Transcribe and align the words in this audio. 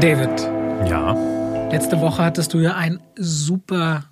David, 0.00 0.40
Ja. 0.88 1.12
letzte 1.70 2.00
Woche 2.00 2.22
hattest 2.22 2.54
du 2.54 2.58
ja 2.60 2.76
ein 2.76 3.00
super 3.16 4.04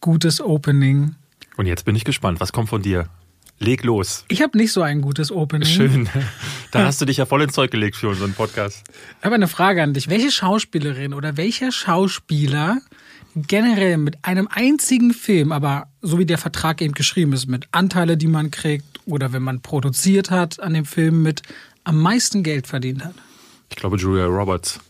gutes 0.00 0.40
Opening. 0.40 1.14
Und 1.58 1.66
jetzt 1.66 1.84
bin 1.84 1.94
ich 1.94 2.04
gespannt. 2.04 2.40
Was 2.40 2.52
kommt 2.52 2.70
von 2.70 2.80
dir? 2.82 3.08
Leg 3.58 3.84
los. 3.84 4.24
Ich 4.28 4.40
habe 4.42 4.56
nicht 4.56 4.72
so 4.72 4.80
ein 4.82 5.02
gutes 5.02 5.30
Opening. 5.30 5.68
Schön. 5.68 6.08
Da 6.72 6.86
hast 6.86 7.02
du 7.02 7.04
dich 7.04 7.18
ja 7.18 7.26
voll 7.26 7.42
ins 7.42 7.52
Zeug 7.52 7.70
gelegt 7.70 7.96
für 7.96 8.08
unseren 8.08 8.32
Podcast. 8.32 8.84
Ich 9.18 9.24
habe 9.26 9.34
eine 9.34 9.46
Frage 9.46 9.82
an 9.82 9.92
dich. 9.92 10.08
Welche 10.08 10.30
Schauspielerin 10.32 11.12
oder 11.12 11.36
welcher 11.36 11.70
Schauspieler 11.70 12.78
generell 13.34 13.96
mit 13.96 14.24
einem 14.24 14.48
einzigen 14.50 15.12
Film, 15.12 15.52
aber 15.52 15.88
so 16.00 16.18
wie 16.18 16.26
der 16.26 16.38
Vertrag 16.38 16.82
eben 16.82 16.94
geschrieben 16.94 17.32
ist, 17.32 17.46
mit 17.46 17.66
Anteile, 17.72 18.16
die 18.16 18.26
man 18.26 18.50
kriegt 18.50 19.00
oder 19.06 19.32
wenn 19.32 19.42
man 19.42 19.60
produziert 19.60 20.30
hat 20.30 20.60
an 20.60 20.74
dem 20.74 20.84
Film 20.84 21.22
mit 21.22 21.42
am 21.84 22.00
meisten 22.00 22.42
Geld 22.42 22.66
verdient 22.66 23.04
hat? 23.04 23.14
Ich 23.70 23.76
glaube 23.76 23.96
Julia 23.96 24.26
Roberts. 24.26 24.80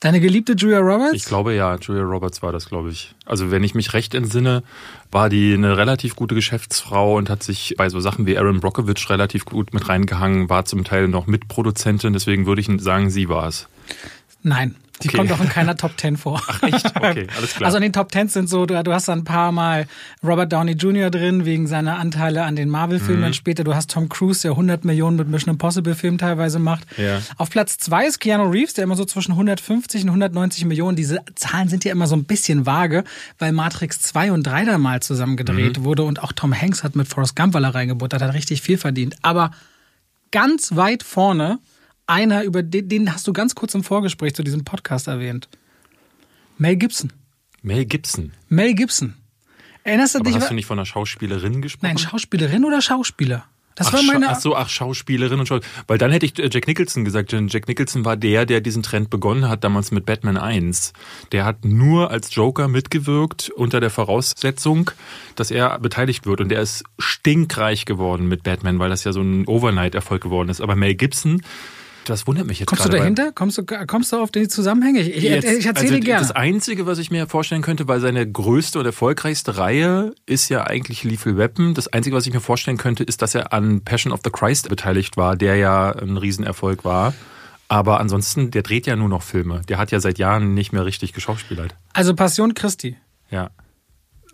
Deine 0.00 0.20
geliebte 0.20 0.52
Julia 0.52 0.80
Roberts? 0.80 1.14
Ich 1.14 1.24
glaube 1.24 1.54
ja, 1.54 1.76
Julia 1.76 2.02
Roberts 2.02 2.42
war 2.42 2.52
das, 2.52 2.68
glaube 2.68 2.90
ich. 2.90 3.14
Also 3.24 3.50
wenn 3.50 3.64
ich 3.64 3.74
mich 3.74 3.94
recht 3.94 4.14
entsinne, 4.14 4.62
war 5.10 5.30
die 5.30 5.54
eine 5.54 5.78
relativ 5.78 6.14
gute 6.14 6.34
Geschäftsfrau 6.34 7.16
und 7.16 7.30
hat 7.30 7.42
sich 7.42 7.74
bei 7.78 7.88
so 7.88 8.00
Sachen 8.00 8.26
wie 8.26 8.36
Aaron 8.36 8.60
Brockovich 8.60 9.08
relativ 9.08 9.46
gut 9.46 9.72
mit 9.72 9.88
reingehangen, 9.88 10.50
war 10.50 10.66
zum 10.66 10.84
Teil 10.84 11.08
noch 11.08 11.26
Mitproduzentin, 11.26 12.12
deswegen 12.12 12.44
würde 12.44 12.60
ich 12.60 12.68
sagen, 12.82 13.08
sie 13.08 13.28
war 13.28 13.48
es. 13.48 13.66
Nein. 14.42 14.76
Die 15.02 15.08
Okay. 15.08 15.16
kommt 15.18 15.32
auch 15.32 15.40
in 15.40 15.48
keiner 15.48 15.76
Top 15.76 15.96
Ten 15.96 16.16
vor. 16.16 16.40
Ach 16.48 16.62
echt? 16.62 16.86
Okay, 16.96 17.26
alles 17.36 17.54
klar. 17.54 17.66
Also 17.66 17.76
in 17.78 17.82
den 17.82 17.92
Top 17.92 18.10
Ten 18.12 18.28
sind 18.28 18.48
so, 18.48 18.64
du, 18.64 18.80
du 18.82 18.92
hast 18.92 19.08
da 19.08 19.12
ein 19.12 19.24
paar 19.24 19.50
Mal 19.52 19.86
Robert 20.22 20.52
Downey 20.52 20.72
Jr. 20.72 21.10
drin, 21.10 21.44
wegen 21.44 21.66
seiner 21.66 21.98
Anteile 21.98 22.44
an 22.44 22.54
den 22.56 22.70
Marvel-Filmen. 22.70 23.18
Mhm. 23.18 23.22
Dann 23.24 23.34
später, 23.34 23.64
du 23.64 23.74
hast 23.74 23.90
Tom 23.90 24.08
Cruise, 24.08 24.42
der 24.42 24.52
100 24.52 24.84
Millionen 24.84 25.16
mit 25.16 25.28
Mission 25.28 25.52
Impossible-Filmen 25.54 26.18
teilweise 26.18 26.58
macht. 26.60 26.86
Ja. 26.96 27.20
Auf 27.36 27.50
Platz 27.50 27.76
zwei 27.78 28.06
ist 28.06 28.20
Keanu 28.20 28.44
Reeves, 28.48 28.74
der 28.74 28.84
immer 28.84 28.94
so 28.96 29.04
zwischen 29.04 29.32
150 29.32 30.02
und 30.04 30.08
190 30.10 30.64
Millionen. 30.64 30.96
Diese 30.96 31.20
Zahlen 31.34 31.68
sind 31.68 31.84
ja 31.84 31.90
immer 31.92 32.06
so 32.06 32.14
ein 32.16 32.24
bisschen 32.24 32.64
vage, 32.64 33.04
weil 33.38 33.52
Matrix 33.52 34.00
2 34.00 34.30
und 34.32 34.44
3 34.44 34.64
da 34.64 34.78
mal 34.78 35.02
zusammen 35.02 35.36
gedreht 35.36 35.80
Mhm. 35.80 35.84
wurde 35.84 36.04
und 36.04 36.22
auch 36.22 36.32
Tom 36.32 36.54
Hanks 36.58 36.84
hat 36.84 36.94
mit 36.96 37.08
Forrest 37.08 37.34
Gump, 37.36 37.52
weil 37.54 37.64
er 37.64 37.74
reingebuttert 37.74 38.22
hat, 38.22 38.32
richtig 38.32 38.62
viel 38.62 38.78
verdient. 38.78 39.16
Aber 39.22 39.50
ganz 40.30 40.74
weit 40.76 41.02
vorne 41.02 41.58
einer, 42.06 42.44
über 42.44 42.62
den, 42.62 42.88
den 42.88 43.12
hast 43.12 43.26
du 43.26 43.32
ganz 43.32 43.54
kurz 43.54 43.74
im 43.74 43.84
Vorgespräch 43.84 44.34
zu 44.34 44.42
diesem 44.42 44.64
Podcast 44.64 45.08
erwähnt. 45.08 45.48
Mel 46.58 46.76
Gibson. 46.76 47.12
Mel 47.62 47.84
Gibson. 47.84 48.32
Mel 48.48 48.74
Gibson. 48.74 49.14
Erinnerst 49.82 50.14
du 50.14 50.20
Aber 50.20 50.30
dich? 50.30 50.40
hast 50.40 50.50
du 50.50 50.54
nicht 50.54 50.66
von 50.66 50.78
einer 50.78 50.86
Schauspielerin 50.86 51.62
gesprochen? 51.62 51.86
Nein, 51.86 51.98
Schauspielerin 51.98 52.64
oder 52.64 52.80
Schauspieler? 52.80 53.44
Das 53.74 53.88
Ach, 53.88 53.94
war 53.94 54.02
meine. 54.04 54.28
Ach 54.28 54.38
so, 54.38 54.54
ach, 54.54 54.68
Schauspielerin 54.68 55.40
und 55.40 55.46
Schau 55.46 55.58
Weil 55.88 55.98
dann 55.98 56.12
hätte 56.12 56.26
ich 56.26 56.38
äh, 56.38 56.48
Jack 56.50 56.68
Nicholson 56.68 57.04
gesagt, 57.04 57.32
denn 57.32 57.48
Jack 57.48 57.66
Nicholson 57.66 58.04
war 58.04 58.16
der, 58.16 58.46
der 58.46 58.60
diesen 58.60 58.84
Trend 58.84 59.10
begonnen 59.10 59.48
hat, 59.48 59.64
damals 59.64 59.90
mit 59.90 60.06
Batman 60.06 60.36
1. 60.36 60.92
Der 61.32 61.44
hat 61.44 61.64
nur 61.64 62.10
als 62.10 62.32
Joker 62.34 62.68
mitgewirkt, 62.68 63.50
unter 63.50 63.80
der 63.80 63.90
Voraussetzung, 63.90 64.92
dass 65.34 65.50
er 65.50 65.78
beteiligt 65.80 66.24
wird. 66.24 66.40
Und 66.40 66.50
der 66.50 66.60
ist 66.60 66.84
stinkreich 66.98 67.84
geworden 67.84 68.28
mit 68.28 68.44
Batman, 68.44 68.78
weil 68.78 68.90
das 68.90 69.02
ja 69.02 69.12
so 69.12 69.22
ein 69.22 69.46
Overnight-Erfolg 69.46 70.22
geworden 70.22 70.50
ist. 70.50 70.60
Aber 70.60 70.76
Mel 70.76 70.94
Gibson, 70.94 71.42
das 72.04 72.26
wundert 72.26 72.46
mich 72.46 72.58
jetzt 72.60 72.68
Kommst 72.68 72.84
du 72.84 72.88
dahinter? 72.88 73.32
Kommst 73.32 73.58
du, 73.58 73.64
kommst 73.64 74.12
du 74.12 74.16
auf 74.18 74.30
die 74.30 74.48
Zusammenhänge? 74.48 75.00
Ich, 75.00 75.16
ich, 75.16 75.22
Jetzt, 75.24 75.44
ich 75.50 75.66
erzähle 75.66 75.94
also 75.94 76.04
gerne. 76.04 76.20
Das 76.20 76.30
Einzige, 76.30 76.86
was 76.86 76.98
ich 76.98 77.10
mir 77.10 77.26
vorstellen 77.26 77.62
könnte, 77.62 77.88
weil 77.88 78.00
seine 78.00 78.30
größte 78.30 78.78
und 78.78 78.86
erfolgreichste 78.86 79.56
Reihe 79.58 80.14
ist 80.26 80.48
ja 80.48 80.66
eigentlich 80.66 81.04
Lethal 81.04 81.36
Weapon. 81.36 81.74
Das 81.74 81.88
Einzige, 81.88 82.14
was 82.16 82.26
ich 82.26 82.32
mir 82.32 82.40
vorstellen 82.40 82.76
könnte, 82.76 83.04
ist, 83.04 83.22
dass 83.22 83.34
er 83.34 83.52
an 83.52 83.82
Passion 83.82 84.12
of 84.12 84.20
the 84.24 84.30
Christ 84.30 84.68
beteiligt 84.68 85.16
war, 85.16 85.36
der 85.36 85.56
ja 85.56 85.90
ein 85.92 86.16
Riesenerfolg 86.16 86.84
war. 86.84 87.14
Aber 87.68 87.98
ansonsten, 88.00 88.50
der 88.50 88.62
dreht 88.62 88.86
ja 88.86 88.94
nur 88.96 89.08
noch 89.08 89.22
Filme. 89.22 89.62
Der 89.68 89.78
hat 89.78 89.90
ja 89.90 89.98
seit 90.00 90.18
Jahren 90.18 90.54
nicht 90.54 90.72
mehr 90.72 90.84
richtig 90.84 91.12
geschauspielert. 91.12 91.74
Also 91.92 92.14
Passion 92.14 92.54
Christi, 92.54 92.96
Ja. 93.30 93.50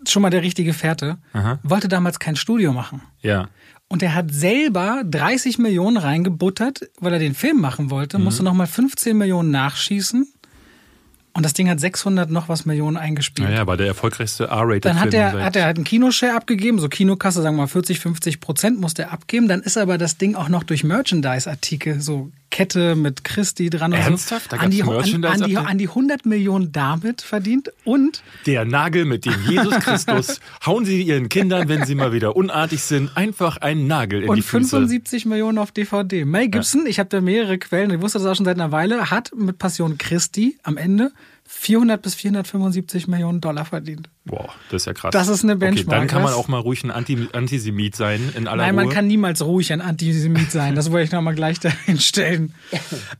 schon 0.07 0.21
mal 0.21 0.29
der 0.29 0.41
richtige 0.41 0.73
Fährte, 0.73 1.17
Aha. 1.33 1.59
wollte 1.63 1.87
damals 1.87 2.19
kein 2.19 2.35
Studio 2.35 2.73
machen. 2.73 3.01
Ja. 3.21 3.47
Und 3.91 4.01
er 4.01 4.15
hat 4.15 4.31
selber 4.33 5.03
30 5.03 5.57
Millionen 5.57 5.97
reingebuttert, 5.97 6.89
weil 7.01 7.11
er 7.11 7.19
den 7.19 7.35
Film 7.35 7.59
machen 7.59 7.89
wollte, 7.89 8.17
Mhm. 8.17 8.23
musste 8.23 8.41
nochmal 8.41 8.67
15 8.67 9.17
Millionen 9.17 9.51
nachschießen. 9.51 10.27
Und 11.33 11.43
das 11.45 11.51
Ding 11.51 11.69
hat 11.69 11.81
600 11.81 12.29
noch 12.31 12.47
was 12.47 12.65
Millionen 12.65 12.95
eingespielt. 12.95 13.49
Naja, 13.49 13.67
war 13.67 13.75
der 13.75 13.87
erfolgreichste 13.87 14.45
R-Rated 14.45 14.85
Dann 14.85 14.99
hat 15.01 15.13
er, 15.13 15.43
hat 15.43 15.57
er 15.57 15.65
halt 15.65 15.75
einen 15.75 15.83
Kinoshare 15.83 16.35
abgegeben, 16.35 16.79
so 16.79 16.87
Kinokasse, 16.87 17.41
sagen 17.41 17.57
wir 17.57 17.63
mal 17.63 17.67
40, 17.67 17.99
50 17.99 18.39
Prozent 18.39 18.79
musste 18.79 19.01
er 19.03 19.11
abgeben. 19.11 19.49
Dann 19.49 19.59
ist 19.61 19.77
aber 19.77 19.97
das 19.97 20.17
Ding 20.17 20.35
auch 20.35 20.47
noch 20.47 20.63
durch 20.63 20.85
Merchandise-Artikel, 20.85 21.99
so 21.99 22.31
Kette 22.51 22.95
mit 22.95 23.23
Christi 23.23 23.69
dran 23.69 23.93
und 23.93 23.99
Ernsthaft? 23.99 24.51
so, 24.51 24.57
Da 24.57 24.61
an 24.61 24.69
die, 24.69 24.83
an, 24.83 25.25
an, 25.25 25.41
die, 25.41 25.57
an 25.57 25.77
die 25.77 25.87
100 25.87 26.25
Millionen 26.25 26.71
damit 26.71 27.21
verdient 27.21 27.71
und 27.83 28.21
Der 28.45 28.65
Nagel 28.65 29.05
mit 29.05 29.25
dem 29.25 29.33
Jesus 29.49 29.73
Christus. 29.79 30.39
Hauen 30.65 30.85
Sie 30.85 31.01
Ihren 31.01 31.29
Kindern, 31.29 31.67
wenn 31.67 31.85
sie 31.85 31.95
mal 31.95 32.13
wieder 32.13 32.35
unartig 32.35 32.83
sind, 32.83 33.15
einfach 33.15 33.57
einen 33.57 33.87
Nagel 33.87 34.23
in 34.23 34.29
und 34.29 34.35
die 34.35 34.41
Füße. 34.41 34.69
75 34.69 35.25
Millionen 35.25 35.57
auf 35.57 35.71
DVD. 35.71 36.25
Mel 36.25 36.49
Gibson, 36.49 36.85
ich 36.85 36.99
habe 36.99 37.09
da 37.09 37.21
mehrere 37.21 37.57
Quellen, 37.57 37.91
ich 37.91 38.01
wusste 38.01 38.19
das 38.19 38.27
auch 38.27 38.35
schon 38.35 38.45
seit 38.45 38.59
einer 38.59 38.71
Weile, 38.71 39.09
hat 39.09 39.31
mit 39.35 39.57
Passion 39.57 39.97
Christi 39.97 40.57
am 40.63 40.77
Ende 40.77 41.11
400 41.53 42.01
bis 42.01 42.15
475 42.15 43.07
Millionen 43.07 43.41
Dollar 43.41 43.65
verdient. 43.65 44.09
Boah, 44.23 44.49
das 44.69 44.83
ist 44.83 44.85
ja 44.85 44.93
krass. 44.93 45.11
Das 45.11 45.27
ist 45.27 45.43
eine 45.43 45.53
Okay, 45.53 45.65
Benchmark, 45.65 45.99
dann 45.99 46.07
kann 46.07 46.23
man 46.23 46.33
auch 46.33 46.47
mal 46.47 46.59
ruhig 46.59 46.83
ein 46.83 46.91
Anti 46.91 47.27
Antisemit 47.33 47.95
sein 47.95 48.31
in 48.35 48.47
aller 48.47 48.63
Nein, 48.63 48.75
Ruhe. 48.75 48.85
man 48.85 48.93
kann 48.93 49.05
niemals 49.05 49.43
ruhig 49.43 49.71
ein 49.73 49.81
Antisemit 49.81 50.49
sein. 50.49 50.75
Das 50.75 50.91
wollte 50.91 51.05
ich 51.05 51.11
nochmal 51.11 51.35
gleich 51.35 51.59
dahin 51.59 51.99
stellen. 51.99 52.53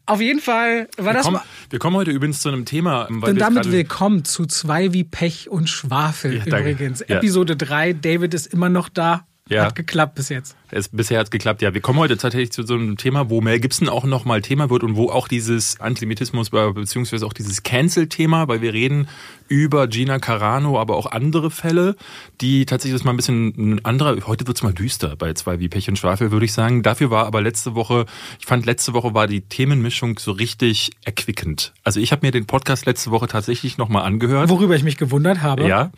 Auf 0.05 0.21
jeden 0.21 0.39
Fall 0.39 0.87
war 0.97 1.07
wir, 1.07 1.13
das 1.13 1.25
kommen, 1.25 1.41
wir 1.69 1.79
kommen 1.79 1.97
heute 1.97 2.11
übrigens 2.11 2.39
zu 2.39 2.49
einem 2.49 2.65
Thema, 2.65 3.07
weil 3.09 3.31
Und 3.33 3.39
damit 3.39 3.69
willkommen 3.69 4.23
zu 4.23 4.45
zwei 4.45 4.93
wie 4.93 5.03
Pech 5.03 5.49
und 5.49 5.69
Schwafel 5.69 6.41
Ja, 6.45 6.59
übrigens. 6.59 7.03
Ja. 7.07 7.17
Episode 7.17 7.57
3, 7.57 7.93
David 7.93 8.33
ist 8.33 8.47
immer 8.47 8.69
noch 8.69 8.87
da. 8.89 9.25
Ja. 9.51 9.65
Hat 9.65 9.75
geklappt 9.75 10.15
bis 10.15 10.29
jetzt. 10.29 10.55
Es, 10.71 10.87
bisher 10.87 11.19
hat 11.19 11.27
es 11.27 11.31
geklappt. 11.31 11.61
Ja, 11.61 11.73
wir 11.73 11.81
kommen 11.81 11.99
heute 11.99 12.15
tatsächlich 12.15 12.51
zu 12.51 12.63
so 12.63 12.73
einem 12.75 12.95
Thema, 12.95 13.29
wo 13.29 13.41
Mel 13.41 13.59
Gibson 13.59 13.89
auch 13.89 14.05
nochmal 14.05 14.41
Thema 14.41 14.69
wird 14.69 14.83
und 14.83 14.95
wo 14.95 15.09
auch 15.09 15.27
dieses 15.27 15.79
Antisemitismus 15.81 16.51
be- 16.51 16.73
beziehungsweise 16.73 17.25
auch 17.25 17.33
dieses 17.33 17.61
Cancel-Thema, 17.63 18.47
weil 18.47 18.61
wir 18.61 18.71
reden 18.73 19.09
über 19.49 19.87
Gina 19.87 20.19
Carano, 20.19 20.79
aber 20.79 20.95
auch 20.95 21.07
andere 21.07 21.51
Fälle, 21.51 21.97
die 22.39 22.65
tatsächlich 22.65 22.97
das 22.97 23.03
mal 23.03 23.11
ein 23.11 23.17
bisschen 23.17 23.47
ein 23.57 23.85
anderer. 23.85 24.15
Heute 24.25 24.47
wird's 24.47 24.63
mal 24.63 24.73
düster 24.73 25.17
bei 25.17 25.33
zwei 25.33 25.59
wie 25.59 25.67
Pech 25.67 25.89
und 25.89 25.99
Schwafel, 25.99 26.31
würde 26.31 26.45
ich 26.45 26.53
sagen. 26.53 26.83
Dafür 26.83 27.11
war 27.11 27.25
aber 27.25 27.41
letzte 27.41 27.75
Woche, 27.75 28.05
ich 28.39 28.45
fand 28.45 28.65
letzte 28.65 28.93
Woche 28.93 29.13
war 29.13 29.27
die 29.27 29.41
Themenmischung 29.41 30.17
so 30.17 30.31
richtig 30.31 30.91
erquickend. 31.03 31.73
Also 31.83 31.99
ich 31.99 32.13
habe 32.13 32.25
mir 32.25 32.31
den 32.31 32.45
Podcast 32.45 32.85
letzte 32.85 33.11
Woche 33.11 33.27
tatsächlich 33.27 33.77
nochmal 33.77 34.03
angehört. 34.03 34.49
Worüber 34.49 34.77
ich 34.77 34.83
mich 34.83 34.95
gewundert 34.95 35.41
habe. 35.41 35.67
Ja, 35.67 35.91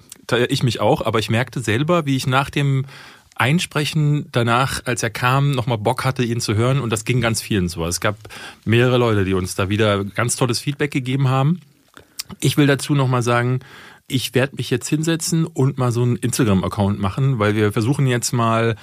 ich 0.49 0.63
mich 0.63 0.79
auch, 0.79 1.05
aber 1.05 1.19
ich 1.19 1.29
merkte 1.29 1.59
selber, 1.59 2.07
wie 2.07 2.15
ich 2.15 2.25
nach 2.25 2.49
dem 2.49 2.85
Einsprechen 3.35 4.27
danach, 4.31 4.81
als 4.85 5.03
er 5.03 5.09
kam, 5.09 5.51
nochmal 5.51 5.77
Bock 5.77 6.05
hatte, 6.05 6.23
ihn 6.23 6.39
zu 6.39 6.55
hören 6.55 6.79
und 6.79 6.91
das 6.91 7.05
ging 7.05 7.21
ganz 7.21 7.41
vielen 7.41 7.69
so. 7.69 7.85
Es 7.85 7.99
gab 7.99 8.15
mehrere 8.65 8.97
Leute, 8.97 9.25
die 9.25 9.33
uns 9.33 9.55
da 9.55 9.69
wieder 9.69 10.03
ganz 10.03 10.35
tolles 10.35 10.59
Feedback 10.59 10.91
gegeben 10.91 11.29
haben. 11.29 11.61
Ich 12.39 12.57
will 12.57 12.67
dazu 12.67 12.95
nochmal 12.95 13.23
sagen, 13.23 13.59
ich 14.07 14.35
werde 14.35 14.55
mich 14.57 14.69
jetzt 14.69 14.87
hinsetzen 14.87 15.45
und 15.45 15.77
mal 15.77 15.91
so 15.91 16.03
einen 16.03 16.17
Instagram-Account 16.17 16.99
machen, 16.99 17.39
weil 17.39 17.55
wir 17.55 17.71
versuchen 17.71 18.05
jetzt 18.05 18.33
mal 18.33 18.75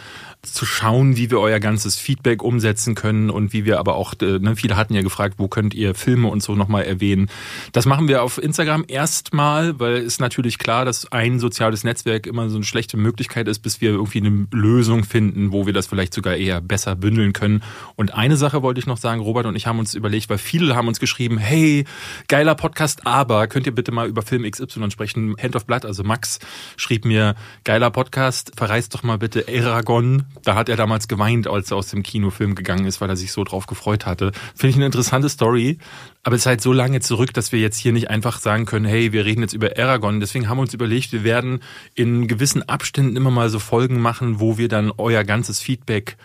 zu 0.43 0.65
schauen, 0.65 1.17
wie 1.17 1.31
wir 1.31 1.39
euer 1.39 1.61
ganzes 1.61 1.97
Feedback 1.97 2.43
umsetzen 2.43 2.95
können 2.95 3.29
und 3.29 3.53
wie 3.53 3.67
wir 3.67 3.79
aber 3.79 3.95
auch, 3.95 4.15
äh, 4.23 4.39
ne, 4.39 4.57
viele 4.57 4.77
hatten 4.77 4.95
ja 4.95 5.03
gefragt, 5.03 5.35
wo 5.37 5.49
könnt 5.49 5.75
ihr 5.75 5.95
Filme 5.95 6.29
und 6.29 6.43
so 6.43 6.55
nochmal 6.55 6.85
erwähnen. 6.85 7.29
Das 7.73 7.85
machen 7.85 8.09
wir 8.09 8.23
auf 8.23 8.43
Instagram 8.43 8.85
erstmal, 8.89 9.79
weil 9.79 9.97
es 9.97 10.19
natürlich 10.19 10.59
klar, 10.59 10.87
dass 10.87 11.13
ein 11.13 11.39
soziales 11.39 11.85
Netzwerk 11.85 12.27
immer 12.27 12.49
so 12.49 12.57
eine 12.57 12.65
schlechte 12.65 12.97
Möglichkeit 12.97 13.49
ist, 13.49 13.59
bis 13.59 13.83
wir 13.83 13.91
irgendwie 13.91 14.21
eine 14.21 14.47
Lösung 14.51 15.05
finden, 15.05 15.53
wo 15.53 15.67
wir 15.67 15.75
das 15.75 15.87
vielleicht 15.87 16.15
sogar 16.15 16.37
eher 16.37 16.63
besser 16.63 16.97
bündeln 16.97 17.35
können. 17.35 17.63
Und 17.97 18.15
eine 18.15 18.39
Sache 18.39 18.63
wollte 18.63 18.81
ich 18.81 18.87
noch 18.87 18.99
sagen, 18.99 19.21
Robert 19.21 19.45
und 19.45 19.57
ich 19.57 19.67
haben 19.67 19.79
uns 19.79 19.95
überlegt, 19.95 20.31
weil 20.31 20.39
viele 20.39 20.75
haben 20.75 20.89
uns 20.89 21.01
geschrieben, 21.01 21.37
hey, 21.37 21.85
geiler 22.29 22.55
Podcast, 22.55 23.07
aber 23.07 23.47
könnt 23.47 23.67
ihr 23.67 23.75
bitte 23.75 23.93
mal 23.93 24.09
über 24.09 24.23
Film 24.23 24.51
XY 24.51 24.91
sprechen? 24.91 25.37
Hand 25.41 25.55
of 25.55 25.67
Blood, 25.67 25.85
also 25.85 26.03
Max 26.03 26.39
schrieb 26.77 27.05
mir, 27.05 27.35
geiler 27.65 27.91
Podcast, 27.91 28.53
verreist 28.57 28.95
doch 28.95 29.03
mal 29.03 29.19
bitte 29.19 29.45
Aragon. 29.47 30.25
Da 30.43 30.55
hat 30.55 30.69
er 30.69 30.77
damals 30.77 31.09
geweint, 31.09 31.47
als 31.47 31.71
er 31.71 31.77
aus 31.77 31.89
dem 31.89 32.03
Kinofilm 32.03 32.55
gegangen 32.55 32.87
ist, 32.87 33.01
weil 33.01 33.11
er 33.11 33.17
sich 33.17 33.33
so 33.33 33.45
drauf 33.45 33.67
gefreut 33.67 34.07
hatte. 34.07 34.33
Finde 34.55 34.71
ich 34.71 34.77
eine 34.77 34.87
interessante 34.87 35.29
Story, 35.29 35.79
aber 36.23 36.35
es 36.35 36.43
ist 36.43 36.47
halt 36.47 36.61
so 36.61 36.73
lange 36.73 37.01
zurück, 37.01 37.35
dass 37.35 37.53
wir 37.53 37.61
jetzt 37.61 37.77
hier 37.77 37.93
nicht 37.93 38.11
einfach 38.11 38.39
sagen 38.41 38.65
können, 38.65 38.87
hey, 38.87 39.13
wir 39.13 39.25
reden 39.25 39.43
jetzt 39.43 39.53
über 39.53 39.79
Aragon. 39.79 40.21
Deswegen 40.21 40.49
haben 40.49 40.59
wir 40.59 40.63
uns 40.63 40.75
überlegt, 40.75 41.13
wir 41.13 41.25
werden 41.25 41.61
in 41.95 42.29
gewissen 42.29 42.69
Abständen 42.69 43.17
immer 43.17 43.31
mal 43.31 43.51
so 43.51 43.59
Folgen 43.59 44.01
machen, 44.01 44.41
wo 44.41 44.57
wir 44.57 44.69
dann 44.69 44.93
euer 44.97 45.25
ganzes 45.25 45.61
Feedback, 45.61 46.17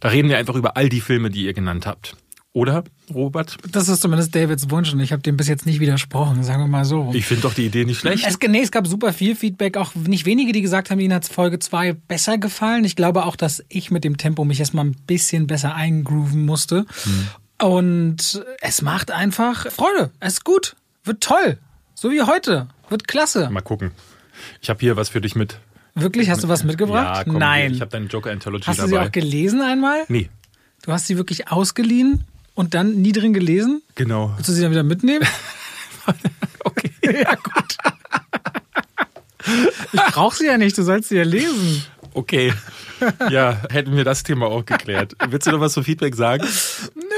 da 0.00 0.08
reden 0.08 0.28
wir 0.28 0.38
einfach 0.38 0.54
über 0.54 0.76
all 0.76 0.88
die 0.88 1.00
Filme, 1.00 1.30
die 1.30 1.44
ihr 1.44 1.52
genannt 1.52 1.86
habt. 1.86 2.16
Oder, 2.54 2.82
Robert? 3.14 3.56
Das 3.70 3.88
ist 3.88 4.00
zumindest 4.00 4.34
Davids 4.34 4.70
Wunsch 4.70 4.92
und 4.92 5.00
ich 5.00 5.12
habe 5.12 5.22
dem 5.22 5.36
bis 5.36 5.48
jetzt 5.48 5.66
nicht 5.66 5.80
widersprochen, 5.80 6.42
sagen 6.42 6.62
wir 6.62 6.66
mal 6.66 6.84
so. 6.84 7.10
Ich 7.12 7.26
finde 7.26 7.42
doch 7.42 7.54
die 7.54 7.66
Idee 7.66 7.84
nicht 7.84 8.00
schlecht. 8.00 8.26
Es, 8.26 8.38
nee, 8.48 8.62
es 8.62 8.70
gab 8.70 8.86
super 8.86 9.12
viel 9.12 9.36
Feedback, 9.36 9.76
auch 9.76 9.94
nicht 9.94 10.24
wenige, 10.24 10.52
die 10.52 10.62
gesagt 10.62 10.90
haben, 10.90 10.98
ihnen 10.98 11.12
hat 11.12 11.26
Folge 11.26 11.58
2 11.58 11.92
besser 11.92 12.38
gefallen. 12.38 12.84
Ich 12.84 12.96
glaube 12.96 13.26
auch, 13.26 13.36
dass 13.36 13.62
ich 13.68 13.90
mit 13.90 14.02
dem 14.02 14.16
Tempo 14.16 14.44
mich 14.44 14.60
erstmal 14.60 14.86
ein 14.86 14.96
bisschen 15.06 15.46
besser 15.46 15.74
eingrooven 15.74 16.46
musste. 16.46 16.86
Hm. 17.04 17.28
Und 17.68 18.44
es 18.60 18.82
macht 18.82 19.10
einfach 19.10 19.70
Freude. 19.70 20.10
Es 20.20 20.34
ist 20.34 20.44
gut. 20.44 20.74
Wird 21.04 21.22
toll. 21.22 21.58
So 21.94 22.10
wie 22.10 22.22
heute. 22.22 22.68
Wird 22.88 23.06
klasse. 23.06 23.50
Mal 23.50 23.60
gucken. 23.60 23.90
Ich 24.62 24.70
habe 24.70 24.80
hier 24.80 24.96
was 24.96 25.10
für 25.10 25.20
dich 25.20 25.36
mit. 25.36 25.58
Wirklich? 25.94 26.30
Hast 26.30 26.44
du 26.44 26.48
was 26.48 26.64
mitgebracht? 26.64 27.18
Ja, 27.18 27.24
komm, 27.24 27.38
Nein. 27.38 27.74
Ich 27.74 27.80
habe 27.80 27.90
deine 27.90 28.06
Joker 28.06 28.30
Anthology 28.30 28.66
Hast 28.66 28.78
dabei. 28.78 28.90
du 28.90 28.96
sie 28.96 29.02
auch 29.02 29.12
gelesen 29.12 29.60
einmal? 29.60 30.04
Nee. 30.08 30.30
Du 30.82 30.92
hast 30.92 31.08
sie 31.08 31.16
wirklich 31.16 31.48
ausgeliehen 31.50 32.24
und 32.58 32.74
dann 32.74 33.00
nie 33.02 33.12
drin 33.12 33.32
gelesen? 33.32 33.82
Genau. 33.94 34.32
Willst 34.34 34.48
du 34.48 34.52
sie 34.52 34.62
dann 34.62 34.72
wieder 34.72 34.82
mitnehmen? 34.82 35.24
okay. 36.64 36.90
ja, 37.04 37.36
gut. 37.36 37.76
Ich 39.92 40.00
brauche 40.12 40.36
sie 40.36 40.46
ja 40.46 40.58
nicht, 40.58 40.76
du 40.76 40.82
sollst 40.82 41.08
sie 41.08 41.18
ja 41.18 41.22
lesen. 41.22 41.84
Okay. 42.18 42.52
Ja, 43.30 43.62
hätten 43.70 43.96
wir 43.96 44.02
das 44.02 44.24
Thema 44.24 44.46
auch 44.46 44.66
geklärt. 44.66 45.14
Willst 45.28 45.46
du 45.46 45.52
noch 45.52 45.60
was 45.60 45.74
zum 45.74 45.84
Feedback 45.84 46.16
sagen? 46.16 46.44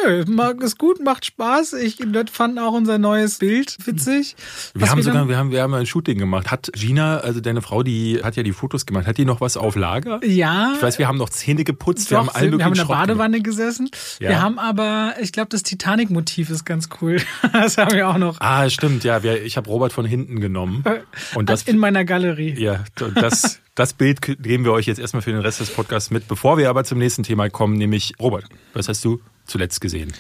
Nö, 0.04 0.24
mag 0.28 0.62
ist 0.62 0.76
gut, 0.76 1.02
macht 1.02 1.24
Spaß. 1.24 1.72
Ich 1.72 1.96
fand 2.30 2.58
auch 2.58 2.74
unser 2.74 2.98
neues 2.98 3.38
Bild 3.38 3.78
witzig. 3.86 4.36
Wir 4.74 4.90
haben 4.90 5.02
sogar, 5.02 5.26
wir 5.26 5.38
haben, 5.38 5.52
wir 5.52 5.62
haben 5.62 5.72
ein 5.72 5.86
Shooting 5.86 6.18
gemacht. 6.18 6.50
Hat 6.50 6.70
Gina, 6.74 7.20
also 7.20 7.40
deine 7.40 7.62
Frau, 7.62 7.82
die 7.82 8.20
hat 8.22 8.36
ja 8.36 8.42
die 8.42 8.52
Fotos 8.52 8.84
gemacht, 8.84 9.06
hat 9.06 9.16
die 9.16 9.24
noch 9.24 9.40
was 9.40 9.56
auf 9.56 9.74
Lager? 9.74 10.20
Ja. 10.22 10.74
Ich 10.76 10.82
weiß, 10.82 10.98
wir 10.98 11.08
haben 11.08 11.16
noch 11.16 11.30
Zähne 11.30 11.64
geputzt, 11.64 12.08
Doch, 12.08 12.10
wir 12.10 12.18
haben 12.18 12.28
all 12.28 12.52
wir 12.52 12.62
haben 12.62 12.72
in 12.72 12.78
der 12.78 12.84
Schrott 12.84 12.96
Badewanne 12.98 13.40
gemacht. 13.40 13.44
gesessen. 13.44 13.90
Ja. 14.20 14.28
Wir 14.28 14.42
haben 14.42 14.58
aber, 14.58 15.14
ich 15.22 15.32
glaube, 15.32 15.48
das 15.48 15.62
Titanic-Motiv 15.62 16.50
ist 16.50 16.66
ganz 16.66 16.90
cool. 17.00 17.22
das 17.54 17.78
haben 17.78 17.94
wir 17.94 18.06
auch 18.06 18.18
noch. 18.18 18.38
Ah, 18.42 18.68
stimmt, 18.68 19.02
ja. 19.04 19.22
Wir, 19.22 19.42
ich 19.42 19.56
habe 19.56 19.66
Robert 19.70 19.94
von 19.94 20.04
hinten 20.04 20.40
genommen. 20.40 20.84
Und 21.34 21.48
das 21.48 21.62
in 21.62 21.78
meiner 21.78 22.04
Galerie. 22.04 22.54
Ja, 22.58 22.84
das. 23.14 23.60
Das 23.76 23.94
Bild 23.94 24.20
geben 24.20 24.64
wir 24.64 24.72
euch 24.72 24.86
jetzt 24.90 25.00
erstmal 25.00 25.22
für 25.22 25.32
den 25.32 25.40
Rest 25.40 25.60
des 25.60 25.70
Podcasts 25.70 26.10
mit, 26.10 26.28
bevor 26.28 26.58
wir 26.58 26.68
aber 26.68 26.84
zum 26.84 26.98
nächsten 26.98 27.22
Thema 27.22 27.48
kommen, 27.48 27.76
nämlich 27.76 28.12
Robert, 28.20 28.44
was 28.74 28.88
hast 28.88 29.04
du 29.04 29.20
zuletzt 29.46 29.80
gesehen? 29.80 30.12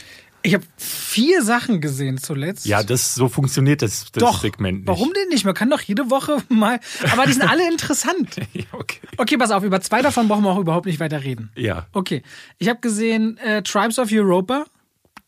Ich 0.42 0.54
habe 0.54 0.64
vier 0.78 1.42
Sachen 1.42 1.80
gesehen 1.80 2.16
zuletzt. 2.16 2.64
Ja, 2.64 2.82
das 2.82 3.14
so 3.14 3.28
funktioniert 3.28 3.82
das, 3.82 4.10
das 4.12 4.22
doch, 4.22 4.40
Segment 4.40 4.78
nicht. 4.78 4.88
Warum 4.88 5.12
denn 5.12 5.28
nicht? 5.28 5.44
Man 5.44 5.54
kann 5.54 5.68
doch 5.68 5.82
jede 5.82 6.10
Woche 6.10 6.38
mal. 6.48 6.80
Aber 7.12 7.26
die 7.26 7.32
sind 7.32 7.42
alle 7.42 7.68
interessant. 7.68 8.36
okay. 8.72 9.00
Okay, 9.18 9.36
pass 9.36 9.50
auf, 9.50 9.62
über 9.62 9.80
zwei 9.82 10.00
davon 10.00 10.28
brauchen 10.28 10.44
wir 10.44 10.50
auch 10.50 10.58
überhaupt 10.58 10.86
nicht 10.86 10.98
weiter 10.98 11.22
reden. 11.22 11.50
Ja. 11.56 11.86
Okay. 11.92 12.22
Ich 12.58 12.68
habe 12.68 12.80
gesehen 12.80 13.36
äh, 13.38 13.62
Tribes 13.62 13.98
of 13.98 14.10
Europa 14.12 14.64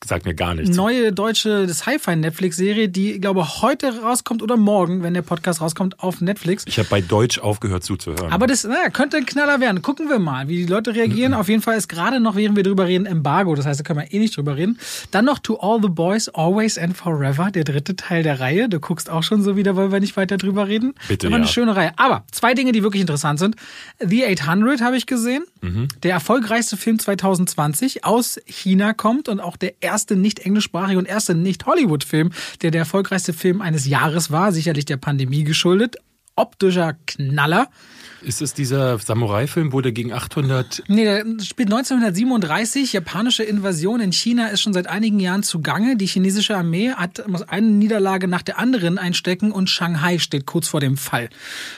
sagt 0.04 0.24
mir 0.24 0.34
gar 0.34 0.54
nichts. 0.54 0.76
Neue 0.76 1.12
deutsche 1.12 1.68
Sci-Fi-Netflix-Serie, 1.68 2.88
die, 2.88 3.20
glaube 3.20 3.62
heute 3.62 4.02
rauskommt 4.02 4.42
oder 4.42 4.56
morgen, 4.56 5.02
wenn 5.02 5.14
der 5.14 5.22
Podcast 5.22 5.60
rauskommt, 5.60 6.00
auf 6.00 6.20
Netflix. 6.20 6.64
Ich 6.66 6.78
habe 6.78 6.88
bei 6.88 7.00
Deutsch 7.00 7.38
aufgehört 7.38 7.84
zuzuhören. 7.84 8.32
Aber 8.32 8.46
das 8.46 8.64
na, 8.64 8.90
könnte 8.90 9.16
ein 9.16 9.26
Knaller 9.26 9.60
werden. 9.60 9.82
Gucken 9.82 10.08
wir 10.08 10.18
mal, 10.18 10.48
wie 10.48 10.56
die 10.56 10.66
Leute 10.66 10.94
reagieren. 10.94 11.32
Mhm. 11.32 11.38
Auf 11.38 11.48
jeden 11.48 11.62
Fall 11.62 11.76
ist 11.76 11.88
gerade 11.88 12.20
noch, 12.20 12.36
während 12.36 12.56
wir 12.56 12.62
drüber 12.62 12.86
reden, 12.86 13.06
Embargo. 13.06 13.54
Das 13.54 13.66
heißt, 13.66 13.80
da 13.80 13.84
können 13.84 14.00
wir 14.00 14.12
eh 14.12 14.18
nicht 14.18 14.36
drüber 14.36 14.56
reden. 14.56 14.78
Dann 15.10 15.24
noch 15.24 15.38
To 15.38 15.58
All 15.60 15.80
the 15.82 15.88
Boys, 15.88 16.28
Always 16.28 16.78
and 16.78 16.96
Forever, 16.96 17.50
der 17.50 17.64
dritte 17.64 17.96
Teil 17.96 18.22
der 18.22 18.40
Reihe. 18.40 18.68
Du 18.68 18.80
guckst 18.80 19.10
auch 19.10 19.22
schon 19.22 19.42
so 19.42 19.56
wieder, 19.56 19.76
wollen 19.76 19.92
wir 19.92 20.00
nicht 20.00 20.16
weiter 20.16 20.36
drüber 20.36 20.68
reden. 20.68 20.94
Bitte, 21.08 21.26
Aber 21.26 21.36
ja. 21.36 21.42
eine 21.42 21.48
schöne 21.48 21.76
Reihe. 21.76 21.92
Aber 21.96 22.24
zwei 22.32 22.54
Dinge, 22.54 22.72
die 22.72 22.82
wirklich 22.82 23.00
interessant 23.00 23.38
sind. 23.38 23.56
The 24.00 24.26
800 24.26 24.80
habe 24.80 24.96
ich 24.96 25.06
gesehen. 25.06 25.44
Mhm. 25.62 25.88
Der 26.02 26.12
erfolgreichste 26.12 26.76
Film 26.76 26.98
2020 26.98 28.04
aus 28.04 28.40
China 28.46 28.92
kommt 28.92 29.28
und 29.28 29.40
auch 29.40 29.56
der 29.56 29.80
erste 29.80 30.16
nicht 30.16 30.40
englischsprachige 30.40 30.98
und 30.98 31.06
erste 31.06 31.34
nicht 31.34 31.66
Hollywood-Film, 31.66 32.30
der 32.62 32.72
der 32.72 32.80
erfolgreichste 32.80 33.32
Film 33.32 33.60
eines 33.60 33.86
Jahres 33.86 34.30
war, 34.30 34.52
sicherlich 34.52 34.84
der 34.84 34.96
Pandemie 34.96 35.44
geschuldet. 35.44 35.96
Optischer 36.34 36.96
Knaller. 37.06 37.68
Ist 38.22 38.40
es 38.40 38.54
dieser 38.54 38.98
Samurai-Film, 38.98 39.72
wo 39.72 39.80
der 39.80 39.92
gegen 39.92 40.12
800... 40.12 40.84
Nee, 40.88 41.04
der 41.04 41.20
spielt 41.42 41.70
1937. 41.70 42.92
Japanische 42.92 43.42
Invasion 43.42 44.00
in 44.00 44.12
China 44.12 44.48
ist 44.48 44.62
schon 44.62 44.72
seit 44.72 44.86
einigen 44.86 45.20
Jahren 45.20 45.42
zugange. 45.42 45.96
Die 45.96 46.06
chinesische 46.06 46.56
Armee 46.56 46.92
hat 46.92 47.28
muss 47.28 47.42
eine 47.42 47.66
Niederlage 47.66 48.28
nach 48.28 48.42
der 48.42 48.58
anderen 48.58 48.98
einstecken 48.98 49.52
und 49.52 49.68
Shanghai 49.68 50.18
steht 50.18 50.46
kurz 50.46 50.68
vor 50.68 50.80
dem 50.80 50.96
Fall. 50.96 51.28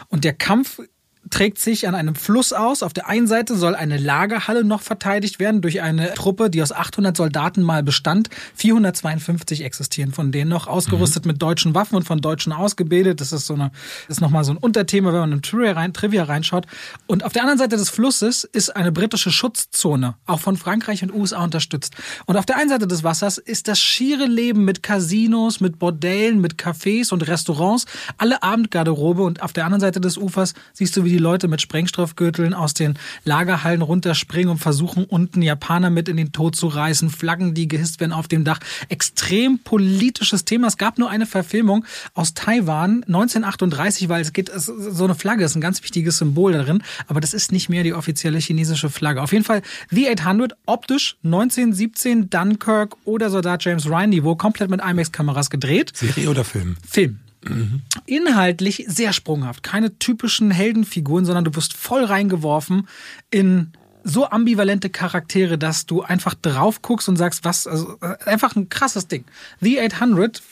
Und 0.09 0.25
der 0.25 0.35
Kampf 0.35 0.81
trägt 1.31 1.59
sich 1.59 1.89
an 1.89 1.95
einem 1.95 2.15
Fluss 2.15 2.53
aus. 2.53 2.83
Auf 2.83 2.93
der 2.93 3.09
einen 3.09 3.27
Seite 3.27 3.57
soll 3.57 3.75
eine 3.75 3.97
Lagerhalle 3.97 4.65
noch 4.65 4.83
verteidigt 4.83 5.39
werden 5.39 5.63
durch 5.63 5.81
eine 5.81 6.15
Truppe, 6.15 6.51
die 6.51 6.63
aus 6.63 6.73
800 6.73 7.17
Soldaten 7.17 7.63
mal 7.63 7.83
bestand. 7.83 8.29
452 8.57 9.65
existieren 9.65 10.13
von 10.13 10.33
denen 10.33 10.51
noch, 10.51 10.67
ausgerüstet 10.67 11.25
mhm. 11.25 11.33
mit 11.33 11.43
deutschen 11.43 11.75
Waffen 11.75 11.97
und 11.97 12.05
von 12.05 12.21
Deutschen 12.21 12.53
ausgebildet. 12.53 13.21
Das 13.21 13.33
ist 13.33 13.47
so 13.47 13.55
eine, 13.55 13.71
ist 14.09 14.21
nochmal 14.21 14.45
so 14.45 14.53
ein 14.53 14.59
Unterthema, 14.59 15.13
wenn 15.13 15.21
man 15.21 15.33
in 15.33 15.43
Trivia, 15.43 15.73
rein, 15.73 15.93
Trivia 15.93 16.25
reinschaut. 16.25 16.67
Und 17.07 17.25
auf 17.25 17.33
der 17.33 17.43
anderen 17.43 17.59
Seite 17.59 17.77
des 17.77 17.91
Flusses 17.91 18.45
ist 18.45 18.75
eine 18.75 18.93
britische 18.93 19.31
Schutzzone, 19.31 20.15
auch 20.27 20.41
von 20.41 20.57
Frankreich 20.57 21.03
und 21.03 21.13
USA 21.13 21.43
unterstützt. 21.43 21.95
Und 22.27 22.37
auf 22.37 22.47
der 22.47 22.57
einen 22.57 22.69
Seite 22.69 22.87
des 22.87 23.03
Wassers 23.03 23.39
ist 23.39 23.69
das 23.69 23.81
schiere 23.81 24.27
Leben 24.27 24.65
mit 24.65 24.83
Casinos, 24.83 25.61
mit 25.61 25.79
Bordellen, 25.79 26.41
mit 26.41 26.57
Cafés 26.57 27.13
und 27.13 27.27
Restaurants, 27.27 27.87
alle 28.19 28.43
Abendgarderobe. 28.43 29.23
Und 29.23 29.43
auf 29.43 29.53
der 29.53 29.65
anderen 29.65 29.81
Seite 29.81 30.01
des 30.01 30.17
Ufers 30.17 30.55
siehst 30.73 30.97
du, 30.97 31.05
wie 31.05 31.14
die 31.15 31.19
Leute 31.19 31.47
mit 31.47 31.61
Sprengstoffgürteln 31.61 32.55
aus 32.55 32.75
den 32.75 32.99
Lagerhallen 33.25 33.83
runterspringen 33.83 34.51
und 34.51 34.59
versuchen, 34.59 35.05
unten 35.05 35.43
Japaner 35.43 35.89
mit 35.91 36.09
in 36.09 36.17
den 36.17 36.33
Tod 36.33 36.57
zu 36.57 36.67
reißen, 36.67 37.09
Flaggen, 37.09 37.55
die 37.55 37.69
gehisst 37.69 38.01
werden 38.01 38.13
auf 38.13 38.27
dem 38.27 38.43
Dach. 38.43 38.59
Extrem 38.89 39.61
politisches 39.61 40.45
Thema. 40.45 40.67
Es 40.67 40.77
gab 40.77 40.99
nur 40.99 41.09
eine 41.09 41.27
Verfilmung 41.27 41.85
aus 42.15 42.35
Taiwan 42.35 43.05
1938, 43.05 44.09
weil 44.09 44.23
es 44.23 44.33
geht, 44.33 44.51
so 44.57 45.05
eine 45.05 45.15
Flagge 45.15 45.45
ist 45.45 45.55
ein 45.55 45.61
ganz 45.61 45.83
wichtiges 45.85 46.19
Symbol 46.19 46.53
darin, 46.53 46.83
aber 47.07 47.21
das 47.21 47.33
ist 47.33 47.53
nicht 47.53 47.69
mehr 47.69 47.85
die 47.85 47.95
offizielle 47.95 48.39
chinesische 48.39 48.91
Flagge. 48.91 49.23
Auf 49.23 49.33
jeden 49.33 49.45
Fall 49.45 49.63
The 49.91 50.09
800, 50.11 50.55
optisch 50.67 51.17
1917 51.23 52.29
Dunkirk 52.29 52.97
oder 53.05 53.31
Soldat 53.31 53.65
James 53.65 53.87
Ryan 53.87 54.11
Niveau, 54.11 54.35
komplett 54.35 54.71
mit 54.71 54.81
IMAX-Kameras 54.81 55.49
gedreht. 55.49 55.93
Serie 55.95 56.29
oder 56.29 56.45
Film? 56.45 56.77
Film. 56.85 57.21
Mhm. 57.49 57.83
Inhaltlich 58.07 58.85
sehr 58.89 59.13
sprunghaft. 59.13 59.63
Keine 59.63 59.99
typischen 59.99 60.51
Heldenfiguren, 60.51 61.25
sondern 61.25 61.45
du 61.45 61.55
wirst 61.55 61.75
voll 61.75 62.05
reingeworfen 62.05 62.89
in 63.31 63.73
so 64.05 64.29
ambivalente 64.29 64.91
Charaktere, 64.91 65.57
dass 65.59 65.87
du 65.87 66.03
einfach 66.03 66.35
drauf 66.35 66.83
guckst 66.83 67.09
und 67.09 67.17
sagst, 67.17 67.45
was, 67.45 67.67
also 67.67 67.99
einfach 68.27 68.55
ein 68.55 68.69
krasses 68.69 69.09
Ding. 69.09 69.25
The 69.61 69.81
800 69.81 70.43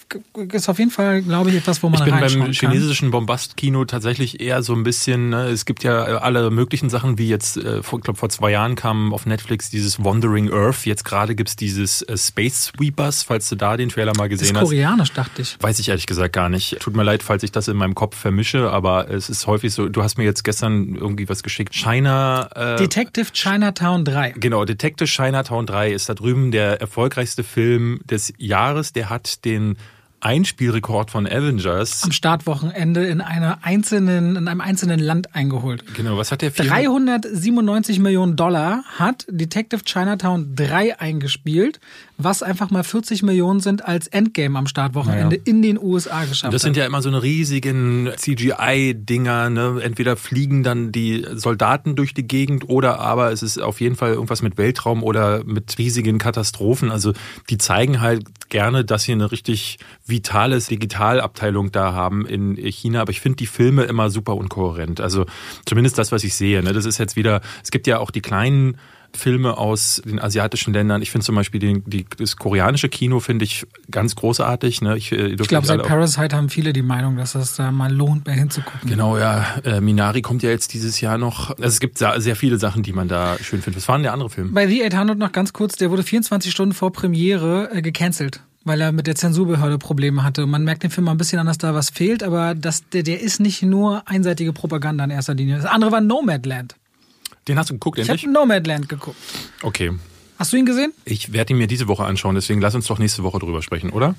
ist 0.52 0.68
auf 0.68 0.78
jeden 0.78 0.90
Fall, 0.90 1.22
glaube 1.22 1.50
ich, 1.50 1.56
etwas, 1.56 1.82
wo 1.82 1.88
man 1.88 2.00
Ich 2.00 2.04
bin 2.04 2.18
beim 2.18 2.44
kann. 2.44 2.52
chinesischen 2.52 3.10
Bombastkino 3.10 3.84
tatsächlich 3.84 4.40
eher 4.40 4.62
so 4.62 4.74
ein 4.74 4.82
bisschen, 4.82 5.30
ne, 5.30 5.48
es 5.48 5.66
gibt 5.66 5.84
ja 5.84 6.02
alle 6.02 6.50
möglichen 6.50 6.88
Sachen, 6.88 7.18
wie 7.18 7.28
jetzt, 7.28 7.58
äh, 7.58 7.82
vor, 7.82 7.98
ich 7.98 8.04
glaube 8.04 8.18
vor 8.18 8.30
zwei 8.30 8.50
Jahren 8.50 8.74
kam 8.74 9.12
auf 9.12 9.26
Netflix 9.26 9.70
dieses 9.70 10.02
Wandering 10.02 10.50
Earth, 10.50 10.86
jetzt 10.86 11.04
gerade 11.04 11.34
gibt's 11.34 11.54
dieses 11.56 12.02
äh, 12.02 12.16
Space 12.16 12.72
Sweepers, 12.74 13.22
falls 13.22 13.48
du 13.48 13.56
da 13.56 13.76
den 13.76 13.90
Trailer 13.90 14.12
mal 14.16 14.28
gesehen 14.28 14.48
ist 14.48 14.54
hast. 14.54 14.64
koreanisch, 14.64 15.12
dachte 15.12 15.42
ich. 15.42 15.56
Weiß 15.60 15.78
ich 15.78 15.90
ehrlich 15.90 16.06
gesagt 16.06 16.32
gar 16.32 16.48
nicht. 16.48 16.78
Tut 16.80 16.96
mir 16.96 17.02
leid, 17.02 17.22
falls 17.22 17.42
ich 17.42 17.52
das 17.52 17.68
in 17.68 17.76
meinem 17.76 17.94
Kopf 17.94 18.16
vermische, 18.16 18.70
aber 18.70 19.10
es 19.10 19.28
ist 19.28 19.46
häufig 19.46 19.74
so, 19.74 19.88
du 19.88 20.02
hast 20.02 20.16
mir 20.16 20.24
jetzt 20.24 20.42
gestern 20.42 20.94
irgendwie 20.94 21.28
was 21.28 21.42
geschickt. 21.42 21.74
China... 21.74 22.48
Äh, 22.54 22.76
Detective 22.76 23.26
Chinatown 23.42 24.04
3. 24.04 24.34
Genau, 24.36 24.64
Detective 24.64 25.08
Chinatown 25.08 25.66
3 25.66 25.92
ist 25.92 26.08
da 26.08 26.14
drüben 26.14 26.52
der 26.52 26.80
erfolgreichste 26.80 27.42
Film 27.42 27.98
des 28.04 28.32
Jahres. 28.38 28.92
Der 28.92 29.10
hat 29.10 29.44
den 29.44 29.76
Einspielrekord 30.20 31.10
von 31.10 31.26
Avengers. 31.26 32.04
Am 32.04 32.12
Startwochenende 32.12 33.04
in 33.04 33.20
einer 33.20 33.58
einzelnen, 33.62 34.36
in 34.36 34.46
einem 34.46 34.60
einzelnen 34.60 35.00
Land 35.00 35.34
eingeholt. 35.34 35.82
Genau, 35.96 36.16
was 36.16 36.30
hat 36.30 36.42
der 36.42 36.52
Film? 36.52 36.68
397 36.68 37.98
Millionen 37.98 38.36
Dollar 38.36 38.84
hat 38.96 39.26
Detective 39.28 39.82
Chinatown 39.82 40.54
3 40.54 41.00
eingespielt, 41.00 41.80
was 42.18 42.42
einfach 42.42 42.70
mal 42.70 42.84
40 42.84 43.22
Millionen 43.22 43.60
sind 43.60 43.84
als 43.84 44.06
Endgame 44.06 44.58
am 44.58 44.66
Startwochenende 44.66 45.36
Naja. 45.36 45.42
in 45.44 45.62
den 45.62 45.78
USA 45.78 46.24
geschafft 46.24 46.54
Das 46.54 46.62
sind 46.62 46.76
ja 46.76 46.84
immer 46.86 47.02
so 47.02 47.08
eine 47.08 47.22
riesigen 47.22 48.10
CGI-Dinger. 48.16 49.50
Ne? 49.50 49.80
Entweder 49.82 50.16
fliegen 50.16 50.62
dann 50.62 50.92
die 50.92 51.26
Soldaten 51.34 51.96
durch 51.96 52.14
die 52.14 52.26
Gegend 52.26 52.68
oder 52.68 53.00
aber 53.00 53.32
es 53.32 53.42
ist 53.42 53.60
auf 53.60 53.80
jeden 53.80 53.96
Fall 53.96 54.12
irgendwas 54.12 54.42
mit 54.42 54.58
Weltraum 54.58 55.02
oder 55.02 55.42
mit 55.44 55.76
riesigen 55.78 56.18
Katastrophen. 56.18 56.90
Also 56.90 57.12
die 57.50 57.58
zeigen 57.58 58.00
halt 58.00 58.48
gerne, 58.50 58.84
dass 58.84 59.04
sie 59.04 59.12
eine 59.12 59.32
richtig 59.32 59.78
vitales 60.06 60.66
Digitalabteilung 60.66 61.72
da 61.72 61.92
haben 61.92 62.26
in 62.26 62.56
China. 62.56 63.00
Aber 63.00 63.10
ich 63.10 63.20
finde 63.20 63.36
die 63.36 63.46
Filme 63.46 63.84
immer 63.84 64.10
super 64.10 64.36
unkohärent. 64.36 65.00
Also 65.00 65.26
zumindest 65.66 65.98
das, 65.98 66.12
was 66.12 66.24
ich 66.24 66.34
sehe. 66.34 66.62
Ne? 66.62 66.72
Das 66.72 66.84
ist 66.84 66.98
jetzt 66.98 67.16
wieder, 67.16 67.40
es 67.64 67.70
gibt 67.70 67.86
ja 67.86 67.98
auch 67.98 68.10
die 68.10 68.20
kleinen 68.20 68.76
Filme 69.14 69.58
aus 69.58 70.02
den 70.04 70.18
asiatischen 70.18 70.72
Ländern. 70.72 71.02
Ich 71.02 71.10
finde 71.10 71.24
zum 71.24 71.34
Beispiel 71.34 71.60
den, 71.60 71.82
die, 71.86 72.06
das 72.16 72.36
koreanische 72.36 72.88
Kino 72.88 73.20
finde 73.20 73.44
ich 73.44 73.66
ganz 73.90 74.16
großartig. 74.16 74.82
Ne? 74.82 74.96
Ich, 74.96 75.12
äh, 75.12 75.28
ich 75.28 75.48
glaube, 75.48 75.66
seit 75.66 75.82
Parasite 75.82 76.36
haben 76.36 76.48
viele 76.48 76.72
die 76.72 76.82
Meinung, 76.82 77.16
dass 77.16 77.34
es 77.34 77.56
da 77.56 77.70
mal 77.70 77.92
lohnt, 77.92 78.26
mehr 78.26 78.34
hinzugucken. 78.34 78.88
Genau, 78.88 79.18
ja. 79.18 79.44
Äh, 79.64 79.80
Minari 79.80 80.22
kommt 80.22 80.42
ja 80.42 80.50
jetzt 80.50 80.72
dieses 80.74 81.00
Jahr 81.00 81.18
noch. 81.18 81.50
Also 81.50 81.64
es 81.64 81.80
gibt 81.80 81.98
sehr 81.98 82.36
viele 82.36 82.58
Sachen, 82.58 82.82
die 82.82 82.92
man 82.92 83.08
da 83.08 83.36
schön 83.42 83.62
findet. 83.62 83.82
Was 83.82 83.88
waren 83.88 84.02
der 84.02 84.12
andere 84.12 84.30
Film? 84.30 84.52
Bei 84.52 84.66
The 84.66 84.84
800 84.84 85.18
noch 85.18 85.32
ganz 85.32 85.52
kurz, 85.52 85.76
der 85.76 85.90
wurde 85.90 86.02
24 86.02 86.50
Stunden 86.50 86.74
vor 86.74 86.92
Premiere 86.92 87.70
äh, 87.72 87.82
gecancelt 87.82 88.42
weil 88.64 88.80
er 88.80 88.92
mit 88.92 89.06
der 89.06 89.14
Zensurbehörde 89.14 89.78
Probleme 89.78 90.22
hatte. 90.22 90.46
Man 90.46 90.64
merkt 90.64 90.82
dem 90.82 90.90
Film 90.90 91.06
mal 91.06 91.12
ein 91.12 91.18
bisschen 91.18 91.38
an, 91.38 91.46
dass 91.46 91.58
da 91.58 91.74
was 91.74 91.90
fehlt, 91.90 92.22
aber 92.22 92.54
das, 92.54 92.88
der, 92.90 93.02
der 93.02 93.20
ist 93.20 93.40
nicht 93.40 93.62
nur 93.62 94.08
einseitige 94.08 94.52
Propaganda 94.52 95.04
in 95.04 95.10
erster 95.10 95.34
Linie. 95.34 95.56
Das 95.56 95.64
andere 95.64 95.92
war 95.92 96.00
Nomadland. 96.00 96.76
Den 97.48 97.58
hast 97.58 97.70
du 97.70 97.74
geguckt, 97.74 97.98
endlich? 97.98 98.22
Ich 98.22 98.22
habe 98.24 98.32
Nomadland 98.32 98.88
geguckt. 98.88 99.16
Okay. 99.62 99.92
Hast 100.38 100.52
du 100.52 100.56
ihn 100.56 100.66
gesehen? 100.66 100.92
Ich 101.04 101.32
werde 101.32 101.52
ihn 101.52 101.58
mir 101.58 101.66
diese 101.66 101.88
Woche 101.88 102.04
anschauen, 102.04 102.34
deswegen 102.34 102.60
lass 102.60 102.74
uns 102.74 102.86
doch 102.86 102.98
nächste 102.98 103.22
Woche 103.22 103.38
drüber 103.38 103.62
sprechen, 103.62 103.90
oder? 103.90 104.14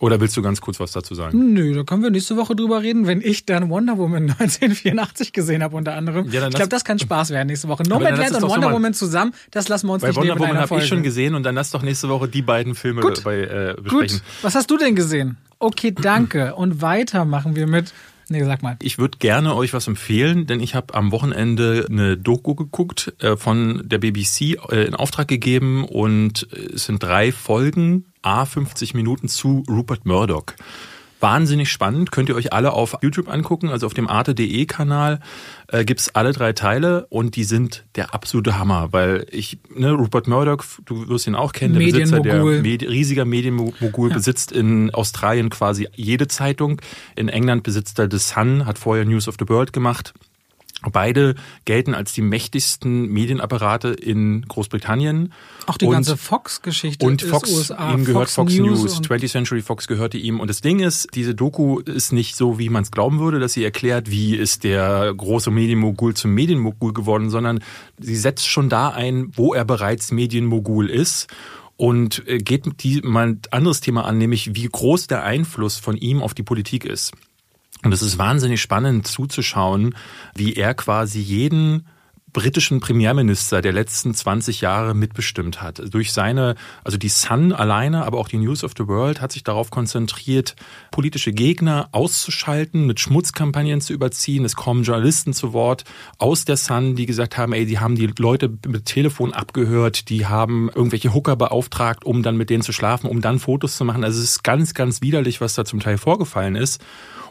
Oder 0.00 0.20
willst 0.20 0.36
du 0.36 0.42
ganz 0.42 0.60
kurz 0.60 0.78
was 0.78 0.92
dazu 0.92 1.14
sagen? 1.14 1.54
Nö, 1.54 1.74
da 1.74 1.82
können 1.82 2.02
wir 2.02 2.10
nächste 2.10 2.36
Woche 2.36 2.54
drüber 2.54 2.82
reden, 2.82 3.06
wenn 3.06 3.20
ich 3.20 3.46
dann 3.46 3.68
Wonder 3.68 3.98
Woman 3.98 4.30
1984 4.38 5.32
gesehen 5.32 5.62
habe 5.62 5.76
unter 5.76 5.94
anderem. 5.94 6.30
Ja, 6.30 6.46
ich 6.46 6.54
glaube, 6.54 6.68
das 6.68 6.84
kann 6.84 6.98
Spaß 7.00 7.30
werden 7.30 7.48
nächste 7.48 7.68
Woche. 7.68 7.82
Nomadland 7.82 8.34
und 8.36 8.42
Wonder 8.42 8.72
Woman 8.72 8.94
zusammen, 8.94 9.34
das 9.50 9.68
lassen 9.68 9.88
wir 9.88 9.94
uns 9.94 10.02
Bei 10.02 10.08
nicht 10.08 10.16
Wonder 10.16 10.38
Woman 10.38 10.58
habe 10.58 10.78
ich 10.78 10.86
schon 10.86 11.02
gesehen 11.02 11.34
und 11.34 11.42
dann 11.42 11.54
lass 11.54 11.70
doch 11.70 11.82
nächste 11.82 12.08
Woche 12.08 12.28
die 12.28 12.42
beiden 12.42 12.74
Filme 12.74 13.00
Gut. 13.00 13.24
bei, 13.24 13.40
äh, 13.40 13.74
besprechen. 13.80 14.18
Gut. 14.18 14.22
Was 14.42 14.54
hast 14.54 14.70
du 14.70 14.76
denn 14.78 14.94
gesehen? 14.94 15.36
Okay, 15.58 15.90
danke. 15.90 16.54
Und 16.54 16.80
weiter 16.80 17.24
machen 17.24 17.56
wir 17.56 17.66
mit 17.66 17.92
Nee, 18.30 18.44
sag 18.44 18.62
mal. 18.62 18.76
Ich 18.82 18.98
würde 18.98 19.18
gerne 19.18 19.54
euch 19.54 19.72
was 19.72 19.86
empfehlen, 19.86 20.46
denn 20.46 20.60
ich 20.60 20.74
habe 20.74 20.94
am 20.94 21.12
Wochenende 21.12 21.86
eine 21.88 22.16
Doku 22.16 22.54
geguckt, 22.54 23.14
äh, 23.20 23.36
von 23.36 23.82
der 23.84 23.98
BBC 23.98 24.58
äh, 24.70 24.84
in 24.84 24.94
Auftrag 24.94 25.28
gegeben 25.28 25.84
und 25.84 26.46
es 26.52 26.84
sind 26.84 27.02
drei 27.02 27.32
Folgen 27.32 28.12
A 28.22 28.44
50 28.44 28.94
Minuten 28.94 29.28
zu 29.28 29.64
Rupert 29.68 30.04
Murdoch. 30.04 30.44
Wahnsinnig 31.20 31.70
spannend, 31.70 32.12
könnt 32.12 32.28
ihr 32.28 32.36
euch 32.36 32.52
alle 32.52 32.72
auf 32.72 32.96
YouTube 33.02 33.28
angucken, 33.28 33.70
also 33.70 33.86
auf 33.86 33.94
dem 33.94 34.08
arte.de 34.08 34.66
Kanal. 34.66 35.20
Äh, 35.66 35.84
gibt's 35.84 36.14
alle 36.14 36.32
drei 36.32 36.52
Teile 36.52 37.06
und 37.08 37.34
die 37.36 37.44
sind 37.44 37.84
der 37.96 38.14
absolute 38.14 38.58
Hammer, 38.58 38.88
weil 38.92 39.26
ich, 39.30 39.58
ne, 39.74 39.92
Rupert 39.92 40.28
Murdoch, 40.28 40.64
du 40.84 41.08
wirst 41.08 41.26
ihn 41.26 41.34
auch 41.34 41.52
kennen, 41.52 41.74
der 41.74 41.84
Besitzer, 41.84 42.20
der 42.20 42.42
Medi 42.44 42.86
riesiger 42.86 43.24
Medienmogul, 43.24 44.10
ja. 44.10 44.14
besitzt 44.14 44.52
in 44.52 44.94
Australien 44.94 45.50
quasi 45.50 45.88
jede 45.94 46.28
Zeitung, 46.28 46.80
in 47.16 47.28
England 47.28 47.64
besitzt 47.64 47.98
er 47.98 48.08
The 48.10 48.18
Sun, 48.18 48.64
hat 48.64 48.78
vorher 48.78 49.04
News 49.04 49.28
of 49.28 49.36
the 49.38 49.48
World 49.48 49.72
gemacht 49.72 50.14
Beide 50.82 51.34
gelten 51.64 51.92
als 51.92 52.12
die 52.12 52.22
mächtigsten 52.22 53.08
Medienapparate 53.08 53.88
in 53.88 54.42
Großbritannien. 54.42 55.32
Auch 55.66 55.76
die 55.76 55.86
und, 55.86 55.92
ganze 55.92 56.16
Fox-Geschichte 56.16 57.04
und 57.04 57.20
Fox, 57.22 57.50
USA. 57.50 57.92
Ihm 57.92 58.04
gehört 58.04 58.30
Fox, 58.30 58.54
Fox 58.54 58.54
News, 58.54 58.82
News 58.82 59.00
20th 59.00 59.28
Century 59.30 59.60
Fox 59.60 59.88
gehörte 59.88 60.18
ihm. 60.18 60.38
Und 60.38 60.48
das 60.48 60.60
Ding 60.60 60.78
ist, 60.78 61.08
diese 61.14 61.34
Doku 61.34 61.80
ist 61.80 62.12
nicht 62.12 62.36
so, 62.36 62.60
wie 62.60 62.68
man 62.68 62.84
es 62.84 62.92
glauben 62.92 63.18
würde, 63.18 63.40
dass 63.40 63.54
sie 63.54 63.64
erklärt, 63.64 64.08
wie 64.10 64.36
ist 64.36 64.62
der 64.62 65.12
große 65.14 65.50
Medienmogul 65.50 66.14
zum 66.14 66.32
Medienmogul 66.32 66.92
geworden, 66.92 67.28
sondern 67.28 67.58
sie 67.98 68.16
setzt 68.16 68.46
schon 68.46 68.68
da 68.68 68.90
ein, 68.90 69.32
wo 69.34 69.54
er 69.54 69.64
bereits 69.64 70.12
Medienmogul 70.12 70.88
ist 70.88 71.26
und 71.76 72.26
äh, 72.28 72.38
geht 72.38 72.82
die, 72.82 73.00
mal 73.02 73.28
ein 73.28 73.40
anderes 73.50 73.80
Thema 73.80 74.04
an, 74.04 74.18
nämlich 74.18 74.54
wie 74.54 74.68
groß 74.68 75.06
der 75.08 75.24
Einfluss 75.24 75.76
von 75.76 75.96
ihm 75.96 76.22
auf 76.22 76.34
die 76.34 76.42
Politik 76.42 76.84
ist. 76.84 77.12
Und 77.84 77.92
es 77.92 78.02
ist 78.02 78.18
wahnsinnig 78.18 78.60
spannend 78.60 79.06
zuzuschauen, 79.06 79.94
wie 80.34 80.54
er 80.54 80.74
quasi 80.74 81.20
jeden 81.20 81.86
britischen 82.32 82.80
Premierminister 82.80 83.62
der 83.62 83.72
letzten 83.72 84.14
20 84.14 84.60
Jahre 84.60 84.94
mitbestimmt 84.94 85.62
hat. 85.62 85.82
Durch 85.92 86.12
seine, 86.12 86.56
also 86.84 86.98
die 86.98 87.08
Sun 87.08 87.52
alleine, 87.52 88.04
aber 88.04 88.18
auch 88.18 88.28
die 88.28 88.38
News 88.38 88.64
of 88.64 88.72
the 88.76 88.86
World 88.86 89.20
hat 89.20 89.32
sich 89.32 89.44
darauf 89.44 89.70
konzentriert, 89.70 90.54
politische 90.90 91.32
Gegner 91.32 91.88
auszuschalten, 91.92 92.86
mit 92.86 93.00
Schmutzkampagnen 93.00 93.80
zu 93.80 93.92
überziehen. 93.92 94.44
Es 94.44 94.56
kommen 94.56 94.82
Journalisten 94.82 95.32
zu 95.32 95.52
Wort 95.52 95.84
aus 96.18 96.44
der 96.44 96.56
Sun, 96.56 96.96
die 96.96 97.06
gesagt 97.06 97.38
haben, 97.38 97.52
ey, 97.52 97.66
die 97.66 97.78
haben 97.78 97.96
die 97.96 98.12
Leute 98.18 98.50
mit 98.66 98.84
Telefon 98.84 99.32
abgehört, 99.32 100.08
die 100.10 100.26
haben 100.26 100.68
irgendwelche 100.74 101.14
Hooker 101.14 101.36
beauftragt, 101.36 102.04
um 102.04 102.22
dann 102.22 102.36
mit 102.36 102.50
denen 102.50 102.62
zu 102.62 102.72
schlafen, 102.72 103.08
um 103.08 103.20
dann 103.20 103.38
Fotos 103.38 103.76
zu 103.76 103.84
machen. 103.84 104.04
Also 104.04 104.18
es 104.20 104.30
ist 104.30 104.44
ganz, 104.44 104.74
ganz 104.74 105.00
widerlich, 105.00 105.40
was 105.40 105.54
da 105.54 105.64
zum 105.64 105.80
Teil 105.80 105.98
vorgefallen 105.98 106.56
ist. 106.56 106.80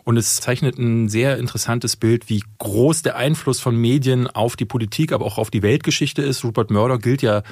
Und 0.07 0.15
es 0.15 0.37
zeichnet 0.37 0.77
ein 0.77 1.09
sehr 1.09 1.37
interessantes 1.37 1.97
Bild, 1.97 2.29
wie 2.29 2.41
groß 2.59 3.01
der 3.01 3.17
Einfluss 3.17 3.59
von 3.59 3.75
Medien 3.75 4.27
auf 4.27 4.55
die 4.55 4.63
Politik, 4.63 5.11
aber 5.11 5.25
auch 5.25 5.37
auf 5.37 5.51
die 5.51 5.63
Weltgeschichte 5.63 6.21
ist. 6.21 6.45
Rupert 6.45 6.71
Murdoch 6.71 6.99
gilt 6.99 7.21
ja 7.21 7.43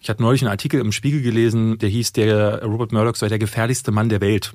ich 0.00 0.10
hatte 0.10 0.20
neulich 0.20 0.42
einen 0.42 0.50
Artikel 0.50 0.80
im 0.80 0.90
Spiegel 0.90 1.22
gelesen, 1.22 1.78
der 1.78 1.88
hieß, 1.88 2.12
der 2.12 2.64
Rupert 2.64 2.90
Murdoch 2.90 3.14
sei 3.14 3.28
der 3.28 3.38
gefährlichste 3.38 3.92
Mann 3.92 4.08
der 4.08 4.20
Welt, 4.20 4.52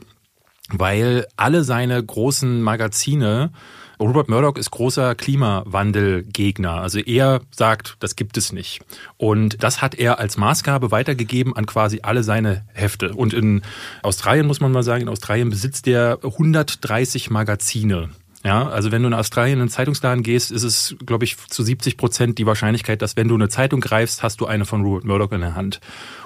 weil 0.68 1.28
alle 1.38 1.64
seine 1.64 2.04
großen 2.04 2.62
Magazine 2.62 3.52
Robert 4.00 4.30
Murdoch 4.30 4.58
ist 4.58 4.72
großer 4.72 5.16
Klimawandelgegner. 5.16 6.74
Also 6.74 7.00
er 7.00 7.42
sagt, 7.52 7.98
das 8.00 8.16
gibt 8.16 8.38
es 8.38 8.52
nicht. 8.52 8.82
Und 9.18 9.64
das 9.64 9.82
hat 9.82 9.96
er 9.96 10.20
als 10.20 10.38
Maßgabe 10.38 10.92
weitergegeben 10.92 11.56
an 11.56 11.66
quasi 11.66 12.00
alle 12.04 12.24
seine 12.24 12.66
Hefte. 12.74 13.14
Und 13.14 13.34
in 13.34 13.62
Australien 14.04 14.48
muss 14.48 14.60
man 14.60 14.72
mal 14.72 14.84
sagen, 14.84 15.04
in 15.04 15.10
Australien 15.10 15.50
besitzt 15.50 15.88
er 15.88 16.20
130 16.24 17.30
Magazine. 17.30 18.10
Ja, 18.44 18.70
also 18.70 18.92
wenn 18.92 19.02
du 19.02 19.08
in 19.08 19.16
Australien 19.16 19.56
in 19.56 19.62
einen 19.62 19.70
Zeitungsladen 19.70 20.22
gehst, 20.22 20.52
ist 20.52 20.62
es, 20.62 20.96
glaube 21.04 21.26
ich, 21.26 21.36
zu 21.36 21.64
70 21.64 21.98
Prozent 21.98 22.38
die 22.38 22.46
Wahrscheinlichkeit, 22.46 23.02
dass 23.02 23.18
wenn 23.18 23.28
du 23.28 23.34
eine 23.34 23.50
Zeitung 23.50 23.82
greifst, 23.82 24.22
hast 24.22 24.40
du 24.40 24.46
eine 24.46 24.66
von 24.66 24.84
Robert 24.84 25.04
Murdoch 25.04 25.32
in 25.32 25.42
der 25.42 25.56
Hand. 25.56 25.80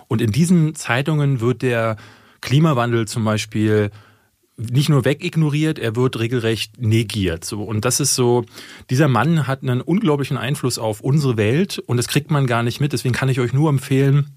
Und 0.10 0.22
in 0.22 0.34
diesen 0.34 0.76
Zeitungen 0.76 1.40
wird 1.40 1.62
der 1.62 1.96
Klimawandel 2.42 3.08
zum 3.08 3.24
Beispiel 3.24 3.92
nicht 4.60 4.90
nur 4.90 5.06
wegignoriert, 5.06 5.80
er 5.80 5.96
wird 5.96 6.20
regelrecht 6.20 6.82
negiert. 6.82 7.46
So. 7.46 7.64
Und 7.64 7.86
das 7.86 8.00
ist 8.00 8.16
so, 8.16 8.46
dieser 8.90 9.08
Mann 9.08 9.48
hat 9.48 9.64
einen 9.64 9.82
unglaublichen 9.82 10.38
Einfluss 10.38 10.78
auf 10.78 11.02
unsere 11.02 11.38
Welt 11.38 11.80
und 11.80 11.98
das 11.98 12.08
kriegt 12.08 12.30
man 12.30 12.46
gar 12.46 12.64
nicht 12.64 12.82
mit. 12.82 12.94
Deswegen 12.94 13.14
kann 13.14 13.30
ich 13.30 13.40
euch 13.40 13.54
nur 13.54 13.70
empfehlen, 13.70 14.36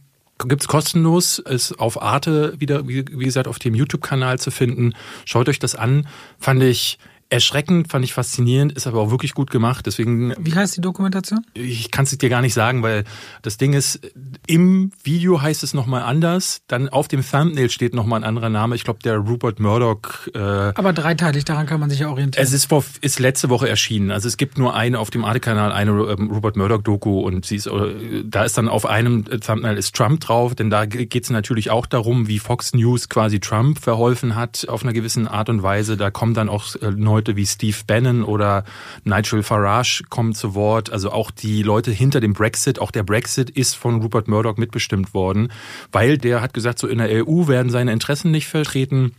gibt's 0.48 0.68
kostenlos, 0.68 1.38
ist 1.38 1.78
auf 1.78 2.00
Arte 2.00 2.54
wieder, 2.58 2.88
wie, 2.88 3.04
wie 3.10 3.24
gesagt, 3.24 3.48
auf 3.48 3.58
dem 3.58 3.74
YouTube-Kanal 3.74 4.38
zu 4.38 4.50
finden. 4.50 4.94
Schaut 5.24 5.48
euch 5.48 5.58
das 5.58 5.74
an. 5.74 6.06
Fand 6.38 6.62
ich 6.62 6.98
erschreckend, 7.32 7.90
fand 7.90 8.04
ich 8.04 8.12
faszinierend, 8.12 8.72
ist 8.72 8.86
aber 8.86 9.00
auch 9.00 9.10
wirklich 9.10 9.32
gut 9.32 9.50
gemacht. 9.50 9.86
Deswegen. 9.86 10.34
Wie 10.38 10.54
heißt 10.54 10.76
die 10.76 10.82
Dokumentation? 10.82 11.44
Ich 11.54 11.90
kann 11.90 12.04
es 12.04 12.16
dir 12.16 12.28
gar 12.28 12.42
nicht 12.42 12.52
sagen, 12.52 12.82
weil 12.82 13.04
das 13.40 13.56
Ding 13.56 13.72
ist, 13.72 14.00
im 14.46 14.92
Video 15.02 15.40
heißt 15.40 15.62
es 15.62 15.72
nochmal 15.72 16.02
anders. 16.02 16.60
Dann 16.68 16.90
auf 16.90 17.08
dem 17.08 17.26
Thumbnail 17.26 17.70
steht 17.70 17.94
nochmal 17.94 18.20
ein 18.20 18.24
anderer 18.24 18.50
Name. 18.50 18.74
Ich 18.74 18.84
glaube, 18.84 18.98
der 19.02 19.16
Rupert 19.16 19.60
Murdoch. 19.60 20.26
Äh, 20.34 20.38
aber 20.38 20.92
dreiteilig, 20.92 21.44
daran 21.44 21.66
kann 21.66 21.80
man 21.80 21.88
sich 21.88 22.00
ja 22.00 22.10
orientieren. 22.10 22.44
Es 22.44 22.52
ist, 22.52 22.66
vor, 22.66 22.84
ist 23.00 23.18
letzte 23.18 23.48
Woche 23.48 23.68
erschienen. 23.68 24.10
Also 24.10 24.28
es 24.28 24.36
gibt 24.36 24.58
nur 24.58 24.74
eine 24.76 24.98
auf 24.98 25.10
dem 25.10 25.24
Arte-Kanal, 25.24 25.72
eine 25.72 25.90
ähm, 25.90 26.30
Rupert 26.30 26.56
Murdoch-Doku 26.56 27.20
und 27.20 27.46
sie 27.46 27.56
ist, 27.56 27.66
äh, 27.66 28.24
da 28.24 28.44
ist 28.44 28.58
dann 28.58 28.68
auf 28.68 28.84
einem 28.84 29.24
Thumbnail 29.24 29.78
ist 29.78 29.96
Trump 29.96 30.20
drauf, 30.20 30.54
denn 30.54 30.68
da 30.68 30.84
geht 30.84 31.24
es 31.24 31.30
natürlich 31.30 31.70
auch 31.70 31.86
darum, 31.86 32.28
wie 32.28 32.38
Fox 32.38 32.74
News 32.74 33.08
quasi 33.08 33.40
Trump 33.40 33.78
verholfen 33.78 34.34
hat 34.34 34.68
auf 34.68 34.82
einer 34.82 34.92
gewissen 34.92 35.26
Art 35.26 35.48
und 35.48 35.62
Weise. 35.62 35.96
Da 35.96 36.10
kommen 36.10 36.34
dann 36.34 36.50
auch 36.50 36.74
äh, 36.76 36.90
neu 36.90 37.21
Leute 37.22 37.36
wie 37.36 37.46
Steve 37.46 37.76
Bannon 37.86 38.24
oder 38.24 38.64
Nigel 39.04 39.44
Farage 39.44 40.02
kommen 40.08 40.34
zu 40.34 40.56
Wort. 40.56 40.90
Also 40.90 41.12
auch 41.12 41.30
die 41.30 41.62
Leute 41.62 41.92
hinter 41.92 42.20
dem 42.20 42.32
Brexit. 42.32 42.80
Auch 42.80 42.90
der 42.90 43.04
Brexit 43.04 43.48
ist 43.48 43.76
von 43.76 44.02
Rupert 44.02 44.26
Murdoch 44.26 44.56
mitbestimmt 44.56 45.14
worden, 45.14 45.52
weil 45.92 46.18
der 46.18 46.42
hat 46.42 46.52
gesagt, 46.52 46.80
so 46.80 46.88
in 46.88 46.98
der 46.98 47.24
EU 47.24 47.46
werden 47.46 47.70
seine 47.70 47.92
Interessen 47.92 48.32
nicht 48.32 48.48
vertreten 48.48 49.14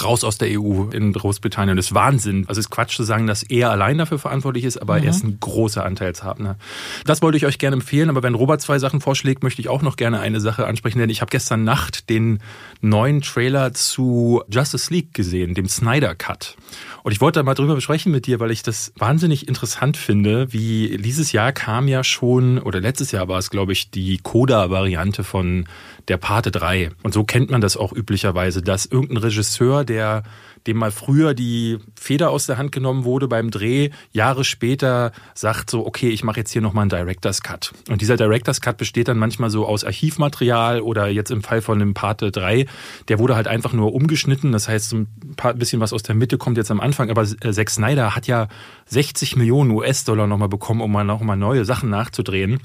raus 0.00 0.22
aus 0.22 0.38
der 0.38 0.48
EU 0.60 0.84
in 0.90 1.12
Großbritannien. 1.12 1.76
Das 1.76 1.86
ist 1.86 1.94
Wahnsinn. 1.94 2.44
Also 2.48 2.60
es 2.60 2.66
ist 2.66 2.70
Quatsch 2.70 2.96
zu 2.96 3.02
sagen, 3.02 3.26
dass 3.26 3.42
er 3.42 3.70
allein 3.70 3.98
dafür 3.98 4.18
verantwortlich 4.18 4.64
ist, 4.64 4.78
aber 4.78 4.98
mhm. 4.98 5.04
er 5.04 5.10
ist 5.10 5.24
ein 5.24 5.38
großer 5.40 5.84
Anteilshabner. 5.84 6.56
Das 7.04 7.20
wollte 7.20 7.36
ich 7.36 7.46
euch 7.46 7.58
gerne 7.58 7.74
empfehlen, 7.74 8.08
aber 8.08 8.22
wenn 8.22 8.34
Robert 8.34 8.60
zwei 8.60 8.78
Sachen 8.78 9.00
vorschlägt, 9.00 9.42
möchte 9.42 9.60
ich 9.60 9.68
auch 9.68 9.82
noch 9.82 9.96
gerne 9.96 10.20
eine 10.20 10.40
Sache 10.40 10.66
ansprechen, 10.66 10.98
denn 10.98 11.10
ich 11.10 11.20
habe 11.20 11.30
gestern 11.30 11.64
Nacht 11.64 12.08
den 12.10 12.38
neuen 12.80 13.22
Trailer 13.22 13.74
zu 13.74 14.42
Justice 14.48 14.92
League 14.92 15.14
gesehen, 15.14 15.54
dem 15.54 15.68
Snyder 15.68 16.14
Cut. 16.14 16.56
Und 17.02 17.10
ich 17.10 17.20
wollte 17.20 17.40
da 17.40 17.42
mal 17.42 17.54
drüber 17.54 17.74
besprechen 17.74 18.12
mit 18.12 18.26
dir, 18.26 18.38
weil 18.38 18.52
ich 18.52 18.62
das 18.62 18.92
wahnsinnig 18.96 19.48
interessant 19.48 19.96
finde, 19.96 20.52
wie 20.52 20.96
dieses 20.98 21.32
Jahr 21.32 21.52
kam 21.52 21.88
ja 21.88 22.04
schon, 22.04 22.58
oder 22.58 22.80
letztes 22.80 23.10
Jahr 23.10 23.26
war 23.26 23.38
es, 23.38 23.50
glaube 23.50 23.72
ich, 23.72 23.90
die 23.90 24.18
Coda-Variante 24.18 25.24
von 25.24 25.66
der 26.08 26.16
Pate 26.16 26.50
3. 26.50 26.90
Und 27.02 27.14
so 27.14 27.24
kennt 27.24 27.50
man 27.50 27.60
das 27.60 27.76
auch 27.76 27.92
üblicherweise, 27.92 28.62
dass 28.62 28.86
irgendein 28.86 29.18
Regisseur, 29.18 29.84
der 29.84 30.22
dem 30.66 30.76
mal 30.76 30.92
früher 30.92 31.34
die 31.34 31.78
Feder 31.98 32.30
aus 32.30 32.46
der 32.46 32.58
Hand 32.58 32.72
genommen 32.72 33.04
wurde 33.04 33.28
beim 33.28 33.50
Dreh, 33.50 33.90
Jahre 34.12 34.44
später 34.44 35.12
sagt 35.34 35.70
so, 35.70 35.86
okay, 35.86 36.10
ich 36.10 36.24
mache 36.24 36.40
jetzt 36.40 36.52
hier 36.52 36.62
nochmal 36.62 36.82
einen 36.82 36.90
Director's 36.90 37.42
Cut. 37.42 37.72
Und 37.88 38.00
dieser 38.00 38.16
Director's 38.16 38.60
Cut 38.60 38.76
besteht 38.76 39.08
dann 39.08 39.18
manchmal 39.18 39.50
so 39.50 39.66
aus 39.66 39.84
Archivmaterial 39.84 40.80
oder 40.80 41.08
jetzt 41.08 41.30
im 41.30 41.42
Fall 41.42 41.62
von 41.62 41.78
dem 41.78 41.94
Pate 41.94 42.30
3, 42.30 42.66
der 43.08 43.18
wurde 43.18 43.34
halt 43.34 43.48
einfach 43.48 43.72
nur 43.72 43.92
umgeschnitten. 43.92 44.52
Das 44.52 44.68
heißt, 44.68 44.94
ein 44.94 45.08
bisschen 45.56 45.80
was 45.80 45.92
aus 45.92 46.02
der 46.02 46.14
Mitte 46.14 46.38
kommt 46.38 46.56
jetzt 46.56 46.70
am 46.70 46.80
Anfang. 46.80 47.10
Aber 47.10 47.22
äh, 47.22 47.52
Zack 47.52 47.70
Snyder 47.70 48.14
hat 48.14 48.26
ja 48.26 48.48
60 48.86 49.36
Millionen 49.36 49.70
US-Dollar 49.72 50.26
nochmal 50.26 50.48
bekommen, 50.48 50.80
um 50.80 50.92
mal 50.92 51.04
nochmal 51.04 51.36
neue 51.36 51.64
Sachen 51.64 51.90
nachzudrehen. 51.90 52.60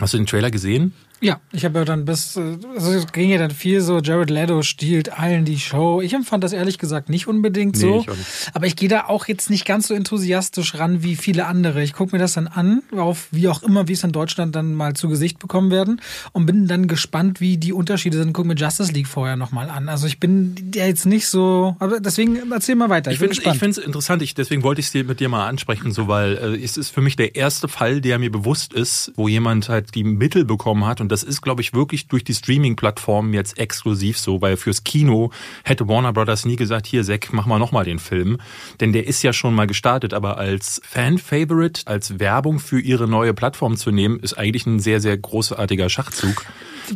Hast 0.00 0.12
du 0.12 0.18
den 0.18 0.26
Trailer 0.26 0.50
gesehen? 0.50 0.92
Ja, 1.24 1.40
ich 1.52 1.64
habe 1.64 1.78
ja 1.78 1.84
dann 1.86 2.04
bis, 2.04 2.36
äh, 2.36 2.58
also 2.76 2.92
es 2.92 3.10
ging 3.10 3.30
ja 3.30 3.38
dann 3.38 3.50
viel 3.50 3.80
so, 3.80 4.00
Jared 4.00 4.28
Leto 4.28 4.60
stiehlt 4.60 5.18
allen 5.18 5.46
die 5.46 5.58
Show. 5.58 6.02
Ich 6.02 6.12
empfand 6.12 6.44
das 6.44 6.52
ehrlich 6.52 6.78
gesagt 6.78 7.08
nicht 7.08 7.26
unbedingt 7.26 7.78
so. 7.78 7.86
Nee, 7.86 7.98
ich 8.00 8.10
auch 8.10 8.16
nicht. 8.16 8.50
Aber 8.52 8.66
ich 8.66 8.76
gehe 8.76 8.90
da 8.90 9.06
auch 9.06 9.26
jetzt 9.26 9.48
nicht 9.48 9.64
ganz 9.64 9.88
so 9.88 9.94
enthusiastisch 9.94 10.74
ran 10.74 11.02
wie 11.02 11.16
viele 11.16 11.46
andere. 11.46 11.82
Ich 11.82 11.94
gucke 11.94 12.14
mir 12.14 12.20
das 12.20 12.34
dann 12.34 12.46
an, 12.46 12.82
auf 12.94 13.28
wie 13.30 13.48
auch 13.48 13.62
immer, 13.62 13.88
wie 13.88 13.94
es 13.94 14.04
in 14.04 14.12
Deutschland 14.12 14.54
dann 14.54 14.74
mal 14.74 14.92
zu 14.92 15.08
Gesicht 15.08 15.38
bekommen 15.38 15.70
werden 15.70 16.02
und 16.32 16.44
bin 16.44 16.66
dann 16.66 16.88
gespannt, 16.88 17.40
wie 17.40 17.56
die 17.56 17.72
Unterschiede 17.72 18.18
sind. 18.18 18.34
Guck 18.34 18.44
mir 18.44 18.54
Justice 18.54 18.92
League 18.92 19.08
vorher 19.08 19.36
nochmal 19.36 19.70
an. 19.70 19.88
Also 19.88 20.06
ich 20.06 20.20
bin 20.20 20.54
ja 20.74 20.84
jetzt 20.84 21.06
nicht 21.06 21.26
so, 21.26 21.74
aber 21.78 22.00
deswegen 22.00 22.52
erzähl 22.52 22.74
mal 22.74 22.90
weiter. 22.90 23.10
Ich 23.10 23.18
bin 23.18 23.30
finde 23.32 23.50
gespannt. 23.50 23.78
es 23.78 23.78
interessant, 23.78 24.20
ich, 24.20 24.34
deswegen 24.34 24.62
wollte 24.62 24.82
ich 24.82 24.94
es 24.94 25.06
mit 25.06 25.20
dir 25.20 25.30
mal 25.30 25.48
ansprechen, 25.48 25.90
so 25.90 26.06
weil 26.06 26.36
äh, 26.36 26.62
es 26.62 26.76
ist 26.76 26.90
für 26.90 27.00
mich 27.00 27.16
der 27.16 27.34
erste 27.34 27.66
Fall, 27.66 28.02
der 28.02 28.18
mir 28.18 28.30
bewusst 28.30 28.74
ist, 28.74 29.10
wo 29.16 29.26
jemand 29.26 29.70
halt 29.70 29.94
die 29.94 30.04
Mittel 30.04 30.44
bekommen 30.44 30.84
hat 30.84 31.00
und 31.00 31.13
das 31.14 31.22
ist, 31.22 31.42
glaube 31.42 31.62
ich, 31.62 31.72
wirklich 31.72 32.08
durch 32.08 32.24
die 32.24 32.34
Streaming-Plattformen 32.34 33.34
jetzt 33.34 33.56
exklusiv 33.56 34.18
so, 34.18 34.42
weil 34.42 34.56
fürs 34.56 34.82
Kino 34.82 35.30
hätte 35.62 35.86
Warner 35.86 36.12
Brothers 36.12 36.44
nie 36.44 36.56
gesagt, 36.56 36.88
hier 36.88 37.04
Zack, 37.04 37.32
mach 37.32 37.46
mal 37.46 37.60
nochmal 37.60 37.84
den 37.84 38.00
Film, 38.00 38.38
denn 38.80 38.92
der 38.92 39.06
ist 39.06 39.22
ja 39.22 39.32
schon 39.32 39.54
mal 39.54 39.68
gestartet, 39.68 40.12
aber 40.12 40.38
als 40.38 40.80
Fan-Favorite, 40.84 41.82
als 41.86 42.18
Werbung 42.18 42.58
für 42.58 42.80
ihre 42.80 43.06
neue 43.06 43.32
Plattform 43.32 43.76
zu 43.76 43.92
nehmen, 43.92 44.18
ist 44.18 44.34
eigentlich 44.34 44.66
ein 44.66 44.80
sehr, 44.80 45.00
sehr 45.00 45.16
großartiger 45.16 45.88
Schachzug. 45.88 46.44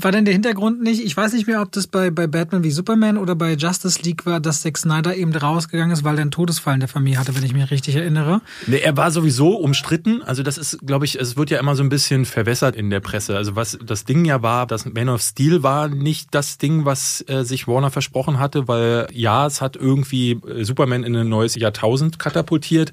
War 0.00 0.12
denn 0.12 0.24
der 0.24 0.34
Hintergrund 0.34 0.82
nicht, 0.82 1.02
ich 1.02 1.16
weiß 1.16 1.32
nicht 1.32 1.46
mehr, 1.46 1.62
ob 1.62 1.72
das 1.72 1.86
bei, 1.86 2.10
bei 2.10 2.26
Batman 2.26 2.62
wie 2.62 2.70
Superman 2.70 3.16
oder 3.16 3.34
bei 3.34 3.54
Justice 3.54 4.02
League 4.02 4.26
war, 4.26 4.38
dass 4.40 4.60
Zack 4.60 4.76
Snyder 4.76 5.16
eben 5.16 5.34
rausgegangen 5.34 5.92
ist, 5.92 6.04
weil 6.04 6.16
er 6.16 6.22
einen 6.22 6.30
Todesfall 6.30 6.74
in 6.74 6.80
der 6.80 6.88
Familie 6.88 7.18
hatte, 7.18 7.34
wenn 7.34 7.44
ich 7.44 7.54
mich 7.54 7.70
richtig 7.70 7.96
erinnere. 7.96 8.42
Nee, 8.66 8.80
er 8.80 8.96
war 8.96 9.10
sowieso 9.10 9.56
umstritten. 9.56 10.22
Also 10.22 10.42
das 10.42 10.58
ist, 10.58 10.86
glaube 10.86 11.04
ich, 11.06 11.18
es 11.18 11.36
wird 11.36 11.50
ja 11.50 11.58
immer 11.58 11.74
so 11.74 11.82
ein 11.82 11.88
bisschen 11.88 12.26
verwässert 12.26 12.76
in 12.76 12.90
der 12.90 13.00
Presse. 13.00 13.36
Also 13.36 13.56
was 13.56 13.78
das 13.82 14.04
Ding 14.08 14.24
ja 14.24 14.42
war, 14.42 14.66
das 14.66 14.86
Man 14.86 15.08
of 15.08 15.20
Steel 15.20 15.62
war 15.62 15.88
nicht 15.88 16.34
das 16.34 16.58
Ding, 16.58 16.84
was 16.84 17.24
äh, 17.28 17.44
sich 17.44 17.68
Warner 17.68 17.90
versprochen 17.90 18.38
hatte, 18.38 18.68
weil 18.68 19.08
ja, 19.12 19.46
es 19.46 19.60
hat 19.60 19.76
irgendwie 19.76 20.32
äh, 20.32 20.64
Superman 20.64 21.04
in 21.04 21.14
ein 21.14 21.28
neues 21.28 21.54
Jahrtausend 21.54 22.18
katapultiert. 22.18 22.92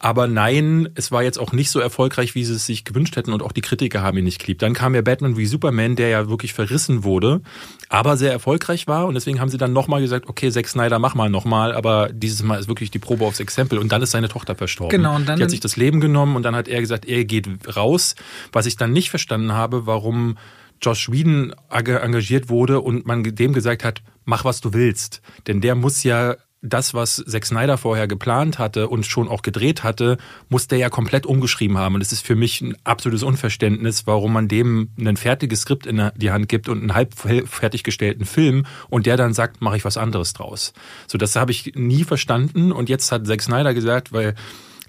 Aber 0.00 0.26
nein, 0.28 0.88
es 0.94 1.10
war 1.10 1.22
jetzt 1.22 1.38
auch 1.38 1.52
nicht 1.52 1.70
so 1.70 1.80
erfolgreich, 1.80 2.34
wie 2.34 2.44
sie 2.44 2.54
es 2.54 2.66
sich 2.66 2.84
gewünscht 2.84 3.16
hätten 3.16 3.32
und 3.32 3.42
auch 3.42 3.52
die 3.52 3.60
Kritiker 3.62 4.00
haben 4.02 4.16
ihn 4.18 4.24
nicht 4.24 4.40
geliebt. 4.40 4.62
Dann 4.62 4.72
kam 4.74 4.94
ja 4.94 5.02
Batman 5.02 5.36
wie 5.36 5.46
Superman, 5.46 5.96
der 5.96 6.08
ja 6.08 6.28
wirklich 6.28 6.52
verrissen 6.54 7.02
wurde, 7.04 7.40
aber 7.88 8.16
sehr 8.16 8.30
erfolgreich 8.30 8.86
war 8.86 9.06
und 9.06 9.14
deswegen 9.14 9.40
haben 9.40 9.48
sie 9.48 9.58
dann 9.58 9.72
nochmal 9.72 10.00
gesagt, 10.00 10.28
okay, 10.28 10.50
Zack 10.52 10.68
Snyder, 10.68 10.98
mach 10.98 11.14
mal 11.16 11.28
nochmal, 11.30 11.72
aber 11.74 12.10
dieses 12.12 12.42
Mal 12.44 12.60
ist 12.60 12.68
wirklich 12.68 12.90
die 12.92 12.98
Probe 13.00 13.24
aufs 13.24 13.40
Exempel 13.40 13.78
und 13.78 13.90
dann 13.90 14.00
ist 14.02 14.12
seine 14.12 14.28
Tochter 14.28 14.54
verstorben. 14.54 14.96
Genau, 14.96 15.16
und 15.16 15.28
dann- 15.28 15.36
die 15.38 15.42
hat 15.42 15.50
sich 15.50 15.60
das 15.60 15.76
Leben 15.76 16.00
genommen 16.00 16.36
und 16.36 16.44
dann 16.44 16.54
hat 16.54 16.68
er 16.68 16.80
gesagt, 16.80 17.04
er 17.06 17.24
geht 17.24 17.48
raus. 17.76 18.14
Was 18.52 18.66
ich 18.66 18.76
dann 18.76 18.92
nicht 18.92 19.10
verstanden 19.10 19.52
habe, 19.52 19.86
warum 19.86 20.38
Josh 20.80 21.10
Whedon 21.10 21.54
ag- 21.70 21.88
engagiert 22.02 22.48
wurde 22.48 22.80
und 22.80 23.04
man 23.04 23.24
dem 23.24 23.52
gesagt 23.52 23.82
hat, 23.82 24.00
mach 24.24 24.44
was 24.44 24.60
du 24.60 24.72
willst. 24.74 25.22
Denn 25.48 25.60
der 25.60 25.74
muss 25.74 26.04
ja 26.04 26.36
das, 26.60 26.92
was 26.92 27.24
Zack 27.26 27.46
Snyder 27.46 27.78
vorher 27.78 28.08
geplant 28.08 28.58
hatte 28.58 28.88
und 28.88 29.06
schon 29.06 29.28
auch 29.28 29.42
gedreht 29.42 29.84
hatte, 29.84 30.18
muss 30.48 30.66
der 30.66 30.78
ja 30.78 30.90
komplett 30.90 31.24
umgeschrieben 31.24 31.78
haben. 31.78 31.94
Und 31.94 32.00
es 32.00 32.10
ist 32.10 32.26
für 32.26 32.34
mich 32.34 32.60
ein 32.60 32.74
absolutes 32.82 33.22
Unverständnis, 33.22 34.06
warum 34.06 34.32
man 34.32 34.48
dem 34.48 34.88
ein 34.98 35.16
fertiges 35.16 35.60
Skript 35.60 35.86
in 35.86 36.10
die 36.16 36.30
Hand 36.32 36.48
gibt 36.48 36.68
und 36.68 36.80
einen 36.80 36.94
halb 36.94 37.14
fertiggestellten 37.14 38.24
Film 38.24 38.66
und 38.90 39.06
der 39.06 39.16
dann 39.16 39.34
sagt, 39.34 39.60
mache 39.60 39.76
ich 39.76 39.84
was 39.84 39.96
anderes 39.96 40.32
draus. 40.32 40.72
So, 41.06 41.16
das 41.16 41.36
habe 41.36 41.52
ich 41.52 41.74
nie 41.76 42.02
verstanden. 42.02 42.72
Und 42.72 42.88
jetzt 42.88 43.12
hat 43.12 43.26
Zack 43.26 43.42
Snyder 43.42 43.72
gesagt, 43.72 44.12
weil 44.12 44.34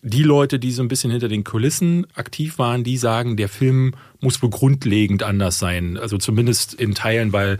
die 0.01 0.23
Leute, 0.23 0.59
die 0.59 0.71
so 0.71 0.81
ein 0.81 0.87
bisschen 0.87 1.11
hinter 1.11 1.27
den 1.27 1.43
Kulissen 1.43 2.07
aktiv 2.15 2.57
waren, 2.57 2.83
die 2.83 2.97
sagen, 2.97 3.37
der 3.37 3.49
Film 3.49 3.93
muss 4.21 4.41
wohl 4.41 4.49
grundlegend 4.49 5.23
anders 5.23 5.59
sein. 5.59 5.97
Also 5.97 6.17
zumindest 6.17 6.73
in 6.73 6.95
Teilen, 6.95 7.31
weil 7.33 7.59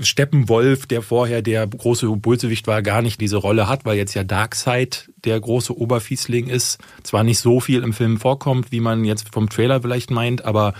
Steppenwolf, 0.00 0.86
der 0.86 1.02
vorher 1.02 1.42
der 1.42 1.66
große 1.66 2.08
Bösewicht 2.16 2.66
war, 2.66 2.82
gar 2.82 3.02
nicht 3.02 3.20
diese 3.20 3.36
Rolle 3.36 3.68
hat, 3.68 3.84
weil 3.84 3.96
jetzt 3.96 4.14
ja 4.14 4.24
Darkseid 4.24 5.10
der 5.24 5.38
große 5.40 5.76
Oberfiesling 5.76 6.48
ist. 6.48 6.78
Zwar 7.02 7.24
nicht 7.24 7.38
so 7.38 7.60
viel 7.60 7.82
im 7.82 7.92
Film 7.92 8.18
vorkommt, 8.18 8.72
wie 8.72 8.80
man 8.80 9.04
jetzt 9.04 9.32
vom 9.32 9.48
Trailer 9.48 9.82
vielleicht 9.82 10.10
meint, 10.10 10.44
aber 10.44 10.74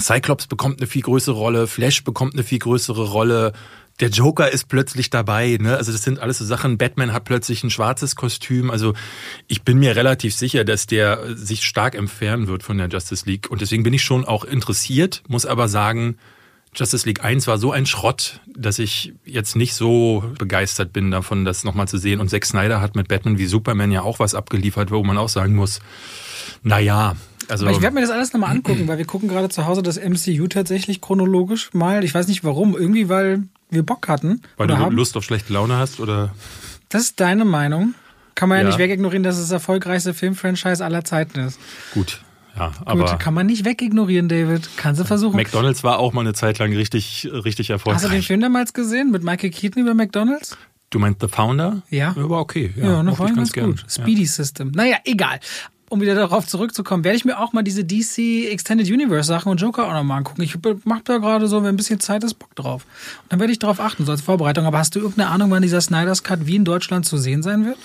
Cyclops 0.00 0.46
bekommt 0.46 0.80
eine 0.80 0.88
viel 0.88 1.02
größere 1.02 1.36
Rolle, 1.36 1.66
Flash 1.66 2.02
bekommt 2.02 2.34
eine 2.34 2.42
viel 2.42 2.58
größere 2.58 3.10
Rolle. 3.10 3.52
Der 4.00 4.08
Joker 4.08 4.50
ist 4.50 4.68
plötzlich 4.68 5.08
dabei, 5.10 5.56
ne? 5.60 5.76
Also 5.76 5.92
das 5.92 6.02
sind 6.02 6.18
alles 6.18 6.38
so 6.38 6.44
Sachen. 6.44 6.78
Batman 6.78 7.12
hat 7.12 7.24
plötzlich 7.24 7.62
ein 7.62 7.70
schwarzes 7.70 8.16
Kostüm. 8.16 8.72
Also 8.72 8.94
ich 9.46 9.62
bin 9.62 9.78
mir 9.78 9.94
relativ 9.94 10.34
sicher, 10.34 10.64
dass 10.64 10.88
der 10.88 11.36
sich 11.36 11.62
stark 11.62 11.94
entfernen 11.94 12.48
wird 12.48 12.64
von 12.64 12.76
der 12.76 12.88
Justice 12.88 13.24
League. 13.24 13.48
Und 13.48 13.60
deswegen 13.60 13.84
bin 13.84 13.94
ich 13.94 14.02
schon 14.02 14.24
auch 14.24 14.42
interessiert, 14.44 15.22
muss 15.28 15.46
aber 15.46 15.68
sagen, 15.68 16.16
Justice 16.76 17.06
League 17.06 17.24
1 17.24 17.46
war 17.46 17.58
so 17.58 17.72
ein 17.72 17.86
Schrott, 17.86 18.40
dass 18.46 18.78
ich 18.78 19.14
jetzt 19.24 19.56
nicht 19.56 19.74
so 19.74 20.24
begeistert 20.38 20.92
bin 20.92 21.10
davon, 21.10 21.44
das 21.44 21.64
nochmal 21.64 21.88
zu 21.88 21.98
sehen. 21.98 22.20
Und 22.20 22.30
Zack 22.30 22.44
Snyder 22.44 22.80
hat 22.80 22.96
mit 22.96 23.08
Batman 23.08 23.38
wie 23.38 23.46
Superman 23.46 23.90
ja 23.92 24.02
auch 24.02 24.18
was 24.18 24.34
abgeliefert, 24.34 24.90
wo 24.90 25.02
man 25.04 25.18
auch 25.18 25.28
sagen 25.28 25.54
muss, 25.54 25.80
na 26.62 26.78
ja, 26.78 27.14
also 27.48 27.66
ich 27.68 27.80
werde 27.82 27.94
mir 27.94 28.00
das 28.00 28.10
alles 28.10 28.32
nochmal 28.32 28.50
angucken, 28.50 28.88
weil 28.88 28.96
wir 28.98 29.04
gucken 29.04 29.28
gerade 29.28 29.50
zu 29.50 29.66
Hause 29.66 29.82
das 29.82 29.98
MCU 29.98 30.46
tatsächlich 30.48 31.00
chronologisch 31.02 31.74
mal. 31.74 32.02
Ich 32.02 32.14
weiß 32.14 32.26
nicht 32.28 32.42
warum. 32.42 32.74
Irgendwie, 32.76 33.08
weil 33.10 33.42
wir 33.70 33.82
Bock 33.82 34.08
hatten. 34.08 34.40
weil 34.56 34.66
du 34.66 34.78
haben. 34.78 34.96
Lust 34.96 35.16
auf 35.16 35.24
schlechte 35.24 35.52
Laune 35.52 35.76
hast 35.76 36.00
oder 36.00 36.34
Das 36.88 37.02
ist 37.02 37.20
deine 37.20 37.44
Meinung. 37.44 37.94
Kann 38.34 38.48
man 38.48 38.58
ja, 38.58 38.62
Ja. 38.64 38.68
nicht 38.70 38.78
wegignorieren, 38.78 39.22
dass 39.22 39.36
es 39.36 39.42
das 39.42 39.50
erfolgreichste 39.52 40.14
Filmfranchise 40.14 40.84
aller 40.84 41.04
Zeiten 41.04 41.38
ist. 41.40 41.60
gut, 41.92 42.22
ja, 42.56 42.68
Gut, 42.68 42.78
aber 42.86 43.16
kann 43.16 43.34
man 43.34 43.46
nicht 43.46 43.64
wegignorieren, 43.64 44.28
David. 44.28 44.68
Kannst 44.76 45.00
du 45.00 45.04
versuchen. 45.04 45.36
McDonald's 45.36 45.82
war 45.84 45.98
auch 45.98 46.12
mal 46.12 46.20
eine 46.20 46.34
Zeit 46.34 46.58
lang 46.58 46.72
richtig, 46.72 47.28
richtig 47.32 47.70
erfolgreich. 47.70 48.02
Hast 48.02 48.08
du 48.10 48.14
den 48.14 48.22
Film 48.22 48.40
damals 48.40 48.72
gesehen 48.72 49.10
mit 49.10 49.22
Michael 49.24 49.50
Keaton 49.50 49.82
über 49.82 49.94
McDonalds? 49.94 50.56
Du 50.90 50.98
meinst 51.00 51.20
The 51.20 51.28
Founder? 51.28 51.82
Ja. 51.90 52.14
War 52.16 52.38
okay. 52.40 52.72
Ja, 52.76 52.84
Ja, 52.84 53.02
noch 53.02 53.18
mochte 53.18 53.32
ich 53.32 53.36
ganz, 53.36 53.52
gern. 53.52 53.70
gut. 53.70 53.84
Speedy 53.88 54.26
System. 54.26 54.70
Naja, 54.70 54.98
egal. 55.04 55.40
Um 55.90 56.00
wieder 56.00 56.14
darauf 56.14 56.46
zurückzukommen, 56.46 57.04
werde 57.04 57.16
ich 57.16 57.24
mir 57.24 57.38
auch 57.38 57.52
mal 57.52 57.62
diese 57.62 57.84
DC 57.84 58.48
Extended 58.50 58.88
Universe 58.88 59.28
Sachen 59.28 59.50
und 59.50 59.60
Joker 59.60 59.86
auch 59.86 59.92
nochmal 59.92 60.18
angucken. 60.18 60.42
Ich 60.42 60.56
mache 60.84 61.02
da 61.04 61.18
gerade 61.18 61.46
so, 61.46 61.62
wenn 61.62 61.70
ein 61.70 61.76
bisschen 61.76 62.00
Zeit 62.00 62.24
ist, 62.24 62.34
Bock 62.34 62.54
drauf. 62.56 62.86
Und 63.24 63.32
dann 63.32 63.40
werde 63.40 63.52
ich 63.52 63.58
darauf 63.58 63.80
achten, 63.80 64.04
so 64.04 64.12
als 64.12 64.22
Vorbereitung. 64.22 64.66
Aber 64.66 64.78
hast 64.78 64.94
du 64.94 65.00
irgendeine 65.00 65.30
Ahnung, 65.30 65.50
wann 65.50 65.62
dieser 65.62 65.80
Snyder's 65.80 66.22
Cut 66.22 66.46
wie 66.46 66.56
in 66.56 66.64
Deutschland 66.64 67.06
zu 67.06 67.18
sehen 67.18 67.42
sein 67.42 67.64
wird? 67.66 67.76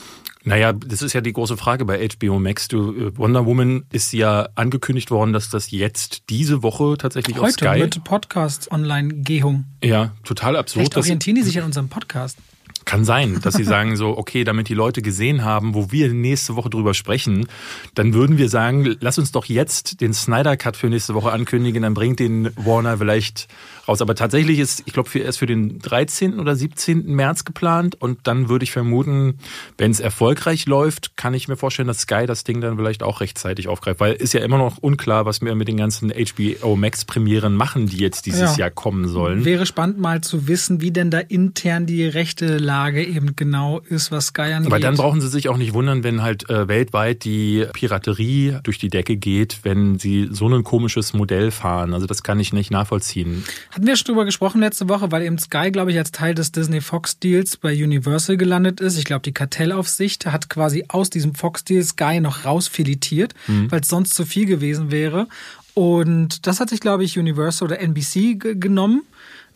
Naja, 0.45 0.71
das 0.73 1.01
ist 1.01 1.13
ja 1.13 1.21
die 1.21 1.33
große 1.33 1.57
Frage 1.57 1.85
bei 1.85 2.07
HBO 2.07 2.39
Max. 2.39 2.67
Du, 2.69 2.93
äh, 2.93 3.17
Wonder 3.17 3.45
Woman 3.45 3.83
ist 3.91 4.13
ja 4.13 4.47
angekündigt 4.55 5.11
worden, 5.11 5.33
dass 5.33 5.49
das 5.49 5.71
jetzt 5.71 6.29
diese 6.29 6.63
Woche 6.63 6.95
tatsächlich 6.97 7.37
auf 7.37 7.43
Heute 7.43 7.65
Sky. 7.65 7.79
mit 7.79 8.03
Podcast-Online-Gehung. 8.03 9.65
Ja, 9.83 10.13
total 10.23 10.55
absurd. 10.55 10.85
Vielleicht 10.93 10.97
orientieren 10.97 11.35
die 11.35 11.43
sich 11.43 11.57
an 11.59 11.65
unserem 11.65 11.89
Podcast. 11.89 12.37
Kann 12.85 13.05
sein, 13.05 13.39
dass 13.41 13.55
sie 13.55 13.63
sagen 13.65 13.95
so, 13.95 14.17
okay, 14.17 14.43
damit 14.43 14.69
die 14.69 14.73
Leute 14.73 15.01
gesehen 15.01 15.43
haben, 15.43 15.73
wo 15.75 15.91
wir 15.91 16.11
nächste 16.13 16.55
Woche 16.55 16.69
drüber 16.69 16.93
sprechen, 16.93 17.47
dann 17.95 18.13
würden 18.13 18.37
wir 18.37 18.49
sagen, 18.49 18.95
lass 18.99 19.17
uns 19.17 19.31
doch 19.31 19.45
jetzt 19.45 20.01
den 20.01 20.13
Snyder 20.13 20.57
Cut 20.57 20.77
für 20.77 20.87
nächste 20.87 21.13
Woche 21.13 21.31
ankündigen, 21.31 21.81
dann 21.83 21.93
bringt 21.93 22.19
den 22.19 22.49
Warner 22.55 22.97
vielleicht 22.97 23.47
raus. 23.87 24.01
Aber 24.01 24.15
tatsächlich 24.15 24.59
ist, 24.59 24.83
ich 24.85 24.93
glaube, 24.93 25.09
für, 25.09 25.19
er 25.19 25.29
ist 25.29 25.37
für 25.37 25.45
den 25.45 25.79
13. 25.79 26.39
oder 26.39 26.55
17. 26.55 27.05
März 27.07 27.45
geplant 27.45 27.95
und 27.99 28.19
dann 28.23 28.49
würde 28.49 28.63
ich 28.63 28.71
vermuten, 28.71 29.39
wenn 29.77 29.91
es 29.91 29.99
erfolgreich 29.99 30.65
läuft, 30.65 31.17
kann 31.17 31.33
ich 31.33 31.47
mir 31.47 31.57
vorstellen, 31.57 31.87
dass 31.87 32.01
Sky 32.01 32.25
das 32.25 32.43
Ding 32.43 32.61
dann 32.61 32.77
vielleicht 32.77 33.03
auch 33.03 33.21
rechtzeitig 33.21 33.67
aufgreift, 33.67 33.99
weil 33.99 34.13
ist 34.13 34.33
ja 34.33 34.41
immer 34.41 34.57
noch 34.57 34.77
unklar, 34.77 35.25
was 35.25 35.41
wir 35.41 35.53
mit 35.55 35.67
den 35.67 35.77
ganzen 35.77 36.11
HBO 36.11 36.75
Max 36.75 37.05
Premieren 37.05 37.55
machen, 37.55 37.87
die 37.87 37.97
jetzt 37.97 38.25
dieses 38.25 38.51
Ja. 38.51 38.57
Jahr 38.57 38.69
kommen 38.71 39.07
sollen. 39.07 39.45
Wäre 39.45 39.65
spannend 39.65 39.99
mal 39.99 40.21
zu 40.21 40.47
wissen, 40.47 40.81
wie 40.81 40.91
denn 40.91 41.09
da 41.11 41.19
intern 41.19 41.85
die 41.85 42.05
rechte 42.05 42.57
Lage 42.79 43.03
eben 43.05 43.35
genau 43.35 43.79
ist, 43.89 44.11
was 44.11 44.27
Sky 44.27 44.53
angeht. 44.53 44.67
Aber 44.71 44.79
dann 44.79 44.95
brauchen 44.95 45.19
Sie 45.21 45.27
sich 45.27 45.49
auch 45.49 45.57
nicht 45.57 45.73
wundern, 45.73 46.03
wenn 46.03 46.21
halt 46.21 46.49
äh, 46.49 46.67
weltweit 46.67 47.23
die 47.25 47.65
Piraterie 47.73 48.59
durch 48.63 48.77
die 48.77 48.87
Decke 48.89 49.17
geht, 49.17 49.59
wenn 49.63 49.99
Sie 49.99 50.29
so 50.31 50.47
ein 50.47 50.63
komisches 50.63 51.13
Modell 51.13 51.51
fahren. 51.51 51.93
Also 51.93 52.05
das 52.07 52.23
kann 52.23 52.39
ich 52.39 52.53
nicht 52.53 52.71
nachvollziehen. 52.71 53.43
Hatten 53.71 53.85
wir 53.85 53.95
schon 53.97 54.05
drüber 54.05 54.25
gesprochen 54.25 54.61
letzte 54.61 54.87
Woche, 54.87 55.11
weil 55.11 55.23
eben 55.23 55.37
Sky, 55.37 55.71
glaube 55.71 55.91
ich, 55.91 55.97
als 55.97 56.11
Teil 56.11 56.33
des 56.35 56.51
Disney 56.51 56.79
Fox 56.81 57.19
Deals 57.19 57.57
bei 57.57 57.73
Universal 57.73 58.37
gelandet 58.37 58.79
ist. 58.79 58.97
Ich 58.97 59.05
glaube, 59.05 59.23
die 59.23 59.33
Kartellaufsicht 59.33 60.25
hat 60.25 60.49
quasi 60.49 60.85
aus 60.87 61.09
diesem 61.09 61.35
Fox 61.35 61.63
Deal 61.65 61.83
Sky 61.83 62.19
noch 62.21 62.45
rausfiletiert, 62.45 63.33
weil 63.69 63.81
es 63.81 63.89
sonst 63.89 64.13
zu 64.13 64.25
viel 64.25 64.45
gewesen 64.45 64.89
wäre. 64.91 65.27
Und 65.73 66.45
das 66.47 66.59
hat 66.59 66.69
sich, 66.69 66.79
glaube 66.79 67.03
ich, 67.03 67.17
Universal 67.17 67.67
oder 67.67 67.79
NBC 67.79 68.35
ge- 68.35 68.55
genommen. 68.55 69.03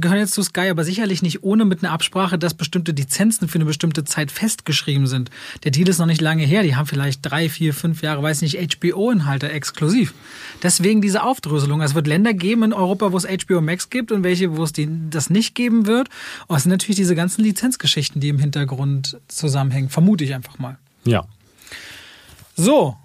Gehören 0.01 0.19
jetzt 0.19 0.33
zu 0.33 0.43
Sky, 0.43 0.69
aber 0.69 0.83
sicherlich 0.83 1.21
nicht 1.21 1.43
ohne 1.43 1.65
mit 1.65 1.83
einer 1.83 1.93
Absprache, 1.93 2.37
dass 2.37 2.53
bestimmte 2.53 2.91
Lizenzen 2.91 3.47
für 3.47 3.55
eine 3.55 3.65
bestimmte 3.65 4.03
Zeit 4.03 4.31
festgeschrieben 4.31 5.07
sind. 5.07 5.29
Der 5.63 5.71
Deal 5.71 5.87
ist 5.87 5.99
noch 5.99 6.05
nicht 6.05 6.21
lange 6.21 6.43
her. 6.43 6.63
Die 6.63 6.75
haben 6.75 6.87
vielleicht 6.87 7.19
drei, 7.23 7.49
vier, 7.49 7.73
fünf 7.73 8.01
Jahre, 8.01 8.23
weiß 8.23 8.41
nicht, 8.41 8.57
HBO-Inhalte 8.57 9.51
exklusiv. 9.51 10.13
Deswegen 10.61 11.01
diese 11.01 11.23
Aufdröselung. 11.23 11.81
Es 11.81 11.95
wird 11.95 12.07
Länder 12.07 12.33
geben 12.33 12.63
in 12.63 12.73
Europa, 12.73 13.11
wo 13.11 13.17
es 13.17 13.25
HBO 13.25 13.61
Max 13.61 13.89
gibt 13.89 14.11
und 14.11 14.23
welche, 14.23 14.57
wo 14.57 14.63
es 14.63 14.73
die, 14.73 14.89
das 15.09 15.29
nicht 15.29 15.55
geben 15.55 15.85
wird. 15.85 16.09
Und 16.47 16.57
es 16.57 16.63
sind 16.63 16.71
natürlich 16.71 16.97
diese 16.97 17.15
ganzen 17.15 17.43
Lizenzgeschichten, 17.43 18.19
die 18.19 18.29
im 18.29 18.39
Hintergrund 18.39 19.19
zusammenhängen. 19.27 19.89
Vermute 19.89 20.23
ich 20.23 20.33
einfach 20.33 20.59
mal. 20.59 20.77
Ja. 21.05 21.25
So. 22.55 22.97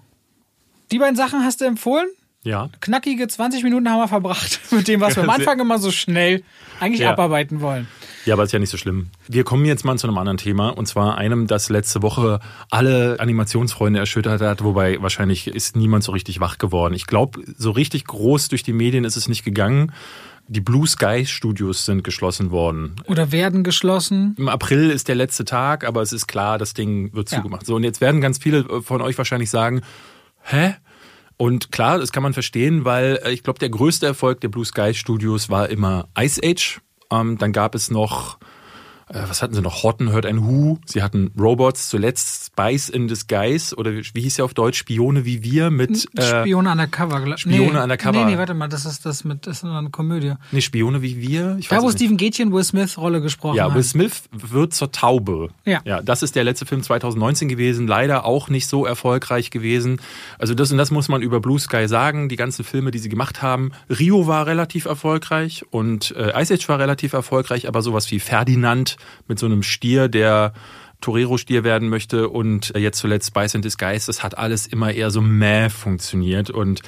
Die 0.91 0.99
beiden 0.99 1.15
Sachen 1.15 1.43
hast 1.43 1.61
du 1.61 1.65
empfohlen. 1.65 2.07
Ja. 2.43 2.69
Knackige 2.79 3.27
20 3.27 3.63
Minuten 3.63 3.89
haben 3.89 3.99
wir 3.99 4.07
verbracht 4.07 4.59
mit 4.71 4.87
dem, 4.87 5.01
was 5.01 5.15
wir 5.17 5.23
am 5.23 5.29
Anfang 5.31 5.59
immer 5.59 5.77
so 5.77 5.91
schnell 5.91 6.43
eigentlich 6.79 7.01
Ja. 7.01 7.11
abarbeiten 7.11 7.59
wollen. 7.59 7.87
Ja, 8.25 8.33
aber 8.35 8.43
ist 8.43 8.51
ja 8.53 8.59
nicht 8.59 8.69
so 8.69 8.77
schlimm. 8.77 9.09
Wir 9.27 9.43
kommen 9.43 9.65
jetzt 9.65 9.83
mal 9.83 9.97
zu 9.97 10.07
einem 10.07 10.17
anderen 10.17 10.37
Thema 10.37 10.69
und 10.69 10.85
zwar 10.87 11.17
einem, 11.17 11.47
das 11.47 11.69
letzte 11.69 12.01
Woche 12.01 12.39
alle 12.69 13.17
Animationsfreunde 13.19 13.99
erschüttert 13.99 14.41
hat, 14.41 14.63
wobei 14.63 15.01
wahrscheinlich 15.01 15.47
ist 15.47 15.75
niemand 15.75 16.03
so 16.03 16.11
richtig 16.13 16.39
wach 16.39 16.57
geworden. 16.57 16.93
Ich 16.93 17.07
glaube, 17.07 17.41
so 17.57 17.71
richtig 17.71 18.05
groß 18.05 18.47
durch 18.49 18.63
die 18.63 18.73
Medien 18.73 19.03
ist 19.03 19.17
es 19.17 19.27
nicht 19.27 19.43
gegangen. 19.43 19.91
Die 20.47 20.61
Blue 20.61 20.87
Sky 20.87 21.25
Studios 21.25 21.85
sind 21.85 22.03
geschlossen 22.03 22.51
worden. 22.51 22.95
Oder 23.07 23.31
werden 23.31 23.63
geschlossen. 23.63 24.35
Im 24.37 24.49
April 24.49 24.89
ist 24.89 25.07
der 25.07 25.15
letzte 25.15 25.45
Tag, 25.45 25.85
aber 25.85 26.01
es 26.01 26.11
ist 26.13 26.27
klar, 26.27 26.57
das 26.57 26.73
Ding 26.73 27.13
wird 27.13 27.29
Ja. 27.31 27.37
zugemacht. 27.37 27.65
So, 27.65 27.75
und 27.75 27.83
jetzt 27.83 28.01
werden 28.01 28.19
ganz 28.21 28.37
viele 28.39 28.81
von 28.81 29.01
euch 29.01 29.17
wahrscheinlich 29.17 29.49
sagen, 29.49 29.81
hä? 30.43 30.75
Und 31.41 31.71
klar, 31.71 31.99
das 31.99 32.11
kann 32.11 32.21
man 32.21 32.33
verstehen, 32.33 32.83
weil 32.83 33.17
äh, 33.23 33.31
ich 33.31 33.43
glaube, 33.43 33.59
der 33.59 33.69
größte 33.69 34.05
Erfolg 34.05 34.41
der 34.41 34.49
Blue 34.49 34.65
Sky 34.65 34.93
Studios 34.93 35.49
war 35.49 35.69
immer 35.69 36.09
Ice 36.19 36.41
Age. 36.43 36.81
Ähm, 37.09 37.37
dann 37.37 37.53
gab 37.53 37.75
es 37.75 37.89
noch, 37.89 38.39
äh, 39.07 39.21
was 39.25 39.41
hatten 39.41 39.53
sie 39.53 39.61
noch? 39.61 39.81
Horton 39.83 40.11
hört 40.11 40.25
ein 40.25 40.45
Hu. 40.45 40.79
Sie 40.85 41.01
hatten 41.01 41.31
Robots, 41.39 41.87
zuletzt 41.87 42.48
Spice 42.59 42.89
in 42.89 43.07
Disguise 43.07 43.75
oder 43.75 43.91
wie 43.93 44.21
hieß 44.21 44.37
ja 44.37 44.45
auf 44.45 44.53
Deutsch? 44.53 44.79
Spione 44.79 45.25
wie 45.25 45.43
wir 45.43 45.69
mit 45.69 46.07
äh, 46.17 46.21
Spione 46.41 46.71
undercover. 46.71 47.17
gla- 47.17 47.37
Spione 47.37 47.71
nee, 47.73 47.79
undercover. 47.79 48.25
Nee, 48.25 48.31
nee, 48.33 48.37
warte 48.37 48.53
mal, 48.53 48.67
das 48.67 48.85
ist 48.85 49.05
das 49.05 49.23
mit, 49.23 49.47
das 49.47 49.57
ist 49.57 49.63
eine 49.65 49.89
Komödie. 49.89 50.33
nee, 50.51 50.61
Spione 50.61 51.01
wie 51.01 51.19
wir. 51.21 51.57
Ich 51.59 51.67
Da, 51.67 51.81
wo. 51.81 51.89
Stephen 51.91 52.17
Gätchen 52.17 52.51
Will 52.51 52.63
Smith 52.63 52.97
Rolle 52.97 53.21
gesprochen 53.21 53.55
Ja, 53.57 53.65
hat. 53.65 53.75
Will 53.75 53.83
Smith 53.83 54.23
wird 54.31 54.73
zur 54.73 54.91
Taube. 54.91 55.49
Ja. 55.65 55.81
ja. 55.85 56.01
Das 56.01 56.21
ist 56.23 56.35
der 56.35 56.43
letzte 56.43 56.65
Film 56.65 56.83
2019 56.83 57.47
gewesen. 57.49 57.87
Leider 57.87 58.25
auch 58.25 58.49
nicht 58.49 58.67
so 58.67 58.85
erfolgreich 58.85 59.51
gewesen. 59.51 60.01
Also 60.37 60.53
das 60.53 60.71
und 60.71 60.77
das 60.77 60.91
muss 60.91 61.07
man 61.07 61.21
über 61.21 61.39
Blue 61.39 61.59
Sky 61.59 61.87
sagen. 61.87 62.29
Die 62.29 62.35
ganzen 62.35 62.63
Filme, 62.63 62.91
die 62.91 62.99
sie 62.99 63.09
gemacht 63.09 63.41
haben. 63.41 63.71
Rio 63.89 64.27
war 64.27 64.45
relativ 64.47 64.85
erfolgreich 64.85 65.63
und 65.71 66.11
äh, 66.15 66.39
Ice 66.41 66.53
Age 66.53 66.67
war 66.69 66.79
relativ 66.79 67.13
erfolgreich, 67.13 67.67
aber 67.67 67.81
sowas 67.81 68.09
wie 68.11 68.19
Ferdinand 68.19 68.97
mit 69.27 69.39
so 69.39 69.45
einem 69.45 69.63
Stier, 69.63 70.07
der 70.07 70.53
Torero-Stier 71.01 71.63
werden 71.63 71.89
möchte 71.89 72.29
und 72.29 72.75
äh, 72.75 72.79
jetzt 72.79 72.99
zuletzt 72.99 73.27
Spice 73.27 73.55
in 73.55 73.61
Disguise, 73.61 74.07
das 74.07 74.23
hat 74.23 74.37
alles 74.37 74.67
immer 74.67 74.91
eher 74.91 75.11
so 75.11 75.21
mäh 75.21 75.69
funktioniert 75.69 76.49
und 76.49 76.81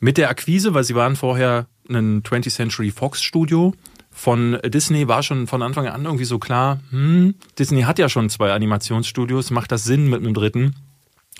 mit 0.00 0.16
der 0.16 0.30
Akquise, 0.30 0.74
weil 0.74 0.84
sie 0.84 0.94
waren 0.94 1.16
vorher 1.16 1.66
ein 1.88 2.22
20th 2.22 2.54
Century 2.54 2.90
Fox 2.90 3.22
Studio. 3.22 3.74
Von 4.10 4.58
Disney 4.64 5.08
war 5.08 5.22
schon 5.22 5.46
von 5.46 5.62
Anfang 5.62 5.86
an 5.86 6.04
irgendwie 6.04 6.24
so 6.24 6.38
klar, 6.38 6.80
hm, 6.90 7.34
Disney 7.58 7.82
hat 7.82 7.98
ja 7.98 8.08
schon 8.08 8.30
zwei 8.30 8.52
Animationsstudios, 8.52 9.50
macht 9.50 9.72
das 9.72 9.84
Sinn 9.84 10.08
mit 10.08 10.20
einem 10.20 10.34
dritten? 10.34 10.74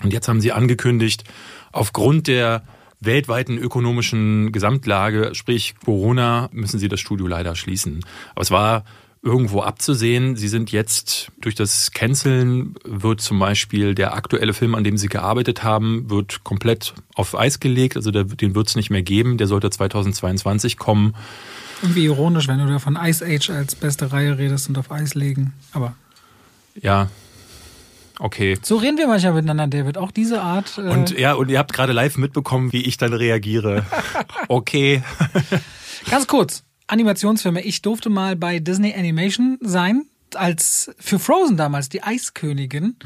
Und 0.02 0.12
jetzt 0.12 0.28
haben 0.28 0.40
sie 0.40 0.52
angekündigt, 0.52 1.24
aufgrund 1.72 2.28
der 2.28 2.62
weltweiten 3.00 3.58
ökonomischen 3.58 4.52
Gesamtlage, 4.52 5.34
sprich 5.34 5.74
Corona, 5.84 6.48
müssen 6.52 6.78
sie 6.78 6.88
das 6.88 7.00
Studio 7.00 7.26
leider 7.26 7.54
schließen. 7.54 8.04
Aber 8.32 8.42
es 8.42 8.50
war 8.50 8.84
irgendwo 9.22 9.62
abzusehen. 9.62 10.36
Sie 10.36 10.48
sind 10.48 10.70
jetzt 10.70 11.30
durch 11.40 11.54
das 11.54 11.90
Canceln 11.90 12.74
wird 12.84 13.20
zum 13.20 13.38
Beispiel 13.38 13.94
der 13.94 14.14
aktuelle 14.14 14.54
Film, 14.54 14.74
an 14.74 14.84
dem 14.84 14.96
sie 14.96 15.08
gearbeitet 15.08 15.62
haben, 15.64 16.08
wird 16.08 16.44
komplett 16.44 16.94
auf 17.14 17.36
Eis 17.38 17.58
gelegt. 17.60 17.96
Also 17.96 18.10
der, 18.10 18.24
den 18.24 18.54
wird 18.54 18.68
es 18.68 18.76
nicht 18.76 18.90
mehr 18.90 19.02
geben. 19.02 19.38
Der 19.38 19.46
sollte 19.46 19.70
2022 19.70 20.76
kommen. 20.76 21.14
Irgendwie 21.82 22.04
ironisch, 22.04 22.48
wenn 22.48 22.58
du 22.58 22.66
da 22.66 22.78
von 22.78 22.96
Ice 22.96 23.24
Age 23.24 23.50
als 23.50 23.74
beste 23.74 24.12
Reihe 24.12 24.38
redest 24.38 24.68
und 24.68 24.78
auf 24.78 24.90
Eis 24.90 25.14
legen. 25.14 25.52
Aber 25.72 25.94
Ja, 26.80 27.08
okay. 28.18 28.58
so 28.62 28.76
reden 28.76 28.98
wir 28.98 29.06
manchmal 29.06 29.34
miteinander, 29.34 29.66
David. 29.68 29.96
Auch 29.98 30.10
diese 30.10 30.42
Art. 30.42 30.78
Äh, 30.78 30.82
Und 30.82 31.16
ja, 31.18 31.34
und 31.34 31.50
ihr 31.50 31.58
habt 31.58 31.72
gerade 31.72 31.92
live 31.92 32.16
mitbekommen, 32.18 32.72
wie 32.72 32.82
ich 32.82 32.96
dann 32.96 33.12
reagiere. 33.12 33.84
Okay. 34.48 35.02
Ganz 36.10 36.26
kurz, 36.26 36.64
Animationsfilme. 36.88 37.62
Ich 37.62 37.82
durfte 37.82 38.10
mal 38.10 38.36
bei 38.36 38.58
Disney 38.58 38.94
Animation 38.94 39.58
sein, 39.60 40.02
als 40.34 40.90
für 40.98 41.18
Frozen 41.18 41.56
damals, 41.56 41.88
die 41.88 42.02
Eiskönigin. 42.02 42.96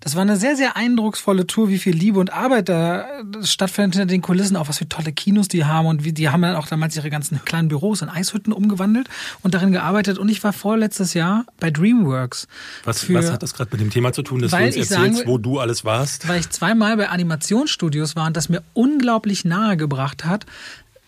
Das 0.00 0.14
war 0.14 0.22
eine 0.22 0.38
sehr, 0.38 0.56
sehr 0.56 0.78
eindrucksvolle 0.78 1.46
Tour, 1.46 1.68
wie 1.68 1.76
viel 1.76 1.94
Liebe 1.94 2.18
und 2.18 2.32
Arbeit 2.32 2.70
da 2.70 3.02
äh, 3.02 3.24
stattfindet 3.42 3.96
hinter 3.96 4.06
den 4.06 4.22
Kulissen, 4.22 4.56
auch 4.56 4.66
was 4.66 4.78
für 4.78 4.88
tolle 4.88 5.12
Kinos 5.12 5.48
die 5.48 5.66
haben 5.66 5.84
und 5.86 6.04
wie, 6.04 6.14
die 6.14 6.30
haben 6.30 6.40
dann 6.40 6.56
auch 6.56 6.66
damals 6.68 6.96
ihre 6.96 7.10
ganzen 7.10 7.44
kleinen 7.44 7.68
Büros 7.68 8.00
in 8.00 8.08
Eishütten 8.08 8.54
umgewandelt 8.54 9.10
und 9.42 9.52
darin 9.52 9.72
gearbeitet. 9.72 10.16
Und 10.16 10.30
ich 10.30 10.42
war 10.42 10.54
vorletztes 10.54 11.12
Jahr 11.12 11.44
bei 11.58 11.70
DreamWorks. 11.70 12.48
Was, 12.84 13.02
Für- 13.04 13.12
was 13.12 13.30
hat 13.30 13.42
das 13.42 13.52
gerade 13.52 13.68
mit 13.72 13.80
dem 13.82 13.90
Thema 13.90 14.14
zu 14.14 14.22
tun, 14.22 14.40
dass 14.40 14.50
du 14.52 14.56
uns 14.56 14.64
erzählst, 14.76 14.90
sagen- 14.90 15.20
wo 15.26 15.36
du 15.36 15.58
alles 15.58 15.84
warst? 15.84 16.28
weil 16.28 16.40
ich 16.40 16.48
zweimal 16.48 16.96
bei 16.96 17.10
Animationsstudios 17.10 18.16
war 18.16 18.26
und 18.26 18.38
das 18.38 18.48
mir 18.48 18.62
unglaublich 18.72 19.44
nahe 19.44 19.76
gebracht 19.76 20.24
hat, 20.24 20.46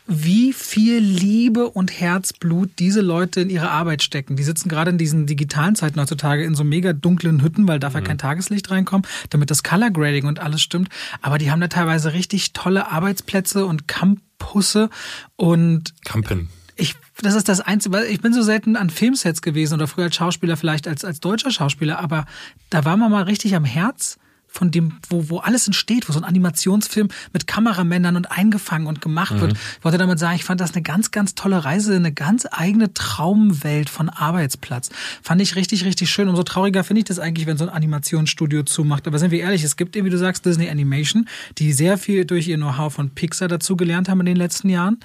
wie 0.07 0.53
viel 0.53 0.99
Liebe 0.99 1.71
und 1.71 1.91
Herzblut 2.01 2.71
diese 2.79 3.01
Leute 3.01 3.41
in 3.41 3.51
ihre 3.51 3.71
Arbeit 3.71 4.03
stecken. 4.03 4.37
Die 4.37 4.43
sitzen 4.43 4.69
gerade 4.69 4.91
in 4.91 4.99
diesen 4.99 5.27
digitalen 5.27 5.75
Zeiten 5.75 6.01
heutzutage 6.01 6.45
in 6.45 6.55
so 6.55 6.65
mega 6.65 6.93
dunklen 6.93 7.43
Hütten, 7.43 7.69
weil 7.69 7.79
darf 7.79 7.95
ja 7.95 8.01
kein 8.01 8.19
Tageslicht 8.19 8.71
reinkommen, 8.71 9.07
damit 9.31 9.51
das 9.51 9.63
Color 9.63 9.91
Grading 9.91 10.27
und 10.27 10.41
alles 10.41 10.61
stimmt. 10.61 10.89
Aber 11.21 11.39
die 11.39 11.51
haben 11.51 11.61
da 11.61 11.69
teilweise 11.69 12.13
richtig 12.13 12.53
tolle 12.53 12.91
Arbeitsplätze 12.91 13.65
und 13.65 13.87
Campusse 13.87 14.91
und 15.37 15.95
Kampen. 16.05 16.49
ich, 16.77 16.97
das 17.21 17.35
ist 17.35 17.49
das 17.49 17.61
Einzige, 17.61 17.95
weil 17.95 18.05
ich 18.05 18.21
bin 18.21 18.33
so 18.33 18.43
selten 18.43 18.77
an 18.77 18.91
Filmsets 18.91 19.41
gewesen 19.41 19.75
oder 19.75 19.87
früher 19.87 20.05
als 20.05 20.17
Schauspieler, 20.17 20.57
vielleicht 20.57 20.89
als, 20.89 21.05
als 21.05 21.21
deutscher 21.21 21.51
Schauspieler, 21.51 22.01
aber 22.01 22.27
da 22.71 22.85
war 22.85 22.97
man 22.97 23.11
mal 23.11 23.23
richtig 23.23 23.55
am 23.55 23.65
Herz 23.65 24.19
von 24.53 24.71
dem, 24.71 24.99
wo, 25.09 25.31
wo 25.31 25.39
alles 25.39 25.67
entsteht, 25.67 26.09
wo 26.09 26.13
so 26.13 26.21
ein 26.21 26.25
Animationsfilm 26.25 27.09
mit 27.33 27.47
Kameramännern 27.47 28.17
und 28.17 28.31
eingefangen 28.31 28.87
und 28.87 29.01
gemacht 29.01 29.41
wird. 29.41 29.55
Ich 29.55 29.85
wollte 29.85 29.99
damit 29.99 30.19
sagen, 30.19 30.37
ich 30.37 30.45
fand 30.45 30.61
das 30.61 30.75
eine 30.75 30.83
ganz, 30.83 31.11
ganz 31.11 31.35
tolle 31.35 31.65
Reise, 31.65 31.97
eine 31.97 32.13
ganz 32.13 32.47
eigene 32.51 32.93
Traumwelt 32.93 33.89
von 33.89 34.11
Arbeitsplatz. 34.11 34.91
Fand 35.23 35.41
ich 35.41 35.57
richtig, 35.57 35.85
richtig 35.85 36.11
schön. 36.11 36.29
Umso 36.29 36.43
trauriger 36.43 36.85
finde 36.85 37.01
ich 37.01 37.07
das 37.07 37.19
eigentlich, 37.19 37.47
wenn 37.47 37.57
so 37.57 37.65
ein 37.65 37.71
Animationsstudio 37.71 38.63
zumacht. 38.65 39.07
Aber 39.07 39.19
sind 39.19 39.31
wir 39.31 39.41
ehrlich, 39.41 39.65
es 39.65 39.77
gibt 39.77 39.97
eben, 39.97 40.07
wie 40.07 40.11
du 40.11 40.19
sagst, 40.19 40.45
Disney 40.45 40.69
Animation, 40.69 41.27
die 41.59 41.73
sehr 41.73 41.97
viel 41.97 42.27
durch 42.27 42.47
ihr 42.47 42.57
Know-how 42.57 42.93
von 42.93 43.11
Pixar 43.11 43.49
dazugelernt 43.49 44.09
haben 44.09 44.21
in 44.21 44.27
den 44.27 44.37
letzten 44.37 44.69
Jahren. 44.69 44.99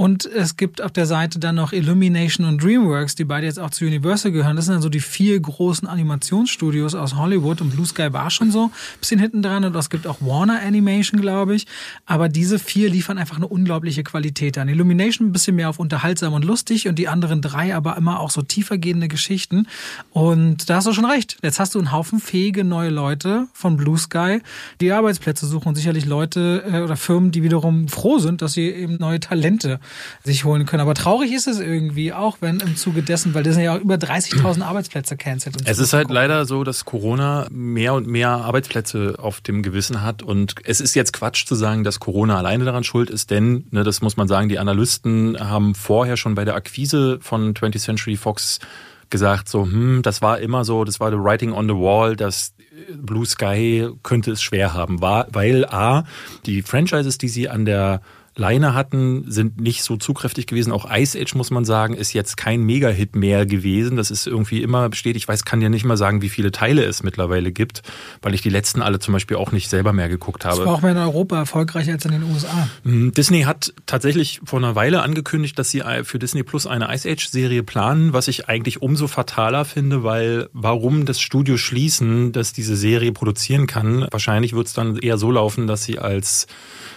Und 0.00 0.24
es 0.24 0.56
gibt 0.56 0.80
auf 0.80 0.92
der 0.92 1.04
Seite 1.04 1.38
dann 1.38 1.56
noch 1.56 1.74
Illumination 1.74 2.46
und 2.46 2.64
DreamWorks, 2.64 3.16
die 3.16 3.26
beide 3.26 3.44
jetzt 3.44 3.58
auch 3.58 3.68
zu 3.68 3.84
Universal 3.84 4.32
gehören. 4.32 4.56
Das 4.56 4.64
sind 4.64 4.72
dann 4.72 4.80
so 4.80 4.88
die 4.88 4.98
vier 4.98 5.38
großen 5.38 5.86
Animationsstudios 5.86 6.94
aus 6.94 7.16
Hollywood 7.16 7.60
und 7.60 7.68
Blue 7.68 7.84
Sky 7.84 8.10
war 8.10 8.30
schon 8.30 8.50
so 8.50 8.68
ein 8.68 8.98
bisschen 8.98 9.20
hinten 9.20 9.42
dran 9.42 9.62
und 9.62 9.76
es 9.76 9.90
gibt 9.90 10.06
auch 10.06 10.22
Warner 10.22 10.62
Animation, 10.62 11.20
glaube 11.20 11.54
ich. 11.54 11.66
Aber 12.06 12.30
diese 12.30 12.58
vier 12.58 12.88
liefern 12.88 13.18
einfach 13.18 13.36
eine 13.36 13.46
unglaubliche 13.46 14.02
Qualität 14.02 14.56
an. 14.56 14.70
Illumination 14.70 15.28
ein 15.28 15.32
bisschen 15.32 15.56
mehr 15.56 15.68
auf 15.68 15.78
unterhaltsam 15.78 16.32
und 16.32 16.46
lustig 16.46 16.88
und 16.88 16.98
die 16.98 17.06
anderen 17.06 17.42
drei 17.42 17.76
aber 17.76 17.98
immer 17.98 18.20
auch 18.20 18.30
so 18.30 18.40
tiefergehende 18.40 19.06
Geschichten. 19.06 19.66
Und 20.12 20.70
da 20.70 20.76
hast 20.76 20.86
du 20.86 20.94
schon 20.94 21.04
recht. 21.04 21.36
Jetzt 21.42 21.60
hast 21.60 21.74
du 21.74 21.78
einen 21.78 21.92
Haufen 21.92 22.20
fähige 22.20 22.64
neue 22.64 22.88
Leute 22.88 23.48
von 23.52 23.76
Blue 23.76 23.98
Sky, 23.98 24.40
die 24.80 24.92
Arbeitsplätze 24.92 25.46
suchen 25.46 25.68
und 25.68 25.74
sicherlich 25.74 26.06
Leute 26.06 26.64
äh, 26.66 26.80
oder 26.80 26.96
Firmen, 26.96 27.32
die 27.32 27.42
wiederum 27.42 27.86
froh 27.88 28.18
sind, 28.18 28.40
dass 28.40 28.54
sie 28.54 28.66
eben 28.66 28.96
neue 28.96 29.20
Talente 29.20 29.78
sich 30.24 30.44
holen 30.44 30.66
können. 30.66 30.80
Aber 30.80 30.94
traurig 30.94 31.32
ist 31.32 31.46
es 31.46 31.60
irgendwie, 31.60 32.12
auch 32.12 32.38
wenn 32.40 32.60
im 32.60 32.76
Zuge 32.76 33.02
dessen, 33.02 33.34
weil 33.34 33.42
das 33.42 33.54
sind 33.54 33.64
ja 33.64 33.74
auch 33.74 33.80
über 33.80 33.94
30.000 33.94 34.62
Arbeitsplätze 34.62 35.16
cancelt. 35.16 35.56
Es 35.64 35.78
ist 35.78 35.92
halt 35.92 36.10
leider 36.10 36.44
so, 36.46 36.64
dass 36.64 36.84
Corona 36.84 37.46
mehr 37.50 37.94
und 37.94 38.06
mehr 38.06 38.30
Arbeitsplätze 38.30 39.14
auf 39.18 39.40
dem 39.40 39.62
Gewissen 39.62 40.02
hat. 40.02 40.22
Und 40.22 40.54
es 40.64 40.80
ist 40.80 40.94
jetzt 40.94 41.12
Quatsch 41.12 41.46
zu 41.46 41.54
sagen, 41.54 41.84
dass 41.84 42.00
Corona 42.00 42.38
alleine 42.38 42.64
daran 42.64 42.84
schuld 42.84 43.10
ist, 43.10 43.30
denn, 43.30 43.66
ne, 43.70 43.84
das 43.84 44.00
muss 44.00 44.16
man 44.16 44.28
sagen, 44.28 44.48
die 44.48 44.58
Analysten 44.58 45.38
haben 45.38 45.74
vorher 45.74 46.16
schon 46.16 46.34
bei 46.34 46.44
der 46.44 46.54
Akquise 46.54 47.18
von 47.20 47.54
20th 47.54 47.80
Century 47.80 48.16
Fox 48.16 48.60
gesagt, 49.10 49.48
so, 49.48 49.64
hm, 49.64 50.02
das 50.02 50.22
war 50.22 50.38
immer 50.38 50.64
so, 50.64 50.84
das 50.84 51.00
war 51.00 51.10
the 51.10 51.18
writing 51.18 51.52
on 51.52 51.68
the 51.68 51.74
wall, 51.74 52.16
dass 52.16 52.54
Blue 52.96 53.26
Sky 53.26 53.88
könnte 54.02 54.32
es 54.32 54.42
schwer 54.42 54.72
haben, 54.72 55.00
war, 55.00 55.26
weil 55.32 55.64
A, 55.66 56.04
die 56.46 56.62
Franchises, 56.62 57.18
die 57.18 57.28
sie 57.28 57.48
an 57.48 57.64
der 57.64 58.00
Leine 58.36 58.74
hatten, 58.74 59.24
sind 59.30 59.60
nicht 59.60 59.82
so 59.82 59.96
zugkräftig 59.96 60.46
gewesen. 60.46 60.72
Auch 60.72 60.88
Ice 60.90 61.18
Age, 61.20 61.34
muss 61.34 61.50
man 61.50 61.64
sagen, 61.64 61.94
ist 61.94 62.12
jetzt 62.12 62.36
kein 62.36 62.62
Mega-Hit 62.62 63.16
mehr 63.16 63.44
gewesen. 63.44 63.96
Das 63.96 64.10
ist 64.10 64.26
irgendwie 64.26 64.62
immer 64.62 64.88
besteht. 64.88 65.16
Ich 65.16 65.26
weiß, 65.26 65.44
kann 65.44 65.60
dir 65.60 65.68
nicht 65.68 65.84
mal 65.84 65.96
sagen, 65.96 66.22
wie 66.22 66.28
viele 66.28 66.52
Teile 66.52 66.84
es 66.84 67.02
mittlerweile 67.02 67.50
gibt, 67.52 67.82
weil 68.22 68.32
ich 68.34 68.40
die 68.40 68.48
letzten 68.48 68.82
alle 68.82 68.98
zum 69.00 69.12
Beispiel 69.12 69.36
auch 69.36 69.52
nicht 69.52 69.68
selber 69.68 69.92
mehr 69.92 70.08
geguckt 70.08 70.44
Das 70.44 70.58
war 70.58 70.66
habe. 70.66 70.76
auch 70.76 70.82
mehr 70.82 70.92
in 70.92 70.98
Europa 70.98 71.38
erfolgreicher 71.38 71.92
als 71.92 72.04
in 72.04 72.12
den 72.12 72.22
USA. 72.22 72.68
Hm, 72.84 73.12
Disney 73.12 73.42
hat 73.42 73.74
tatsächlich 73.86 74.40
vor 74.44 74.58
einer 74.60 74.74
Weile 74.74 75.02
angekündigt, 75.02 75.58
dass 75.58 75.70
sie 75.70 75.82
für 76.04 76.18
Disney 76.18 76.42
Plus 76.44 76.66
eine 76.66 76.94
Ice 76.94 77.10
Age-Serie 77.10 77.62
planen, 77.64 78.12
was 78.12 78.28
ich 78.28 78.48
eigentlich 78.48 78.80
umso 78.80 79.08
fataler 79.08 79.64
finde, 79.64 80.04
weil 80.04 80.48
warum 80.52 81.04
das 81.04 81.20
Studio 81.20 81.56
schließen, 81.56 82.32
das 82.32 82.52
diese 82.52 82.76
Serie 82.76 83.12
produzieren 83.12 83.66
kann? 83.66 84.06
Wahrscheinlich 84.10 84.52
wird 84.52 84.68
es 84.68 84.72
dann 84.72 84.96
eher 84.96 85.18
so 85.18 85.30
laufen, 85.32 85.66
dass 85.66 85.82
sie 85.84 85.98
als 85.98 86.46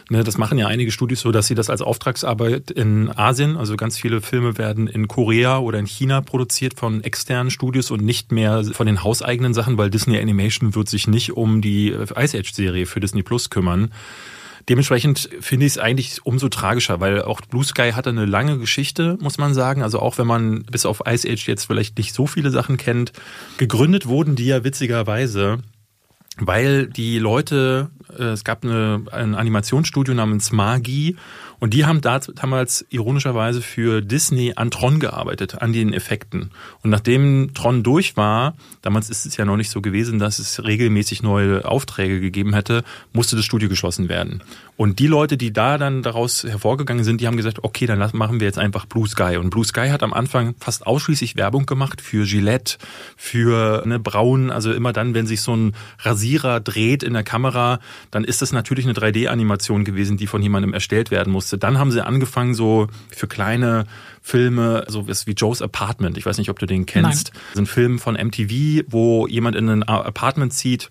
Ne, 0.10 0.24
das 0.24 0.38
machen 0.38 0.58
ja 0.58 0.68
einige 0.68 0.92
Studios 0.92 1.22
so, 1.22 1.32
dass 1.32 1.48
sie 1.48 1.56
das 1.56 1.70
als 1.70 1.82
Auftragsarbeit 1.82 2.72
in 2.72 3.10
Asien, 3.16 3.56
also 3.56 3.78
ganz 3.78 3.98
viele 3.98 4.22
Filme 4.22 4.58
werden 4.58 4.88
in 4.88 5.08
Korea 5.08 5.60
oder 5.60 5.80
in 5.80 5.86
China 5.86 6.20
produziert 6.20 6.78
von 6.78 7.04
externen 7.04 7.52
Studios 7.52 7.90
und 7.90 8.04
nicht 8.04 8.32
mehr 8.32 8.66
von 8.66 8.86
den 8.86 9.04
hauseigenen 9.04 9.54
Sachen, 9.54 9.78
weil 9.78 9.90
Disney 9.90 10.20
Animation 10.20 10.76
wird 10.76 10.90
sich 10.90 11.08
nicht 11.08 11.32
um 11.32 11.62
die 11.62 11.96
Ice 12.18 12.38
Age 12.38 12.52
Serie 12.52 12.86
für 12.86 13.00
Disney 13.00 13.24
Plus 13.24 13.50
kümmern. 13.50 13.92
dementsprechend 14.70 15.30
finde 15.40 15.66
ich 15.66 15.74
es 15.74 15.78
eigentlich 15.78 16.26
umso 16.26 16.50
tragischer, 16.50 17.00
weil 17.00 17.22
auch 17.22 17.42
Blue 17.42 17.64
Sky 17.64 17.92
hatte 17.92 18.10
eine 18.10 18.26
lange 18.26 18.58
Geschichte, 18.58 19.18
muss 19.22 19.38
man 19.38 19.54
sagen. 19.54 19.84
Also 19.84 20.00
auch 20.00 20.18
wenn 20.18 20.28
man 20.28 20.64
bis 20.64 20.86
auf 20.86 21.04
Ice 21.08 21.30
Age 21.30 21.48
jetzt 21.48 21.66
vielleicht 21.66 21.98
nicht 21.98 22.14
so 22.14 22.28
viele 22.28 22.52
Sachen 22.52 22.78
kennt, 22.78 23.14
gegründet 23.58 24.08
wurden 24.08 24.36
die 24.36 24.46
ja 24.46 24.64
witzigerweise 24.64 25.60
weil 26.40 26.88
die 26.88 27.20
Leute, 27.20 27.90
äh, 28.18 28.24
es 28.24 28.44
gab 28.44 28.64
eine, 28.64 29.04
ein 29.12 29.36
Animationsstudio 29.36 30.14
namens 30.14 30.52
Magi 30.52 31.16
und 31.64 31.74
die 31.74 31.86
haben 31.86 32.02
damals 32.02 32.86
ironischerweise 32.90 33.62
für 33.62 34.02
Disney 34.02 34.52
an 34.58 34.70
Tron 34.70 35.00
gearbeitet, 35.00 35.62
an 35.62 35.72
den 35.72 35.94
Effekten. 35.94 36.52
Und 36.82 36.90
nachdem 36.90 37.54
Tron 37.54 37.84
durch 37.84 38.18
war, 38.18 38.56
damals 38.82 39.10
ist 39.10 39.26
es 39.26 39.38
ja 39.38 39.46
noch 39.46 39.56
nicht 39.56 39.70
so 39.70 39.80
gewesen, 39.80 40.20
dass 40.20 40.40
es 40.40 40.62
regelmäßig 40.66 41.24
neue 41.24 41.64
Aufträge 41.64 42.20
gegeben 42.20 42.54
hätte, 42.54 42.84
musste 43.14 43.38
das 43.38 43.46
Studio 43.46 43.70
geschlossen 43.70 44.10
werden. 44.10 44.44
Und 44.76 45.00
die 45.00 45.08
Leute, 45.08 45.38
die 45.38 45.54
da 45.54 45.78
dann 45.78 46.02
daraus 46.02 46.44
hervorgegangen 46.44 47.06
sind, 47.06 47.22
die 47.22 47.28
haben 47.28 47.38
gesagt, 47.38 47.64
okay, 47.64 47.86
dann 47.86 48.00
machen 48.12 48.42
wir 48.42 48.48
jetzt 48.48 48.60
einfach 48.60 48.86
Blue 48.86 49.08
Sky. 49.08 49.38
Und 49.38 49.50
Blue 49.50 49.64
Sky 49.64 49.88
hat 49.88 50.04
am 50.04 50.12
Anfang 50.12 50.56
fast 50.60 50.86
ausschließlich 50.86 51.38
Werbung 51.38 51.66
gemacht 51.66 52.02
für 52.02 52.26
Gillette, 52.26 52.78
für 53.16 53.84
eine 53.86 54.00
Braun. 54.00 54.52
Also 54.52 54.74
immer 54.74 54.92
dann, 54.92 55.14
wenn 55.14 55.28
sich 55.28 55.40
so 55.40 55.56
ein 55.56 55.76
Rasierer 56.00 56.60
dreht 56.60 57.04
in 57.04 57.14
der 57.14 57.24
Kamera, 57.24 57.80
dann 58.12 58.26
ist 58.26 58.42
das 58.42 58.52
natürlich 58.52 58.84
eine 58.84 58.96
3D-Animation 58.96 59.86
gewesen, 59.86 60.18
die 60.18 60.28
von 60.28 60.42
jemandem 60.42 60.74
erstellt 60.74 61.10
werden 61.10 61.32
musste 61.32 61.53
musste. 61.54 61.58
Dann 61.58 61.80
haben 61.80 61.92
sie 61.92 62.06
angefangen, 62.06 62.54
so 62.54 62.88
für 63.10 63.28
kleine 63.28 63.86
Filme, 64.22 64.86
so 64.88 65.08
wie 65.08 65.34
Joe's 65.34 65.62
Apartment, 65.62 66.18
ich 66.18 66.26
weiß 66.26 66.38
nicht, 66.38 66.50
ob 66.50 66.60
du 66.60 66.66
den 66.66 66.86
kennst, 66.86 67.32
Nein. 67.34 67.42
sind 67.54 67.70
Filme 67.70 68.00
von 68.00 68.16
MTV, 68.16 68.86
wo 68.88 69.28
jemand 69.28 69.56
in 69.56 69.70
ein 69.70 69.84
Apartment 69.84 70.54
zieht, 70.54 70.90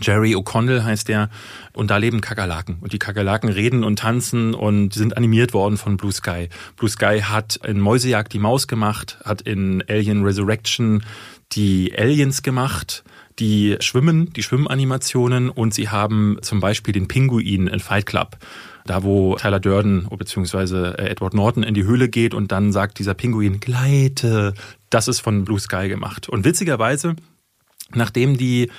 Jerry 0.00 0.36
O'Connell 0.36 0.84
heißt 0.84 1.08
der. 1.08 1.30
Und 1.72 1.90
da 1.90 1.96
leben 1.96 2.20
Kakerlaken. 2.20 2.78
Und 2.80 2.92
die 2.92 2.98
Kakerlaken 2.98 3.50
reden 3.50 3.82
und 3.82 3.98
tanzen 3.98 4.54
und 4.54 4.94
sind 4.94 5.16
animiert 5.16 5.52
worden 5.52 5.76
von 5.76 5.96
Blue 5.96 6.12
Sky. 6.12 6.48
Blue 6.76 6.88
Sky 6.88 7.22
hat 7.22 7.56
in 7.66 7.80
Mäusejagd 7.80 8.32
die 8.32 8.38
Maus 8.38 8.68
gemacht, 8.68 9.18
hat 9.24 9.42
in 9.42 9.82
Alien 9.88 10.22
Resurrection 10.22 11.02
die 11.52 11.92
Aliens 11.98 12.42
gemacht, 12.42 13.02
die 13.40 13.76
schwimmen, 13.80 14.32
die 14.32 14.42
Schwimmanimationen 14.42 15.50
und 15.50 15.74
sie 15.74 15.88
haben 15.88 16.38
zum 16.42 16.60
Beispiel 16.60 16.92
den 16.92 17.08
Pinguin 17.08 17.66
in 17.66 17.80
Fight 17.80 18.06
Club 18.06 18.36
da 18.84 19.02
wo 19.02 19.36
Tyler 19.36 19.60
Durden 19.60 20.08
bzw. 20.08 20.92
Äh, 20.92 21.10
Edward 21.10 21.34
Norton 21.34 21.62
in 21.62 21.74
die 21.74 21.84
Höhle 21.84 22.08
geht 22.08 22.34
und 22.34 22.52
dann 22.52 22.72
sagt 22.72 22.98
dieser 22.98 23.14
Pinguin, 23.14 23.60
gleite. 23.60 24.54
Das 24.90 25.08
ist 25.08 25.20
von 25.20 25.44
Blue 25.44 25.60
Sky 25.60 25.88
gemacht. 25.88 26.28
Und 26.28 26.44
witzigerweise, 26.44 27.16
nachdem 27.92 28.36
die 28.36 28.70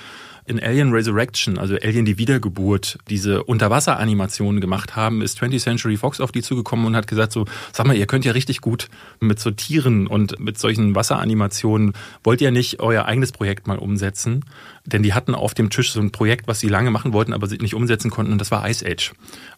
in 0.44 0.60
Alien 0.60 0.92
Resurrection, 0.92 1.58
also 1.58 1.76
Alien 1.76 2.04
die 2.04 2.18
Wiedergeburt, 2.18 2.98
diese 3.08 3.44
Unterwasseranimationen 3.44 4.60
gemacht 4.60 4.96
haben, 4.96 5.22
ist 5.22 5.40
20th 5.40 5.60
Century 5.60 5.96
Fox 5.96 6.20
auf 6.20 6.32
die 6.32 6.42
zugekommen 6.42 6.84
und 6.86 6.96
hat 6.96 7.06
gesagt 7.06 7.32
so, 7.32 7.46
sag 7.72 7.86
mal, 7.86 7.96
ihr 7.96 8.06
könnt 8.06 8.24
ja 8.24 8.32
richtig 8.32 8.60
gut 8.60 8.88
mit 9.20 9.38
so 9.38 9.50
Tieren 9.52 10.06
und 10.06 10.40
mit 10.40 10.58
solchen 10.58 10.94
Wasseranimationen, 10.94 11.92
wollt 12.24 12.40
ihr 12.40 12.50
nicht 12.50 12.80
euer 12.80 13.04
eigenes 13.04 13.30
Projekt 13.30 13.66
mal 13.66 13.78
umsetzen? 13.78 14.44
Denn 14.84 15.02
die 15.02 15.14
hatten 15.14 15.34
auf 15.34 15.54
dem 15.54 15.70
Tisch 15.70 15.92
so 15.92 16.00
ein 16.00 16.10
Projekt, 16.10 16.48
was 16.48 16.58
sie 16.58 16.68
lange 16.68 16.90
machen 16.90 17.12
wollten, 17.12 17.32
aber 17.32 17.46
sie 17.46 17.58
nicht 17.58 17.74
umsetzen 17.74 18.10
konnten 18.10 18.32
und 18.32 18.40
das 18.40 18.50
war 18.50 18.68
Ice 18.68 18.84
Age. 18.84 19.12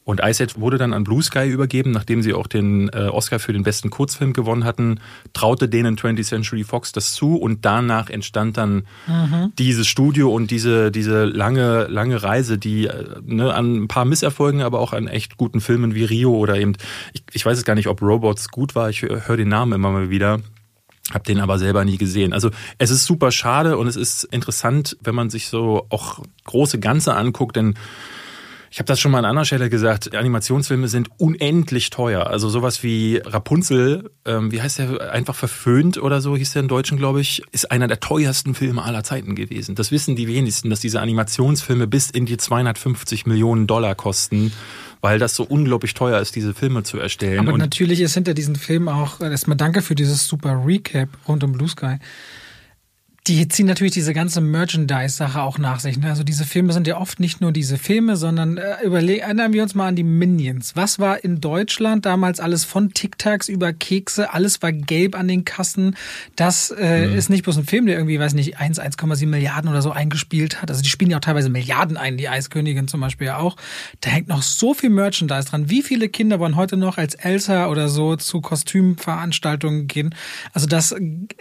Und 0.04 0.20
Ice 0.22 0.44
Age 0.44 0.58
wurde 0.58 0.76
dann 0.76 0.92
an 0.92 1.04
Blue 1.04 1.22
Sky 1.22 1.48
übergeben, 1.48 1.92
nachdem 1.92 2.22
sie 2.22 2.34
auch 2.34 2.46
den 2.46 2.90
äh, 2.90 3.08
Oscar 3.08 3.38
für 3.38 3.54
den 3.54 3.62
besten 3.62 3.88
Kurzfilm 3.88 4.34
gewonnen 4.34 4.64
hatten, 4.64 5.00
traute 5.32 5.68
denen 5.68 5.96
20th 5.96 6.24
Century 6.24 6.62
Fox 6.62 6.92
das 6.92 7.14
zu 7.14 7.36
und 7.36 7.64
danach 7.64 8.10
entstand 8.10 8.58
dann 8.58 8.84
mhm. 9.06 9.52
dieses 9.58 9.86
Studio 9.86 10.30
und 10.30 10.50
diese, 10.50 10.90
diese 10.90 11.24
lange, 11.24 11.84
lange 11.84 12.22
Reise, 12.22 12.58
die 12.58 12.86
äh, 12.86 13.04
ne, 13.24 13.54
an 13.54 13.84
ein 13.84 13.88
paar 13.88 14.04
Misserfolgen, 14.04 14.60
aber 14.60 14.80
auch 14.80 14.92
an 14.92 15.06
echt 15.06 15.38
guten 15.38 15.62
Filmen 15.62 15.94
wie 15.94 16.04
Rio 16.04 16.34
oder 16.34 16.56
eben, 16.56 16.74
ich, 17.14 17.22
ich 17.32 17.46
weiß 17.46 17.56
es 17.56 17.64
gar 17.64 17.74
nicht, 17.74 17.88
ob 17.88 18.02
Robots 18.02 18.50
gut 18.50 18.74
war, 18.74 18.90
ich 18.90 19.02
höre 19.02 19.38
den 19.38 19.48
Namen 19.48 19.72
immer 19.72 19.90
mal 19.90 20.10
wieder. 20.10 20.40
Hab 21.12 21.24
den 21.24 21.40
aber 21.40 21.58
selber 21.58 21.84
nie 21.84 21.98
gesehen. 21.98 22.32
Also 22.32 22.50
es 22.78 22.90
ist 22.90 23.04
super 23.04 23.30
schade 23.30 23.76
und 23.76 23.86
es 23.86 23.96
ist 23.96 24.24
interessant, 24.24 24.96
wenn 25.02 25.14
man 25.14 25.28
sich 25.28 25.48
so 25.48 25.86
auch 25.90 26.20
große 26.44 26.80
Ganze 26.80 27.14
anguckt, 27.14 27.56
denn 27.56 27.74
ich 28.74 28.80
habe 28.80 28.88
das 28.88 28.98
schon 28.98 29.12
mal 29.12 29.18
an 29.18 29.24
anderer 29.24 29.44
Stelle 29.44 29.70
gesagt, 29.70 30.16
Animationsfilme 30.16 30.88
sind 30.88 31.08
unendlich 31.18 31.90
teuer. 31.90 32.26
Also 32.26 32.48
sowas 32.48 32.82
wie 32.82 33.22
Rapunzel, 33.24 34.10
ähm, 34.24 34.50
wie 34.50 34.60
heißt 34.60 34.80
der, 34.80 35.12
einfach 35.12 35.36
verföhnt 35.36 35.96
oder 35.96 36.20
so, 36.20 36.36
hieß 36.36 36.54
der 36.54 36.62
im 36.62 36.66
Deutschen, 36.66 36.98
glaube 36.98 37.20
ich, 37.20 37.44
ist 37.52 37.70
einer 37.70 37.86
der 37.86 38.00
teuersten 38.00 38.52
Filme 38.52 38.82
aller 38.82 39.04
Zeiten 39.04 39.36
gewesen. 39.36 39.76
Das 39.76 39.92
wissen 39.92 40.16
die 40.16 40.26
wenigsten, 40.26 40.70
dass 40.70 40.80
diese 40.80 41.00
Animationsfilme 41.00 41.86
bis 41.86 42.10
in 42.10 42.26
die 42.26 42.36
250 42.36 43.26
Millionen 43.26 43.68
Dollar 43.68 43.94
kosten 43.94 44.50
weil 45.04 45.18
das 45.18 45.36
so 45.36 45.44
unglaublich 45.44 45.92
teuer 45.92 46.18
ist, 46.18 46.34
diese 46.34 46.54
Filme 46.54 46.82
zu 46.82 46.98
erstellen. 46.98 47.40
Aber 47.40 47.52
und 47.52 47.58
natürlich 47.58 48.00
ist 48.00 48.14
hinter 48.14 48.32
diesen 48.32 48.56
Filmen 48.56 48.88
auch, 48.88 49.20
erstmal 49.20 49.54
danke 49.54 49.82
für 49.82 49.94
dieses 49.94 50.26
super 50.26 50.62
Recap 50.64 51.10
rund 51.28 51.44
um 51.44 51.52
Blue 51.52 51.68
Sky 51.68 51.98
die 53.26 53.48
ziehen 53.48 53.66
natürlich 53.66 53.94
diese 53.94 54.12
ganze 54.12 54.42
Merchandise-Sache 54.42 55.40
auch 55.40 55.56
nach 55.56 55.80
sich. 55.80 55.96
Ne? 55.96 56.10
Also 56.10 56.24
diese 56.24 56.44
Filme 56.44 56.74
sind 56.74 56.86
ja 56.86 56.98
oft 56.98 57.20
nicht 57.20 57.40
nur 57.40 57.52
diese 57.52 57.78
Filme, 57.78 58.16
sondern 58.16 58.58
äh, 58.58 58.84
überlegen, 58.84 59.22
erinnern 59.22 59.54
wir 59.54 59.62
uns 59.62 59.74
mal 59.74 59.88
an 59.88 59.96
die 59.96 60.02
Minions. 60.02 60.76
Was 60.76 60.98
war 60.98 61.24
in 61.24 61.40
Deutschland 61.40 62.04
damals 62.04 62.38
alles 62.38 62.64
von 62.64 62.92
Tic-Tacs 62.92 63.48
über 63.48 63.72
Kekse? 63.72 64.34
Alles 64.34 64.60
war 64.60 64.72
gelb 64.72 65.18
an 65.18 65.26
den 65.26 65.46
Kassen. 65.46 65.96
Das 66.36 66.70
äh, 66.70 67.06
mhm. 67.06 67.16
ist 67.16 67.30
nicht 67.30 67.44
bloß 67.44 67.56
ein 67.56 67.64
Film, 67.64 67.86
der 67.86 67.96
irgendwie, 67.96 68.20
weiß 68.20 68.34
nicht, 68.34 68.58
1, 68.58 68.78
1,7 68.78 69.26
Milliarden 69.26 69.70
oder 69.70 69.80
so 69.80 69.90
eingespielt 69.90 70.60
hat. 70.60 70.70
Also 70.70 70.82
die 70.82 70.90
spielen 70.90 71.10
ja 71.10 71.16
auch 71.16 71.22
teilweise 71.22 71.48
Milliarden 71.48 71.96
ein, 71.96 72.18
die 72.18 72.28
Eiskönigin 72.28 72.88
zum 72.88 73.00
Beispiel 73.00 73.28
ja 73.28 73.38
auch. 73.38 73.56
Da 74.02 74.10
hängt 74.10 74.28
noch 74.28 74.42
so 74.42 74.74
viel 74.74 74.90
Merchandise 74.90 75.48
dran. 75.48 75.70
Wie 75.70 75.82
viele 75.82 76.10
Kinder 76.10 76.40
wollen 76.40 76.56
heute 76.56 76.76
noch 76.76 76.98
als 76.98 77.14
Elsa 77.14 77.68
oder 77.68 77.88
so 77.88 78.16
zu 78.16 78.42
Kostümveranstaltungen 78.42 79.86
gehen? 79.86 80.14
Also 80.52 80.66
das 80.66 80.94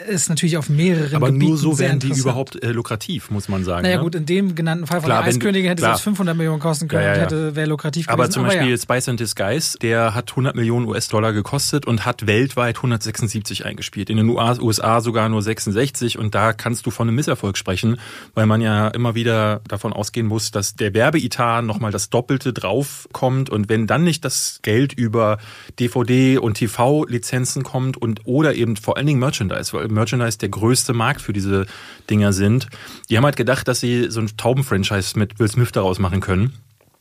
ist 0.07 0.29
natürlich 0.29 0.55
auf 0.55 0.69
mehreren 0.69 1.15
Aber 1.15 1.29
Gebieten 1.29 1.72
werden 1.79 1.99
die 1.99 2.11
überhaupt 2.11 2.61
äh, 2.63 2.71
lukrativ, 2.71 3.29
muss 3.29 3.49
man 3.49 3.63
sagen. 3.63 3.83
Naja 3.83 3.97
ne? 3.97 4.03
gut, 4.03 4.15
in 4.15 4.25
dem 4.25 4.55
genannten 4.55 4.87
Fall 4.87 5.01
von 5.01 5.07
klar, 5.07 5.23
der 5.23 5.29
Eiskönigin 5.29 5.69
hätte 5.69 5.85
es 5.85 6.01
500 6.01 6.35
Millionen 6.35 6.59
kosten 6.59 6.87
können 6.87 7.03
ja, 7.03 7.09
ja, 7.09 7.15
ja. 7.15 7.21
hätte 7.23 7.55
wäre 7.55 7.67
lukrativ 7.67 8.07
gewesen. 8.07 8.19
Aber 8.19 8.29
zum 8.29 8.43
Beispiel 8.43 8.69
ja. 8.69 8.77
Spice 8.77 9.09
and 9.09 9.19
Disguise, 9.19 9.77
der 9.79 10.15
hat 10.15 10.31
100 10.31 10.55
Millionen 10.55 10.87
US-Dollar 10.87 11.33
gekostet 11.33 11.85
und 11.85 12.05
hat 12.05 12.27
weltweit 12.27 12.77
176 12.77 13.65
eingespielt. 13.65 14.09
In 14.09 14.17
den 14.17 14.29
USA 14.29 15.01
sogar 15.01 15.29
nur 15.29 15.41
66 15.41 16.17
und 16.17 16.35
da 16.35 16.53
kannst 16.53 16.85
du 16.85 16.91
von 16.91 17.07
einem 17.07 17.15
Misserfolg 17.15 17.57
sprechen, 17.57 17.97
weil 18.33 18.45
man 18.45 18.61
ja 18.61 18.87
immer 18.89 19.15
wieder 19.15 19.61
davon 19.67 19.93
ausgehen 19.93 20.27
muss, 20.27 20.51
dass 20.51 20.75
der 20.75 20.93
Werbeetat 20.93 21.63
nochmal 21.63 21.91
das 21.91 22.09
Doppelte 22.09 22.53
draufkommt 22.53 23.49
und 23.49 23.69
wenn 23.69 23.87
dann 23.87 24.03
nicht 24.03 24.25
das 24.25 24.59
Geld 24.61 24.93
über 24.93 25.37
DVD 25.79 26.37
und 26.37 26.55
TV-Lizenzen 26.55 27.63
kommt 27.63 27.97
und 27.97 28.21
oder 28.25 28.55
eben 28.55 28.75
vor 28.77 28.97
allen 28.97 29.07
Dingen 29.07 29.19
Merchandise, 29.19 29.73
weil 29.73 29.87
Merchandise 29.87 30.37
der 30.37 30.49
größte 30.49 30.93
Markt 30.93 31.21
für 31.21 31.33
diese 31.33 31.62
Dinger 32.09 32.33
sind. 32.33 32.67
Die 33.09 33.17
haben 33.17 33.25
halt 33.25 33.35
gedacht, 33.35 33.67
dass 33.67 33.79
sie 33.79 34.09
so 34.09 34.19
ein 34.19 34.29
Tauben-Franchise 34.35 35.17
mit 35.17 35.39
Will 35.39 35.47
Smith 35.47 35.71
daraus 35.71 35.99
machen 35.99 36.21
können 36.21 36.53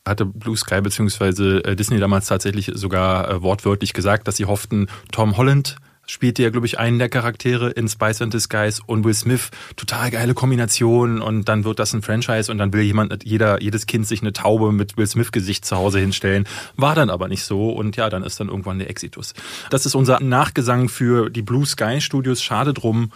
hatte 0.05 0.27
Blue 0.27 0.57
Sky 0.57 0.81
bzw. 0.81 1.59
Äh, 1.59 1.77
Disney 1.77 2.01
damals 2.01 2.27
tatsächlich 2.27 2.73
sogar 2.75 3.31
äh, 3.31 3.43
wortwörtlich 3.43 3.93
gesagt, 3.93 4.27
dass 4.27 4.37
sie 4.37 4.47
hofften, 4.47 4.89
Tom 5.13 5.37
Holland 5.37 5.77
spielte 6.07 6.43
ja, 6.43 6.51
glaube 6.51 6.67
ich, 6.67 6.79
einen 6.79 6.99
der 6.99 7.09
Charaktere 7.09 7.71
in 7.71 7.89
Spice 7.89 8.23
and 8.23 8.35
Disguise 8.35 8.83
und 8.87 9.05
Will 9.05 9.15
Smith. 9.15 9.51
Total 9.77 10.11
geile 10.11 10.35
Kombination 10.35 11.23
und 11.23 11.49
dann 11.49 11.65
wird 11.65 11.79
das 11.79 11.93
ein 11.93 12.03
Franchise 12.03 12.51
und 12.51 12.59
dann 12.59 12.73
will 12.73 12.83
jemand, 12.83 13.25
jeder, 13.25 13.63
jedes 13.63 13.87
Kind 13.87 14.07
sich 14.07 14.21
eine 14.21 14.33
Taube 14.33 14.73
mit 14.73 14.97
Will 14.97 15.07
Smith 15.07 15.33
Gesicht 15.33 15.65
zu 15.65 15.77
Hause 15.77 16.01
hinstellen. 16.01 16.47
War 16.77 16.95
dann 16.95 17.09
aber 17.09 17.29
nicht 17.29 17.45
so 17.45 17.71
und 17.71 17.97
ja, 17.97 18.11
dann 18.11 18.25
ist 18.25 18.41
dann 18.41 18.49
irgendwann 18.49 18.79
der 18.79 18.91
Exitus. 18.91 19.35
Das 19.71 19.87
ist 19.87 19.95
unser 19.95 20.21
Nachgesang 20.21 20.89
für 20.89 21.31
die 21.31 21.43
Blue 21.43 21.65
Sky 21.65 22.01
Studios. 22.01 22.43
Schade 22.43 22.75
drum. 22.75 23.13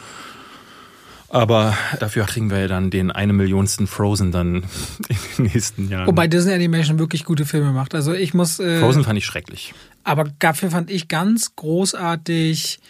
Aber 1.36 1.76
dafür 2.00 2.24
kriegen 2.24 2.50
wir 2.50 2.60
ja 2.60 2.66
dann 2.66 2.90
den 2.90 3.10
eine 3.10 3.34
Millionsten 3.34 3.86
Frozen 3.86 4.32
dann 4.32 4.64
in 5.08 5.16
den 5.36 5.44
nächsten 5.52 5.88
Jahren. 5.90 6.06
Wobei 6.06 6.28
Disney 6.28 6.54
Animation 6.54 6.98
wirklich 6.98 7.24
gute 7.24 7.44
Filme 7.44 7.72
macht. 7.72 7.94
Also 7.94 8.14
ich 8.14 8.32
muss. 8.32 8.58
Äh, 8.58 8.80
Frozen 8.80 9.04
fand 9.04 9.18
ich 9.18 9.26
schrecklich. 9.26 9.74
Aber 10.02 10.24
dafür 10.38 10.70
fand 10.70 10.90
ich 10.90 11.08
ganz 11.08 11.54
großartig, 11.54 12.80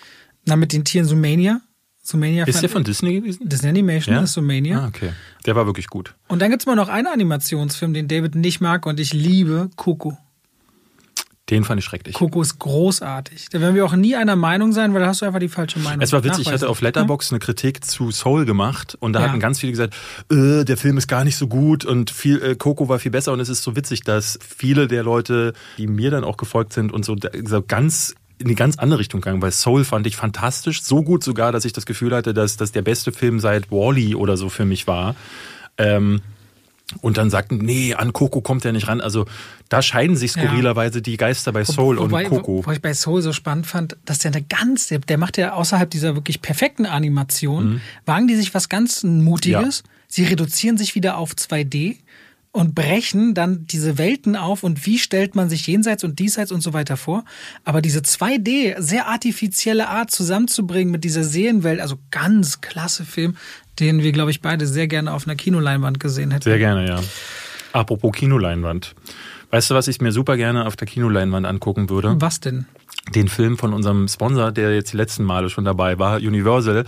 na 0.45 0.55
mit 0.55 0.73
den 0.73 0.85
Tieren 0.85 1.07
Sumania. 1.07 1.61
Sumania 2.03 2.45
ist 2.45 2.63
der 2.63 2.69
von 2.69 2.85
Disney 2.85 3.15
gewesen? 3.15 3.49
Disney 3.49 3.71
Animation 3.71 4.15
ja? 4.15 4.23
ist 4.23 4.35
Sumania. 4.35 4.79
Ah, 4.79 4.87
okay. 4.87 5.11
Der 5.45 5.57
war 5.57 5.67
wirklich 5.67 5.89
gut. 5.89 6.15
Und 6.29 6.41
dann 6.41 6.51
gibt 6.51 6.63
es 6.63 6.67
mal 6.67 6.77
noch 6.77 6.89
einen 6.89 7.09
Animationsfilm, 7.09 7.95
den 7.95 8.07
David 8.07 8.37
nicht 8.37 8.61
mag 8.61 8.87
und 8.87 9.01
ich 9.01 9.13
liebe, 9.13 9.71
Coco. 9.75 10.17
Den 11.49 11.63
fand 11.63 11.79
ich 11.79 11.85
schrecklich. 11.85 12.17
Coco 12.17 12.43
ist 12.43 12.59
großartig. 12.59 13.51
Da 13.51 13.61
werden 13.61 13.77
wir 13.77 13.85
auch 13.85 13.95
nie 13.95 14.17
einer 14.17 14.35
Meinung 14.35 14.73
sein, 14.73 14.93
weil 14.95 15.03
da 15.03 15.07
hast 15.07 15.23
du 15.23 15.27
einfach 15.27 15.39
die 15.39 15.49
falsche 15.49 15.79
Meinung. 15.79 16.01
Es 16.01 16.13
war 16.13 16.25
witzig, 16.25 16.49
ich 16.49 16.53
hatte 16.53 16.69
auf 16.69 16.81
Letterbox 16.81 17.31
eine 17.31 17.39
Kritik 17.39 17.85
zu 17.85 18.11
Soul 18.11 18.47
gemacht 18.47 18.97
und 18.99 19.13
da 19.13 19.21
ja. 19.21 19.29
hatten 19.29 19.39
ganz 19.39 19.61
viele 19.61 19.71
gesagt, 19.71 19.95
äh, 20.31 20.65
der 20.65 20.77
Film 20.77 20.99
ist 20.99 21.07
gar 21.07 21.23
nicht 21.23 21.37
so 21.37 21.47
gut 21.47 21.85
und 21.85 22.11
viel, 22.11 22.43
äh, 22.43 22.57
Coco 22.57 22.89
war 22.89 22.99
viel 22.99 23.13
besser 23.13 23.33
und 23.33 23.39
es 23.39 23.49
ist 23.49 23.63
so 23.63 23.77
witzig, 23.77 24.01
dass 24.03 24.41
viele 24.43 24.89
der 24.89 25.05
Leute, 25.05 25.53
die 25.79 25.87
mir 25.87 26.11
dann 26.11 26.25
auch 26.25 26.37
gefolgt 26.37 26.73
sind 26.73 26.93
und 26.93 27.05
so, 27.05 27.17
so 27.45 27.63
ganz 27.63 28.17
in 28.39 28.49
die 28.49 28.55
ganz 28.55 28.77
andere 28.79 28.99
Richtung 28.99 29.21
gegangen, 29.21 29.41
weil 29.41 29.53
Soul 29.53 29.85
fand 29.85 30.07
ich 30.07 30.17
fantastisch, 30.17 30.83
so 30.83 31.03
gut 31.03 31.23
sogar, 31.23 31.53
dass 31.53 31.65
ich 31.65 31.73
das 31.73 31.87
Gefühl 31.87 32.15
hatte, 32.15 32.35
dass 32.35 32.57
das 32.57 32.73
der 32.73 32.83
beste 32.83 33.13
Film 33.13 33.41
seit 33.41 33.71
Wally 33.71 34.15
-E 34.15 34.17
oder 34.17 34.37
so 34.37 34.49
für 34.49 34.65
mich 34.65 34.87
war. 34.87 35.15
Ähm, 35.79 36.21
und 37.01 37.17
dann 37.17 37.31
sagten, 37.31 37.59
nee, 37.59 37.95
an 37.95 38.13
Coco 38.13 38.41
kommt 38.41 38.65
er 38.65 38.73
nicht 38.73 38.87
ran. 38.87 39.01
Also 39.01 39.27
da 39.69 39.83
scheiden 39.83 40.17
sich 40.17 40.33
skurrilerweise 40.33 40.99
ja. 40.99 41.03
die 41.03 41.17
Geister 41.17 41.53
bei 41.53 41.65
Soul 41.65 41.99
wobei, 41.99 42.25
und 42.25 42.31
Coco. 42.31 42.59
Wo, 42.59 42.67
wo 42.67 42.71
ich 42.71 42.81
bei 42.81 42.95
Soul 42.95 43.23
so 43.23 43.33
spannend 43.33 43.67
fand, 43.67 43.97
dass 44.05 44.21
der 44.21 44.33
eine 44.33 44.43
ganz, 44.43 44.89
der, 44.89 45.19
macht 45.19 45.37
ja 45.37 45.55
außerhalb 45.55 45.91
dieser 45.91 46.15
wirklich 46.15 46.43
perfekten 46.43 46.87
Animation, 46.87 47.75
mhm. 47.75 47.81
wagen 48.05 48.29
die 48.29 48.37
sich 48.37 48.55
was 48.55 48.69
ganz 48.69 49.03
Mutiges. 49.03 49.83
Ja. 49.85 49.91
Sie 50.09 50.25
reduzieren 50.25 50.79
sich 50.79 50.95
wieder 50.95 51.19
auf 51.19 51.33
2D 51.33 51.97
und 52.57 52.75
brechen 52.75 53.35
dann 53.35 53.67
diese 53.67 53.99
Welten 53.99 54.35
auf 54.35 54.63
und 54.63 54.87
wie 54.87 54.99
stellt 54.99 55.35
man 55.35 55.51
sich 55.51 55.67
jenseits 55.67 56.05
und 56.05 56.19
diesseits 56.19 56.51
und 56.51 56.63
so 56.63 56.73
weiter 56.73 56.97
vor. 56.97 57.25
Aber 57.65 57.83
diese 57.83 58.01
2D, 58.01 58.81
sehr 58.81 59.09
artifizielle 59.09 59.89
Art 59.89 60.11
zusammenzubringen 60.11 60.91
mit 60.91 61.05
dieser 61.05 61.23
Seelenwelt, 61.23 61.81
also 61.81 61.99
ganz 62.11 62.63
klasse 62.63 63.05
Film, 63.05 63.37
den 63.79 64.03
wir, 64.03 64.13
glaube 64.13 64.31
ich, 64.31 64.41
beide 64.41 64.67
sehr 64.67 64.89
gerne 64.89 65.13
auf 65.13 65.27
einer 65.27 65.37
Kinoleinwand 65.37 66.01
gesehen 66.01 66.31
hätten. 66.31 66.45
Sehr 66.45 66.59
gerne, 66.59 66.89
ja. 66.89 67.01
Apropos 67.73 68.13
Kinoleinwand. 68.13 68.95
Weißt 69.51 69.71
du, 69.71 69.75
was 69.75 69.87
ich 69.87 70.01
mir 70.01 70.11
super 70.11 70.39
gerne 70.39 70.67
auf 70.67 70.77
der 70.77 70.89
Kinoleinwand 70.89 71.45
angucken 71.45 71.91
würde? 71.91 72.17
Was 72.19 72.41
denn? 72.41 72.67
Den 73.15 73.29
Film 73.29 73.57
von 73.57 73.73
unserem 73.73 74.09
Sponsor, 74.09 74.53
der 74.53 74.75
jetzt 74.75 74.93
die 74.93 74.97
letzten 74.97 75.25
Male 75.25 75.49
schon 75.49 75.65
dabei 75.65 75.99
war, 75.99 76.17
Universal, 76.17 76.85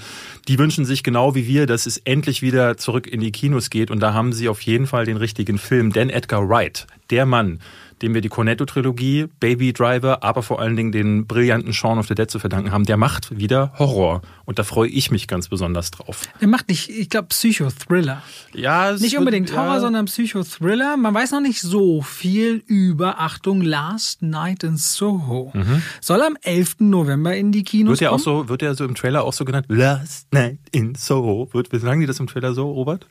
die 0.49 0.59
wünschen 0.59 0.85
sich 0.85 1.03
genau 1.03 1.35
wie 1.35 1.47
wir, 1.47 1.67
dass 1.67 1.87
es 1.87 1.99
endlich 1.99 2.43
wieder 2.43 2.77
zurück 2.77 3.07
in 3.07 3.21
die 3.21 3.33
Kinos 3.33 3.71
geht. 3.71 3.91
Und 3.91 4.01
da 4.01 4.15
haben 4.15 4.33
sie 4.33 4.49
auf 4.49 4.61
jeden 4.63 4.87
Fall 4.87 5.05
den 5.05 5.17
richtigen 5.17 5.59
Film, 5.59 5.93
denn 5.93 6.11
Edgar 6.11 6.49
Wright, 6.49 6.87
der 7.11 7.25
Mann, 7.25 7.61
dem 8.03 8.15
wir 8.15 8.21
die 8.21 8.29
Cornetto-Trilogie, 8.29 9.27
Baby 9.41 9.73
Driver, 9.73 10.23
aber 10.23 10.43
vor 10.43 10.61
allen 10.61 10.77
Dingen 10.77 10.93
den 10.93 11.27
brillanten 11.27 11.73
Shaun 11.73 11.99
of 11.99 12.07
the 12.09 12.15
Dead 12.15 12.31
zu 12.31 12.39
verdanken 12.39 12.73
haben, 12.73 12.85
der 12.85 12.97
macht 12.97 13.37
wieder 13.39 13.73
Horror. 13.79 14.23
Und 14.45 14.59
da 14.59 14.65
freue 14.65 14.89
ich 14.89 15.11
mich 15.11 15.29
ganz 15.29 15.49
besonders 15.49 15.91
drauf. 15.91 16.23
Er 16.41 16.49
macht 16.49 16.69
nicht, 16.69 16.89
ich 16.89 17.11
glaube, 17.11 17.29
Psychothriller. 17.29 18.23
Ja, 18.55 18.91
es 18.91 19.01
Nicht 19.01 19.19
unbedingt 19.19 19.51
wird, 19.51 19.59
Horror, 19.59 19.75
ja. 19.75 19.81
sondern 19.81 20.07
Psychothriller. 20.07 20.97
Man 20.97 21.15
weiß 21.15 21.33
noch 21.33 21.41
nicht 21.41 21.61
so 21.61 22.03
viel 22.03 22.63
über, 22.67 23.21
Achtung, 23.21 23.61
Last 23.61 24.23
Night 24.23 24.63
in 24.63 24.77
Soho. 24.77 25.53
Mhm. 25.55 25.83
Soll 26.01 26.23
am 26.23 26.37
11. 26.43 26.77
November 26.81 27.37
in 27.37 27.53
die 27.53 27.65
Kinos 27.65 27.93
wird 27.93 28.03
er 28.03 28.13
auch 28.13 28.19
so 28.19 28.49
Wird 28.49 28.63
er 28.63 28.75
so 28.75 28.85
im 28.85 28.95
Trailer 28.95 29.25
auch 29.25 29.33
so 29.33 29.45
genannt? 29.45 29.67
Last 29.69 30.33
Night 30.33 30.59
in 30.73 30.95
Soho. 30.95 31.49
Wird, 31.53 31.69
sagen 31.81 32.01
die 32.01 32.07
das 32.07 32.21
im 32.21 32.27
Trailer 32.27 32.55
so, 32.55 32.71
Robert? 32.71 33.07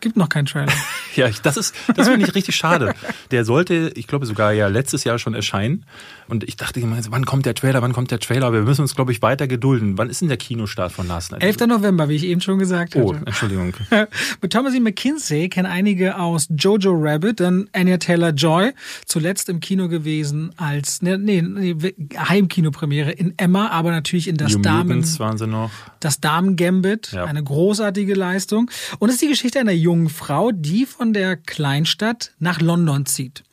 Gibt 0.00 0.16
noch 0.16 0.28
keinen 0.28 0.46
Trailer. 0.46 0.72
ja, 1.16 1.28
das 1.42 1.56
ist, 1.56 1.74
das 1.94 2.08
finde 2.08 2.26
ich 2.26 2.34
richtig 2.34 2.54
schade. 2.54 2.94
Der 3.30 3.44
sollte, 3.44 3.92
ich 3.94 4.06
glaube 4.06 4.26
sogar 4.26 4.52
ja 4.52 4.68
letztes 4.68 5.04
Jahr 5.04 5.18
schon 5.18 5.34
erscheinen. 5.34 5.84
Und 6.28 6.44
ich 6.44 6.56
dachte 6.56 6.80
immer, 6.80 6.98
wann 7.10 7.24
kommt 7.24 7.46
der 7.46 7.54
Trailer, 7.54 7.80
wann 7.80 7.92
kommt 7.92 8.10
der 8.10 8.18
Trailer? 8.20 8.52
Wir 8.52 8.60
müssen 8.60 8.82
uns, 8.82 8.94
glaube 8.94 9.12
ich, 9.12 9.22
weiter 9.22 9.48
gedulden. 9.48 9.96
Wann 9.96 10.10
ist 10.10 10.20
denn 10.20 10.28
der 10.28 10.36
Kinostart 10.36 10.92
von 10.92 11.08
Last 11.08 11.32
Night? 11.32 11.42
11. 11.42 11.66
November, 11.66 12.08
wie 12.08 12.16
ich 12.16 12.24
eben 12.24 12.40
schon 12.40 12.58
gesagt 12.58 12.96
oh, 12.96 13.14
hatte. 13.14 13.22
Oh, 13.22 13.26
Entschuldigung. 13.26 13.72
Mit 14.42 14.52
Thomasin 14.52 14.82
McKinsey 14.82 15.48
kennen 15.48 15.66
einige 15.66 16.18
aus 16.18 16.48
Jojo 16.50 16.92
Rabbit, 16.94 17.40
dann 17.40 17.68
Anya 17.72 17.96
Taylor-Joy, 17.96 18.72
zuletzt 19.06 19.48
im 19.48 19.60
Kino 19.60 19.88
gewesen 19.88 20.50
als, 20.56 21.00
nee, 21.00 21.16
nee, 21.16 21.74
Heimkinopremiere 22.16 23.10
in 23.12 23.34
Emma, 23.38 23.70
aber 23.70 23.90
natürlich 23.90 24.28
in 24.28 24.36
das 24.36 24.54
New 24.54 24.62
Damen... 24.62 25.18
waren 25.18 25.38
sie 25.38 25.46
noch. 25.46 25.70
Das 26.00 26.20
Damen-Gambit, 26.20 27.12
ja. 27.12 27.24
eine 27.24 27.42
großartige 27.42 28.14
Leistung. 28.14 28.70
Und 28.98 29.08
es 29.08 29.16
ist 29.16 29.22
die 29.22 29.28
Geschichte 29.28 29.60
einer 29.60 29.72
jungen 29.72 30.10
Frau, 30.10 30.50
die 30.52 30.84
von 30.84 31.12
der 31.12 31.36
Kleinstadt 31.36 32.32
nach 32.38 32.60
London 32.60 33.06
zieht 33.06 33.44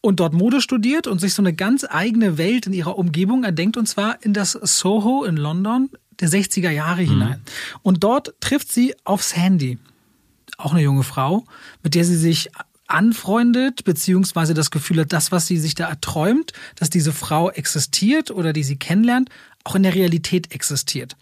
und 0.00 0.20
dort 0.20 0.32
Mode 0.32 0.60
studiert 0.60 1.06
und 1.06 1.20
sich 1.20 1.34
so 1.34 1.42
eine 1.42 1.52
ganz 1.52 1.84
eigene 1.88 2.38
Welt 2.38 2.66
in 2.66 2.72
ihrer 2.72 2.98
Umgebung 2.98 3.44
erdenkt, 3.44 3.76
und 3.76 3.86
zwar 3.86 4.22
in 4.22 4.32
das 4.32 4.52
Soho 4.52 5.24
in 5.24 5.36
London 5.36 5.90
der 6.20 6.28
60er 6.28 6.70
Jahre 6.70 7.02
mhm. 7.02 7.08
hinein. 7.08 7.40
Und 7.82 8.04
dort 8.04 8.34
trifft 8.40 8.70
sie 8.70 8.94
auf 9.04 9.22
Sandy, 9.22 9.78
auch 10.56 10.72
eine 10.72 10.82
junge 10.82 11.04
Frau, 11.04 11.44
mit 11.82 11.94
der 11.94 12.04
sie 12.04 12.16
sich 12.16 12.50
anfreundet, 12.86 13.84
beziehungsweise 13.84 14.54
das 14.54 14.70
Gefühl 14.70 15.00
hat, 15.00 15.12
das, 15.12 15.30
was 15.30 15.46
sie 15.46 15.58
sich 15.58 15.74
da 15.74 15.88
erträumt, 15.88 16.52
dass 16.76 16.90
diese 16.90 17.12
Frau 17.12 17.50
existiert 17.50 18.30
oder 18.30 18.52
die 18.52 18.64
sie 18.64 18.76
kennenlernt, 18.76 19.28
auch 19.64 19.74
in 19.74 19.82
der 19.82 19.94
Realität 19.94 20.52
existiert. 20.52 21.16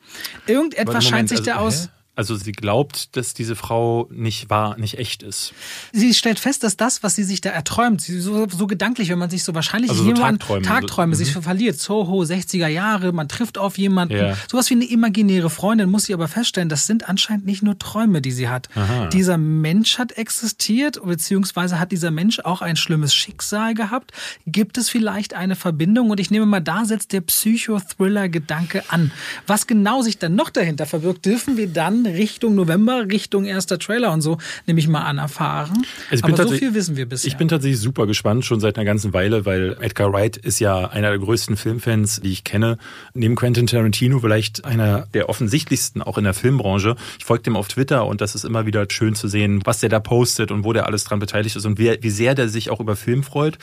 Irgendetwas 0.47 0.87
Moment, 0.87 1.05
scheint 1.05 1.29
sich 1.29 1.39
also, 1.39 1.51
da 1.51 1.57
aus. 1.57 1.89
Also 2.17 2.35
sie 2.35 2.53
glaubt, 2.53 3.15
dass 3.15 3.35
diese 3.35 3.57
Frau 3.57 4.09
nicht 4.11 4.49
wahr, 4.49 4.79
nicht 4.79 4.99
echt 4.99 5.23
ist. 5.23 5.53
Sie 5.93 6.15
stellt 6.15 6.39
fest, 6.39 6.65
dass 6.65 6.79
das, 6.79 7.03
was 7.03 7.15
sie 7.15 7.25
sich 7.25 7.43
da 7.43 7.51
erträumt, 7.51 8.01
so, 8.01 8.49
so 8.49 8.67
gedanklich, 8.67 9.11
wenn 9.11 9.19
man 9.19 9.29
sich 9.29 9.45
so 9.45 9.55
wahrscheinlich 9.55 9.91
also 9.91 10.03
so 10.03 10.13
Tagträume, 10.13 10.63
Tagträume 10.63 11.15
so, 11.15 11.23
sich 11.23 11.37
mhm. 11.37 11.43
verliert, 11.43 11.79
Soho, 11.79 12.23
60er 12.23 12.69
Jahre, 12.69 13.13
man 13.13 13.29
trifft 13.29 13.59
auf 13.59 13.77
jemanden, 13.77 14.17
ja. 14.17 14.37
sowas 14.51 14.71
wie 14.71 14.75
eine 14.75 14.87
imaginäre 14.87 15.51
Freundin, 15.51 15.91
muss 15.91 16.07
sie 16.07 16.15
aber 16.15 16.27
feststellen, 16.27 16.71
das 16.71 16.87
sind 16.87 17.07
anscheinend 17.07 17.45
nicht 17.45 17.63
nur 17.63 17.79
Träume, 17.79 18.23
die 18.23 18.33
sie 18.33 18.49
hat. 18.49 18.71
Aha. 18.75 19.09
Dieser 19.09 19.37
Mensch 19.37 19.99
hat 19.99 20.13
existiert, 20.13 20.99
beziehungsweise 21.05 21.79
hat 21.79 21.93
dieser 21.93 22.11
Mensch 22.11 22.41
auch 22.41 22.63
ein 22.63 22.77
schlimmes 22.77 23.15
Schicksal 23.15 23.75
gehabt. 23.75 24.13
Gibt 24.47 24.79
es 24.79 24.89
vielleicht 24.89 25.35
eine 25.35 25.55
Verbindung? 25.55 26.09
Und 26.09 26.19
ich 26.19 26.31
nehme 26.31 26.47
mal, 26.47 26.61
da 26.61 26.87
setzt 26.87 27.13
der 27.13 27.21
Psychothriller-Gedanke 27.21 28.85
an. 28.89 29.11
Was 29.47 29.67
genau 29.67 30.01
sich 30.01 30.17
dann 30.19 30.35
noch 30.35 30.49
dahinter 30.49 30.87
verbirgt, 30.87 31.27
dürfen 31.27 31.59
wir 31.59 31.69
dann 31.69 32.06
Richtung 32.07 32.55
November, 32.55 33.07
Richtung 33.11 33.45
erster 33.45 33.79
Trailer 33.79 34.13
und 34.13 34.21
so, 34.21 34.39
nehme 34.67 34.81
ich 34.81 34.89
mal 34.89 35.03
an, 35.03 35.19
erfahren. 35.19 35.85
Also 36.11 36.25
Aber 36.25 36.49
so 36.49 36.55
viel 36.55 36.75
wissen 36.75 36.97
wir 36.97 37.07
bisher. 37.07 37.29
Ich 37.29 37.37
bin 37.37 37.49
tatsächlich 37.49 37.81
super 37.81 38.07
gespannt, 38.07 38.45
schon 38.45 38.61
seit 38.61 38.77
einer 38.77 38.85
ganzen 38.85 39.13
Weile, 39.13 39.47
weil 39.47 39.77
Edgar 39.81 40.13
Wright 40.13 40.37
ist 40.37 40.61
ja 40.61 40.89
einer 40.89 41.11
der 41.11 41.19
größten 41.19 41.57
Filmfans, 41.57 42.21
die 42.23 42.33
ich 42.33 42.45
kenne. 42.45 42.79
Neben 43.15 43.37
Quentin 43.37 43.67
Tarantino 43.67 44.21
vielleicht 44.21 44.65
einer 44.65 45.07
der 45.15 45.29
offensichtlichsten 45.29 46.03
auch 46.03 46.19
in 46.19 46.25
der 46.25 46.35
Filmbranche. 46.35 46.97
Ich 47.19 47.25
folge 47.25 47.45
dem 47.45 47.57
auf 47.57 47.69
Twitter 47.69 48.07
und 48.07 48.21
das 48.21 48.35
ist 48.35 48.45
immer 48.45 48.67
wieder 48.67 48.87
schön 48.91 49.15
zu 49.15 49.29
sehen, 49.29 49.63
was 49.65 49.81
der 49.81 49.89
da 49.89 50.01
postet 50.01 50.51
und 50.51 50.65
wo 50.65 50.73
der 50.73 50.87
alles 50.87 51.05
dran 51.05 51.19
beteiligt 51.19 51.57
ist 51.57 51.67
und 51.67 51.79
wie, 51.79 51.97
wie 52.01 52.11
sehr 52.11 52.35
der 52.35 52.49
sich 52.49 52.71
auch 52.71 52.81
über 52.81 52.97
Film 52.97 53.23
freut. 53.23 53.59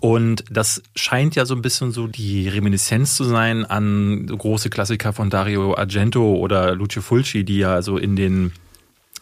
Und 0.00 0.44
das 0.50 0.82
scheint 0.94 1.34
ja 1.34 1.44
so 1.44 1.54
ein 1.54 1.62
bisschen 1.62 1.90
so 1.90 2.06
die 2.06 2.48
Reminiszenz 2.48 3.16
zu 3.16 3.24
sein 3.24 3.64
an 3.64 4.26
große 4.26 4.70
Klassiker 4.70 5.12
von 5.12 5.28
Dario 5.28 5.76
Argento 5.76 6.36
oder 6.36 6.74
Lucio 6.74 7.02
Fulci, 7.02 7.44
die 7.44 7.58
ja 7.58 7.82
so 7.82 7.98
in 7.98 8.14
den 8.14 8.52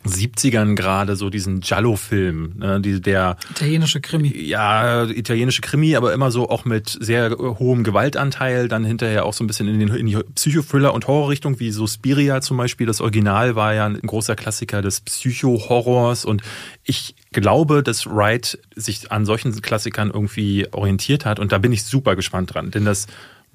70ern 0.09 0.75
gerade 0.75 1.17
so 1.17 1.31
diesen 1.31 1.61
Giallo-Film, 1.61 2.55
ne, 2.59 2.81
die, 2.81 3.01
der 3.01 3.37
italienische 3.51 4.01
Krimi. 4.01 4.29
Ja, 4.37 5.05
italienische 5.05 5.63
Krimi, 5.63 5.97
aber 5.97 6.13
immer 6.13 6.31
so 6.31 6.49
auch 6.49 6.65
mit 6.65 6.97
sehr 7.01 7.31
hohem 7.39 7.85
Gewaltanteil, 7.85 8.69
dann 8.69 8.85
hinterher 8.85 9.25
auch 9.25 9.33
so 9.33 9.45
ein 9.45 9.47
bisschen 9.47 9.69
in, 9.69 9.81
den, 9.81 9.89
in 9.89 10.07
die 10.07 10.17
Psychothriller- 10.17 10.95
und 10.95 11.07
Horrorrichtung, 11.07 11.61
wie 11.61 11.71
so 11.71 11.87
Spiria 11.87 12.41
zum 12.41 12.57
Beispiel. 12.57 12.87
Das 12.87 13.01
Original 13.01 13.57
war 13.57 13.75
ja 13.75 13.87
ein 13.87 14.01
großer 14.01 14.37
Klassiker 14.37 14.83
des 14.83 15.01
Psycho-Horrors 15.01 16.25
und 16.25 16.43
ich 16.85 17.15
glaube, 17.33 17.83
dass 17.83 18.07
Wright 18.07 18.59
sich 18.75 19.13
an 19.13 19.27
solchen 19.27 19.61
Klassikern 19.61 20.11
irgendwie 20.11 20.67
orientiert 20.73 21.25
hat 21.25 21.39
und 21.39 21.53
da 21.53 21.59
bin 21.59 21.73
ich 21.73 21.85
super 21.85 22.17
gespannt 22.17 22.55
dran, 22.55 22.71
denn 22.71 22.85
das 22.85 23.07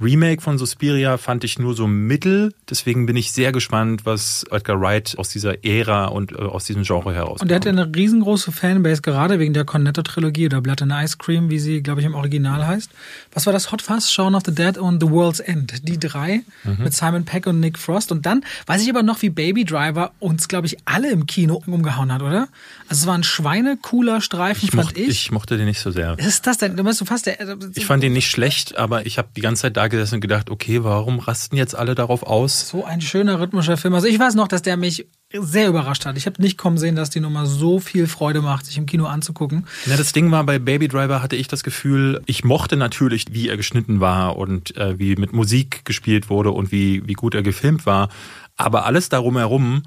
Remake 0.02 0.42
von 0.42 0.58
Suspiria 0.58 1.18
fand 1.18 1.44
ich 1.44 1.60
nur 1.60 1.76
so 1.76 1.88
mittel. 1.88 2.54
Deswegen 2.70 3.06
bin 3.06 3.16
ich 3.16 3.32
sehr 3.32 3.52
gespannt, 3.52 4.06
was 4.06 4.46
Edgar 4.50 4.82
Wright 4.82 5.16
aus 5.18 5.30
dieser 5.30 5.64
Ära 5.64 6.06
und 6.06 6.32
äh, 6.32 6.36
aus 6.36 6.66
diesem 6.66 6.84
Genre 6.84 7.14
heraus. 7.14 7.42
Und 7.42 7.52
er 7.52 7.58
hat 7.58 7.68
eine 7.68 7.94
riesengroße 7.94 8.52
Fanbase, 8.52 9.02
gerade 9.02 9.40
wegen 9.40 9.54
der 9.54 9.66
Cornetto-Trilogie 9.66 10.48
oder 10.48 10.62
Blood 10.62 10.82
and 10.82 10.94
Ice 10.94 11.18
Cream, 11.18 11.50
wie 11.50 11.60
sie, 11.60 11.84
glaube 11.84 12.02
ich, 12.02 12.08
im 12.08 12.16
Original 12.16 12.66
heißt. 12.66 12.90
Was 13.34 13.46
war 13.46 13.54
das? 13.54 13.72
Hot 13.72 13.82
Fuzz, 13.82 14.12
Shaun 14.12 14.36
of 14.36 14.44
the 14.46 14.54
Dead 14.54 14.78
und 14.78 15.02
The 15.02 15.10
World's 15.10 15.40
End. 15.40 15.88
Die 15.88 16.00
drei 16.00 16.42
mhm. 16.64 16.84
mit 16.84 16.94
Simon 16.94 17.24
Peck 17.24 17.46
und 17.46 17.60
Nick 17.60 17.78
Frost. 17.78 18.12
Und 18.12 18.26
dann 18.26 18.44
weiß 18.66 18.82
ich 18.82 18.90
aber 18.90 19.04
noch, 19.04 19.22
wie 19.22 19.30
Baby 19.30 19.66
Driver 19.66 20.12
uns, 20.20 20.48
glaube 20.48 20.68
ich, 20.68 20.78
alle 20.86 21.12
im 21.12 21.28
Kino 21.28 21.62
umgehauen 21.66 22.12
hat, 22.12 22.22
oder? 22.22 22.48
Also 22.90 23.04
es 23.04 23.08
war 23.08 23.16
ein 23.16 23.24
schweinecooler 23.24 24.22
Streifen, 24.22 24.66
ich 24.66 24.72
fand 24.72 24.86
mochte, 24.86 25.00
ich. 25.00 25.10
Ich 25.10 25.32
mochte 25.32 25.58
den 25.58 25.66
nicht 25.66 25.80
so 25.80 25.92
sehr. 25.92 26.18
Was 26.18 26.26
ist 26.26 26.48
das 26.48 26.58
denn? 26.58 26.76
Du 26.76 26.84
meinst 26.84 27.00
du 27.00 27.06
fast 27.06 27.28
der, 27.28 27.38
Ich 27.76 27.86
fand 27.86 28.02
den 28.02 28.14
nicht 28.14 28.30
schlecht, 28.30 28.78
aber 28.78 29.06
ich 29.06 29.18
habe 29.18 29.30
die 29.36 29.42
ganze 29.42 29.64
Zeit 29.64 29.78
da 29.78 29.91
gesessen 29.92 30.16
und 30.16 30.22
gedacht, 30.22 30.50
okay, 30.50 30.84
warum 30.84 31.20
rasten 31.20 31.56
jetzt 31.56 31.76
alle 31.76 31.94
darauf 31.94 32.24
aus? 32.24 32.68
So 32.68 32.84
ein 32.84 33.02
schöner 33.02 33.40
rhythmischer 33.40 33.78
Film. 33.78 33.94
Also 33.94 34.08
ich 34.08 34.18
weiß 34.18 34.34
noch, 34.34 34.48
dass 34.48 34.64
der 34.64 34.78
mich 34.78 35.06
sehr 35.32 35.70
überrascht 35.70 36.06
hat. 36.06 36.18
Ich 36.18 36.26
habe 36.26 36.42
nicht 36.42 36.58
kommen 36.58 36.78
sehen, 36.78 36.96
dass 36.96 37.10
die 37.10 37.20
Nummer 37.20 37.46
so 37.46 37.80
viel 37.80 38.08
Freude 38.08 38.42
macht, 38.42 38.66
sich 38.66 38.78
im 38.78 38.86
Kino 38.86 39.06
anzugucken. 39.06 39.68
Ja, 39.86 39.96
das 39.96 40.12
Ding 40.12 40.32
war, 40.32 40.44
bei 40.44 40.60
Baby 40.60 40.88
Driver 40.88 41.22
hatte 41.22 41.36
ich 41.36 41.48
das 41.48 41.64
Gefühl, 41.64 42.22
ich 42.26 42.44
mochte 42.44 42.76
natürlich, 42.76 43.26
wie 43.32 43.50
er 43.50 43.58
geschnitten 43.58 44.00
war 44.00 44.38
und 44.38 44.76
äh, 44.78 44.98
wie 44.98 45.16
mit 45.16 45.34
Musik 45.34 45.86
gespielt 45.86 46.30
wurde 46.30 46.52
und 46.52 46.72
wie, 46.72 47.08
wie 47.08 47.14
gut 47.14 47.36
er 47.36 47.44
gefilmt 47.44 47.86
war. 47.86 48.10
Aber 48.58 48.86
alles 48.86 49.10
darum 49.10 49.38
herum 49.38 49.84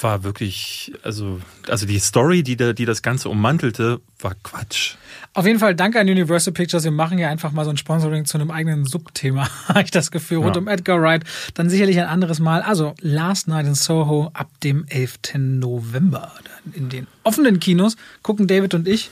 war 0.00 0.24
wirklich, 0.24 0.92
also, 1.02 1.40
also 1.68 1.86
die 1.86 1.98
Story, 1.98 2.42
die, 2.42 2.56
da, 2.56 2.72
die 2.72 2.84
das 2.84 3.02
Ganze 3.02 3.28
ummantelte, 3.28 4.00
war 4.18 4.34
Quatsch. 4.42 4.94
Auf 5.34 5.46
jeden 5.46 5.58
Fall 5.58 5.74
danke 5.74 6.00
an 6.00 6.08
Universal 6.08 6.52
Pictures. 6.52 6.84
Wir 6.84 6.90
machen 6.90 7.18
ja 7.18 7.28
einfach 7.28 7.52
mal 7.52 7.64
so 7.64 7.70
ein 7.70 7.76
Sponsoring 7.76 8.24
zu 8.24 8.38
einem 8.38 8.50
eigenen 8.50 8.84
Subthema, 8.84 9.48
habe 9.68 9.82
ich 9.82 9.90
das 9.90 10.10
Gefühl, 10.10 10.38
rund 10.38 10.56
ja. 10.56 10.62
um 10.62 10.68
Edgar 10.68 11.00
Wright. 11.00 11.24
Dann 11.54 11.70
sicherlich 11.70 11.98
ein 12.00 12.06
anderes 12.06 12.40
Mal. 12.40 12.62
Also 12.62 12.94
Last 13.00 13.48
Night 13.48 13.66
in 13.66 13.74
Soho 13.74 14.30
ab 14.34 14.48
dem 14.62 14.84
11. 14.88 15.34
November 15.38 16.32
in 16.72 16.88
den 16.88 17.06
offenen 17.22 17.60
Kinos 17.60 17.96
gucken 18.22 18.46
David 18.46 18.74
und 18.74 18.88
ich 18.88 19.10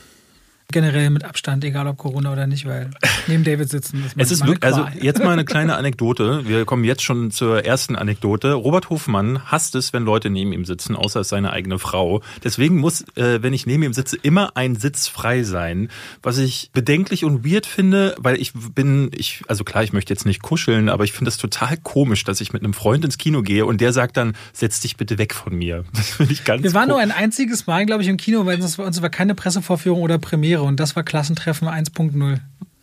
generell 0.73 1.09
mit 1.09 1.23
Abstand, 1.23 1.63
egal 1.63 1.87
ob 1.87 1.97
Corona 1.97 2.33
oder 2.33 2.47
nicht, 2.47 2.65
weil 2.65 2.89
neben 3.27 3.43
David 3.43 3.69
sitzen 3.69 4.03
ist 4.05 4.15
Es 4.17 4.31
ist 4.31 4.45
wirklich, 4.45 4.63
also 4.63 4.85
jetzt 4.99 5.23
mal 5.23 5.31
eine 5.31 5.45
kleine 5.45 5.77
Anekdote. 5.77 6.45
Wir 6.45 6.65
kommen 6.65 6.83
jetzt 6.83 7.03
schon 7.03 7.31
zur 7.31 7.63
ersten 7.63 7.95
Anekdote. 7.95 8.53
Robert 8.53 8.89
Hofmann 8.89 9.45
hasst 9.45 9.75
es, 9.75 9.93
wenn 9.93 10.03
Leute 10.03 10.29
neben 10.29 10.51
ihm 10.51 10.65
sitzen, 10.65 10.95
außer 10.95 11.21
es 11.21 11.29
seine 11.29 11.51
eigene 11.51 11.79
Frau. 11.79 12.21
Deswegen 12.43 12.77
muss, 12.77 13.01
äh, 13.15 13.41
wenn 13.41 13.53
ich 13.53 13.65
neben 13.65 13.83
ihm 13.83 13.93
sitze, 13.93 14.17
immer 14.21 14.57
ein 14.57 14.75
Sitz 14.75 15.07
frei 15.07 15.43
sein, 15.43 15.89
was 16.21 16.37
ich 16.37 16.71
bedenklich 16.73 17.23
und 17.23 17.45
weird 17.45 17.65
finde, 17.65 18.15
weil 18.17 18.39
ich 18.39 18.53
bin, 18.53 19.11
ich, 19.15 19.43
also 19.47 19.63
klar, 19.63 19.83
ich 19.83 19.93
möchte 19.93 20.11
jetzt 20.11 20.25
nicht 20.25 20.41
kuscheln, 20.41 20.89
aber 20.89 21.03
ich 21.03 21.13
finde 21.13 21.29
es 21.29 21.37
total 21.37 21.77
komisch, 21.77 22.23
dass 22.23 22.41
ich 22.41 22.51
mit 22.51 22.63
einem 22.63 22.73
Freund 22.73 23.05
ins 23.05 23.17
Kino 23.17 23.41
gehe 23.41 23.65
und 23.65 23.79
der 23.79 23.93
sagt 23.93 24.17
dann, 24.17 24.33
setz 24.51 24.81
dich 24.81 24.97
bitte 24.97 25.17
weg 25.17 25.33
von 25.33 25.55
mir. 25.55 25.85
Das 26.03 26.09
finde 26.17 26.33
ich 26.33 26.43
ganz 26.43 26.63
Wir 26.63 26.73
waren 26.73 26.89
nur 26.89 26.99
ein 26.99 27.11
einziges 27.11 27.65
Mal, 27.65 27.85
glaube 27.85 28.03
ich, 28.03 28.09
im 28.09 28.17
Kino, 28.17 28.45
weil 28.45 28.61
uns 28.61 29.01
war 29.01 29.09
keine 29.09 29.35
Pressevorführung 29.35 30.01
oder 30.01 30.17
Premiere 30.17 30.62
und 30.63 30.79
das 30.79 30.95
war 30.95 31.03
Klassentreffen 31.03 31.67
1.0. 31.67 32.39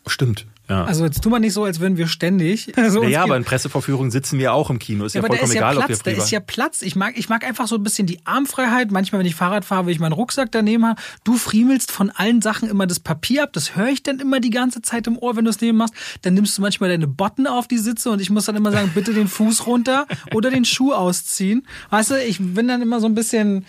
Stimmt. 0.06 0.46
Ja. 0.70 0.84
Also 0.84 1.04
jetzt 1.04 1.20
tun 1.20 1.32
wir 1.32 1.40
nicht 1.40 1.52
so, 1.52 1.64
als 1.64 1.80
würden 1.80 1.98
wir 1.98 2.06
ständig. 2.06 2.72
Also 2.80 3.02
naja, 3.02 3.24
aber 3.24 3.36
in 3.36 3.44
Pressevorführungen 3.44 4.10
sitzen 4.10 4.38
wir 4.38 4.54
auch 4.54 4.70
im 4.70 4.78
Kino. 4.78 5.04
Ist 5.04 5.14
ja, 5.14 5.20
ja 5.20 5.26
vollkommen 5.26 5.50
ist 5.50 5.56
egal, 5.56 5.74
ja 5.74 5.84
Platz, 5.84 6.00
ob 6.00 6.06
wir 6.06 6.12
Da 6.14 6.22
ist 6.22 6.30
ja 6.30 6.40
Platz. 6.40 6.82
Ich 6.82 6.96
mag, 6.96 7.18
ich 7.18 7.28
mag 7.28 7.44
einfach 7.44 7.66
so 7.66 7.76
ein 7.76 7.82
bisschen 7.82 8.06
die 8.06 8.20
Armfreiheit. 8.24 8.90
Manchmal, 8.90 9.18
wenn 9.18 9.26
ich 9.26 9.34
Fahrrad 9.34 9.64
fahre, 9.64 9.86
will 9.86 9.92
ich 9.92 10.00
meinen 10.00 10.12
Rucksack 10.12 10.50
daneben 10.50 10.86
haben. 10.86 10.96
Du 11.24 11.34
friemelst 11.34 11.92
von 11.92 12.10
allen 12.10 12.40
Sachen 12.40 12.70
immer 12.70 12.86
das 12.86 13.00
Papier 13.00 13.42
ab. 13.42 13.50
Das 13.52 13.76
höre 13.76 13.88
ich 13.88 14.02
dann 14.02 14.18
immer 14.18 14.40
die 14.40 14.50
ganze 14.50 14.80
Zeit 14.80 15.06
im 15.06 15.18
Ohr, 15.18 15.36
wenn 15.36 15.44
du 15.44 15.50
es 15.50 15.60
neben 15.60 15.76
machst. 15.76 15.94
Dann 16.22 16.34
nimmst 16.34 16.56
du 16.56 16.62
manchmal 16.62 16.88
deine 16.88 17.06
Botten 17.06 17.46
auf 17.46 17.68
die 17.68 17.78
Sitze 17.78 18.10
und 18.10 18.20
ich 18.20 18.30
muss 18.30 18.46
dann 18.46 18.56
immer 18.56 18.72
sagen, 18.72 18.92
bitte 18.94 19.12
den 19.12 19.28
Fuß 19.28 19.66
runter 19.66 20.06
oder 20.32 20.50
den 20.50 20.64
Schuh 20.64 20.92
ausziehen. 20.92 21.66
Weißt 21.90 22.12
du, 22.12 22.22
ich 22.22 22.38
bin 22.38 22.66
dann 22.66 22.80
immer 22.80 23.00
so 23.00 23.06
ein 23.06 23.14
bisschen, 23.14 23.66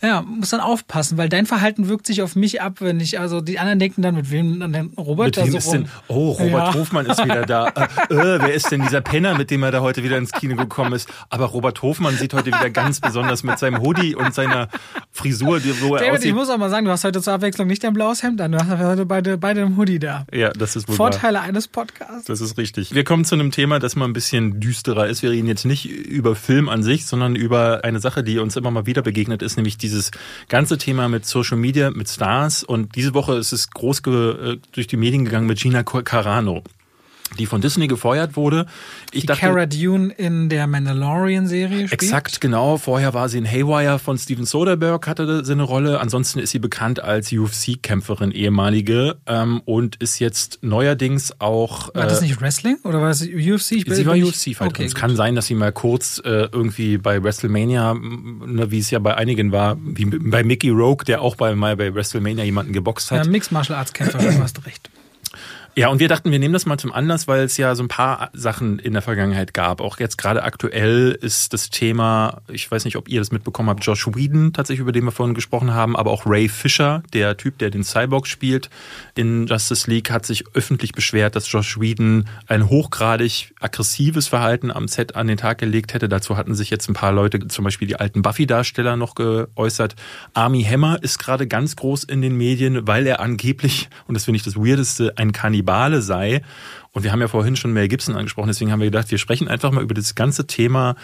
ja, 0.00 0.22
muss 0.22 0.50
dann 0.50 0.60
aufpassen, 0.60 1.18
weil 1.18 1.28
dein 1.28 1.46
Verhalten 1.46 1.88
wirkt 1.88 2.06
sich 2.06 2.22
auf 2.22 2.34
mich 2.34 2.62
ab, 2.62 2.80
wenn 2.80 3.00
ich, 3.00 3.18
also 3.18 3.40
die 3.40 3.58
anderen 3.58 3.78
denken 3.78 4.02
dann, 4.02 4.14
mit 4.14 4.30
wem 4.30 4.60
dann 4.60 4.92
Robert 4.96 5.26
mit 5.26 5.36
da 5.36 5.46
so 5.46 5.58
rum. 5.58 5.72
Denn, 5.72 5.88
oh, 6.08 6.43
Robert 6.44 6.74
ja. 6.74 6.80
Hofmann 6.80 7.06
ist 7.06 7.24
wieder 7.24 7.46
da. 7.46 7.72
Äh, 8.10 8.14
äh, 8.14 8.40
wer 8.40 8.54
ist 8.54 8.70
denn 8.70 8.82
dieser 8.82 9.00
Penner, 9.00 9.36
mit 9.36 9.50
dem 9.50 9.62
er 9.62 9.70
da 9.70 9.80
heute 9.80 10.02
wieder 10.02 10.18
ins 10.18 10.32
Kino 10.32 10.56
gekommen 10.56 10.92
ist? 10.92 11.08
Aber 11.30 11.46
Robert 11.46 11.80
Hofmann 11.82 12.16
sieht 12.16 12.34
heute 12.34 12.46
wieder 12.46 12.70
ganz 12.70 13.00
besonders 13.00 13.42
mit 13.42 13.58
seinem 13.58 13.80
Hoodie 13.80 14.14
und 14.14 14.34
seiner 14.34 14.68
Frisur, 15.12 15.60
die, 15.60 15.70
er 15.70 15.74
David, 15.74 16.10
aussieht. 16.10 16.24
ich 16.26 16.34
muss 16.34 16.50
auch 16.50 16.58
mal 16.58 16.70
sagen, 16.70 16.84
du 16.84 16.92
hast 16.92 17.04
heute 17.04 17.22
zur 17.22 17.32
Abwechslung 17.32 17.66
nicht 17.66 17.82
dein 17.84 17.94
blaues 17.94 18.22
Hemd 18.22 18.40
an, 18.40 18.52
du 18.52 18.58
hast 18.58 18.78
heute 18.78 19.06
beide, 19.06 19.38
beide 19.38 19.60
im 19.62 19.76
Hoodie 19.76 19.98
da. 19.98 20.26
Ja, 20.32 20.50
das 20.50 20.76
ist 20.76 20.88
wohl 20.88 20.96
Vorteile 20.96 21.38
wahr. 21.38 21.44
eines 21.44 21.68
Podcasts. 21.68 22.24
Das 22.26 22.40
ist 22.40 22.58
richtig. 22.58 22.94
Wir 22.94 23.04
kommen 23.04 23.24
zu 23.24 23.34
einem 23.34 23.50
Thema, 23.50 23.78
das 23.78 23.96
mal 23.96 24.06
ein 24.06 24.12
bisschen 24.12 24.60
düsterer 24.60 25.06
ist. 25.06 25.22
Wir 25.22 25.30
reden 25.30 25.48
jetzt 25.48 25.64
nicht 25.64 25.86
über 25.86 26.34
Film 26.34 26.68
an 26.68 26.82
sich, 26.82 27.06
sondern 27.06 27.36
über 27.36 27.84
eine 27.84 28.00
Sache, 28.00 28.22
die 28.22 28.38
uns 28.38 28.56
immer 28.56 28.70
mal 28.70 28.86
wieder 28.86 29.02
begegnet 29.02 29.42
ist, 29.42 29.56
nämlich 29.56 29.78
dieses 29.78 30.10
ganze 30.48 30.78
Thema 30.78 31.08
mit 31.08 31.26
Social 31.26 31.56
Media, 31.56 31.90
mit 31.90 32.08
Stars. 32.08 32.64
Und 32.64 32.96
diese 32.96 33.14
Woche 33.14 33.34
ist 33.36 33.52
es 33.52 33.70
groß 33.70 34.00
äh, 34.06 34.58
durch 34.72 34.86
die 34.86 34.96
Medien 34.96 35.24
gegangen 35.24 35.46
mit 35.46 35.58
Gina 35.58 35.82
Carano 35.82 36.33
die 37.38 37.46
von 37.46 37.60
Disney 37.60 37.86
gefeuert 37.86 38.36
wurde. 38.36 38.66
Ich 39.12 39.22
die 39.22 39.26
dachte, 39.26 39.40
Cara 39.40 39.66
Dune 39.66 40.12
in 40.12 40.48
der 40.48 40.66
Mandalorian-Serie 40.66 41.88
spielt? 41.88 41.92
Exakt, 41.92 42.40
genau. 42.40 42.76
Vorher 42.78 43.14
war 43.14 43.28
sie 43.28 43.38
in 43.38 43.46
Haywire 43.46 43.98
von 43.98 44.18
Steven 44.18 44.44
Soderbergh, 44.44 45.08
hatte 45.08 45.44
sie 45.44 45.52
eine 45.52 45.62
Rolle. 45.62 46.00
Ansonsten 46.00 46.38
ist 46.38 46.50
sie 46.50 46.58
bekannt 46.58 47.00
als 47.00 47.32
UFC-Kämpferin, 47.32 48.30
ehemalige, 48.30 49.16
ähm, 49.26 49.62
und 49.64 49.96
ist 49.96 50.18
jetzt 50.18 50.58
neuerdings 50.62 51.40
auch... 51.40 51.94
War 51.94 52.06
das 52.06 52.20
äh, 52.20 52.26
nicht 52.26 52.40
Wrestling 52.40 52.76
oder 52.84 53.00
war 53.00 53.08
das 53.08 53.22
UFC? 53.22 53.72
Ich 53.72 53.84
sie 53.88 54.06
war 54.06 54.14
UFC-Fighterin. 54.14 54.68
Okay, 54.68 54.84
es 54.84 54.94
kann 54.94 55.16
sein, 55.16 55.34
dass 55.34 55.46
sie 55.46 55.54
mal 55.54 55.72
kurz 55.72 56.20
äh, 56.24 56.48
irgendwie 56.52 56.98
bei 56.98 57.22
WrestleMania, 57.22 57.94
ne, 57.94 58.70
wie 58.70 58.78
es 58.78 58.90
ja 58.90 58.98
bei 58.98 59.16
einigen 59.16 59.52
war, 59.52 59.76
wie 59.80 60.04
bei 60.04 60.44
Mickey 60.44 60.70
Rogue, 60.70 61.04
der 61.04 61.22
auch 61.22 61.36
bei, 61.36 61.54
mal 61.54 61.76
bei 61.76 61.94
WrestleMania 61.94 62.44
jemanden 62.44 62.72
geboxt 62.72 63.10
hat. 63.10 63.24
Ja, 63.24 63.30
Mixed 63.30 63.52
Martial 63.52 63.78
Arts 63.78 63.92
Kämpferin, 63.92 64.36
du 64.36 64.42
hast 64.42 64.64
recht. 64.66 64.90
Ja, 65.76 65.88
und 65.88 65.98
wir 65.98 66.06
dachten, 66.06 66.30
wir 66.30 66.38
nehmen 66.38 66.52
das 66.52 66.66
mal 66.66 66.78
zum 66.78 66.92
Anlass, 66.92 67.26
weil 67.26 67.42
es 67.42 67.56
ja 67.56 67.74
so 67.74 67.82
ein 67.82 67.88
paar 67.88 68.30
Sachen 68.32 68.78
in 68.78 68.92
der 68.92 69.02
Vergangenheit 69.02 69.54
gab. 69.54 69.80
Auch 69.80 69.98
jetzt 69.98 70.16
gerade 70.18 70.44
aktuell 70.44 71.18
ist 71.20 71.52
das 71.52 71.68
Thema, 71.68 72.42
ich 72.46 72.70
weiß 72.70 72.84
nicht, 72.84 72.94
ob 72.94 73.08
ihr 73.08 73.20
das 73.20 73.32
mitbekommen 73.32 73.70
habt, 73.70 73.84
Josh 73.84 74.06
Whedon 74.06 74.52
tatsächlich, 74.52 74.82
über 74.82 74.92
den 74.92 75.02
wir 75.02 75.10
vorhin 75.10 75.34
gesprochen 75.34 75.74
haben, 75.74 75.96
aber 75.96 76.12
auch 76.12 76.26
Ray 76.26 76.48
Fisher, 76.48 77.02
der 77.12 77.36
Typ, 77.36 77.58
der 77.58 77.70
den 77.70 77.82
Cyborg 77.82 78.28
spielt 78.28 78.70
in 79.16 79.48
Justice 79.48 79.90
League, 79.90 80.12
hat 80.12 80.24
sich 80.24 80.44
öffentlich 80.54 80.92
beschwert, 80.92 81.34
dass 81.34 81.50
Josh 81.50 81.80
Whedon 81.80 82.26
ein 82.46 82.68
hochgradig 82.68 83.52
aggressives 83.58 84.28
Verhalten 84.28 84.70
am 84.70 84.86
Set 84.86 85.16
an 85.16 85.26
den 85.26 85.38
Tag 85.38 85.58
gelegt 85.58 85.92
hätte. 85.92 86.08
Dazu 86.08 86.36
hatten 86.36 86.54
sich 86.54 86.70
jetzt 86.70 86.88
ein 86.88 86.94
paar 86.94 87.10
Leute, 87.10 87.48
zum 87.48 87.64
Beispiel 87.64 87.88
die 87.88 87.96
alten 87.96 88.22
Buffy-Darsteller, 88.22 88.94
noch 88.94 89.16
geäußert. 89.16 89.96
Army 90.34 90.62
Hammer 90.62 91.02
ist 91.02 91.18
gerade 91.18 91.48
ganz 91.48 91.74
groß 91.74 92.04
in 92.04 92.22
den 92.22 92.36
Medien, 92.36 92.86
weil 92.86 93.08
er 93.08 93.18
angeblich, 93.18 93.88
und 94.06 94.14
das 94.14 94.26
finde 94.26 94.36
ich 94.36 94.44
das 94.44 94.54
Weirdeste, 94.54 95.14
ein 95.16 95.32
Kannibal 95.32 95.63
Kannibale 95.64 96.02
sei. 96.02 96.42
Und 96.92 97.02
wir 97.02 97.12
haben 97.12 97.20
ja 97.20 97.28
vorhin 97.28 97.56
schon 97.56 97.72
Mel 97.72 97.88
Gibson 97.88 98.16
angesprochen, 98.16 98.48
deswegen 98.48 98.70
haben 98.70 98.80
wir 98.80 98.86
gedacht, 98.86 99.10
wir 99.10 99.18
sprechen 99.18 99.48
einfach 99.48 99.72
mal 99.72 99.82
über 99.82 99.94
das 99.94 100.14
ganze 100.14 100.46
Thema 100.46 100.94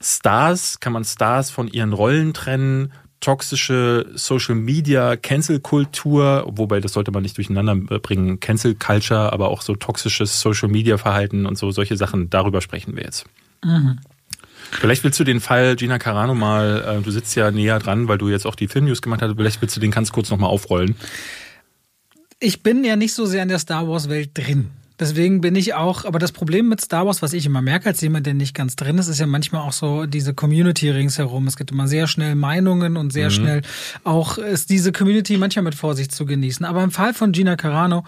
Stars. 0.00 0.80
Kann 0.80 0.92
man 0.92 1.04
Stars 1.04 1.50
von 1.50 1.68
ihren 1.68 1.92
Rollen 1.92 2.34
trennen? 2.34 2.92
toxische 3.20 4.06
Social 4.14 4.54
Media, 4.54 5.16
Cancel 5.16 5.58
Kultur, 5.58 6.44
wobei 6.52 6.78
das 6.78 6.92
sollte 6.92 7.10
man 7.10 7.24
nicht 7.24 7.36
durcheinander 7.36 7.74
bringen, 7.74 8.38
Cancel 8.38 8.76
Culture, 8.76 9.32
aber 9.32 9.48
auch 9.48 9.62
so 9.62 9.74
toxisches 9.74 10.40
Social 10.40 10.68
Media 10.68 10.98
Verhalten 10.98 11.44
und 11.44 11.58
so 11.58 11.72
solche 11.72 11.96
Sachen, 11.96 12.30
darüber 12.30 12.60
sprechen 12.60 12.94
wir 12.94 13.02
jetzt. 13.02 13.26
Mhm. 13.64 13.98
Vielleicht 14.70 15.02
willst 15.02 15.18
du 15.18 15.24
den 15.24 15.40
Fall 15.40 15.74
Gina 15.74 15.98
Carano 15.98 16.36
mal, 16.36 17.00
äh, 17.00 17.02
du 17.02 17.10
sitzt 17.10 17.34
ja 17.34 17.50
näher 17.50 17.80
dran, 17.80 18.06
weil 18.06 18.18
du 18.18 18.28
jetzt 18.28 18.46
auch 18.46 18.54
die 18.54 18.68
Filmnews 18.68 19.02
gemacht 19.02 19.20
hast, 19.20 19.34
vielleicht 19.34 19.60
willst 19.62 19.74
du 19.74 19.80
den 19.80 19.90
ganz 19.90 20.12
kurz 20.12 20.30
nochmal 20.30 20.50
aufrollen. 20.50 20.94
Ich 22.40 22.62
bin 22.62 22.84
ja 22.84 22.94
nicht 22.94 23.14
so 23.14 23.26
sehr 23.26 23.42
in 23.42 23.48
der 23.48 23.58
Star 23.58 23.88
Wars 23.88 24.08
Welt 24.08 24.30
drin. 24.34 24.70
Deswegen 25.00 25.40
bin 25.40 25.54
ich 25.54 25.74
auch, 25.74 26.04
aber 26.04 26.18
das 26.18 26.32
Problem 26.32 26.68
mit 26.68 26.80
Star 26.80 27.06
Wars, 27.06 27.22
was 27.22 27.32
ich 27.32 27.46
immer 27.46 27.62
merke 27.62 27.88
als 27.88 28.00
jemand, 28.00 28.26
der 28.26 28.34
nicht 28.34 28.54
ganz 28.54 28.74
drin 28.74 28.98
ist, 28.98 29.06
ist 29.06 29.20
ja 29.20 29.26
manchmal 29.26 29.62
auch 29.62 29.72
so 29.72 30.06
diese 30.06 30.34
Community 30.34 30.90
ringsherum. 30.90 31.46
Es 31.46 31.56
gibt 31.56 31.70
immer 31.70 31.86
sehr 31.86 32.08
schnell 32.08 32.34
Meinungen 32.34 32.96
und 32.96 33.12
sehr 33.12 33.26
mhm. 33.26 33.32
schnell 33.32 33.62
auch 34.02 34.38
ist 34.38 34.70
diese 34.70 34.90
Community 34.92 35.38
manchmal 35.38 35.62
mit 35.62 35.74
Vorsicht 35.74 36.12
zu 36.12 36.26
genießen. 36.26 36.66
Aber 36.66 36.82
im 36.82 36.90
Fall 36.90 37.14
von 37.14 37.32
Gina 37.32 37.56
Carano 37.56 38.04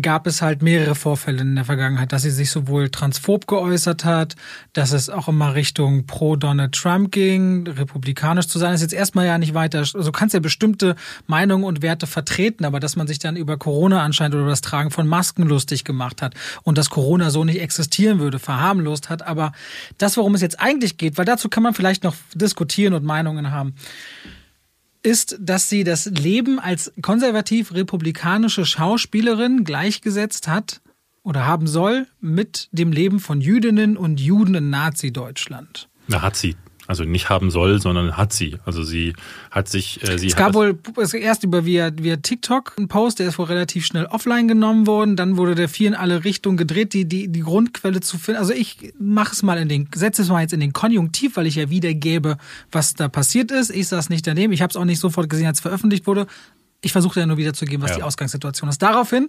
gab 0.00 0.26
es 0.26 0.42
halt 0.42 0.62
mehrere 0.62 0.94
Vorfälle 0.94 1.42
in 1.42 1.54
der 1.54 1.64
Vergangenheit, 1.64 2.12
dass 2.12 2.22
sie 2.22 2.30
sich 2.30 2.50
sowohl 2.50 2.90
transphob 2.90 3.46
geäußert 3.46 4.04
hat, 4.04 4.34
dass 4.72 4.92
es 4.92 5.10
auch 5.10 5.28
immer 5.28 5.54
Richtung 5.54 6.06
pro 6.06 6.36
Donald 6.36 6.72
Trump 6.72 7.12
ging, 7.12 7.66
republikanisch 7.66 8.48
zu 8.48 8.58
sein, 8.58 8.74
ist 8.74 8.82
jetzt 8.82 8.94
erstmal 8.94 9.26
ja 9.26 9.38
nicht 9.38 9.54
weiter, 9.54 9.78
also 9.78 10.02
du 10.02 10.12
kannst 10.12 10.34
ja 10.34 10.40
bestimmte 10.40 10.96
Meinungen 11.26 11.64
und 11.64 11.82
Werte 11.82 12.06
vertreten, 12.06 12.64
aber 12.64 12.80
dass 12.80 12.96
man 12.96 13.06
sich 13.06 13.18
dann 13.18 13.36
über 13.36 13.56
Corona 13.56 14.02
anscheinend 14.02 14.34
oder 14.34 14.46
das 14.46 14.60
Tragen 14.60 14.90
von 14.90 15.06
Masken 15.06 15.44
lustig 15.44 15.84
gemacht 15.84 16.22
hat, 16.22 16.31
hat 16.32 16.62
und 16.62 16.78
dass 16.78 16.90
Corona 16.90 17.30
so 17.30 17.44
nicht 17.44 17.60
existieren 17.60 18.18
würde, 18.18 18.38
verharmlost 18.38 19.10
hat. 19.10 19.22
Aber 19.22 19.52
das, 19.98 20.16
worum 20.16 20.34
es 20.34 20.40
jetzt 20.40 20.60
eigentlich 20.60 20.96
geht, 20.96 21.18
weil 21.18 21.24
dazu 21.24 21.48
kann 21.48 21.62
man 21.62 21.74
vielleicht 21.74 22.04
noch 22.04 22.14
diskutieren 22.34 22.94
und 22.94 23.04
Meinungen 23.04 23.50
haben, 23.50 23.74
ist, 25.02 25.36
dass 25.40 25.68
sie 25.68 25.84
das 25.84 26.06
Leben 26.06 26.60
als 26.60 26.92
konservativ-republikanische 27.02 28.64
Schauspielerin 28.64 29.64
gleichgesetzt 29.64 30.46
hat 30.46 30.80
oder 31.24 31.46
haben 31.46 31.66
soll 31.66 32.06
mit 32.20 32.68
dem 32.72 32.92
Leben 32.92 33.18
von 33.18 33.40
Jüdinnen 33.40 33.96
und 33.96 34.20
Juden 34.20 34.54
in 34.54 34.70
Nazi-Deutschland. 34.70 35.88
Na, 36.06 36.22
hat 36.22 36.36
sie. 36.36 36.56
Also 36.92 37.04
nicht 37.04 37.30
haben 37.30 37.50
soll, 37.50 37.80
sondern 37.80 38.18
hat 38.18 38.34
sie. 38.34 38.58
Also 38.66 38.82
sie 38.82 39.14
hat 39.50 39.66
sich. 39.66 40.06
Äh, 40.06 40.18
sie 40.18 40.26
es 40.26 40.36
gab 40.36 40.52
wohl 40.52 40.78
erst 41.14 41.42
über 41.42 41.64
via, 41.64 41.90
via 41.96 42.16
TikTok 42.16 42.74
einen 42.76 42.88
Post, 42.88 43.18
der 43.18 43.28
ist 43.28 43.38
wohl 43.38 43.46
relativ 43.46 43.86
schnell 43.86 44.04
offline 44.04 44.46
genommen 44.46 44.86
worden. 44.86 45.16
Dann 45.16 45.38
wurde 45.38 45.54
der 45.54 45.70
viel 45.70 45.86
in 45.86 45.94
alle 45.94 46.22
Richtungen 46.22 46.58
gedreht, 46.58 46.92
die, 46.92 47.06
die, 47.06 47.28
die 47.28 47.40
Grundquelle 47.40 48.00
zu 48.00 48.18
finden. 48.18 48.40
Also 48.40 48.52
ich 48.52 48.92
mache 48.98 49.32
es 49.32 49.42
mal 49.42 49.56
in 49.56 49.70
den, 49.70 49.88
setze 49.94 50.20
es 50.20 50.28
mal 50.28 50.42
jetzt 50.42 50.52
in 50.52 50.60
den 50.60 50.74
Konjunktiv, 50.74 51.38
weil 51.38 51.46
ich 51.46 51.54
ja 51.54 51.70
wiedergebe, 51.70 52.36
was 52.70 52.92
da 52.92 53.08
passiert 53.08 53.50
ist. 53.50 53.70
Ich 53.70 53.88
saß 53.88 54.10
nicht 54.10 54.26
daneben. 54.26 54.52
Ich 54.52 54.60
habe 54.60 54.70
es 54.70 54.76
auch 54.76 54.84
nicht 54.84 55.00
sofort 55.00 55.30
gesehen, 55.30 55.46
als 55.46 55.60
es 55.60 55.62
veröffentlicht 55.62 56.06
wurde 56.06 56.26
ich 56.82 56.92
versuchte 56.92 57.20
ja 57.20 57.26
nur 57.26 57.36
wiederzugeben, 57.36 57.82
was 57.82 57.92
ja. 57.92 57.98
die 57.98 58.02
Ausgangssituation 58.02 58.68
ist. 58.68 58.82
Daraufhin 58.82 59.28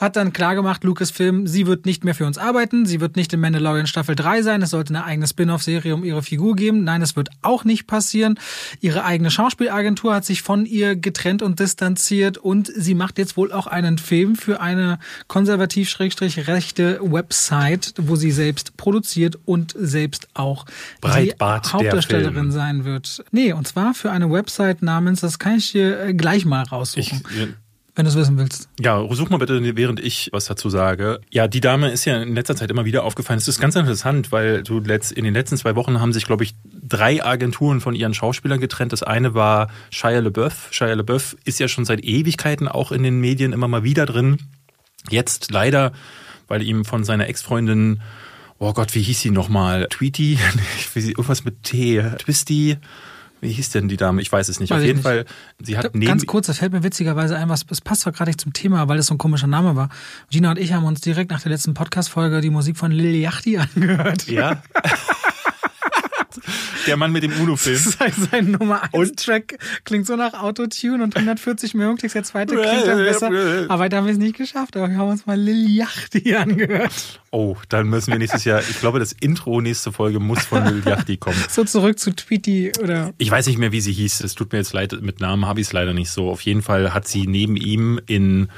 hat 0.00 0.14
dann 0.14 0.32
klargemacht 0.32 0.84
Lucasfilm, 0.84 1.48
sie 1.48 1.66
wird 1.66 1.84
nicht 1.84 2.04
mehr 2.04 2.14
für 2.14 2.26
uns 2.26 2.38
arbeiten, 2.38 2.86
sie 2.86 3.00
wird 3.00 3.16
nicht 3.16 3.32
in 3.32 3.40
Mandalorian 3.40 3.88
Staffel 3.88 4.14
3 4.14 4.42
sein, 4.42 4.62
es 4.62 4.70
sollte 4.70 4.94
eine 4.94 5.04
eigene 5.04 5.26
Spin-off-Serie 5.26 5.94
um 5.94 6.04
ihre 6.04 6.22
Figur 6.22 6.54
geben. 6.54 6.84
Nein, 6.84 7.02
es 7.02 7.16
wird 7.16 7.30
auch 7.42 7.64
nicht 7.64 7.88
passieren. 7.88 8.38
Ihre 8.80 9.04
eigene 9.04 9.32
Schauspielagentur 9.32 10.14
hat 10.14 10.24
sich 10.24 10.42
von 10.42 10.64
ihr 10.64 10.94
getrennt 10.94 11.42
und 11.42 11.58
distanziert 11.58 12.38
und 12.38 12.70
sie 12.74 12.94
macht 12.94 13.18
jetzt 13.18 13.36
wohl 13.36 13.52
auch 13.52 13.66
einen 13.66 13.98
Film 13.98 14.36
für 14.36 14.60
eine 14.60 15.00
konservativ-rechte 15.26 17.00
Website, 17.02 17.94
wo 17.98 18.14
sie 18.14 18.30
selbst 18.30 18.76
produziert 18.76 19.38
und 19.44 19.74
selbst 19.76 20.28
auch 20.34 20.66
Breitbart 21.00 21.66
die 21.66 21.72
Hauptdarstellerin 21.72 22.52
sein 22.52 22.84
wird. 22.84 23.24
Nee, 23.32 23.52
und 23.52 23.66
zwar 23.66 23.92
für 23.92 24.12
eine 24.12 24.30
Website 24.30 24.82
namens, 24.82 25.20
das 25.20 25.40
kann 25.40 25.56
ich 25.56 25.72
dir 25.72 26.14
gleich 26.14 26.44
mal 26.44 26.62
raus 26.62 26.91
raussuchen. 26.96 27.22
Ich, 27.30 27.48
wenn 27.94 28.06
du 28.06 28.10
es 28.10 28.16
wissen 28.16 28.38
willst. 28.38 28.70
Ja, 28.80 29.06
such 29.12 29.28
mal 29.28 29.36
bitte, 29.36 29.76
während 29.76 30.00
ich 30.00 30.30
was 30.32 30.46
dazu 30.46 30.70
sage. 30.70 31.20
Ja, 31.30 31.46
die 31.46 31.60
Dame 31.60 31.90
ist 31.90 32.06
ja 32.06 32.22
in 32.22 32.34
letzter 32.34 32.56
Zeit 32.56 32.70
immer 32.70 32.86
wieder 32.86 33.04
aufgefallen. 33.04 33.38
Es 33.38 33.48
ist 33.48 33.60
ganz 33.60 33.76
interessant, 33.76 34.32
weil 34.32 34.62
du 34.62 34.78
in 34.78 35.24
den 35.24 35.34
letzten 35.34 35.58
zwei 35.58 35.76
Wochen 35.76 36.00
haben 36.00 36.14
sich, 36.14 36.24
glaube 36.24 36.44
ich, 36.44 36.54
drei 36.64 37.22
Agenturen 37.22 37.82
von 37.82 37.94
ihren 37.94 38.14
Schauspielern 38.14 38.60
getrennt. 38.60 38.92
Das 38.92 39.02
eine 39.02 39.34
war 39.34 39.68
Shia 39.90 40.20
LaBeouf. 40.20 40.68
Shia 40.70 40.94
LaBeouf 40.94 41.36
ist 41.44 41.60
ja 41.60 41.68
schon 41.68 41.84
seit 41.84 42.02
Ewigkeiten 42.02 42.66
auch 42.66 42.92
in 42.92 43.02
den 43.02 43.20
Medien 43.20 43.52
immer 43.52 43.68
mal 43.68 43.84
wieder 43.84 44.06
drin. 44.06 44.38
Jetzt 45.10 45.50
leider, 45.50 45.92
weil 46.48 46.62
ihm 46.62 46.86
von 46.86 47.04
seiner 47.04 47.28
Ex-Freundin 47.28 48.00
oh 48.62 48.72
Gott, 48.72 48.94
wie 48.94 49.02
hieß 49.02 49.20
sie 49.20 49.30
nochmal? 49.30 49.88
Tweety? 49.90 50.38
Irgendwas 50.94 51.44
mit 51.44 51.64
T. 51.64 52.00
Twisty? 52.18 52.78
Wie 53.42 53.50
hieß 53.50 53.70
denn 53.70 53.88
die 53.88 53.96
Dame? 53.96 54.22
Ich 54.22 54.30
weiß 54.30 54.48
es 54.48 54.60
nicht. 54.60 54.70
Weiß 54.70 54.78
Auf 54.78 54.84
jeden 54.84 54.98
nicht. 54.98 55.02
Fall, 55.02 55.24
sie 55.60 55.76
hat 55.76 55.96
neben 55.96 56.06
Ganz 56.06 56.26
kurz, 56.26 56.46
das 56.46 56.58
fällt 56.58 56.72
mir 56.72 56.84
witzigerweise 56.84 57.36
ein, 57.36 57.48
was, 57.48 57.66
es 57.68 57.80
passt 57.80 58.06
doch 58.06 58.12
gerade 58.12 58.28
nicht 58.28 58.40
zum 58.40 58.52
Thema, 58.52 58.86
weil 58.86 58.98
das 58.98 59.06
so 59.06 59.14
ein 59.14 59.18
komischer 59.18 59.48
Name 59.48 59.74
war. 59.74 59.88
Gina 60.30 60.52
und 60.52 60.60
ich 60.60 60.72
haben 60.72 60.84
uns 60.84 61.00
direkt 61.00 61.32
nach 61.32 61.42
der 61.42 61.50
letzten 61.50 61.74
Podcast-Folge 61.74 62.40
die 62.40 62.50
Musik 62.50 62.76
von 62.76 62.92
Lil 62.92 63.16
Yachty 63.16 63.58
angehört. 63.74 64.28
Ja. 64.28 64.62
Der 66.86 66.96
Mann 66.96 67.12
mit 67.12 67.22
dem 67.22 67.32
Uno-Film. 67.32 67.78
Sein, 67.98 68.12
sein 68.30 68.50
Nummer 68.52 68.82
1 68.82 68.94
Und? 68.94 69.16
Track 69.18 69.58
klingt 69.84 70.06
so 70.06 70.16
nach 70.16 70.34
Autotune 70.34 71.04
und 71.04 71.16
140 71.16 71.74
Millionen 71.74 71.96
Klicks. 71.98 72.14
Der 72.14 72.24
zweite 72.24 72.54
klingt 72.54 72.86
dann 72.86 72.98
besser. 72.98 73.30
Aber 73.68 73.88
da 73.88 73.98
haben 73.98 74.06
wir 74.06 74.12
es 74.12 74.18
nicht 74.18 74.36
geschafft. 74.36 74.76
Aber 74.76 74.88
wir 74.88 74.96
haben 74.96 75.10
uns 75.10 75.26
mal 75.26 75.38
Lil 75.38 75.70
Yachty 75.70 76.34
angehört. 76.36 77.20
Oh, 77.30 77.56
dann 77.68 77.88
müssen 77.88 78.12
wir 78.12 78.18
nächstes 78.18 78.44
Jahr, 78.44 78.60
ich 78.60 78.80
glaube, 78.80 78.98
das 78.98 79.12
Intro 79.12 79.60
nächste 79.60 79.92
Folge 79.92 80.20
muss 80.20 80.44
von 80.44 80.64
Lil 80.66 80.82
Yachty 80.84 81.16
kommen. 81.16 81.42
So 81.48 81.64
zurück 81.64 81.98
zu 81.98 82.14
Tweety 82.14 82.72
oder 82.82 83.12
Ich 83.18 83.30
weiß 83.30 83.46
nicht 83.46 83.58
mehr, 83.58 83.72
wie 83.72 83.80
sie 83.80 83.92
hieß. 83.92 84.20
Es 84.20 84.34
tut 84.34 84.52
mir 84.52 84.58
jetzt 84.58 84.72
leid, 84.72 84.96
mit 85.00 85.20
Namen 85.20 85.46
habe 85.46 85.60
ich 85.60 85.68
es 85.68 85.72
leider 85.72 85.94
nicht 85.94 86.10
so. 86.10 86.30
Auf 86.30 86.42
jeden 86.42 86.62
Fall 86.62 86.92
hat 86.92 87.06
sie 87.08 87.26
neben 87.26 87.56
ihm 87.56 88.00
in 88.06 88.48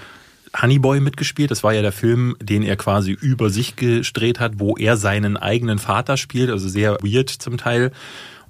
Honeyboy 0.60 1.00
mitgespielt. 1.00 1.50
Das 1.50 1.64
war 1.64 1.72
ja 1.72 1.82
der 1.82 1.92
Film, 1.92 2.36
den 2.40 2.62
er 2.62 2.76
quasi 2.76 3.12
über 3.12 3.50
sich 3.50 3.76
gedreht 3.76 4.40
hat, 4.40 4.58
wo 4.58 4.76
er 4.76 4.96
seinen 4.96 5.36
eigenen 5.36 5.78
Vater 5.78 6.16
spielt, 6.16 6.50
also 6.50 6.68
sehr 6.68 6.98
weird 7.02 7.30
zum 7.30 7.58
Teil. 7.58 7.90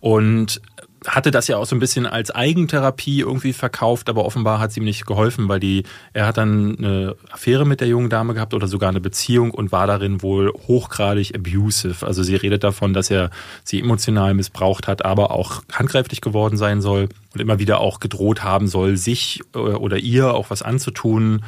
Und 0.01 0.61
hatte 1.07 1.31
das 1.31 1.49
ja 1.49 1.57
auch 1.59 1.67
so 1.67 1.77
ein 1.77 1.81
bisschen 1.81 2.07
als 2.07 2.31
Eigentherapie 2.31 3.21
irgendwie 3.21 3.53
verkauft, 3.53 4.09
aber 4.09 4.25
offenbar 4.25 4.59
hat 4.59 4.71
es 4.71 4.77
ihm 4.77 4.85
nicht 4.85 5.07
geholfen, 5.07 5.49
weil 5.49 5.61
die, 5.61 5.85
er 6.13 6.27
hat 6.27 6.39
dann 6.39 6.77
eine 6.79 7.17
Affäre 7.31 7.67
mit 7.67 7.81
der 7.81 7.89
jungen 7.89 8.09
Dame 8.09 8.35
gehabt 8.35 8.55
oder 8.55 8.67
sogar 8.67 8.89
eine 8.89 9.01
Beziehung 9.01 9.51
und 9.51 9.73
war 9.73 9.87
darin 9.87 10.23
wohl 10.23 10.53
hochgradig 10.67 11.35
abusive. 11.35 12.07
Also 12.07 12.23
sie 12.23 12.37
redet 12.37 12.65
davon, 12.65 12.95
dass 12.95 13.11
er 13.11 13.31
sie 13.65 13.81
emotional 13.81 14.35
missbraucht 14.35 14.89
hat, 14.89 15.05
aber 15.05 15.31
auch 15.31 15.63
handgreiflich 15.73 16.21
geworden 16.21 16.57
sein 16.57 16.81
soll 16.81 17.09
und 17.35 17.41
immer 17.41 17.59
wieder 17.59 17.81
auch 17.81 18.01
gedroht 18.01 18.43
haben 18.43 18.67
soll, 18.67 18.97
sich 18.97 19.41
äh, 19.55 19.59
oder 19.59 19.99
ihr 19.99 20.33
auch 20.33 20.51
was 20.51 20.63
anzutun 20.63 21.43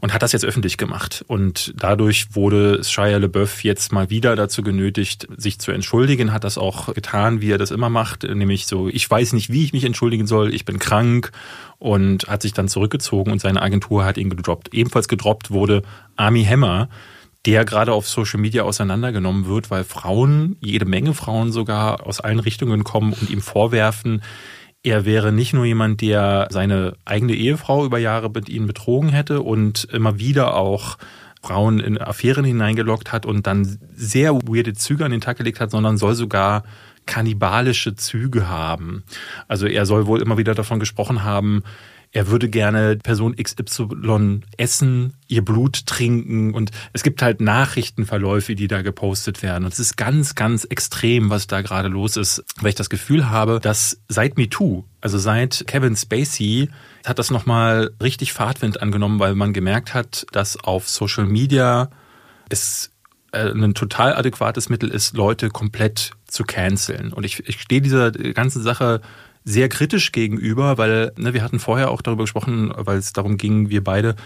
und 0.00 0.12
hat 0.12 0.22
das 0.22 0.32
jetzt 0.32 0.44
öffentlich 0.44 0.76
gemacht. 0.76 1.24
Und 1.26 1.74
dadurch 1.76 2.34
wurde 2.34 2.82
Shia 2.84 3.18
LeBeouf 3.18 3.64
jetzt 3.64 3.92
mal 3.92 4.10
wieder 4.10 4.36
dazu 4.36 4.62
genötigt, 4.62 5.26
sich 5.36 5.58
zu 5.58 5.72
entschuldigen, 5.72 6.32
hat 6.32 6.44
das 6.44 6.58
auch 6.58 6.92
getan, 6.94 7.40
wie 7.40 7.50
er 7.50 7.58
das 7.58 7.70
immer 7.70 7.88
macht, 7.88 8.22
nämlich 8.24 8.66
so, 8.66 8.88
ich 8.88 9.10
weiß 9.10 9.32
nicht, 9.32 9.50
wie 9.50 9.64
ich 9.64 9.72
mich 9.72 9.84
entschuldigen 9.84 10.26
soll, 10.26 10.54
ich 10.54 10.64
bin 10.64 10.78
krank 10.78 11.32
und 11.78 12.28
hat 12.28 12.42
sich 12.42 12.52
dann 12.52 12.68
zurückgezogen 12.68 13.32
und 13.32 13.40
seine 13.40 13.62
Agentur 13.62 14.04
hat 14.04 14.18
ihn 14.18 14.30
gedroppt. 14.30 14.72
Ebenfalls 14.72 15.08
gedroppt 15.08 15.50
wurde 15.50 15.82
Army 16.16 16.44
Hammer, 16.44 16.88
der 17.46 17.64
gerade 17.64 17.92
auf 17.92 18.08
Social 18.08 18.40
Media 18.40 18.64
auseinandergenommen 18.64 19.46
wird, 19.46 19.70
weil 19.70 19.84
Frauen, 19.84 20.56
jede 20.60 20.84
Menge 20.84 21.14
Frauen 21.14 21.52
sogar 21.52 22.06
aus 22.06 22.20
allen 22.20 22.40
Richtungen 22.40 22.82
kommen 22.82 23.12
und 23.12 23.30
ihm 23.30 23.40
vorwerfen, 23.40 24.22
er 24.86 25.04
wäre 25.04 25.32
nicht 25.32 25.52
nur 25.52 25.64
jemand, 25.64 26.00
der 26.00 26.46
seine 26.50 26.94
eigene 27.04 27.34
Ehefrau 27.34 27.84
über 27.84 27.98
Jahre 27.98 28.30
mit 28.30 28.48
ihnen 28.48 28.68
betrogen 28.68 29.08
hätte 29.08 29.42
und 29.42 29.88
immer 29.92 30.20
wieder 30.20 30.54
auch 30.54 30.96
Frauen 31.42 31.80
in 31.80 32.00
Affären 32.00 32.44
hineingelockt 32.44 33.10
hat 33.10 33.26
und 33.26 33.48
dann 33.48 33.78
sehr 33.96 34.34
weirde 34.34 34.74
Züge 34.74 35.04
an 35.04 35.10
den 35.10 35.20
Tag 35.20 35.38
gelegt 35.38 35.58
hat, 35.58 35.72
sondern 35.72 35.98
soll 35.98 36.14
sogar 36.14 36.62
kannibalische 37.04 37.96
Züge 37.96 38.48
haben. 38.48 39.02
Also 39.48 39.66
er 39.66 39.86
soll 39.86 40.06
wohl 40.06 40.22
immer 40.22 40.38
wieder 40.38 40.54
davon 40.54 40.78
gesprochen 40.78 41.24
haben, 41.24 41.64
er 42.12 42.28
würde 42.28 42.48
gerne 42.48 42.96
Person 42.96 43.36
XY 43.36 44.40
essen, 44.56 45.14
ihr 45.28 45.44
Blut 45.44 45.86
trinken 45.86 46.54
und 46.54 46.70
es 46.92 47.02
gibt 47.02 47.20
halt 47.22 47.40
Nachrichtenverläufe, 47.40 48.54
die 48.54 48.68
da 48.68 48.82
gepostet 48.82 49.42
werden. 49.42 49.64
Und 49.64 49.72
es 49.72 49.78
ist 49.78 49.96
ganz, 49.96 50.34
ganz 50.34 50.64
extrem, 50.64 51.30
was 51.30 51.46
da 51.46 51.60
gerade 51.60 51.88
los 51.88 52.16
ist, 52.16 52.44
weil 52.60 52.70
ich 52.70 52.74
das 52.74 52.90
Gefühl 52.90 53.28
habe, 53.28 53.60
dass 53.60 54.00
seit 54.08 54.38
MeToo, 54.38 54.84
also 55.00 55.18
seit 55.18 55.64
Kevin 55.66 55.96
Spacey, 55.96 56.70
hat 57.04 57.18
das 57.18 57.30
nochmal 57.30 57.90
richtig 58.02 58.32
Fahrtwind 58.32 58.82
angenommen, 58.82 59.18
weil 59.18 59.34
man 59.34 59.52
gemerkt 59.52 59.94
hat, 59.94 60.26
dass 60.32 60.56
auf 60.56 60.88
Social 60.88 61.26
Media 61.26 61.90
es 62.48 62.92
äh, 63.32 63.50
ein 63.50 63.74
total 63.74 64.14
adäquates 64.14 64.68
Mittel 64.68 64.90
ist, 64.90 65.16
Leute 65.16 65.50
komplett 65.50 66.12
zu 66.26 66.44
canceln. 66.44 67.12
Und 67.12 67.24
ich, 67.24 67.46
ich 67.48 67.60
stehe 67.60 67.80
dieser 67.80 68.10
ganzen 68.10 68.62
Sache 68.62 69.00
sehr 69.48 69.68
kritisch 69.68 70.10
gegenüber, 70.10 70.76
weil 70.76 71.12
ne, 71.16 71.32
wir 71.32 71.42
hatten 71.42 71.60
vorher 71.60 71.90
auch 71.92 72.02
darüber 72.02 72.24
gesprochen, 72.24 72.72
weil 72.76 72.98
es 72.98 73.12
darum 73.12 73.38
ging, 73.38 73.70
wir 73.70 73.82
beide, 73.82 74.16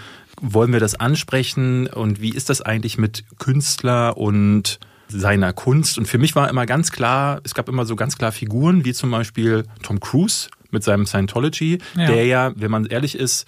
wollen 0.40 0.72
wir 0.72 0.80
das 0.80 0.94
ansprechen 0.94 1.86
und 1.86 2.22
wie 2.22 2.30
ist 2.30 2.48
das 2.48 2.62
eigentlich 2.62 2.96
mit 2.96 3.24
Künstler 3.38 4.16
und 4.16 4.80
seiner 5.08 5.52
Kunst? 5.52 5.98
Und 5.98 6.06
für 6.08 6.16
mich 6.18 6.34
war 6.36 6.48
immer 6.48 6.64
ganz 6.64 6.90
klar, 6.90 7.40
es 7.44 7.52
gab 7.54 7.68
immer 7.68 7.84
so 7.84 7.96
ganz 7.96 8.16
klar 8.16 8.32
Figuren, 8.32 8.84
wie 8.86 8.94
zum 8.94 9.10
Beispiel 9.10 9.64
Tom 9.82 10.00
Cruise 10.00 10.48
mit 10.70 10.84
seinem 10.84 11.04
Scientology, 11.04 11.78
Ja. 11.96 12.06
der 12.06 12.24
ja, 12.24 12.52
wenn 12.56 12.70
man 12.70 12.86
ehrlich 12.86 13.14
ist, 13.14 13.46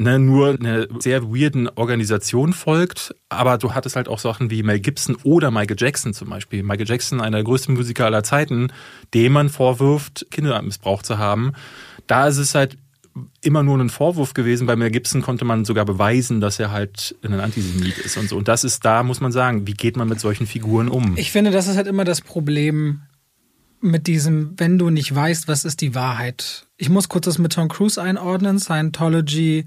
ne, 0.00 0.18
nur 0.18 0.50
eine 0.58 0.88
sehr 0.98 1.24
weirden 1.24 1.68
Organisation 1.68 2.52
folgt, 2.52 3.14
aber 3.28 3.58
du 3.58 3.74
hattest 3.74 3.96
halt 3.96 4.08
auch 4.08 4.18
Sachen 4.18 4.50
wie 4.50 4.62
Mel 4.62 4.80
Gibson 4.80 5.16
oder 5.22 5.50
Michael 5.50 5.76
Jackson 5.78 6.14
zum 6.14 6.30
Beispiel. 6.30 6.62
Michael 6.62 6.88
Jackson, 6.88 7.20
einer 7.20 7.38
der 7.38 7.44
größten 7.44 7.74
Musiker 7.74 8.06
aller 8.06 8.22
Zeiten, 8.22 8.72
dem 9.14 9.32
man 9.32 9.48
vorwirft, 9.48 10.26
Kinder 10.30 10.60
missbraucht 10.62 11.06
zu 11.06 11.18
haben. 11.18 11.52
Da 12.06 12.28
ist 12.28 12.38
es 12.38 12.54
halt 12.54 12.76
immer 13.42 13.62
nur 13.62 13.78
ein 13.78 13.90
Vorwurf 13.90 14.34
gewesen. 14.34 14.66
Bei 14.66 14.76
Mel 14.76 14.90
Gibson 14.90 15.22
konnte 15.22 15.44
man 15.44 15.64
sogar 15.64 15.84
beweisen, 15.84 16.40
dass 16.40 16.58
er 16.58 16.70
halt 16.70 17.16
ein 17.22 17.38
Antisemit 17.38 17.98
ist 17.98 18.16
und 18.16 18.28
so. 18.28 18.36
Und 18.36 18.48
das 18.48 18.64
ist 18.64 18.84
da, 18.84 19.02
muss 19.02 19.20
man 19.20 19.32
sagen, 19.32 19.66
wie 19.66 19.74
geht 19.74 19.96
man 19.96 20.08
mit 20.08 20.20
solchen 20.20 20.46
Figuren 20.46 20.88
um? 20.88 21.16
Ich 21.16 21.30
finde, 21.30 21.50
das 21.50 21.68
ist 21.68 21.76
halt 21.76 21.86
immer 21.86 22.04
das 22.04 22.20
Problem 22.20 23.02
mit 23.80 24.06
diesem, 24.06 24.54
wenn 24.56 24.78
du 24.78 24.90
nicht 24.90 25.14
weißt, 25.14 25.48
was 25.48 25.64
ist 25.64 25.80
die 25.80 25.94
Wahrheit. 25.94 26.66
Ich 26.82 26.88
muss 26.88 27.10
kurz 27.10 27.26
das 27.26 27.36
mit 27.36 27.52
Tom 27.52 27.68
Cruise 27.68 28.00
einordnen. 28.00 28.58
Scientology 28.58 29.66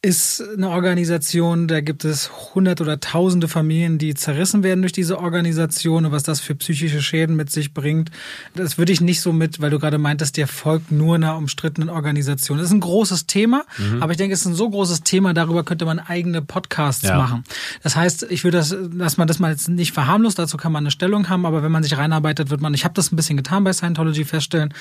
ist 0.00 0.40
eine 0.56 0.68
Organisation, 0.68 1.66
da 1.66 1.80
gibt 1.80 2.04
es 2.04 2.30
hundert 2.54 2.80
oder 2.80 3.00
tausende 3.00 3.48
Familien, 3.48 3.98
die 3.98 4.14
zerrissen 4.14 4.62
werden 4.62 4.80
durch 4.80 4.92
diese 4.92 5.18
Organisation 5.18 6.06
und 6.06 6.12
was 6.12 6.22
das 6.22 6.38
für 6.38 6.54
psychische 6.54 7.02
Schäden 7.02 7.34
mit 7.34 7.50
sich 7.50 7.74
bringt. 7.74 8.12
Das 8.54 8.78
würde 8.78 8.92
ich 8.92 9.00
nicht 9.00 9.20
so 9.20 9.32
mit, 9.32 9.60
weil 9.60 9.70
du 9.70 9.80
gerade 9.80 9.98
meintest, 9.98 10.36
der 10.36 10.46
folgt 10.46 10.92
nur 10.92 11.16
einer 11.16 11.36
umstrittenen 11.36 11.88
Organisation. 11.90 12.58
Das 12.58 12.68
ist 12.68 12.72
ein 12.74 12.78
großes 12.80 13.26
Thema, 13.26 13.64
aber 13.98 14.12
ich 14.12 14.18
denke, 14.18 14.34
es 14.34 14.42
ist 14.42 14.46
ein 14.46 14.54
so 14.54 14.70
großes 14.70 15.02
Thema, 15.02 15.34
darüber 15.34 15.64
könnte 15.64 15.84
man 15.84 15.98
eigene 15.98 16.42
Podcasts 16.42 17.02
Ja. 17.02 17.16
machen. 17.16 17.42
Das 17.82 17.96
heißt, 17.96 18.28
ich 18.30 18.44
würde 18.44 18.58
das, 18.58 18.76
dass 18.92 19.16
man 19.16 19.26
das 19.26 19.40
mal 19.40 19.50
jetzt 19.50 19.68
nicht 19.68 19.90
verharmlost, 19.90 20.38
dazu 20.38 20.56
kann 20.58 20.70
man 20.70 20.84
eine 20.84 20.92
Stellung 20.92 21.28
haben, 21.28 21.44
aber 21.44 21.64
wenn 21.64 21.72
man 21.72 21.82
sich 21.82 21.98
reinarbeitet, 21.98 22.50
wird 22.50 22.60
man, 22.60 22.72
ich 22.72 22.84
habe 22.84 22.94
das 22.94 23.10
ein 23.10 23.16
bisschen 23.16 23.36
getan 23.36 23.64
bei 23.64 23.72
Scientology 23.72 24.24
feststellen, 24.24 24.72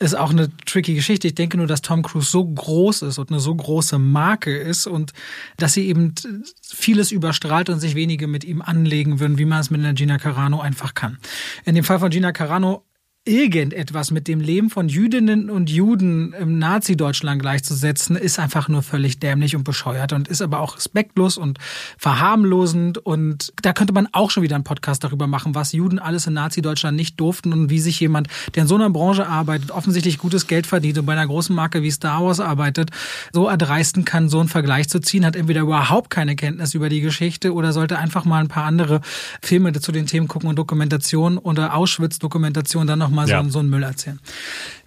ist 0.00 0.14
auch 0.18 0.30
eine 0.32 0.50
tricky 0.66 0.92
Geschichte. 0.94 1.28
Ich 1.28 1.34
denke 1.34 1.56
nur, 1.56 1.66
dass 1.66 1.80
Tom 1.80 2.02
Cruise 2.02 2.30
so 2.30 2.44
groß 2.44 3.00
ist 3.02 3.18
und 3.18 3.30
eine 3.30 3.40
so 3.40 3.54
große 3.54 3.98
Marke 3.98 4.65
ist 4.66 4.86
und 4.86 5.12
dass 5.56 5.72
sie 5.72 5.86
eben 5.88 6.14
vieles 6.62 7.12
überstrahlt 7.12 7.70
und 7.70 7.80
sich 7.80 7.94
wenige 7.94 8.26
mit 8.26 8.44
ihm 8.44 8.60
anlegen 8.60 9.20
würden, 9.20 9.38
wie 9.38 9.44
man 9.44 9.60
es 9.60 9.70
mit 9.70 9.80
einer 9.80 9.94
Gina 9.94 10.18
Carano 10.18 10.60
einfach 10.60 10.94
kann. 10.94 11.18
In 11.64 11.74
dem 11.74 11.84
Fall 11.84 11.98
von 11.98 12.10
Gina 12.10 12.32
Carano 12.32 12.84
irgendetwas 13.26 14.12
mit 14.12 14.28
dem 14.28 14.40
Leben 14.40 14.70
von 14.70 14.88
Jüdinnen 14.88 15.50
und 15.50 15.68
Juden 15.68 16.32
im 16.32 16.58
Nazi-Deutschland 16.58 17.42
gleichzusetzen, 17.42 18.14
ist 18.14 18.38
einfach 18.38 18.68
nur 18.68 18.82
völlig 18.82 19.18
dämlich 19.18 19.56
und 19.56 19.64
bescheuert 19.64 20.12
und 20.12 20.28
ist 20.28 20.40
aber 20.40 20.60
auch 20.60 20.76
respektlos 20.76 21.36
und 21.36 21.58
verharmlosend. 21.98 22.98
Und 22.98 23.52
da 23.62 23.72
könnte 23.72 23.92
man 23.92 24.08
auch 24.12 24.30
schon 24.30 24.44
wieder 24.44 24.54
einen 24.54 24.64
Podcast 24.64 25.02
darüber 25.02 25.26
machen, 25.26 25.56
was 25.56 25.72
Juden 25.72 25.98
alles 25.98 26.28
in 26.28 26.34
Nazi-Deutschland 26.34 26.96
nicht 26.96 27.18
durften 27.18 27.52
und 27.52 27.68
wie 27.68 27.80
sich 27.80 27.98
jemand, 27.98 28.28
der 28.54 28.62
in 28.62 28.68
so 28.68 28.76
einer 28.76 28.90
Branche 28.90 29.26
arbeitet, 29.26 29.72
offensichtlich 29.72 30.18
gutes 30.18 30.46
Geld 30.46 30.66
verdient 30.66 30.98
und 30.98 31.06
bei 31.06 31.12
einer 31.12 31.26
großen 31.26 31.54
Marke 31.54 31.82
wie 31.82 31.90
Star 31.90 32.24
Wars 32.24 32.38
arbeitet, 32.38 32.90
so 33.32 33.48
erdreisten 33.48 34.04
kann, 34.04 34.28
so 34.28 34.38
einen 34.38 34.48
Vergleich 34.48 34.88
zu 34.88 35.00
ziehen, 35.00 35.26
hat 35.26 35.34
entweder 35.34 35.62
überhaupt 35.62 36.10
keine 36.10 36.36
Kenntnis 36.36 36.74
über 36.74 36.88
die 36.88 37.00
Geschichte 37.00 37.52
oder 37.52 37.72
sollte 37.72 37.98
einfach 37.98 38.24
mal 38.24 38.38
ein 38.38 38.48
paar 38.48 38.64
andere 38.64 39.00
Filme 39.42 39.72
zu 39.72 39.90
den 39.90 40.06
Themen 40.06 40.28
gucken 40.28 40.48
und 40.48 40.56
Dokumentation 40.56 41.38
oder 41.38 41.74
Auschwitz-Dokumentation 41.74 42.86
dann 42.86 43.00
nochmal 43.00 43.15
Ja. 43.24 43.42
so, 43.44 43.50
so 43.50 43.58
einen 43.60 43.70
Müll 43.70 43.82
erzählen. 43.82 44.20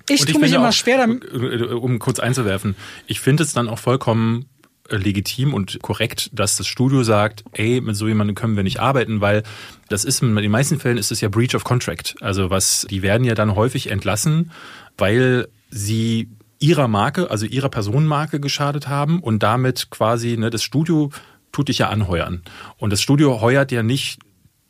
Ich 0.10 0.26
tue 0.26 0.40
mich 0.42 0.54
immer 0.54 0.70
auch, 0.70 0.74
schwer 0.74 0.98
damit. 0.98 1.24
äh, 1.26 1.74
Um 1.74 2.00
kurz 2.00 2.20
einzuwerfen, 2.20 2.76
ich 3.08 3.20
finde 3.20 3.44
es 3.44 3.54
dann 3.54 3.68
auch 3.68 3.80
vollkommen 3.80 4.46
äh, 4.90 4.98
legitim 4.98 5.54
und 5.54 5.80
korrekt, 5.82 6.30
dass 6.34 6.58
das 6.58 6.68
Studio 6.68 7.04
sagt, 7.04 7.44
ey, 7.52 7.82
mit 7.82 7.96
so 7.96 8.08
jemandem 8.08 8.36
können 8.36 8.56
wir 8.56 8.64
nicht 8.64 8.80
arbeiten, 8.80 9.22
weil 9.22 9.44
das 9.88 10.06
ist 10.06 10.22
in 10.22 10.36
den 10.36 10.52
meisten 10.52 10.80
Fällen 10.80 10.98
ist 10.98 11.12
es 11.12 11.22
ja 11.22 11.30
Breach 11.30 11.56
of 11.56 11.64
Contract. 11.64 12.16
Also 12.22 12.50
was, 12.50 12.88
die 12.90 13.02
werden 13.02 13.24
ja 13.24 13.36
dann 13.36 13.56
häufig 13.56 13.92
entlassen, 13.92 14.52
weil 14.98 15.48
sie 15.70 16.30
ihrer 16.60 16.88
Marke, 16.88 17.30
also 17.32 17.46
ihrer 17.46 17.70
Personenmarke 17.70 18.40
geschadet 18.40 18.88
haben 18.88 19.22
und 19.22 19.44
damit 19.44 19.90
quasi, 19.92 20.38
ne, 20.38 20.50
das 20.50 20.64
Studio 20.64 21.12
tut 21.52 21.70
dich 21.70 21.80
ja 21.80 21.90
anheuern. 21.90 22.44
Und 22.78 22.92
das 22.92 23.02
Studio 23.02 23.42
heuert 23.42 23.72
ja 23.72 23.84
nicht 23.84 24.20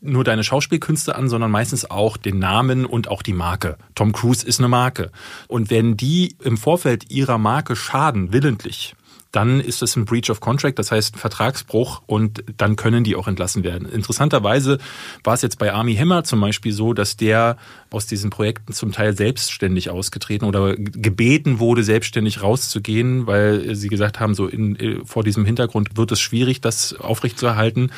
nur 0.02 0.24
deine 0.24 0.44
Schauspielkünste 0.44 1.16
an, 1.16 1.30
sondern 1.30 1.52
meistens 1.52 1.90
auch 1.90 2.18
den 2.18 2.40
Namen 2.40 2.86
und 2.86 3.10
auch 3.10 3.22
die 3.22 3.34
Marke. 3.34 3.78
Tom 3.96 4.12
Cruise 4.12 4.46
ist 4.46 4.60
eine 4.60 4.70
Marke. 4.70 5.12
Und 5.48 5.70
wenn 5.70 5.98
die 5.98 6.36
im 6.42 6.58
Vorfeld 6.58 7.12
ihrer 7.12 7.38
Marke 7.38 7.76
schaden, 7.76 8.32
willentlich, 8.32 8.96
dann 9.32 9.60
ist 9.60 9.84
es 9.84 9.96
ein 9.96 10.06
Breach 10.06 10.30
of 10.30 10.40
Contract, 10.40 10.80
das 10.80 10.92
heißt 10.92 11.18
Vertragsbruch 11.18 12.02
und 12.08 12.44
dann 12.58 12.76
können 12.76 13.04
die 13.04 13.16
auch 13.16 13.28
entlassen 13.28 13.64
werden. 13.64 13.88
Interessanterweise 13.88 14.80
war 15.24 15.36
es 15.36 15.42
jetzt 15.42 15.60
bei 15.60 15.72
Army 15.72 15.96
Hammer 15.96 16.24
zum 16.24 16.42
Beispiel 16.42 16.72
so, 16.72 16.94
dass 16.94 17.16
der 17.16 17.58
aus 17.92 18.08
diesen 18.08 18.32
Projekten 18.32 18.74
zum 18.74 18.92
Teil 18.92 19.16
selbstständig 19.16 19.90
ausgetreten 19.90 20.46
oder 20.46 20.76
gebeten 20.76 21.60
wurde, 21.60 21.84
selbstständig 21.84 22.42
rauszugehen, 22.42 23.28
weil 23.28 23.76
sie 23.76 23.90
gesagt 23.90 24.20
haben, 24.20 24.34
so 24.34 24.48
in, 24.48 25.02
vor 25.06 25.24
diesem 25.24 25.46
Hintergrund 25.46 25.96
wird 25.96 26.12
es 26.12 26.20
schwierig, 26.20 26.62
das 26.62 26.96
aufrechtzuerhalten. 26.96 27.92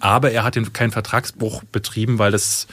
Aber 0.00 0.30
er 0.30 0.44
hat 0.44 0.56
keinen 0.72 0.92
Vertragsbruch 0.92 1.64
betrieben, 1.64 2.18
weil 2.18 2.30
das 2.30 2.68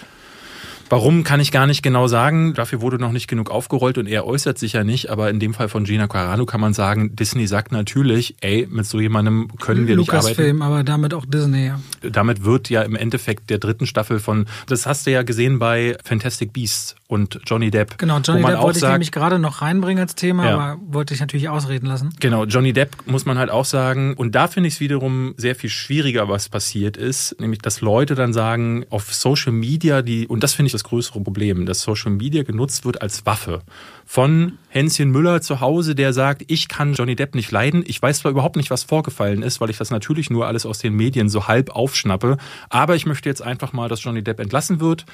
Warum 0.94 1.24
kann 1.24 1.40
ich 1.40 1.52
gar 1.52 1.66
nicht 1.66 1.82
genau 1.82 2.08
sagen. 2.08 2.54
Dafür 2.54 2.82
wurde 2.82 3.00
noch 3.00 3.12
nicht 3.12 3.28
genug 3.28 3.50
aufgerollt 3.50 3.98
und 3.98 4.06
er 4.06 4.28
äußert 4.28 4.60
sich 4.60 4.74
ja 4.74 4.84
nicht. 4.84 5.10
Aber 5.10 5.30
in 5.32 5.40
dem 5.40 5.56
Fall 5.56 5.68
von 5.68 5.86
Gina 5.86 6.08
Carano 6.08 6.46
kann 6.46 6.62
man 6.62 6.76
sagen, 6.76 7.16
Disney 7.16 7.48
sagt 7.48 7.72
natürlich, 7.72 8.36
ey, 8.42 8.68
mit 8.70 8.86
so 8.86 9.00
jemandem 9.00 9.48
können 9.60 9.88
wir 9.88 9.96
Lucas 9.96 10.26
nicht 10.26 10.34
arbeiten. 10.34 10.36
Film, 10.36 10.62
aber 10.62 10.84
damit 10.84 11.16
auch 11.16 11.26
Disney. 11.26 11.66
Ja. 11.66 11.80
Damit 12.02 12.44
wird 12.44 12.70
ja 12.70 12.84
im 12.84 12.96
Endeffekt 12.96 13.50
der 13.50 13.58
dritten 13.58 13.88
Staffel 13.88 14.20
von, 14.20 14.46
das 14.68 14.86
hast 14.86 15.08
du 15.08 15.12
ja 15.12 15.24
gesehen 15.24 15.58
bei 15.58 15.98
Fantastic 16.04 16.54
Beasts 16.54 16.96
und 17.08 17.40
Johnny 17.46 17.70
Depp. 17.70 17.98
Genau, 17.98 18.20
Johnny 18.20 18.44
Depp 18.44 18.60
wollte 18.60 18.80
sagt, 18.80 18.90
ich 18.90 18.94
nämlich 18.94 19.12
gerade 19.12 19.40
noch 19.40 19.62
reinbringen 19.62 20.02
als 20.02 20.16
Thema, 20.16 20.46
ja. 20.46 20.54
aber 20.56 20.80
wollte 20.82 21.14
ich 21.14 21.20
natürlich 21.20 21.48
ausreden 21.48 21.86
lassen. 21.86 22.10
Genau, 22.20 22.46
Johnny 22.46 22.74
Depp 22.74 22.96
muss 23.06 23.26
man 23.26 23.38
halt 23.38 23.52
auch 23.52 23.66
sagen. 23.66 24.16
Und 24.16 24.34
da 24.34 24.48
finde 24.48 24.68
ich 24.68 24.76
es 24.76 24.80
wiederum 24.80 25.34
sehr 25.38 25.56
viel 25.56 25.70
schwieriger, 25.70 26.28
was 26.28 26.50
passiert 26.50 26.98
ist. 26.98 27.40
Nämlich, 27.40 27.62
dass 27.62 27.82
Leute 27.82 28.16
dann 28.16 28.34
sagen, 28.34 28.86
auf 28.90 29.14
Social 29.14 29.52
Media, 29.52 30.02
die, 30.02 30.28
und 30.28 30.44
das 30.44 30.54
finde 30.54 30.68
ich 30.68 30.72
das 30.72 30.83
größere 30.84 31.22
Problem, 31.22 31.66
dass 31.66 31.82
Social 31.82 32.12
Media 32.12 32.44
genutzt 32.44 32.86
wird 32.86 33.02
als 33.02 33.26
Waffe. 33.26 33.62
Von 34.06 34.58
Hänschen 34.70 35.12
Müller 35.12 35.42
zu 35.42 35.60
Hause, 35.60 35.96
der 35.96 36.14
sagt, 36.14 36.44
ich 36.48 36.68
kann 36.68 36.94
Johnny 36.94 37.16
Depp 37.16 37.36
nicht 37.36 37.52
leiden. 37.52 37.84
Ich 37.88 38.02
weiß 38.02 38.20
zwar 38.20 38.32
überhaupt 38.32 38.56
nicht, 38.56 38.70
was 38.70 38.84
vorgefallen 38.84 39.42
ist, 39.42 39.62
weil 39.62 39.70
ich 39.70 39.78
das 39.78 39.92
natürlich 39.92 40.30
nur 40.30 40.48
alles 40.48 40.66
aus 40.66 40.80
den 40.80 40.94
Medien 40.94 41.30
so 41.30 41.48
halb 41.48 41.70
aufschnappe. 41.72 42.38
Aber 42.70 42.96
ich 42.96 43.06
möchte 43.06 43.30
jetzt 43.30 43.42
einfach 43.42 43.74
mal, 43.74 43.90
dass 43.90 44.04
Johnny 44.04 44.24
Depp 44.24 44.40
entlassen 44.40 44.80
wird 44.80 45.06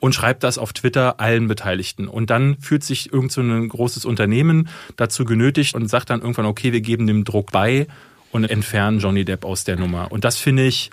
und 0.00 0.14
schreibt 0.14 0.42
das 0.42 0.58
auf 0.58 0.72
Twitter 0.72 1.20
allen 1.20 1.48
Beteiligten. 1.48 2.08
Und 2.08 2.30
dann 2.30 2.56
fühlt 2.58 2.84
sich 2.84 3.12
irgend 3.12 3.32
so 3.32 3.40
ein 3.40 3.68
großes 3.68 4.04
Unternehmen 4.04 4.68
dazu 4.96 5.24
genötigt 5.24 5.74
und 5.74 5.88
sagt 5.88 6.10
dann 6.10 6.20
irgendwann, 6.20 6.46
okay, 6.46 6.72
wir 6.72 6.80
geben 6.80 7.06
dem 7.06 7.24
Druck 7.24 7.52
bei 7.52 7.86
und 8.32 8.44
entfernen 8.44 8.98
Johnny 8.98 9.24
Depp 9.24 9.44
aus 9.44 9.64
der 9.64 9.76
Nummer. 9.76 10.12
Und 10.12 10.24
das 10.24 10.36
finde 10.36 10.66
ich 10.66 10.90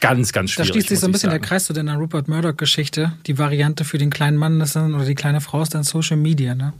ganz, 0.00 0.32
ganz 0.32 0.50
schwierig. 0.50 0.68
Da 0.68 0.72
schließt 0.74 0.88
sich 0.88 1.00
so 1.00 1.06
ein 1.06 1.12
bisschen 1.12 1.30
der 1.30 1.38
Kreis 1.38 1.64
zu 1.64 1.72
der 1.72 1.84
Rupert 1.94 2.28
Murdoch-Geschichte. 2.28 3.12
Die 3.26 3.38
Variante 3.38 3.84
für 3.84 3.98
den 3.98 4.10
kleinen 4.10 4.36
Mann 4.36 4.60
ist 4.60 4.76
dann, 4.76 4.94
oder 4.94 5.04
die 5.04 5.14
kleine 5.14 5.40
Frau 5.40 5.62
ist 5.62 5.74
dann 5.74 5.82
Social 5.82 6.16
Media. 6.16 6.54
Ne? 6.54 6.72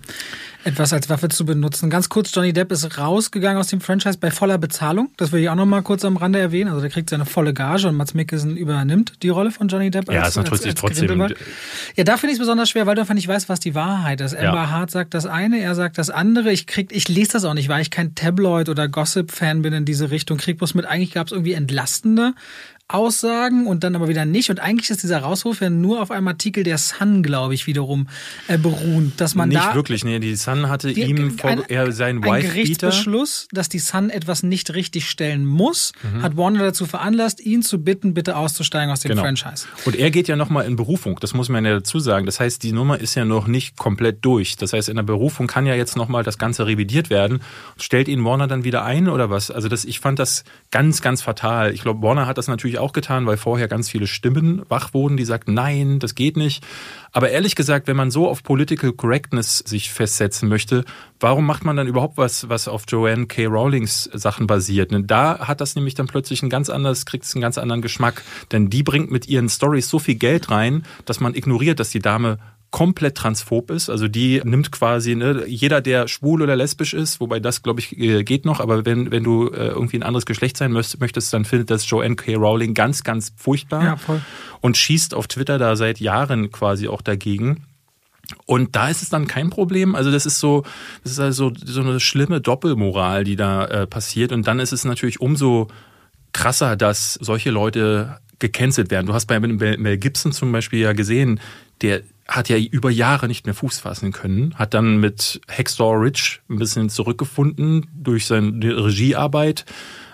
Etwas 0.69 0.93
als 0.93 1.09
Waffe 1.09 1.29
zu 1.29 1.45
benutzen. 1.45 1.91
Ganz 1.91 2.09
kurz, 2.09 2.35
Johnny 2.35 2.53
Depp 2.53 2.71
ist 2.71 2.99
rausgegangen 2.99 3.59
aus 3.59 3.69
dem 3.69 3.81
Franchise 3.81 4.19
bei 4.19 4.31
voller 4.31 4.59
Bezahlung. 4.59 5.11
Das 5.17 5.33
will 5.33 5.43
ich 5.43 5.49
auch 5.49 5.55
noch 5.55 5.67
mal 5.67 5.83
kurz 5.83 6.05
am 6.05 6.17
Rande 6.17 6.39
erwähnen. 6.39 6.69
Also 6.69 6.81
der 6.81 6.91
kriegt 6.91 7.11
seine 7.11 7.25
volle 7.25 7.55
Gage 7.55 7.89
und 7.89 7.97
Mats 7.97 8.15
Mikkelsen 8.15 8.57
übernimmt 8.57 9.23
die 9.23 9.31
Rolle 9.31 9.51
von 9.51 9.69
Johnny 9.69 9.91
Depp. 9.91 10.13
Ja, 10.13 10.21
als, 10.21 10.31
ist 10.31 10.37
natürlich 10.37 10.67
als, 10.67 10.85
als 10.85 10.99
trotzdem. 10.99 11.27
Ja, 11.97 12.05
da 12.05 12.17
finde 12.17 12.33
ich 12.33 12.35
es 12.35 12.39
besonders 12.39 12.69
schwer, 12.69 12.87
weil 12.87 12.95
du 12.95 13.01
einfach 13.01 13.15
nicht 13.15 13.29
weißt, 13.29 13.49
was 13.49 13.61
die 13.61 13.75
Wahrheit 13.75 14.21
ist. 14.21 14.35
Amber 14.35 14.55
ja. 14.55 14.71
Hart 14.71 14.91
sagt 14.91 15.15
das 15.15 15.27
eine, 15.27 15.59
er 15.59 15.75
sagt 15.75 15.99
das 15.99 16.11
andere. 16.11 16.53
Ich 16.53 16.67
krieg, 16.67 16.93
ich 16.93 17.09
lese 17.09 17.33
das 17.33 17.45
auch 17.45 17.55
nicht, 17.55 17.69
weil 17.69 17.83
ich 17.83 17.91
kein 17.91 18.15
Tabloid 18.15 18.69
oder 18.69 18.89
Gossip-Fan 18.89 19.63
bin 19.63 19.73
in 19.73 19.85
diese 19.85 20.11
Richtung. 20.11 20.39
Krieg 20.39 20.59
bloß 20.59 20.75
mit, 20.75 20.85
eigentlich 20.85 21.13
gab 21.13 21.29
es 21.29 21.33
irgendwie 21.33 21.55
entlastende 21.55 22.35
Aussagen 22.91 23.67
und 23.67 23.85
dann 23.85 23.95
aber 23.95 24.09
wieder 24.09 24.25
nicht. 24.25 24.49
Und 24.49 24.61
eigentlich 24.61 24.89
ist 24.89 25.03
dieser 25.03 25.19
Rauswurf 25.19 25.61
ja 25.61 25.69
nur 25.69 26.01
auf 26.01 26.11
einem 26.11 26.27
Artikel 26.27 26.65
der 26.65 26.79
Sun, 26.79 27.23
glaube 27.23 27.53
ich, 27.53 27.67
wiederum 27.67 28.09
äh, 28.49 28.57
beruhend, 28.57 29.21
dass 29.21 29.35
man 29.35 29.51
nicht 29.51 29.61
da 29.61 29.67
Nicht 29.67 29.75
wirklich, 29.75 30.05
nee, 30.05 30.19
die 30.21 30.35
Sun 30.37 30.58
hatte 30.69 30.93
die, 30.93 31.03
ihm 31.03 31.39
vor, 31.39 31.51
ein, 31.51 31.63
er 31.69 31.93
seinen 31.93 32.25
Ein 32.25 32.43
Gerichtsbeschluss, 32.43 33.47
dass 33.53 33.69
die 33.69 33.79
Sun 33.79 34.11
etwas 34.11 34.43
nicht 34.43 34.75
richtig 34.75 35.09
stellen 35.09 35.47
muss, 35.47 35.93
mhm. 36.03 36.23
hat 36.23 36.37
Warner 36.37 36.65
dazu 36.65 36.87
veranlasst, 36.87 37.41
ihn 37.41 37.63
zu 37.63 37.83
bitten, 37.83 38.15
bitte 38.15 38.37
auszusteigen 38.37 38.91
aus 38.91 39.01
dem 39.01 39.11
genau. 39.11 39.23
Franchise. 39.23 39.67
Und 39.85 39.95
er 39.95 40.11
geht 40.11 40.27
ja 40.27 40.35
nochmal 40.35 40.67
in 40.67 40.75
Berufung, 40.75 41.19
das 41.21 41.35
muss 41.35 41.49
man 41.49 41.65
ja 41.65 41.75
dazu 41.75 42.01
sagen. 42.01 42.27
Das 42.27 42.41
heißt, 42.41 42.63
die 42.63 42.73
Nummer 42.73 42.99
ist 42.99 43.15
ja 43.15 43.25
noch 43.25 43.47
nicht 43.47 43.77
komplett 43.77 44.25
durch. 44.25 44.57
Das 44.57 44.73
heißt, 44.73 44.89
in 44.89 44.97
der 44.97 45.03
Berufung 45.03 45.47
kann 45.47 45.67
ja 45.67 45.75
jetzt 45.75 45.97
nochmal 45.97 46.23
das 46.25 46.39
Ganze 46.39 46.67
revidiert 46.67 47.11
werden. 47.11 47.41
Stellt 47.79 48.09
ihn 48.09 48.25
Warner 48.25 48.49
dann 48.49 48.65
wieder 48.65 48.85
ein 48.85 49.09
oder 49.09 49.31
was? 49.31 49.51
Also 49.51 49.69
das, 49.69 49.85
ich 49.85 50.01
fand 50.01 50.19
das 50.19 50.45
ganz, 50.71 51.03
ganz 51.03 51.23
fatal. 51.23 51.73
Ich 51.73 51.83
glaube, 51.83 52.03
Warner 52.03 52.27
hat 52.27 52.39
das 52.39 52.49
natürlich 52.49 52.79
auch 52.79 52.93
getan, 52.93 53.27
weil 53.27 53.37
vorher 53.37 53.69
ganz 53.69 53.89
viele 53.89 54.07
Stimmen 54.07 54.63
wach 54.69 54.95
wurden, 54.95 55.17
die 55.17 55.25
sagten, 55.25 55.55
nein, 55.55 55.99
das 55.99 56.15
geht 56.15 56.37
nicht. 56.37 56.65
Aber 57.13 57.31
ehrlich 57.31 57.55
gesagt, 57.55 57.87
wenn 57.87 57.97
man 57.97 58.11
so 58.11 58.29
auf 58.29 58.43
Political 58.43 58.93
Correctness 58.93 59.59
sich 59.59 59.91
festsetzen 59.91 60.49
möchte, 60.49 60.85
warum 61.21 61.47
macht 61.47 61.65
man 61.65 61.77
dann 61.77 61.87
überhaupt 61.87 62.19
was, 62.19 62.49
was 62.49 62.69
auf 62.69 62.85
Joanne 62.89 63.27
K. 63.27 63.47
Rowlings 63.47 64.05
Sachen 64.13 64.47
basiert? 64.47 64.91
Denn 64.91 65.07
da 65.07 65.41
hat 65.41 65.61
das 65.61 65.75
nämlich 65.75 65.95
dann 65.95 66.07
plötzlich 66.07 66.43
ein 66.43 66.51
ganz 66.51 66.71
anderes, 66.71 67.07
kriegt 67.07 67.25
es 67.25 67.35
einen 67.35 67.43
ganz 67.43 67.59
anderen 67.59 67.83
Geschmack. 67.83 68.23
Denn 68.53 68.71
die 68.71 68.83
bringt 68.83 69.11
mit 69.11 69.29
ihren 69.29 69.49
Stories 69.49 69.89
so 69.89 69.99
viel 69.99 70.17
Geld 70.17 70.51
rein, 70.51 70.85
dass 71.05 71.21
man 71.21 71.35
ignoriert, 71.35 71.81
dass 71.81 71.91
die 71.91 72.01
Dame 72.01 72.39
komplett 72.71 73.17
transphob 73.17 73.71
ist. 73.71 73.89
Also 73.89 74.09
die 74.09 74.43
nimmt 74.45 74.71
quasi 74.73 75.15
ne, 75.15 75.45
jeder, 75.47 75.81
der 75.81 76.07
schwul 76.07 76.43
oder 76.43 76.55
lesbisch 76.55 76.93
ist, 76.93 77.21
wobei 77.21 77.41
das, 77.41 77.63
glaube 77.63 77.81
ich, 77.81 77.99
äh, 77.99 78.25
geht 78.25 78.45
noch, 78.45 78.61
aber 78.61 78.85
wenn, 78.85 79.11
wenn 79.11 79.25
du 79.25 79.49
äh, 79.49 79.69
irgendwie 79.69 79.99
ein 79.99 80.03
anderes 80.03 80.27
Geschlecht 80.27 80.57
sein 80.57 80.73
möchtest, 80.73 81.33
dann 81.33 81.45
findet 81.45 81.71
das 81.71 81.89
Joanne 81.89 82.17
K. 82.17 82.35
Rowling 82.35 82.75
ganz, 82.75 83.05
ganz 83.05 83.33
furchtbar 83.37 83.85
ja, 83.85 83.97
voll. 83.97 84.21
und 84.61 84.77
schießt 84.77 85.15
auf 85.15 85.29
Twitter 85.29 85.59
da 85.59 85.77
seit 85.77 85.99
Jahren 85.99 86.53
quasi 86.53 86.89
auch 86.89 87.01
dagegen. 87.01 87.65
Und 88.45 88.77
da 88.77 88.91
ist 88.91 89.03
es 89.03 89.09
dann 89.09 89.27
kein 89.27 89.49
Problem. 89.49 89.95
Also 89.95 90.11
das 90.11 90.27
ist 90.27 90.39
so, 90.39 90.65
das 91.03 91.13
ist 91.13 91.21
also 91.21 91.53
so 91.65 91.81
eine 91.81 91.99
schlimme 92.01 92.43
Doppelmoral, 92.43 93.25
die 93.25 93.37
da 93.37 93.65
äh, 93.65 93.87
passiert. 93.87 94.33
Und 94.33 94.47
dann 94.47 94.61
ist 94.61 94.73
es 94.73 94.85
natürlich 94.85 95.23
umso 95.23 95.69
krasser, 96.33 96.77
dass 96.77 97.15
solche 97.15 97.51
Leute 97.51 98.19
gecancelt 98.39 98.91
werden. 98.91 99.07
Du 99.07 99.15
hast 99.15 99.27
bei 99.27 99.41
Mel 99.41 99.97
Gibson 99.97 100.33
zum 100.33 100.53
Beispiel 100.53 100.81
ja 100.81 100.93
gesehen, 100.93 101.41
der 101.81 102.03
hat 102.29 102.51
ja 102.51 102.59
über 102.59 102.91
Jahre 102.91 103.27
nicht 103.27 103.47
mehr 103.47 103.55
Fuß 103.55 103.81
fassen 103.81 104.13
können, 104.13 104.55
hat 104.57 104.75
dann 104.75 104.99
mit 104.99 105.41
Hextor 105.49 106.01
Rich 106.03 106.43
ein 106.51 106.59
bisschen 106.59 106.91
zurückgefunden 106.91 107.87
durch 107.95 108.27
seine 108.27 108.85
Regiearbeit. 108.85 109.65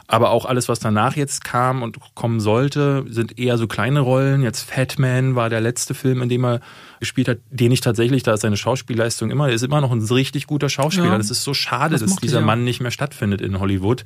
Aber 0.07 0.31
auch 0.31 0.45
alles, 0.45 0.69
was 0.69 0.81
danach 0.81 1.17
jetzt 1.17 1.45
kam 1.45 1.83
und 1.83 1.99
kommen 2.15 2.39
sollte, 2.39 3.05
sind 3.09 3.39
eher 3.39 3.57
so 3.57 3.67
kleine 3.67 4.01
Rollen. 4.01 4.43
Jetzt 4.43 4.71
Fat 4.71 4.99
Man 4.99 5.35
war 5.35 5.49
der 5.49 5.63
letzte 5.63 5.95
Film, 5.95 6.21
in 6.21 6.29
dem 6.29 6.45
er 6.45 6.61
gespielt 7.01 7.27
hat, 7.27 7.39
den 7.51 7.73
ich 7.73 7.81
tatsächlich, 7.81 8.23
da 8.23 8.35
ist 8.35 8.43
seine 8.43 8.59
Schauspielleistung 8.59 9.31
immer, 9.31 9.49
er 9.49 9.55
ist 9.55 9.65
immer 9.65 9.81
noch 9.81 9.91
ein 9.91 10.03
richtig 10.03 10.47
guter 10.47 10.69
Schauspieler. 10.69 11.07
Ja, 11.07 11.19
das 11.19 11.31
ist 11.31 11.43
so 11.43 11.55
schade, 11.55 11.93
das 11.93 12.03
dass 12.03 12.17
dieser 12.17 12.43
Mann 12.43 12.65
nicht 12.65 12.81
mehr 12.81 12.91
stattfindet 12.91 13.41
in 13.41 13.59
Hollywood, 13.59 14.05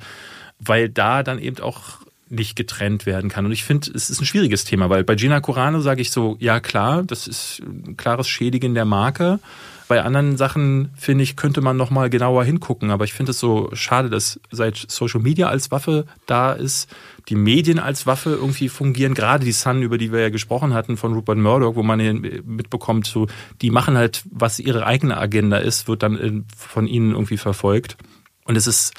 weil 0.59 0.87
da 0.87 1.21
dann 1.21 1.37
eben 1.37 1.59
auch 1.59 1.99
nicht 2.29 2.55
getrennt 2.55 3.05
werden 3.05 3.29
kann. 3.29 3.45
Und 3.45 3.51
ich 3.51 3.63
finde, 3.63 3.91
es 3.93 4.09
ist 4.09 4.21
ein 4.21 4.25
schwieriges 4.25 4.63
Thema, 4.63 4.89
weil 4.89 5.03
bei 5.03 5.15
Gina 5.15 5.39
Corano 5.39 5.81
sage 5.81 6.01
ich 6.01 6.11
so, 6.11 6.37
ja 6.39 6.59
klar, 6.59 7.03
das 7.03 7.27
ist 7.27 7.61
ein 7.65 7.97
klares 7.97 8.27
Schädigen 8.27 8.73
der 8.73 8.85
Marke. 8.85 9.39
Bei 9.87 10.03
anderen 10.03 10.37
Sachen, 10.37 10.91
finde 10.95 11.23
ich, 11.23 11.35
könnte 11.35 11.61
man 11.61 11.75
noch 11.75 11.89
mal 11.89 12.11
genauer 12.11 12.43
hingucken. 12.43 12.91
Aber 12.91 13.05
ich 13.05 13.13
finde 13.13 13.31
es 13.31 13.39
so 13.39 13.71
schade, 13.73 14.11
dass 14.11 14.39
seit 14.51 14.77
Social 14.77 15.19
Media 15.19 15.47
als 15.47 15.71
Waffe 15.71 16.05
da 16.27 16.51
ist, 16.51 16.87
die 17.27 17.35
Medien 17.35 17.79
als 17.79 18.05
Waffe 18.05 18.29
irgendwie 18.29 18.69
fungieren. 18.69 19.15
Gerade 19.15 19.45
die 19.45 19.51
Sun, 19.51 19.81
über 19.81 19.97
die 19.97 20.11
wir 20.11 20.19
ja 20.19 20.29
gesprochen 20.29 20.75
hatten, 20.75 20.95
von 20.95 21.13
Rupert 21.13 21.39
Murdoch, 21.39 21.75
wo 21.75 21.81
man 21.81 21.99
mitbekommt, 22.45 23.07
so, 23.07 23.25
die 23.63 23.71
machen 23.71 23.97
halt, 23.97 24.21
was 24.29 24.59
ihre 24.59 24.85
eigene 24.85 25.17
Agenda 25.17 25.57
ist, 25.57 25.87
wird 25.87 26.03
dann 26.03 26.45
von 26.55 26.85
ihnen 26.85 27.13
irgendwie 27.13 27.37
verfolgt. 27.37 27.97
Und 28.45 28.57
es 28.57 28.67
ist 28.67 28.93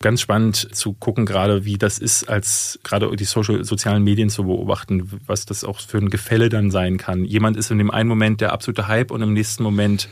ganz 0.00 0.20
spannend 0.20 0.74
zu 0.74 0.92
gucken, 0.92 1.26
gerade 1.26 1.64
wie 1.64 1.78
das 1.78 1.98
ist, 1.98 2.28
als 2.28 2.78
gerade 2.82 3.14
die 3.16 3.24
social, 3.24 3.64
sozialen 3.64 4.04
Medien 4.04 4.30
zu 4.30 4.44
beobachten, 4.44 5.10
was 5.26 5.46
das 5.46 5.64
auch 5.64 5.80
für 5.80 5.98
ein 5.98 6.10
Gefälle 6.10 6.48
dann 6.48 6.70
sein 6.70 6.98
kann. 6.98 7.24
Jemand 7.24 7.56
ist 7.56 7.70
in 7.70 7.78
dem 7.78 7.90
einen 7.90 8.08
Moment 8.08 8.40
der 8.40 8.52
absolute 8.52 8.88
Hype 8.88 9.10
und 9.10 9.22
im 9.22 9.32
nächsten 9.32 9.62
Moment 9.62 10.08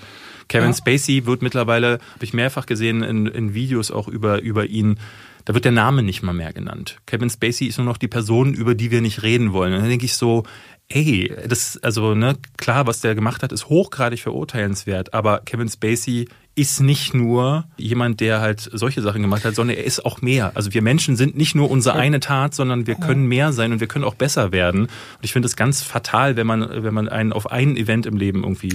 Kevin 0.49 0.70
ja. 0.70 0.74
Spacey 0.74 1.26
wird 1.26 1.43
mittlerweile, 1.43 1.99
habe 2.14 2.24
ich 2.24 2.32
mehrfach 2.32 2.66
gesehen 2.66 3.03
in, 3.03 3.26
in 3.26 3.55
Videos 3.55 3.91
auch 3.91 4.09
über, 4.09 4.43
über 4.43 4.66
ihn, 4.66 4.99
da 5.45 5.55
wird 5.55 5.64
der 5.64 5.72
Name 5.72 6.03
nicht 6.03 6.22
mal 6.22 6.32
mehr 6.32 6.53
genannt. 6.53 6.99
Kevin 7.07 7.30
Spacey 7.30 7.66
ist 7.66 7.78
nur 7.78 7.87
noch 7.87 7.99
die 7.99 8.09
Person, 8.09 8.55
über 8.55 8.74
die 8.74 8.91
wir 8.91 9.01
nicht 9.01 9.22
reden 9.22 9.53
wollen. 9.53 9.72
Und 9.72 9.80
dann 9.80 9.89
denke 9.89 10.05
ich 10.05 10.14
so, 10.14 10.43
ey, 10.89 11.32
das, 11.49 11.78
also, 11.78 12.14
ne, 12.14 12.37
klar, 12.57 12.87
was 12.87 13.01
der 13.01 13.14
gemacht 13.14 13.43
hat, 13.43 13.53
ist 13.53 13.68
hochgradig 13.68 14.20
verurteilenswert, 14.20 15.14
aber 15.14 15.41
Kevin 15.45 15.68
Spacey 15.68 16.28
ist 16.57 16.81
nicht 16.81 17.13
nur 17.13 17.65
jemand, 17.77 18.21
der 18.21 18.41
halt 18.41 18.71
solche 18.73 19.03
Sachen 19.03 19.21
gemacht 19.21 19.45
hat, 19.45 19.55
sondern 19.55 19.77
er 19.77 19.85
ist 19.85 20.07
auch 20.07 20.23
mehr. 20.23 20.53
Also 20.55 20.73
wir 20.73 20.81
Menschen 20.81 21.15
sind 21.15 21.37
nicht 21.37 21.55
nur 21.55 21.71
unsere 21.71 21.97
eine 21.97 22.19
Tat, 22.19 22.55
sondern 22.55 22.87
wir 22.87 22.95
können 22.95 23.27
mehr 23.27 23.53
sein 23.53 23.73
und 23.73 23.81
wir 23.81 23.87
können 23.87 24.05
auch 24.05 24.15
besser 24.15 24.53
werden. 24.53 24.83
Und 24.83 24.91
ich 25.21 25.35
finde 25.35 25.47
es 25.47 25.55
ganz 25.55 25.83
fatal, 25.83 26.37
wenn 26.37 26.47
man, 26.47 26.83
wenn 26.83 26.95
man 26.95 27.11
einen 27.11 27.35
auf 27.35 27.51
ein 27.53 27.77
Event 27.77 28.07
im 28.07 28.17
Leben 28.17 28.43
irgendwie. 28.43 28.73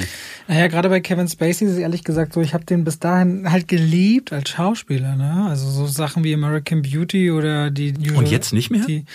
Naja, 0.47 0.67
gerade 0.67 0.89
bei 0.89 0.99
Kevin 0.99 1.27
Spacey 1.27 1.65
ist 1.65 1.73
es 1.73 1.77
ehrlich 1.79 2.03
gesagt 2.03 2.33
so, 2.33 2.41
ich 2.41 2.53
habe 2.53 2.65
den 2.65 2.83
bis 2.83 2.99
dahin 2.99 3.51
halt 3.51 3.67
geliebt 3.67 4.31
als 4.31 4.51
Schauspieler, 4.51 5.15
ne? 5.15 5.47
Also 5.49 5.67
so 5.67 5.87
Sachen 5.87 6.23
wie 6.23 6.35
American 6.35 6.83
Beauty 6.83 7.31
oder 7.31 7.71
die 7.71 7.95
Und 8.13 8.29
jetzt 8.29 8.53
nicht 8.53 8.69
mehr? 8.69 8.85
Die, 8.85 9.05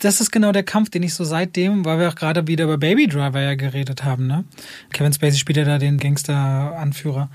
das 0.00 0.20
ist 0.20 0.32
genau 0.32 0.50
der 0.50 0.64
Kampf, 0.64 0.90
den 0.90 1.04
ich 1.04 1.14
so 1.14 1.22
seitdem, 1.22 1.84
weil 1.84 2.00
wir 2.00 2.08
auch 2.08 2.16
gerade 2.16 2.48
wieder 2.48 2.64
über 2.64 2.76
Baby 2.76 3.06
Driver 3.06 3.40
ja 3.40 3.54
geredet 3.54 4.02
haben, 4.02 4.26
ne? 4.26 4.44
Kevin 4.92 5.12
Spacey 5.12 5.38
spielt 5.38 5.58
ja 5.58 5.64
da 5.64 5.78
den 5.78 5.98
Gangster-Anführer. 5.98 7.30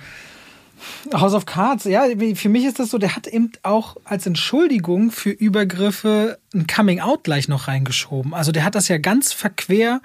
House 1.14 1.34
of 1.34 1.46
Cards, 1.46 1.86
ja, 1.86 2.06
für 2.36 2.50
mich 2.50 2.66
ist 2.66 2.80
das 2.80 2.90
so, 2.90 2.98
der 2.98 3.16
hat 3.16 3.28
eben 3.28 3.52
auch 3.64 3.98
als 4.04 4.26
Entschuldigung 4.26 5.12
für 5.12 5.32
Übergriffe 5.32 6.40
ein 6.54 6.68
Coming-out 6.68 7.24
gleich 7.24 7.48
noch 7.48 7.68
reingeschoben. 7.68 8.34
Also 8.34 8.52
der 8.52 8.64
hat 8.64 8.76
das 8.76 8.88
ja 8.88 8.98
ganz 8.98 9.34
verquer 9.34 10.02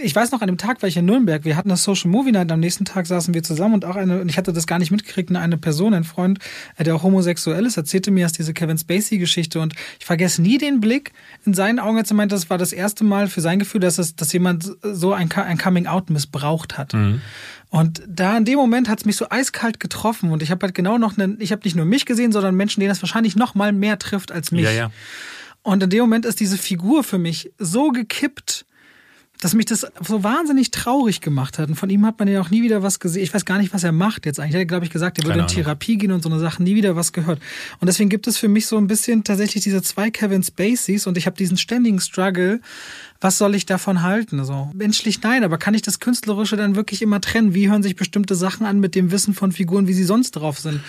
ich 0.00 0.14
weiß 0.14 0.32
noch, 0.32 0.40
an 0.40 0.48
dem 0.48 0.58
Tag 0.58 0.82
war 0.82 0.88
ich 0.88 0.96
in 0.96 1.04
Nürnberg. 1.04 1.44
Wir 1.44 1.56
hatten 1.56 1.68
das 1.68 1.84
Social 1.84 2.10
Movie 2.10 2.32
Night. 2.32 2.50
Am 2.50 2.60
nächsten 2.60 2.84
Tag 2.84 3.06
saßen 3.06 3.32
wir 3.34 3.42
zusammen 3.42 3.74
und 3.74 3.84
auch 3.84 3.96
eine, 3.96 4.20
und 4.20 4.28
ich 4.28 4.36
hatte 4.36 4.52
das 4.52 4.66
gar 4.66 4.78
nicht 4.78 4.90
mitgekriegt, 4.90 5.34
eine 5.34 5.58
Person, 5.58 5.94
ein 5.94 6.04
Freund, 6.04 6.38
äh, 6.76 6.84
der 6.84 6.96
auch 6.96 7.02
homosexuell 7.02 7.64
ist, 7.66 7.76
erzählte 7.76 8.10
mir 8.10 8.20
erst 8.22 8.38
diese 8.38 8.54
Kevin 8.54 8.78
Spacey-Geschichte 8.78 9.60
und 9.60 9.74
ich 9.98 10.06
vergesse 10.06 10.42
nie 10.42 10.58
den 10.58 10.80
Blick 10.80 11.12
in 11.44 11.54
seinen 11.54 11.78
Augen, 11.78 11.98
als 11.98 12.10
er 12.10 12.16
meinte, 12.16 12.34
das 12.34 12.50
war 12.50 12.58
das 12.58 12.72
erste 12.72 13.04
Mal 13.04 13.28
für 13.28 13.40
sein 13.40 13.58
Gefühl, 13.58 13.80
dass 13.80 13.98
es, 13.98 14.16
dass 14.16 14.32
jemand 14.32 14.70
so 14.82 15.12
ein, 15.12 15.30
ein 15.32 15.58
Coming-out 15.58 16.10
missbraucht 16.10 16.76
hat. 16.76 16.94
Mhm. 16.94 17.20
Und 17.74 18.04
da 18.06 18.36
in 18.36 18.44
dem 18.44 18.54
Moment 18.54 18.88
hat 18.88 19.00
es 19.00 19.04
mich 19.04 19.16
so 19.16 19.26
eiskalt 19.30 19.80
getroffen 19.80 20.30
und 20.30 20.44
ich 20.44 20.52
habe 20.52 20.64
halt 20.64 20.76
genau 20.76 20.96
noch 20.96 21.18
einen, 21.18 21.40
ich 21.40 21.50
habe 21.50 21.62
nicht 21.64 21.74
nur 21.74 21.84
mich 21.84 22.06
gesehen, 22.06 22.30
sondern 22.30 22.54
Menschen, 22.54 22.78
denen 22.78 22.90
das 22.90 23.02
wahrscheinlich 23.02 23.34
noch 23.34 23.56
mal 23.56 23.72
mehr 23.72 23.98
trifft 23.98 24.30
als 24.30 24.52
mich. 24.52 24.62
Ja, 24.62 24.70
ja. 24.70 24.90
Und 25.62 25.82
in 25.82 25.90
dem 25.90 25.98
Moment 25.98 26.24
ist 26.24 26.38
diese 26.38 26.56
Figur 26.56 27.02
für 27.02 27.18
mich 27.18 27.50
so 27.58 27.88
gekippt, 27.88 28.64
dass 29.40 29.54
mich 29.54 29.66
das 29.66 29.86
so 30.06 30.22
wahnsinnig 30.22 30.70
traurig 30.70 31.20
gemacht 31.20 31.58
hat. 31.58 31.68
Und 31.68 31.74
von 31.74 31.90
ihm 31.90 32.06
hat 32.06 32.18
man 32.20 32.28
ja 32.28 32.40
auch 32.40 32.48
nie 32.48 32.62
wieder 32.62 32.84
was 32.84 33.00
gesehen. 33.00 33.24
Ich 33.24 33.34
weiß 33.34 33.44
gar 33.44 33.58
nicht, 33.58 33.74
was 33.74 33.82
er 33.82 33.90
macht 33.90 34.24
jetzt 34.24 34.38
eigentlich. 34.38 34.54
Er 34.54 34.60
hat, 34.60 34.68
glaube 34.68 34.84
ich, 34.84 34.92
gesagt, 34.92 35.18
er 35.18 35.24
würde 35.24 35.40
in 35.40 35.46
Therapie 35.48 35.98
gehen 35.98 36.12
und 36.12 36.22
so 36.22 36.30
eine 36.30 36.38
Sache 36.38 36.62
nie 36.62 36.76
wieder 36.76 36.94
was 36.94 37.12
gehört. 37.12 37.40
Und 37.80 37.88
deswegen 37.88 38.08
gibt 38.08 38.28
es 38.28 38.38
für 38.38 38.48
mich 38.48 38.66
so 38.66 38.78
ein 38.78 38.86
bisschen 38.86 39.24
tatsächlich 39.24 39.64
diese 39.64 39.82
zwei 39.82 40.12
Kevin 40.12 40.44
Spaceys 40.44 41.08
und 41.08 41.18
ich 41.18 41.26
habe 41.26 41.36
diesen 41.36 41.56
ständigen 41.56 42.00
Struggle, 42.00 42.60
was 43.24 43.38
soll 43.38 43.54
ich 43.54 43.64
davon 43.64 44.02
halten? 44.02 44.38
Also 44.38 44.70
menschlich 44.74 45.22
nein, 45.22 45.44
aber 45.44 45.56
kann 45.56 45.72
ich 45.72 45.80
das 45.80 45.98
Künstlerische 45.98 46.58
dann 46.58 46.76
wirklich 46.76 47.00
immer 47.00 47.22
trennen? 47.22 47.54
Wie 47.54 47.70
hören 47.70 47.82
sich 47.82 47.96
bestimmte 47.96 48.34
Sachen 48.34 48.66
an 48.66 48.80
mit 48.80 48.94
dem 48.94 49.10
Wissen 49.12 49.32
von 49.32 49.50
Figuren, 49.50 49.88
wie 49.88 49.94
sie 49.94 50.04
sonst 50.04 50.32
drauf 50.32 50.58
sind, 50.58 50.80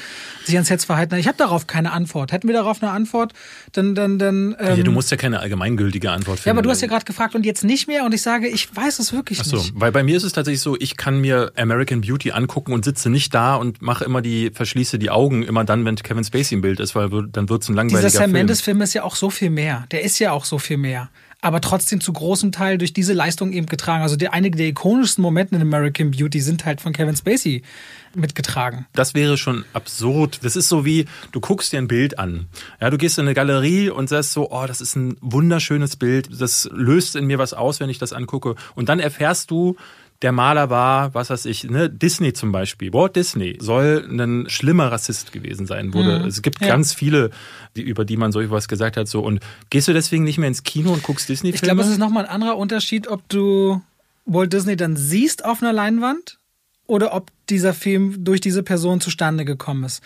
sich 0.44 0.56
ans 0.56 0.70
Herz 0.70 0.84
verhalten? 0.84 1.16
Ich 1.16 1.30
habe 1.30 1.38
darauf 1.38 1.66
keine 1.66 1.94
Antwort. 1.94 2.34
Hätten 2.34 2.50
wir 2.50 2.54
darauf 2.54 2.84
eine 2.84 2.92
Antwort, 2.92 3.32
dann 3.72 3.96
dann 3.96 4.20
dann. 4.20 4.54
Ähm, 4.60 4.78
ja, 4.78 4.84
du 4.84 4.92
musst 4.92 5.12
ja 5.12 5.18
keine 5.18 5.40
allgemeingültige 5.40 6.12
Antwort 6.12 6.40
finden. 6.40 6.50
Ja, 6.50 6.52
aber 6.52 6.62
du 6.62 6.70
hast 6.70 6.82
ja 6.82 6.90
gerade 6.90 7.06
gefragt 7.06 7.36
und 7.36 7.46
jetzt 7.46 7.64
nicht 7.64 7.88
mehr 7.88 8.04
und 8.04 8.14
ich 8.14 8.22
sage, 8.22 8.50
ich 8.50 8.76
weiß 8.76 9.00
es 9.00 9.14
wirklich 9.14 9.40
Ach 9.40 9.46
so, 9.46 9.56
nicht. 9.56 9.72
Weil 9.74 9.94
bei 9.94 10.04
mir 10.04 10.18
ist 10.18 10.24
es 10.24 10.34
tatsächlich 10.34 10.60
so, 10.60 10.76
ich 10.78 10.98
kann 10.98 11.22
mir 11.22 11.54
American 11.56 12.02
Beauty 12.02 12.34
angucken 12.34 12.74
und 12.74 12.84
sitze 12.84 13.10
nicht 13.10 13.34
da 13.34 13.56
und 13.56 13.82
mache 13.82 14.04
immer 14.04 14.22
die 14.22 14.52
verschließe 14.54 15.00
die 15.00 15.10
Augen 15.10 15.44
immer 15.44 15.64
dann, 15.64 15.86
wenn 15.86 15.96
Kevin 15.96 16.26
Spacey 16.26 16.56
im 16.56 16.62
Bild 16.62 16.82
ist, 16.82 16.96
weil 16.96 17.10
dann 17.32 17.48
wird 17.48 17.64
es 17.64 17.70
ein 17.70 17.76
langweiliger 17.76 18.10
Dieser 18.10 18.20
Sam 18.20 18.32
Mendes 18.32 18.60
Film 18.60 18.82
ist 18.82 18.94
ja 18.94 19.04
auch 19.04 19.16
so 19.16 19.30
viel 19.30 19.52
mehr. 19.52 19.86
Der 19.92 20.04
ist 20.04 20.20
ja 20.20 20.34
auch 20.34 20.44
so 20.44 20.60
viel 20.60 20.76
mehr 20.76 21.10
aber 21.46 21.62
trotzdem 21.62 22.02
zu 22.02 22.12
großem 22.12 22.52
Teil 22.52 22.80
durch 22.80 22.92
diese 22.92 23.14
Leistung 23.14 23.54
eben 23.54 23.68
getragen. 23.68 24.02
Also 24.02 24.16
die, 24.16 24.30
einige 24.30 24.58
der 24.58 24.66
ikonischsten 24.66 25.22
Momente 25.22 25.56
in 25.56 25.62
American 25.62 26.10
Beauty 26.10 26.42
sind 26.42 26.66
halt 26.66 26.82
von 26.82 26.92
Kevin 26.92 27.16
Spacey 27.16 27.62
mitgetragen. 28.16 28.88
Das 28.94 29.14
wäre 29.14 29.38
schon 29.38 29.64
absurd. 29.72 30.40
Das 30.42 30.56
ist 30.56 30.70
so 30.70 30.86
wie, 30.86 31.06
du 31.34 31.40
guckst 31.40 31.72
dir 31.72 31.78
ein 31.78 31.88
Bild 31.88 32.18
an. 32.18 32.48
Ja, 32.82 32.90
du 32.90 32.98
gehst 32.98 33.20
in 33.20 33.26
eine 33.26 33.36
Galerie 33.36 33.92
und 33.92 34.10
sagst 34.10 34.34
so, 34.34 34.50
oh, 34.50 34.66
das 34.66 34.82
ist 34.82 34.96
ein 34.96 35.18
wunderschönes 35.22 35.98
Bild. 35.98 36.30
Das 36.42 36.68
löst 36.74 37.16
in 37.16 37.28
mir 37.28 37.38
was 37.38 37.54
aus, 37.54 37.80
wenn 37.80 37.92
ich 37.92 38.00
das 38.00 38.12
angucke. 38.12 38.56
Und 38.74 38.90
dann 38.90 39.00
erfährst 39.00 39.52
du, 39.52 39.76
der 40.22 40.32
Maler 40.32 40.70
war, 40.70 41.14
was 41.14 41.30
weiß 41.30 41.46
ich, 41.46 41.66
ne, 41.66 41.90
Disney 41.90 42.34
zum 42.34 42.52
Beispiel. 42.52 42.94
Walt 42.94 43.16
Disney 43.16 43.58
soll 43.60 44.08
ein 44.10 44.50
schlimmer 44.50 44.92
Rassist 44.92 45.32
gewesen 45.32 45.68
sein. 45.68 45.94
Wurde. 45.94 46.20
Mhm. 46.20 46.26
Es 46.26 46.42
gibt 46.42 46.62
ja. 46.62 46.68
ganz 46.68 46.94
viele, 46.94 47.32
die, 47.76 47.82
über 47.82 48.06
die 48.06 48.18
man 48.18 48.32
so 48.32 48.40
etwas 48.40 48.68
gesagt 48.68 48.98
hat. 48.98 49.08
So. 49.08 49.22
Und 49.22 49.40
gehst 49.70 49.88
du 49.88 49.94
deswegen 49.94 50.24
nicht 50.24 50.38
mehr 50.38 50.48
ins 50.48 50.64
Kino 50.64 50.92
und 50.94 51.04
guckst 51.04 51.28
Disney-Filme? 51.30 51.56
Ich 51.56 51.62
glaube, 51.62 51.82
es 51.82 51.88
ist 51.88 52.00
nochmal 52.00 52.26
ein 52.26 52.32
anderer 52.32 52.58
Unterschied, 52.58 53.08
ob 53.08 53.28
du 53.30 53.82
Walt 54.26 54.54
Disney 54.54 54.76
dann 54.76 54.96
siehst 54.96 55.44
auf 55.44 55.62
einer 55.62 55.74
Leinwand 55.74 56.40
oder 56.88 57.14
ob 57.14 57.32
dieser 57.50 57.74
Film 57.74 58.24
durch 58.24 58.42
diese 58.42 58.64
Person 58.64 59.02
zustande 59.02 59.46
gekommen 59.46 59.84
ist 59.84 60.02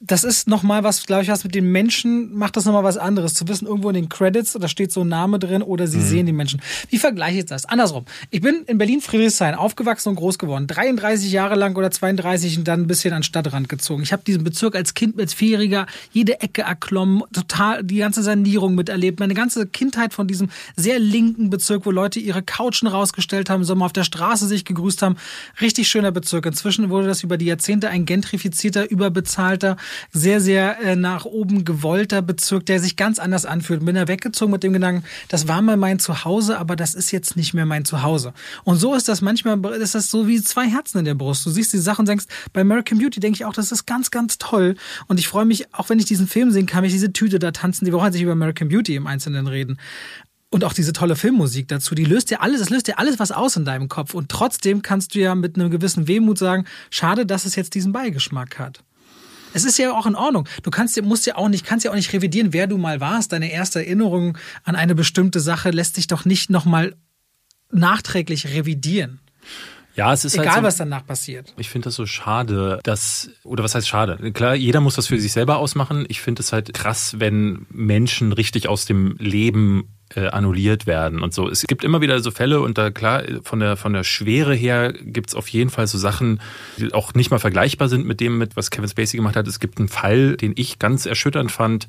das 0.00 0.22
ist 0.22 0.46
nochmal 0.46 0.84
was, 0.84 1.04
glaube 1.06 1.24
ich, 1.24 1.28
was 1.28 1.42
mit 1.42 1.56
den 1.56 1.72
Menschen 1.72 2.32
macht 2.32 2.56
das 2.56 2.64
nochmal 2.64 2.84
was 2.84 2.96
anderes. 2.96 3.34
Zu 3.34 3.48
wissen, 3.48 3.66
irgendwo 3.66 3.88
in 3.88 3.94
den 3.94 4.08
Credits, 4.08 4.52
da 4.52 4.68
steht 4.68 4.92
so 4.92 5.00
ein 5.00 5.08
Name 5.08 5.40
drin 5.40 5.60
oder 5.60 5.88
sie 5.88 5.98
mhm. 5.98 6.02
sehen 6.02 6.26
die 6.26 6.32
Menschen. 6.32 6.62
Wie 6.88 6.98
vergleiche 6.98 7.38
ich 7.38 7.46
das? 7.46 7.64
Andersrum. 7.64 8.04
Ich 8.30 8.40
bin 8.40 8.62
in 8.66 8.78
Berlin-Friedrichshain 8.78 9.56
aufgewachsen 9.56 10.10
und 10.10 10.14
groß 10.14 10.38
geworden. 10.38 10.68
33 10.68 11.32
Jahre 11.32 11.56
lang 11.56 11.74
oder 11.74 11.90
32 11.90 12.58
und 12.58 12.68
dann 12.68 12.82
ein 12.82 12.86
bisschen 12.86 13.12
an 13.12 13.20
den 13.20 13.24
Stadtrand 13.24 13.68
gezogen. 13.68 14.04
Ich 14.04 14.12
habe 14.12 14.22
diesen 14.24 14.44
Bezirk 14.44 14.76
als 14.76 14.94
Kind, 14.94 15.18
als 15.18 15.34
Vierjähriger 15.34 15.86
jede 16.12 16.40
Ecke 16.42 16.62
erklommen, 16.62 17.24
total 17.32 17.82
die 17.82 17.96
ganze 17.96 18.22
Sanierung 18.22 18.76
miterlebt. 18.76 19.18
Meine 19.18 19.34
ganze 19.34 19.66
Kindheit 19.66 20.14
von 20.14 20.28
diesem 20.28 20.48
sehr 20.76 21.00
linken 21.00 21.50
Bezirk, 21.50 21.86
wo 21.86 21.90
Leute 21.90 22.20
ihre 22.20 22.42
Couchen 22.42 22.86
rausgestellt 22.86 23.50
haben, 23.50 23.64
Sommer 23.64 23.86
auf 23.86 23.92
der 23.92 24.04
Straße 24.04 24.46
sich 24.46 24.64
gegrüßt 24.64 25.02
haben. 25.02 25.16
Richtig 25.60 25.88
schöner 25.88 26.12
Bezirk. 26.12 26.46
Inzwischen 26.46 26.88
wurde 26.88 27.08
das 27.08 27.24
über 27.24 27.36
die 27.36 27.46
Jahrzehnte 27.46 27.88
ein 27.88 28.04
gentrifizierter, 28.04 28.88
überbezahlter, 28.88 29.76
sehr, 30.12 30.40
sehr 30.40 30.80
äh, 30.80 30.96
nach 30.96 31.24
oben 31.24 31.64
gewollter 31.64 32.22
Bezirk, 32.22 32.66
der 32.66 32.80
sich 32.80 32.96
ganz 32.96 33.18
anders 33.18 33.46
anfühlt. 33.46 33.84
Bin 33.84 33.94
da 33.94 34.08
weggezogen 34.08 34.52
mit 34.52 34.62
dem 34.62 34.72
Gedanken, 34.72 35.04
das 35.28 35.48
war 35.48 35.62
mal 35.62 35.76
mein 35.76 35.98
Zuhause, 35.98 36.58
aber 36.58 36.76
das 36.76 36.94
ist 36.94 37.10
jetzt 37.10 37.36
nicht 37.36 37.54
mehr 37.54 37.66
mein 37.66 37.84
Zuhause. 37.84 38.32
Und 38.64 38.76
so 38.76 38.94
ist 38.94 39.08
das 39.08 39.20
manchmal, 39.20 39.64
ist 39.80 39.94
das 39.94 40.10
so 40.10 40.26
wie 40.26 40.42
zwei 40.42 40.68
Herzen 40.68 40.98
in 40.98 41.04
der 41.04 41.14
Brust. 41.14 41.44
Du 41.46 41.50
siehst 41.50 41.72
die 41.72 41.78
Sachen 41.78 42.02
und 42.02 42.08
denkst, 42.08 42.26
bei 42.52 42.60
American 42.60 42.98
Beauty 42.98 43.20
denke 43.20 43.36
ich 43.36 43.44
auch, 43.44 43.52
das 43.52 43.72
ist 43.72 43.86
ganz, 43.86 44.10
ganz 44.10 44.38
toll. 44.38 44.76
Und 45.06 45.18
ich 45.18 45.28
freue 45.28 45.44
mich, 45.44 45.74
auch 45.74 45.88
wenn 45.88 45.98
ich 45.98 46.04
diesen 46.04 46.26
Film 46.26 46.50
sehen 46.50 46.66
kann, 46.66 46.84
ich 46.84 46.92
diese 46.92 47.12
Tüte 47.12 47.38
da 47.38 47.50
tanzen, 47.50 47.84
die 47.84 47.92
Woche 47.92 48.12
sich 48.12 48.22
über 48.22 48.32
American 48.32 48.68
Beauty 48.68 48.96
im 48.96 49.06
Einzelnen 49.06 49.46
reden 49.46 49.78
und 50.50 50.64
auch 50.64 50.72
diese 50.72 50.92
tolle 50.92 51.16
Filmmusik 51.16 51.68
dazu, 51.68 51.94
die 51.94 52.04
löst 52.04 52.30
dir 52.30 52.40
alles, 52.40 52.60
das 52.60 52.70
löst 52.70 52.88
dir 52.88 52.98
alles 52.98 53.18
was 53.18 53.32
aus 53.32 53.56
in 53.56 53.64
deinem 53.64 53.88
Kopf. 53.88 54.14
Und 54.14 54.30
trotzdem 54.30 54.82
kannst 54.82 55.14
du 55.14 55.18
ja 55.18 55.34
mit 55.34 55.56
einem 55.56 55.70
gewissen 55.70 56.08
Wehmut 56.08 56.38
sagen, 56.38 56.64
schade, 56.90 57.26
dass 57.26 57.44
es 57.44 57.56
jetzt 57.56 57.74
diesen 57.74 57.92
Beigeschmack 57.92 58.58
hat. 58.58 58.82
Es 59.54 59.64
ist 59.64 59.78
ja 59.78 59.92
auch 59.92 60.06
in 60.06 60.14
Ordnung. 60.14 60.48
Du 60.62 60.70
kannst, 60.70 61.00
musst 61.02 61.26
ja 61.26 61.36
auch 61.36 61.48
nicht, 61.48 61.64
kannst 61.64 61.84
ja 61.84 61.90
auch 61.90 61.96
nicht 61.96 62.12
revidieren, 62.12 62.52
wer 62.52 62.66
du 62.66 62.78
mal 62.78 63.00
warst. 63.00 63.32
Deine 63.32 63.50
erste 63.50 63.80
Erinnerung 63.80 64.36
an 64.64 64.76
eine 64.76 64.94
bestimmte 64.94 65.40
Sache 65.40 65.70
lässt 65.70 65.94
sich 65.94 66.06
doch 66.06 66.24
nicht 66.24 66.50
nochmal 66.50 66.94
nachträglich 67.70 68.48
revidieren. 68.48 69.20
Ja, 69.98 70.12
es 70.12 70.24
ist 70.24 70.34
egal, 70.34 70.46
halt 70.46 70.56
so, 70.58 70.62
was 70.62 70.76
danach 70.76 71.04
passiert. 71.04 71.52
Ich 71.56 71.70
finde 71.70 71.86
das 71.86 71.96
so 71.96 72.06
schade, 72.06 72.78
dass 72.84 73.30
oder 73.42 73.64
was 73.64 73.74
heißt 73.74 73.88
schade? 73.88 74.30
Klar, 74.32 74.54
jeder 74.54 74.80
muss 74.80 74.94
das 74.94 75.08
für 75.08 75.18
sich 75.18 75.32
selber 75.32 75.56
ausmachen. 75.56 76.06
Ich 76.08 76.20
finde 76.20 76.40
es 76.40 76.52
halt 76.52 76.72
krass, 76.72 77.16
wenn 77.18 77.66
Menschen 77.70 78.32
richtig 78.32 78.68
aus 78.68 78.84
dem 78.84 79.16
Leben 79.18 79.97
äh, 80.14 80.28
annulliert 80.28 80.86
werden 80.86 81.22
und 81.22 81.34
so. 81.34 81.48
Es 81.48 81.62
gibt 81.62 81.84
immer 81.84 82.00
wieder 82.00 82.20
so 82.20 82.30
Fälle 82.30 82.60
und 82.60 82.78
da 82.78 82.90
klar, 82.90 83.22
von 83.42 83.60
der, 83.60 83.76
von 83.76 83.92
der 83.92 84.04
Schwere 84.04 84.54
her 84.54 84.92
gibt's 84.92 85.34
auf 85.34 85.48
jeden 85.48 85.70
Fall 85.70 85.86
so 85.86 85.98
Sachen, 85.98 86.40
die 86.78 86.94
auch 86.94 87.14
nicht 87.14 87.30
mal 87.30 87.38
vergleichbar 87.38 87.88
sind 87.88 88.06
mit 88.06 88.20
dem, 88.20 88.38
mit 88.38 88.56
was 88.56 88.70
Kevin 88.70 88.88
Spacey 88.88 89.16
gemacht 89.16 89.36
hat. 89.36 89.46
Es 89.46 89.60
gibt 89.60 89.78
einen 89.78 89.88
Fall, 89.88 90.36
den 90.36 90.52
ich 90.56 90.78
ganz 90.78 91.06
erschütternd 91.06 91.52
fand. 91.52 91.86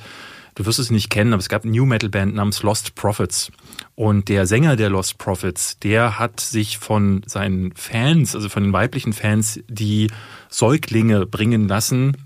Du 0.55 0.65
wirst 0.65 0.79
es 0.79 0.91
nicht 0.91 1.09
kennen, 1.09 1.31
aber 1.31 1.39
es 1.39 1.47
gab 1.47 1.63
eine 1.63 1.71
New 1.71 1.85
Metal 1.85 2.09
Band 2.09 2.35
namens 2.35 2.63
Lost 2.63 2.95
Prophets. 2.95 3.51
Und 3.95 4.27
der 4.27 4.45
Sänger 4.45 4.75
der 4.75 4.89
Lost 4.89 5.17
Prophets, 5.17 5.79
der 5.79 6.19
hat 6.19 6.41
sich 6.41 6.77
von 6.77 7.21
seinen 7.25 7.71
Fans, 7.75 8.35
also 8.35 8.49
von 8.49 8.63
den 8.63 8.73
weiblichen 8.73 9.13
Fans, 9.13 9.61
die 9.69 10.11
Säuglinge 10.49 11.25
bringen 11.25 11.69
lassen, 11.69 12.17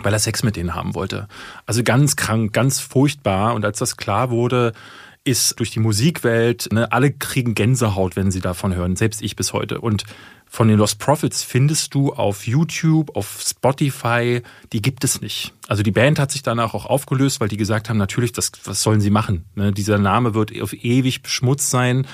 weil 0.00 0.12
er 0.12 0.18
Sex 0.18 0.42
mit 0.42 0.54
denen 0.56 0.74
haben 0.74 0.94
wollte. 0.94 1.26
Also 1.66 1.82
ganz 1.82 2.14
krank, 2.16 2.52
ganz 2.52 2.80
furchtbar. 2.80 3.54
Und 3.54 3.64
als 3.64 3.78
das 3.78 3.96
klar 3.96 4.30
wurde, 4.30 4.72
ist 5.24 5.58
durch 5.58 5.70
die 5.70 5.80
Musikwelt, 5.80 6.68
ne, 6.70 6.92
alle 6.92 7.10
kriegen 7.10 7.54
Gänsehaut, 7.54 8.14
wenn 8.14 8.30
sie 8.30 8.40
davon 8.40 8.74
hören, 8.74 8.94
selbst 8.94 9.22
ich 9.22 9.36
bis 9.36 9.54
heute. 9.54 9.80
Und 9.80 10.04
von 10.46 10.68
den 10.68 10.78
Lost 10.78 10.98
Prophets 10.98 11.42
findest 11.42 11.94
du 11.94 12.12
auf 12.12 12.46
YouTube, 12.46 13.16
auf 13.16 13.42
Spotify, 13.44 14.42
die 14.72 14.82
gibt 14.82 15.02
es 15.02 15.20
nicht. 15.20 15.54
Also 15.66 15.82
die 15.82 15.90
Band 15.90 16.18
hat 16.18 16.30
sich 16.30 16.42
danach 16.42 16.74
auch 16.74 16.86
aufgelöst, 16.86 17.40
weil 17.40 17.48
die 17.48 17.56
gesagt 17.56 17.88
haben, 17.88 17.96
natürlich, 17.96 18.32
das, 18.32 18.52
was 18.64 18.82
sollen 18.82 19.00
sie 19.00 19.10
machen? 19.10 19.46
Ne, 19.54 19.72
dieser 19.72 19.98
Name 19.98 20.34
wird 20.34 20.60
auf 20.60 20.74
ewig 20.74 21.22
beschmutzt 21.22 21.70
sein. 21.70 22.06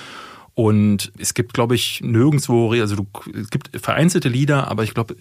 Und 0.54 1.12
es 1.18 1.34
gibt, 1.34 1.54
glaube 1.54 1.74
ich, 1.74 2.00
nirgendwo, 2.02 2.72
also 2.72 2.94
du, 2.94 3.06
es 3.34 3.50
gibt 3.50 3.70
vereinzelte 3.80 4.28
Lieder, 4.28 4.68
aber 4.68 4.84
ich 4.84 4.94
glaube, 4.94 5.16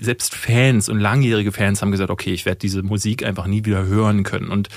selbst 0.00 0.34
Fans 0.34 0.88
und 0.88 1.00
langjährige 1.00 1.50
Fans 1.50 1.82
haben 1.82 1.90
gesagt, 1.90 2.10
okay, 2.10 2.32
ich 2.32 2.46
werde 2.46 2.58
diese 2.58 2.82
Musik 2.82 3.24
einfach 3.24 3.46
nie 3.46 3.64
wieder 3.64 3.84
hören 3.84 4.22
können. 4.22 4.48
Und 4.48 4.68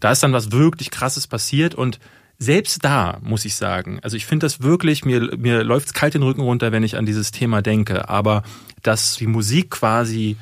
da 0.00 0.12
ist 0.12 0.22
dann 0.22 0.32
was 0.32 0.52
wirklich 0.52 0.90
Krasses 0.90 1.26
passiert 1.26 1.74
und 1.74 1.98
selbst 2.38 2.84
da 2.84 3.18
muss 3.20 3.44
ich 3.44 3.56
sagen, 3.56 3.98
also 4.02 4.16
ich 4.16 4.24
finde 4.24 4.46
das 4.46 4.62
wirklich, 4.62 5.04
mir, 5.04 5.36
mir 5.36 5.64
läuft's 5.64 5.92
kalt 5.92 6.14
den 6.14 6.22
Rücken 6.22 6.42
runter, 6.42 6.70
wenn 6.70 6.84
ich 6.84 6.96
an 6.96 7.04
dieses 7.04 7.32
Thema 7.32 7.62
denke, 7.62 8.08
aber 8.08 8.44
dass 8.82 9.16
die 9.16 9.26
Musik 9.26 9.70
quasi 9.70 10.36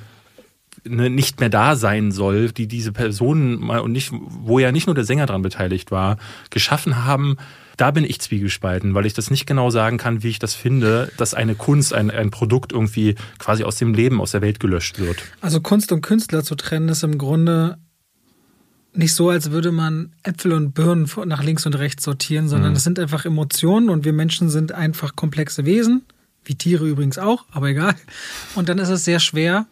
ne, 0.85 1.09
nicht 1.09 1.41
mehr 1.41 1.49
da 1.49 1.75
sein 1.75 2.13
soll, 2.13 2.53
die 2.53 2.67
diese 2.67 2.93
Personen 2.93 3.59
mal 3.59 3.81
und 3.81 3.93
nicht, 3.93 4.11
wo 4.13 4.59
ja 4.59 4.73
nicht 4.73 4.87
nur 4.87 4.95
der 4.95 5.05
Sänger 5.05 5.27
dran 5.27 5.43
beteiligt 5.43 5.91
war, 5.91 6.19
geschaffen 6.51 7.05
haben, 7.05 7.37
da 7.79 7.91
bin 7.91 8.05
ich 8.05 8.21
zwiegespalten, 8.21 8.95
weil 8.95 9.07
ich 9.07 9.15
das 9.15 9.31
nicht 9.31 9.47
genau 9.47 9.71
sagen 9.71 9.99
kann, 9.99 10.23
wie 10.23 10.29
ich 10.29 10.39
das 10.39 10.55
finde, 10.55 11.11
dass 11.17 11.35
eine 11.35 11.55
Kunst, 11.55 11.93
ein, 11.93 12.11
ein 12.11 12.31
Produkt 12.31 12.73
irgendwie 12.73 13.17
quasi 13.39 13.65
aus 13.65 13.77
dem 13.77 13.93
Leben, 13.93 14.21
aus 14.21 14.33
der 14.33 14.41
Welt 14.41 14.61
gelöscht 14.61 14.99
wird. 14.99 15.23
Also 15.41 15.61
Kunst 15.61 15.93
und 15.93 16.01
Künstler 16.01 16.43
zu 16.43 16.55
trennen 16.55 16.89
ist 16.89 17.05
im 17.05 17.19
Grunde 17.19 17.79
nicht 18.97 19.15
so, 19.15 19.31
als 19.31 19.51
würde 19.51 19.73
man 19.73 20.13
Äpfel 20.23 20.53
und 20.53 20.73
Birnen 20.73 21.11
nach 21.27 21.43
links 21.43 21.67
und 21.67 21.75
rechts 21.75 22.05
sortieren, 22.05 22.49
sondern 22.49 22.71
Mhm. 22.71 22.77
es 22.77 22.85
sind 22.85 22.99
einfach 22.99 23.25
Emotionen 23.25 23.89
und 23.91 24.05
wir 24.05 24.13
Menschen 24.13 24.49
sind 24.51 24.73
einfach 24.73 25.17
komplexe 25.17 25.65
Wesen, 25.65 26.03
wie 26.45 26.55
Tiere 26.55 26.87
übrigens 26.89 27.19
auch, 27.19 27.45
aber 27.51 27.69
egal. 27.69 27.95
Und 28.55 28.69
dann 28.69 28.79
ist 28.79 28.89
es 28.89 29.05
sehr 29.05 29.21
schwer, 29.21 29.67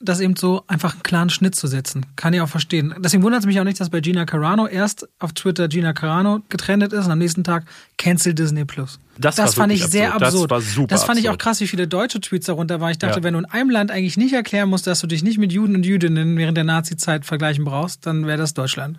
das 0.00 0.18
eben 0.20 0.34
so 0.34 0.64
einfach 0.66 0.94
einen 0.94 1.02
klaren 1.04 1.30
Schnitt 1.30 1.54
zu 1.54 1.68
setzen. 1.68 2.04
Kann 2.16 2.34
ich 2.34 2.40
auch 2.40 2.48
verstehen. 2.48 2.92
Deswegen 2.98 3.22
wundert 3.22 3.40
es 3.42 3.46
mich 3.46 3.60
auch 3.60 3.64
nicht, 3.64 3.80
dass 3.80 3.88
bei 3.90 4.00
Gina 4.00 4.24
Carano 4.24 4.66
erst 4.66 5.08
auf 5.20 5.32
Twitter 5.32 5.68
Gina 5.68 5.92
Carano 5.92 6.42
getrennt 6.48 6.82
ist 6.92 7.06
und 7.06 7.12
am 7.12 7.18
nächsten 7.18 7.44
Tag 7.44 7.66
Cancel 7.98 8.34
Disney 8.34 8.64
Plus. 8.64 8.98
Das 9.18 9.36
war 9.38 9.46
fand 9.48 9.72
ich 9.72 9.84
sehr 9.84 10.14
absurd. 10.14 10.22
Das 10.22 10.28
absurd. 10.34 10.50
war 10.50 10.60
super 10.62 10.86
Das 10.88 11.04
fand 11.04 11.18
ich 11.18 11.28
auch 11.28 11.34
absurd. 11.34 11.42
krass, 11.42 11.60
wie 11.60 11.66
viele 11.66 11.86
deutsche 11.86 12.20
Tweets 12.20 12.46
darunter 12.46 12.80
waren. 12.80 12.90
Ich 12.92 12.98
dachte, 12.98 13.18
Ja. 13.20 13.22
wenn 13.24 13.34
du 13.34 13.40
in 13.40 13.44
einem 13.44 13.70
Land 13.70 13.90
eigentlich 13.90 14.16
nicht 14.16 14.32
erklären 14.32 14.68
musst, 14.70 14.86
dass 14.86 15.00
du 15.00 15.06
dich 15.06 15.22
nicht 15.22 15.38
mit 15.38 15.52
Juden 15.52 15.76
und 15.76 15.84
Jüdinnen 15.84 16.36
während 16.38 16.56
der 16.56 16.64
Nazi-Zeit 16.64 17.24
vergleichen 17.26 17.64
brauchst, 17.64 18.06
dann 18.06 18.26
wäre 18.26 18.38
das 18.38 18.54
Deutschland. 18.54 18.98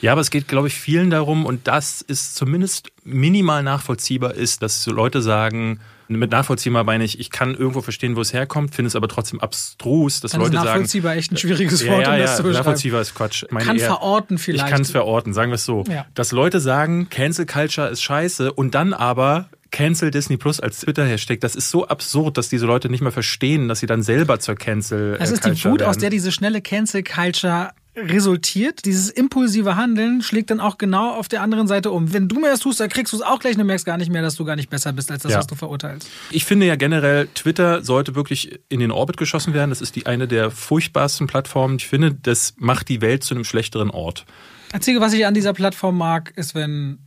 Ja, 0.00 0.12
aber 0.12 0.20
es 0.20 0.30
geht, 0.30 0.48
glaube 0.48 0.68
ich, 0.68 0.74
vielen 0.74 1.10
darum, 1.10 1.44
und 1.46 1.66
das 1.68 2.00
ist 2.02 2.34
zumindest 2.36 2.90
minimal 3.04 3.62
nachvollziehbar, 3.62 4.34
ist, 4.34 4.62
dass 4.62 4.82
so 4.82 4.90
Leute 4.92 5.22
sagen, 5.22 5.80
mit 6.08 6.30
nachvollziehbar 6.30 6.84
meine 6.84 7.02
ich, 7.02 7.18
ich 7.18 7.30
kann 7.30 7.54
irgendwo 7.54 7.82
verstehen, 7.82 8.14
wo 8.14 8.20
es 8.20 8.32
herkommt, 8.32 8.74
finde 8.74 8.86
es 8.88 8.94
aber 8.96 9.08
trotzdem 9.08 9.40
abstrus, 9.40 10.20
dass 10.20 10.32
ist 10.32 10.38
Leute 10.38 10.52
sagen. 10.52 10.66
nachvollziehbar 10.66 11.16
echt 11.16 11.32
ein 11.32 11.36
schwieriges 11.36 11.82
Ja, 11.82 11.92
Wort, 11.92 12.02
ja, 12.02 12.12
um 12.12 12.14
ja, 12.18 12.22
das 12.22 12.36
zu 12.36 12.42
beschreiben. 12.44 12.58
nachvollziehbar 12.58 13.00
ist 13.00 13.14
Quatsch. 13.14 13.42
Ich 13.42 13.48
Kann 13.64 13.76
eher- 13.76 13.86
verorten 13.86 14.38
vielleicht. 14.38 14.64
Ich 14.66 14.70
kann 14.70 14.82
es 14.82 14.90
verorten, 14.92 15.32
sagen 15.34 15.50
wir 15.50 15.56
es 15.56 15.64
so. 15.64 15.82
Ja. 15.88 16.06
Dass 16.14 16.30
Leute 16.30 16.60
sagen, 16.60 17.08
Cancel 17.10 17.44
Culture 17.46 17.88
ist 17.88 18.02
scheiße 18.02 18.52
und 18.52 18.76
dann 18.76 18.92
aber 18.92 19.48
Cancel 19.72 20.12
Disney 20.12 20.36
Plus 20.36 20.60
als 20.60 20.78
Twitter-Hashtag, 20.80 21.40
das 21.40 21.56
ist 21.56 21.70
so 21.72 21.88
absurd, 21.88 22.38
dass 22.38 22.48
diese 22.48 22.66
Leute 22.66 22.88
nicht 22.88 23.00
mehr 23.02 23.10
verstehen, 23.10 23.66
dass 23.66 23.80
sie 23.80 23.86
dann 23.86 24.02
selber 24.04 24.38
zur 24.38 24.54
Cancel 24.54 25.16
Es 25.20 25.32
ist 25.32 25.44
die 25.44 25.64
Wut, 25.64 25.82
aus 25.82 25.98
der 25.98 26.08
diese 26.10 26.30
schnelle 26.30 26.62
Cancel 26.62 27.02
Culture 27.02 27.70
resultiert. 27.96 28.84
Dieses 28.84 29.08
impulsive 29.10 29.76
Handeln 29.76 30.22
schlägt 30.22 30.50
dann 30.50 30.60
auch 30.60 30.78
genau 30.78 31.14
auf 31.14 31.28
der 31.28 31.42
anderen 31.42 31.66
Seite 31.66 31.90
um. 31.90 32.12
Wenn 32.12 32.28
du 32.28 32.38
mehr 32.40 32.50
das 32.50 32.60
tust, 32.60 32.78
dann 32.80 32.88
kriegst 32.88 33.12
du 33.12 33.16
es 33.16 33.22
auch 33.22 33.38
gleich 33.40 33.54
und 33.54 33.60
du 33.60 33.64
merkst 33.64 33.86
gar 33.86 33.96
nicht 33.96 34.10
mehr, 34.12 34.22
dass 34.22 34.36
du 34.36 34.44
gar 34.44 34.56
nicht 34.56 34.68
besser 34.70 34.92
bist 34.92 35.10
als 35.10 35.22
das, 35.22 35.32
Ja. 35.32 35.38
was 35.38 35.46
du 35.46 35.54
verurteilst. 35.54 36.08
Ich 36.30 36.44
finde 36.44 36.66
ja 36.66 36.76
generell, 36.76 37.28
Twitter 37.34 37.82
sollte 37.82 38.14
wirklich 38.14 38.58
in 38.68 38.80
den 38.80 38.90
Orbit 38.90 39.16
geschossen 39.16 39.54
werden. 39.54 39.70
Das 39.70 39.80
ist 39.80 39.96
die 39.96 40.06
eine 40.06 40.28
der 40.28 40.50
furchtbarsten 40.50 41.26
Plattformen. 41.26 41.76
Ich 41.76 41.86
finde, 41.88 42.14
das 42.14 42.54
macht 42.58 42.88
die 42.88 43.00
Welt 43.00 43.24
zu 43.24 43.34
einem 43.34 43.44
schlechteren 43.44 43.90
Ort. 43.90 44.26
Einzige, 44.72 45.00
was 45.00 45.12
ich 45.12 45.24
an 45.26 45.34
dieser 45.34 45.52
Plattform 45.54 45.96
mag, 45.96 46.32
ist, 46.36 46.54
wenn 46.54 46.98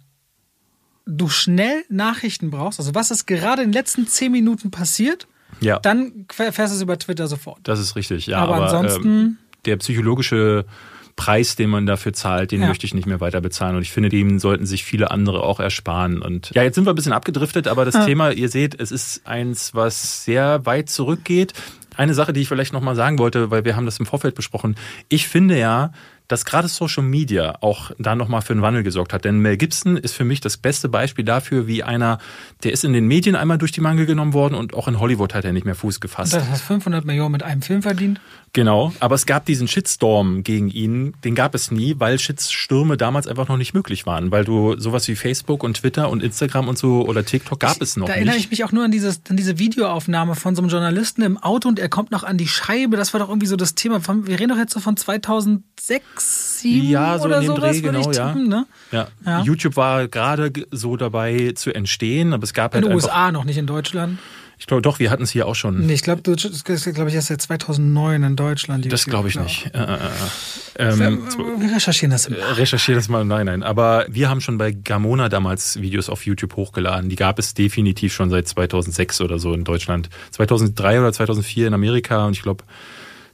du 1.05 1.27
schnell 1.27 1.83
Nachrichten 1.89 2.51
brauchst, 2.51 2.79
also 2.79 2.93
was 2.95 3.11
ist 3.11 3.25
gerade 3.25 3.63
in 3.63 3.69
den 3.69 3.73
letzten 3.73 4.07
zehn 4.07 4.31
Minuten 4.31 4.69
passiert, 4.71 5.27
Ja. 5.59 5.79
dann 5.79 6.25
erfährst 6.37 6.73
du 6.73 6.75
es 6.77 6.81
über 6.81 6.97
Twitter 6.99 7.27
sofort. 7.27 7.59
Das 7.63 7.79
ist 7.79 7.95
richtig, 7.95 8.27
ja. 8.27 8.37
Aber 8.37 8.55
Aber, 8.55 8.65
ansonsten- 8.65 9.07
ähm, 9.09 9.37
der 9.65 9.77
psychologische 9.77 10.65
Preis, 11.15 11.55
den 11.57 11.69
man 11.69 11.85
dafür 11.85 12.13
zahlt, 12.13 12.51
den 12.51 12.61
Ja. 12.61 12.67
möchte 12.67 12.85
ich 12.85 12.93
nicht 12.93 13.05
mehr 13.05 13.19
weiter 13.19 13.41
bezahlen. 13.41 13.75
Und 13.75 13.81
ich 13.81 13.91
finde, 13.91 14.07
dem 14.09 14.39
sollten 14.39 14.65
sich 14.65 14.85
viele 14.85 15.11
andere 15.11 15.43
auch 15.43 15.59
ersparen. 15.59 16.21
Und 16.21 16.51
ja, 16.55 16.63
jetzt 16.63 16.75
sind 16.75 16.85
wir 16.85 16.93
ein 16.93 16.95
bisschen 16.95 17.11
abgedriftet, 17.13 17.67
aber 17.67 17.83
das 17.83 17.95
Ah. 17.95 18.05
Thema, 18.05 18.31
ihr 18.31 18.47
seht, 18.47 18.79
es 18.79 18.91
ist 18.91 19.27
eins, 19.27 19.75
was 19.75 20.23
sehr 20.23 20.65
weit 20.65 20.89
zurückgeht. 20.89 21.53
Eine 21.97 22.13
Sache, 22.13 22.31
die 22.31 22.39
ich 22.39 22.47
vielleicht 22.47 22.71
nochmal 22.71 22.95
sagen 22.95 23.19
wollte, 23.19 23.51
weil 23.51 23.65
wir 23.65 23.75
haben 23.75 23.85
das 23.85 23.99
im 23.99 24.05
Vorfeld 24.05 24.33
besprochen. 24.35 24.77
Ich 25.09 25.27
finde 25.27 25.59
ja, 25.59 25.91
dass 26.29 26.45
gerade 26.45 26.67
Social 26.67 27.03
Media 27.03 27.55
auch 27.61 27.89
da 27.97 28.15
nochmal 28.15 28.41
für 28.43 28.53
einen 28.53 28.61
Wandel 28.61 28.83
gesorgt 28.83 29.11
hat. 29.13 29.25
Denn 29.25 29.39
Mel 29.39 29.57
Gibson 29.57 29.97
ist 29.97 30.13
für 30.13 30.23
mich 30.23 30.39
das 30.39 30.57
beste 30.57 30.87
Beispiel 30.87 31.25
dafür, 31.25 31.65
wie 31.67 31.83
einer, 31.83 32.19
der 32.63 32.71
ist 32.71 32.85
in 32.85 32.93
den 32.93 33.07
Medien 33.07 33.35
einmal 33.35 33.57
durch 33.57 33.71
die 33.71 33.81
Mangel 33.81 34.05
genommen 34.05 34.33
worden 34.33 34.53
und 34.53 34.75
auch 34.75 34.87
in 34.87 34.99
Hollywood 34.99 35.33
hat 35.33 35.43
er 35.43 35.51
nicht 35.51 35.65
mehr 35.65 35.73
Fuß 35.75 35.99
gefasst. 35.99 36.33
Das 36.33 36.47
hast 36.47 36.61
500 36.61 37.03
Millionen 37.03 37.31
mit 37.31 37.41
einem 37.43 37.63
Film 37.63 37.81
verdient. 37.81 38.21
Genau, 38.53 38.91
aber 38.99 39.15
es 39.15 39.25
gab 39.25 39.45
diesen 39.45 39.67
Shitstorm 39.67 40.43
gegen 40.43 40.69
ihn, 40.69 41.13
den 41.23 41.35
gab 41.35 41.53
es 41.53 41.69
nie, 41.71 41.95
weil 41.99 42.17
Shitstürme 42.17 42.97
damals 42.97 43.27
einfach 43.27 43.47
noch 43.47 43.57
nicht 43.57 43.73
möglich 43.73 44.05
waren, 44.05 44.31
weil 44.31 44.43
du 44.43 44.75
sowas 44.79 45.07
wie 45.07 45.15
Facebook 45.15 45.63
und 45.63 45.77
Twitter 45.77 46.09
und 46.09 46.23
Instagram 46.23 46.67
und 46.67 46.77
so 46.77 47.05
oder 47.07 47.23
TikTok 47.23 47.59
gab 47.59 47.79
es 47.81 47.95
noch 47.95 48.07
da 48.07 48.13
erinnere 48.13 48.35
ich 48.35 48.43
nicht. 48.43 48.51
mich 48.51 48.63
auch 48.63 48.71
nur 48.71 48.83
an, 48.85 48.91
dieses, 48.91 49.21
an 49.29 49.37
diese 49.37 49.59
Videoaufnahme 49.59 50.35
von 50.35 50.55
so 50.55 50.61
einem 50.63 50.69
Journalisten 50.71 51.21
im 51.21 51.37
Auto 51.37 51.69
und 51.69 51.77
er 51.79 51.89
kommt 51.89 52.09
noch 52.11 52.23
an 52.23 52.37
die 52.37 52.47
Scheibe. 52.47 52.97
Das 52.97 53.13
war 53.13 53.19
doch 53.19 53.29
irgendwie 53.29 53.45
so 53.47 53.55
das 53.55 53.75
Thema. 53.75 53.99
Von, 54.01 54.25
wir 54.25 54.39
reden 54.39 54.49
doch 54.49 54.57
jetzt 54.57 54.73
so 54.73 54.79
von 54.79 54.97
2006, 54.97 56.59
2007 56.61 56.89
Ja, 56.89 57.17
so 57.19 57.25
oder 57.25 57.37
in 57.37 57.41
dem 57.43 57.47
sowas, 57.55 57.61
Dreh, 57.71 57.77
ich 57.77 57.83
genau, 57.83 58.11
ja. 58.11 58.27
tippen, 58.33 58.47
ne? 58.49 58.65
Ja. 58.91 59.07
Ja. 59.25 59.41
YouTube 59.43 59.75
war 59.75 60.07
gerade 60.07 60.51
ge- 60.51 60.65
so 60.71 60.97
dabei 60.97 61.51
zu 61.55 61.71
entstehen, 61.73 62.33
aber 62.33 62.43
es 62.43 62.53
gab 62.53 62.73
In 62.73 62.81
halt 62.81 62.85
den 62.85 62.91
einfach, 62.93 63.07
USA, 63.09 63.31
noch 63.31 63.43
nicht 63.45 63.57
in 63.57 63.67
Deutschland. 63.67 64.19
Ich 64.59 64.67
glaube 64.67 64.81
doch, 64.81 64.99
wir 64.99 65.09
hatten 65.09 65.23
es 65.23 65.31
hier 65.31 65.47
auch 65.47 65.55
schon. 65.55 65.85
Nee, 65.85 65.93
ich 65.93 66.03
glaube, 66.03 66.21
das 66.21 66.43
ist, 66.43 66.93
glaube 66.93 67.09
ich, 67.09 67.15
erst 67.15 67.29
seit 67.29 67.41
2009 67.41 68.23
in 68.23 68.35
Deutschland. 68.35 68.91
Das 68.91 69.05
glaube 69.05 69.29
ich 69.29 69.35
ja. 69.35 69.43
nicht. 69.43 69.71
Äh, 69.73 69.79
äh, 69.79 69.95
äh. 69.95 71.05
Ähm, 71.05 71.27
Wir 71.57 71.75
recherchieren 71.75 72.11
das 72.11 72.25
im 72.25 72.33
Recherchiere 72.33 72.97
das 72.97 73.07
mal, 73.07 73.23
nein, 73.23 73.45
nein. 73.45 73.63
Aber 73.63 74.05
wir 74.09 74.29
haben 74.29 74.41
schon 74.41 74.57
bei 74.57 74.71
Gamona 74.71 75.29
damals 75.29 75.81
Videos 75.81 76.09
auf 76.09 76.25
YouTube 76.25 76.57
hochgeladen. 76.57 77.09
Die 77.09 77.15
gab 77.15 77.39
es 77.39 77.53
definitiv 77.53 78.13
schon 78.13 78.29
seit 78.29 78.49
2006 78.49 79.21
oder 79.21 79.39
so 79.39 79.53
in 79.53 79.63
Deutschland. 79.63 80.09
2003 80.31 80.99
oder 80.99 81.13
2004 81.13 81.67
in 81.67 81.73
Amerika 81.73 82.25
und 82.25 82.33
ich 82.33 82.41
glaube 82.41 82.65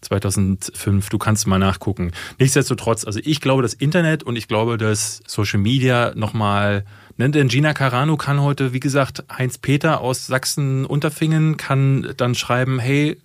2005. 0.05 1.09
Du 1.09 1.17
kannst 1.17 1.47
mal 1.47 1.59
nachgucken. 1.59 2.11
Nichtsdestotrotz, 2.39 3.05
also 3.05 3.19
ich 3.23 3.41
glaube, 3.41 3.61
das 3.61 3.73
Internet 3.73 4.23
und 4.23 4.35
ich 4.35 4.47
glaube, 4.47 4.77
dass 4.77 5.21
Social 5.27 5.59
Media 5.59 6.13
nochmal, 6.15 6.85
ne, 7.17 7.29
denn 7.29 7.47
Gina 7.47 7.73
Carano 7.73 8.17
kann 8.17 8.41
heute, 8.41 8.73
wie 8.73 8.79
gesagt, 8.79 9.23
Heinz 9.35 9.57
Peter 9.57 10.01
aus 10.01 10.27
Sachsen-Unterfingen 10.27 11.57
kann 11.57 12.13
dann 12.17 12.35
schreiben, 12.35 12.79
hey, 12.79 13.17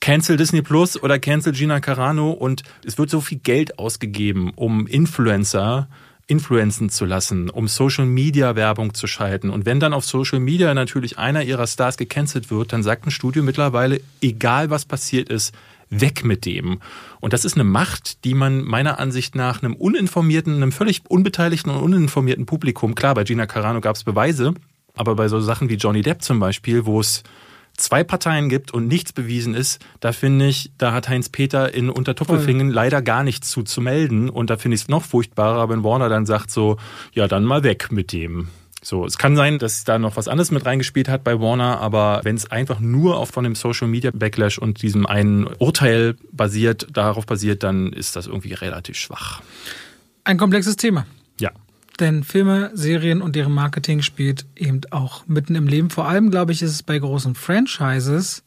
Cancel 0.00 0.36
Disney 0.36 0.62
Plus 0.62 1.02
oder 1.02 1.18
Cancel 1.18 1.52
Gina 1.52 1.80
Carano 1.80 2.30
und 2.30 2.62
es 2.84 2.98
wird 2.98 3.10
so 3.10 3.20
viel 3.20 3.38
Geld 3.38 3.78
ausgegeben, 3.78 4.52
um 4.54 4.86
Influencer 4.86 5.88
influenzen 6.26 6.90
zu 6.90 7.04
lassen, 7.04 7.50
um 7.50 7.68
Social 7.68 8.04
Media 8.04 8.56
Werbung 8.56 8.94
zu 8.94 9.06
schalten. 9.06 9.50
Und 9.50 9.64
wenn 9.64 9.78
dann 9.78 9.92
auf 9.92 10.04
Social 10.04 10.40
Media 10.40 10.74
natürlich 10.74 11.18
einer 11.18 11.42
ihrer 11.42 11.66
Stars 11.66 11.96
gecancelt 11.96 12.50
wird, 12.50 12.72
dann 12.72 12.82
sagt 12.82 13.06
ein 13.06 13.12
Studio 13.12 13.42
mittlerweile, 13.42 14.00
egal 14.20 14.70
was 14.70 14.84
passiert 14.84 15.28
ist, 15.28 15.54
weg 15.90 16.24
mit 16.24 16.44
dem. 16.46 16.80
Und 17.20 17.32
das 17.32 17.44
ist 17.44 17.54
eine 17.54 17.64
Macht, 17.64 18.24
die 18.24 18.34
man 18.34 18.62
meiner 18.62 18.98
Ansicht 18.98 19.34
nach 19.34 19.62
einem 19.62 19.74
uninformierten, 19.74 20.54
einem 20.54 20.72
völlig 20.72 21.02
unbeteiligten 21.08 21.72
und 21.72 21.82
uninformierten 21.82 22.46
Publikum, 22.46 22.94
klar, 22.94 23.14
bei 23.14 23.24
Gina 23.24 23.46
Carano 23.46 23.80
gab 23.80 23.96
es 23.96 24.04
Beweise, 24.04 24.54
aber 24.94 25.14
bei 25.14 25.28
so 25.28 25.40
Sachen 25.40 25.68
wie 25.68 25.74
Johnny 25.74 26.02
Depp 26.02 26.22
zum 26.22 26.40
Beispiel, 26.40 26.86
wo 26.86 27.00
es 27.00 27.22
zwei 27.76 28.04
Parteien 28.04 28.48
gibt 28.48 28.72
und 28.72 28.88
nichts 28.88 29.12
bewiesen 29.12 29.54
ist, 29.54 29.84
da 30.00 30.12
finde 30.12 30.46
ich, 30.46 30.72
da 30.78 30.92
hat 30.92 31.08
Heinz 31.08 31.28
Peter 31.28 31.72
in 31.74 31.90
Untertupfelfingen 31.90 32.70
leider 32.70 33.02
gar 33.02 33.22
nichts 33.22 33.50
zu, 33.50 33.62
zu 33.62 33.80
melden. 33.80 34.30
Und 34.30 34.50
da 34.50 34.56
finde 34.56 34.76
ich 34.76 34.82
es 34.82 34.88
noch 34.88 35.04
furchtbarer, 35.04 35.68
wenn 35.68 35.84
Warner 35.84 36.08
dann 36.08 36.26
sagt 36.26 36.50
so, 36.50 36.78
ja, 37.12 37.28
dann 37.28 37.44
mal 37.44 37.62
weg 37.62 37.92
mit 37.92 38.12
dem. 38.12 38.48
So, 38.86 39.04
es 39.04 39.18
kann 39.18 39.34
sein, 39.34 39.58
dass 39.58 39.82
da 39.82 39.98
noch 39.98 40.14
was 40.14 40.28
anderes 40.28 40.52
mit 40.52 40.64
reingespielt 40.64 41.08
hat 41.08 41.24
bei 41.24 41.40
Warner, 41.40 41.80
aber 41.80 42.20
wenn 42.22 42.36
es 42.36 42.48
einfach 42.52 42.78
nur 42.78 43.16
auf 43.16 43.30
von 43.30 43.42
dem 43.42 43.56
Social 43.56 43.88
Media 43.88 44.12
Backlash 44.14 44.58
und 44.58 44.80
diesem 44.80 45.06
einen 45.06 45.48
Urteil 45.58 46.14
basiert, 46.30 46.86
darauf 46.92 47.26
basiert, 47.26 47.64
dann 47.64 47.92
ist 47.92 48.14
das 48.14 48.28
irgendwie 48.28 48.52
relativ 48.52 48.96
schwach. 48.96 49.42
Ein 50.22 50.38
komplexes 50.38 50.76
Thema. 50.76 51.04
Ja. 51.40 51.50
Denn 51.98 52.22
Filme, 52.22 52.70
Serien 52.74 53.22
und 53.22 53.34
deren 53.34 53.52
Marketing 53.52 54.02
spielt 54.02 54.46
eben 54.54 54.82
auch 54.92 55.26
mitten 55.26 55.56
im 55.56 55.66
Leben. 55.66 55.90
Vor 55.90 56.06
allem, 56.06 56.30
glaube 56.30 56.52
ich, 56.52 56.62
ist 56.62 56.70
es 56.70 56.84
bei 56.84 56.96
großen 56.96 57.34
Franchises, 57.34 58.44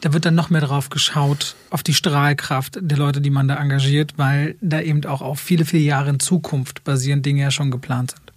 da 0.00 0.14
wird 0.14 0.24
dann 0.24 0.34
noch 0.34 0.48
mehr 0.48 0.62
drauf 0.62 0.88
geschaut, 0.88 1.56
auf 1.68 1.82
die 1.82 1.92
Strahlkraft 1.92 2.78
der 2.80 2.96
Leute, 2.96 3.20
die 3.20 3.28
man 3.28 3.48
da 3.48 3.56
engagiert, 3.56 4.14
weil 4.16 4.56
da 4.62 4.80
eben 4.80 5.04
auch 5.04 5.20
auf 5.20 5.40
viele, 5.40 5.66
viele 5.66 5.82
Jahre 5.82 6.08
in 6.08 6.20
Zukunft 6.20 6.84
basierend 6.84 7.26
Dinge 7.26 7.42
ja 7.42 7.50
schon 7.50 7.70
geplant 7.70 8.12
sind. 8.12 8.31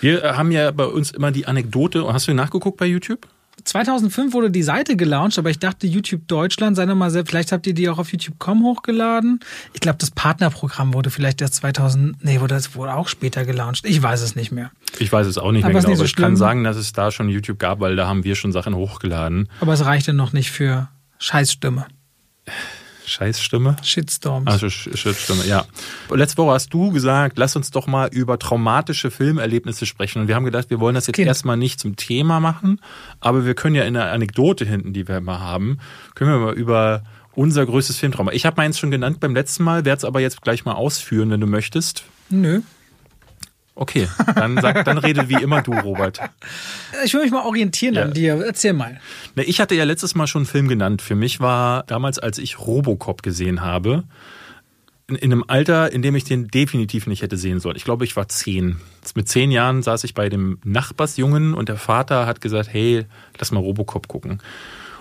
Wir 0.00 0.24
äh, 0.24 0.32
haben 0.32 0.52
ja 0.52 0.70
bei 0.70 0.86
uns 0.86 1.10
immer 1.10 1.30
die 1.30 1.46
Anekdote. 1.46 2.12
Hast 2.12 2.28
du 2.28 2.34
nachgeguckt 2.34 2.78
bei 2.78 2.86
YouTube? 2.86 3.26
2005 3.64 4.32
wurde 4.32 4.50
die 4.50 4.62
Seite 4.62 4.96
gelauncht, 4.96 5.38
aber 5.38 5.50
ich 5.50 5.58
dachte, 5.58 5.86
YouTube 5.86 6.26
Deutschland, 6.28 6.76
sei 6.76 6.86
nochmal 6.86 7.10
selbst, 7.10 7.30
vielleicht 7.30 7.52
habt 7.52 7.66
ihr 7.66 7.74
die 7.74 7.88
auch 7.88 7.98
auf 7.98 8.10
YouTube.com 8.10 8.62
hochgeladen. 8.64 9.40
Ich 9.74 9.80
glaube, 9.80 9.98
das 9.98 10.10
Partnerprogramm 10.10 10.94
wurde 10.94 11.10
vielleicht 11.10 11.40
erst 11.40 11.54
2000, 11.56 12.24
nee, 12.24 12.40
wurde, 12.40 12.54
das 12.54 12.74
wurde 12.74 12.94
auch 12.94 13.08
später 13.08 13.44
gelauncht. 13.44 13.84
Ich 13.84 14.02
weiß 14.02 14.22
es 14.22 14.36
nicht 14.36 14.52
mehr. 14.52 14.70
Ich 14.98 15.12
weiß 15.12 15.26
es 15.26 15.38
auch 15.38 15.52
nicht 15.52 15.64
Aber 15.64 15.72
mehr 15.72 15.82
genau, 15.82 15.90
nicht 15.90 15.98
so 15.98 16.02
aber 16.02 16.08
ich 16.08 16.16
kann 16.16 16.36
sagen, 16.36 16.64
dass 16.64 16.76
es 16.76 16.92
da 16.92 17.10
schon 17.10 17.28
YouTube 17.28 17.58
gab, 17.58 17.80
weil 17.80 17.96
da 17.96 18.06
haben 18.06 18.24
wir 18.24 18.34
schon 18.34 18.52
Sachen 18.52 18.74
hochgeladen. 18.74 19.48
Aber 19.60 19.72
es 19.72 19.84
reichte 19.84 20.12
noch 20.12 20.32
nicht 20.32 20.50
für 20.50 20.88
Scheißstimme. 21.18 21.86
Scheißstimme. 23.10 23.76
Shitstorms. 23.82 24.46
Also 24.46 24.70
Shitstimme, 24.70 25.44
ja. 25.46 25.64
Letzte 26.10 26.38
Woche 26.38 26.52
hast 26.52 26.72
du 26.72 26.92
gesagt, 26.92 27.38
lass 27.38 27.56
uns 27.56 27.70
doch 27.70 27.86
mal 27.86 28.08
über 28.12 28.38
traumatische 28.38 29.10
Filmerlebnisse 29.10 29.84
sprechen. 29.86 30.22
Und 30.22 30.28
wir 30.28 30.36
haben 30.36 30.44
gedacht, 30.44 30.70
wir 30.70 30.80
wollen 30.80 30.94
das 30.94 31.06
jetzt 31.06 31.16
Kind. 31.16 31.28
erstmal 31.28 31.56
nicht 31.56 31.80
zum 31.80 31.96
Thema 31.96 32.40
machen, 32.40 32.80
aber 33.20 33.44
wir 33.44 33.54
können 33.54 33.74
ja 33.74 33.84
in 33.84 33.94
der 33.94 34.12
Anekdote 34.12 34.64
hinten, 34.64 34.92
die 34.92 35.08
wir 35.08 35.18
immer 35.18 35.40
haben, 35.40 35.78
können 36.14 36.30
wir 36.30 36.38
mal 36.38 36.54
über 36.54 37.02
unser 37.34 37.64
größtes 37.66 37.96
Filmtrauma. 37.96 38.32
Ich 38.32 38.46
habe 38.46 38.56
meins 38.56 38.78
schon 38.78 38.90
genannt 38.90 39.20
beim 39.20 39.34
letzten 39.34 39.64
Mal, 39.64 39.84
werde 39.84 39.98
es 39.98 40.04
aber 40.04 40.20
jetzt 40.20 40.42
gleich 40.42 40.64
mal 40.64 40.74
ausführen, 40.74 41.30
wenn 41.30 41.40
du 41.40 41.46
möchtest. 41.46 42.04
Nö. 42.28 42.60
Okay, 43.82 44.08
dann 44.34 44.60
sag, 44.60 44.84
dann 44.84 44.98
rede 44.98 45.30
wie 45.30 45.42
immer 45.42 45.62
du, 45.62 45.72
Robert. 45.72 46.20
Ich 47.02 47.14
will 47.14 47.22
mich 47.22 47.30
mal 47.30 47.46
orientieren 47.46 47.94
Ja. 47.94 48.02
an 48.02 48.12
dir. 48.12 48.34
Erzähl 48.44 48.74
mal. 48.74 49.00
Ich 49.36 49.58
hatte 49.58 49.74
ja 49.74 49.84
letztes 49.84 50.14
Mal 50.14 50.26
schon 50.26 50.40
einen 50.40 50.46
Film 50.46 50.68
genannt. 50.68 51.00
Für 51.00 51.14
mich 51.14 51.40
war 51.40 51.84
damals, 51.84 52.18
als 52.18 52.36
ich 52.36 52.58
Robocop 52.58 53.22
gesehen 53.22 53.62
habe, 53.62 54.04
in, 55.08 55.16
in 55.16 55.32
einem 55.32 55.44
Alter, 55.48 55.90
in 55.92 56.02
dem 56.02 56.14
ich 56.14 56.24
den 56.24 56.48
definitiv 56.48 57.06
nicht 57.06 57.22
hätte 57.22 57.38
sehen 57.38 57.58
sollen. 57.58 57.74
Ich 57.76 57.84
glaube, 57.84 58.04
ich 58.04 58.16
war 58.16 58.28
zehn. 58.28 58.76
Mit 59.14 59.30
zehn 59.30 59.50
Jahren 59.50 59.82
saß 59.82 60.04
ich 60.04 60.12
bei 60.12 60.28
dem 60.28 60.58
Nachbarsjungen 60.62 61.54
und 61.54 61.70
der 61.70 61.76
Vater 61.78 62.26
hat 62.26 62.42
gesagt, 62.42 62.68
hey, 62.70 63.06
lass 63.38 63.50
mal 63.50 63.60
Robocop 63.60 64.08
gucken. 64.08 64.42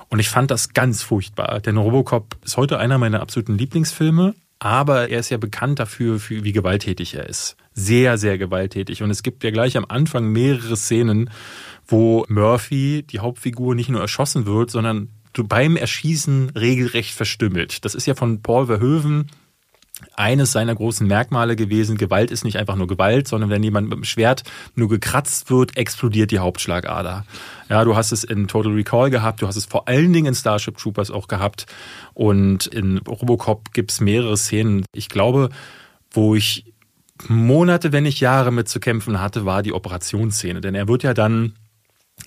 Und 0.07 0.19
ich 0.19 0.30
fand 0.30 0.51
das 0.51 0.73
ganz 0.73 1.03
furchtbar, 1.03 1.59
denn 1.59 1.75
Robocop 1.75 2.38
ist 2.45 2.55
heute 2.55 2.80
einer 2.80 2.97
meiner 2.97 3.19
absoluten 3.19 3.57
Lieblingsfilme, 3.57 4.36
aber 4.59 5.09
er 5.09 5.19
ist 5.19 5.30
ja 5.32 5.38
bekannt 5.38 5.80
dafür, 5.80 6.17
für, 6.17 6.45
wie 6.45 6.53
gewalttätig 6.53 7.13
er 7.15 7.27
ist. 7.27 7.57
Sehr, 7.80 8.17
sehr 8.17 8.38
gewalttätig. 8.38 9.03
Und 9.03 9.09
es 9.09 9.23
gibt 9.23 9.43
ja 9.43 9.51
gleich 9.51 9.77
am 9.77 9.86
Anfang 9.88 10.32
mehrere 10.32 10.75
Szenen, 10.75 11.30
wo 11.88 12.25
Murphy, 12.27 13.03
die 13.03 13.19
Hauptfigur, 13.19 13.73
nicht 13.73 13.89
nur 13.89 14.01
erschossen 14.01 14.45
wird, 14.45 14.69
sondern 14.69 15.09
beim 15.34 15.77
Erschießen 15.77 16.49
regelrecht 16.49 17.13
verstümmelt. 17.13 17.86
Das 17.86 17.95
ist 17.95 18.05
ja 18.05 18.15
von 18.15 18.41
Paul 18.41 18.65
Verhoeven 18.65 19.27
eines 20.15 20.51
seiner 20.51 20.75
großen 20.75 21.07
Merkmale 21.07 21.55
gewesen. 21.55 21.97
Gewalt 21.97 22.32
ist 22.32 22.43
nicht 22.43 22.57
einfach 22.57 22.75
nur 22.75 22.88
Gewalt, 22.88 23.30
sondern 23.30 23.49
wenn 23.49 23.63
jemand 23.63 23.88
mit 23.89 23.97
dem 23.97 24.03
Schwert 24.03 24.43
nur 24.75 24.89
gekratzt 24.89 25.49
wird, 25.49 25.77
explodiert 25.77 26.32
die 26.32 26.39
Hauptschlagader. 26.39 27.25
Ja, 27.69 27.86
du 27.86 27.95
hast 27.95 28.11
es 28.11 28.25
in 28.25 28.47
Total 28.47 28.73
Recall 28.73 29.09
gehabt, 29.09 29.41
du 29.41 29.47
hast 29.47 29.55
es 29.55 29.65
vor 29.65 29.88
allen 29.88 30.11
Dingen 30.11 30.27
in 30.27 30.36
Starship 30.36 30.77
Troopers 30.77 31.11
auch 31.11 31.27
gehabt 31.27 31.65
und 32.13 32.67
in 32.67 32.97
Robocop 32.99 33.73
gibt's 33.73 34.01
mehrere 34.01 34.36
Szenen. 34.36 34.86
Ich 34.93 35.07
glaube, 35.07 35.49
wo 36.11 36.36
ich 36.36 36.68
Monate, 37.28 37.91
wenn 37.91 38.03
nicht 38.03 38.20
Jahre 38.20 38.51
mit 38.51 38.70
zu 38.70 38.80
kämpfen 38.80 39.20
hatte, 39.20 39.45
war 39.45 39.61
die 39.61 39.74
Operationsszene. 39.74 40.61
Denn 40.61 40.76
er 40.76 40.88
wird 40.88 41.03
ja 41.03 41.13
dann 41.13 41.53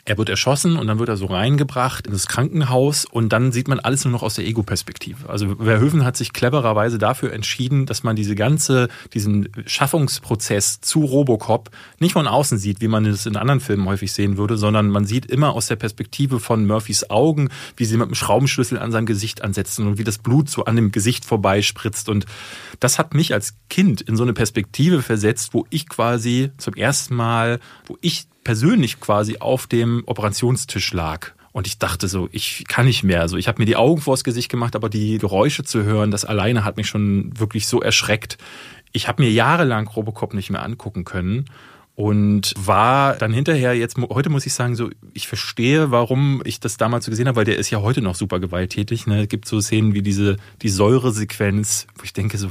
er 0.04 0.18
wird 0.18 0.28
erschossen 0.28 0.76
und 0.76 0.88
dann 0.88 0.98
wird 0.98 1.08
er 1.08 1.16
so 1.16 1.26
reingebracht 1.26 2.06
in 2.08 2.12
das 2.12 2.26
Krankenhaus 2.26 3.04
und 3.04 3.32
dann 3.32 3.52
sieht 3.52 3.68
man 3.68 3.78
alles 3.78 4.04
nur 4.04 4.10
noch 4.10 4.24
aus 4.24 4.34
der 4.34 4.44
Ego-Perspektive. 4.44 5.28
Also 5.28 5.54
Verhoeven 5.56 6.04
hat 6.04 6.16
sich 6.16 6.32
clevererweise 6.32 6.98
dafür 6.98 7.32
entschieden, 7.32 7.86
dass 7.86 8.02
man 8.02 8.16
diese 8.16 8.34
ganze, 8.34 8.88
diesen 9.14 9.48
Schaffungsprozess 9.64 10.80
zu 10.80 11.04
Robocop 11.04 11.70
nicht 12.00 12.14
von 12.14 12.26
außen 12.26 12.58
sieht, 12.58 12.80
wie 12.80 12.88
man 12.88 13.06
es 13.06 13.26
in 13.26 13.36
anderen 13.36 13.60
Filmen 13.60 13.86
häufig 13.86 14.12
sehen 14.12 14.36
würde, 14.38 14.56
sondern 14.56 14.88
man 14.88 15.04
sieht 15.04 15.26
immer 15.26 15.54
aus 15.54 15.68
der 15.68 15.76
Perspektive 15.76 16.40
von 16.40 16.66
Murphys 16.66 17.08
Augen, 17.08 17.50
wie 17.76 17.84
sie 17.84 17.96
mit 17.96 18.08
dem 18.08 18.16
Schraubenschlüssel 18.16 18.80
an 18.80 18.90
seinem 18.90 19.06
Gesicht 19.06 19.42
ansetzen 19.42 19.86
und 19.86 19.98
wie 19.98 20.04
das 20.04 20.18
Blut 20.18 20.50
so 20.50 20.64
an 20.64 20.74
dem 20.74 20.90
Gesicht 20.90 21.24
vorbeispritzt. 21.24 22.08
Und 22.08 22.26
das 22.80 22.98
hat 22.98 23.14
mich 23.14 23.32
als 23.34 23.54
Kind 23.70 24.00
in 24.00 24.16
so 24.16 24.24
eine 24.24 24.32
Perspektive 24.32 25.00
versetzt, 25.00 25.54
wo 25.54 25.64
ich 25.70 25.88
quasi 25.88 26.50
zum 26.56 26.74
ersten 26.74 27.14
Mal, 27.14 27.60
wo 27.86 27.96
ich 28.00 28.26
persönlich 28.44 29.00
quasi 29.00 29.38
auf 29.38 29.66
dem 29.66 30.02
Operationstisch 30.06 30.92
lag. 30.92 31.32
Und 31.52 31.66
ich 31.66 31.78
dachte 31.78 32.08
so, 32.08 32.28
ich 32.32 32.64
kann 32.66 32.86
nicht 32.86 33.02
mehr. 33.02 33.20
Also 33.20 33.36
ich 33.36 33.46
habe 33.46 33.60
mir 33.60 33.66
die 33.66 33.76
Augen 33.76 34.00
vors 34.00 34.24
Gesicht 34.24 34.50
gemacht, 34.50 34.74
aber 34.74 34.88
die 34.88 35.18
Geräusche 35.18 35.64
zu 35.64 35.82
hören, 35.84 36.10
das 36.10 36.24
alleine 36.24 36.64
hat 36.64 36.78
mich 36.78 36.86
schon 36.86 37.38
wirklich 37.38 37.66
so 37.66 37.80
erschreckt. 37.82 38.38
Ich 38.92 39.06
habe 39.06 39.22
mir 39.22 39.30
jahrelang 39.30 39.86
Robocop 39.86 40.32
nicht 40.32 40.50
mehr 40.50 40.62
angucken 40.62 41.04
können 41.04 41.44
und 41.94 42.54
war 42.56 43.16
dann 43.16 43.34
hinterher 43.34 43.74
jetzt 43.74 43.96
heute 43.98 44.30
muss 44.30 44.46
ich 44.46 44.54
sagen 44.54 44.76
so 44.76 44.88
ich 45.12 45.28
verstehe 45.28 45.90
warum 45.90 46.40
ich 46.46 46.58
das 46.58 46.78
damals 46.78 47.04
so 47.04 47.10
gesehen 47.10 47.28
habe 47.28 47.36
weil 47.36 47.44
der 47.44 47.58
ist 47.58 47.68
ja 47.68 47.82
heute 47.82 48.00
noch 48.00 48.14
super 48.14 48.40
gewalttätig 48.40 49.06
ne 49.06 49.22
es 49.22 49.28
gibt 49.28 49.46
so 49.46 49.60
Szenen 49.60 49.92
wie 49.92 50.00
diese 50.00 50.38
die 50.62 50.70
Säuresequenz 50.70 51.86
wo 51.98 52.04
ich 52.04 52.14
denke 52.14 52.38
so 52.38 52.48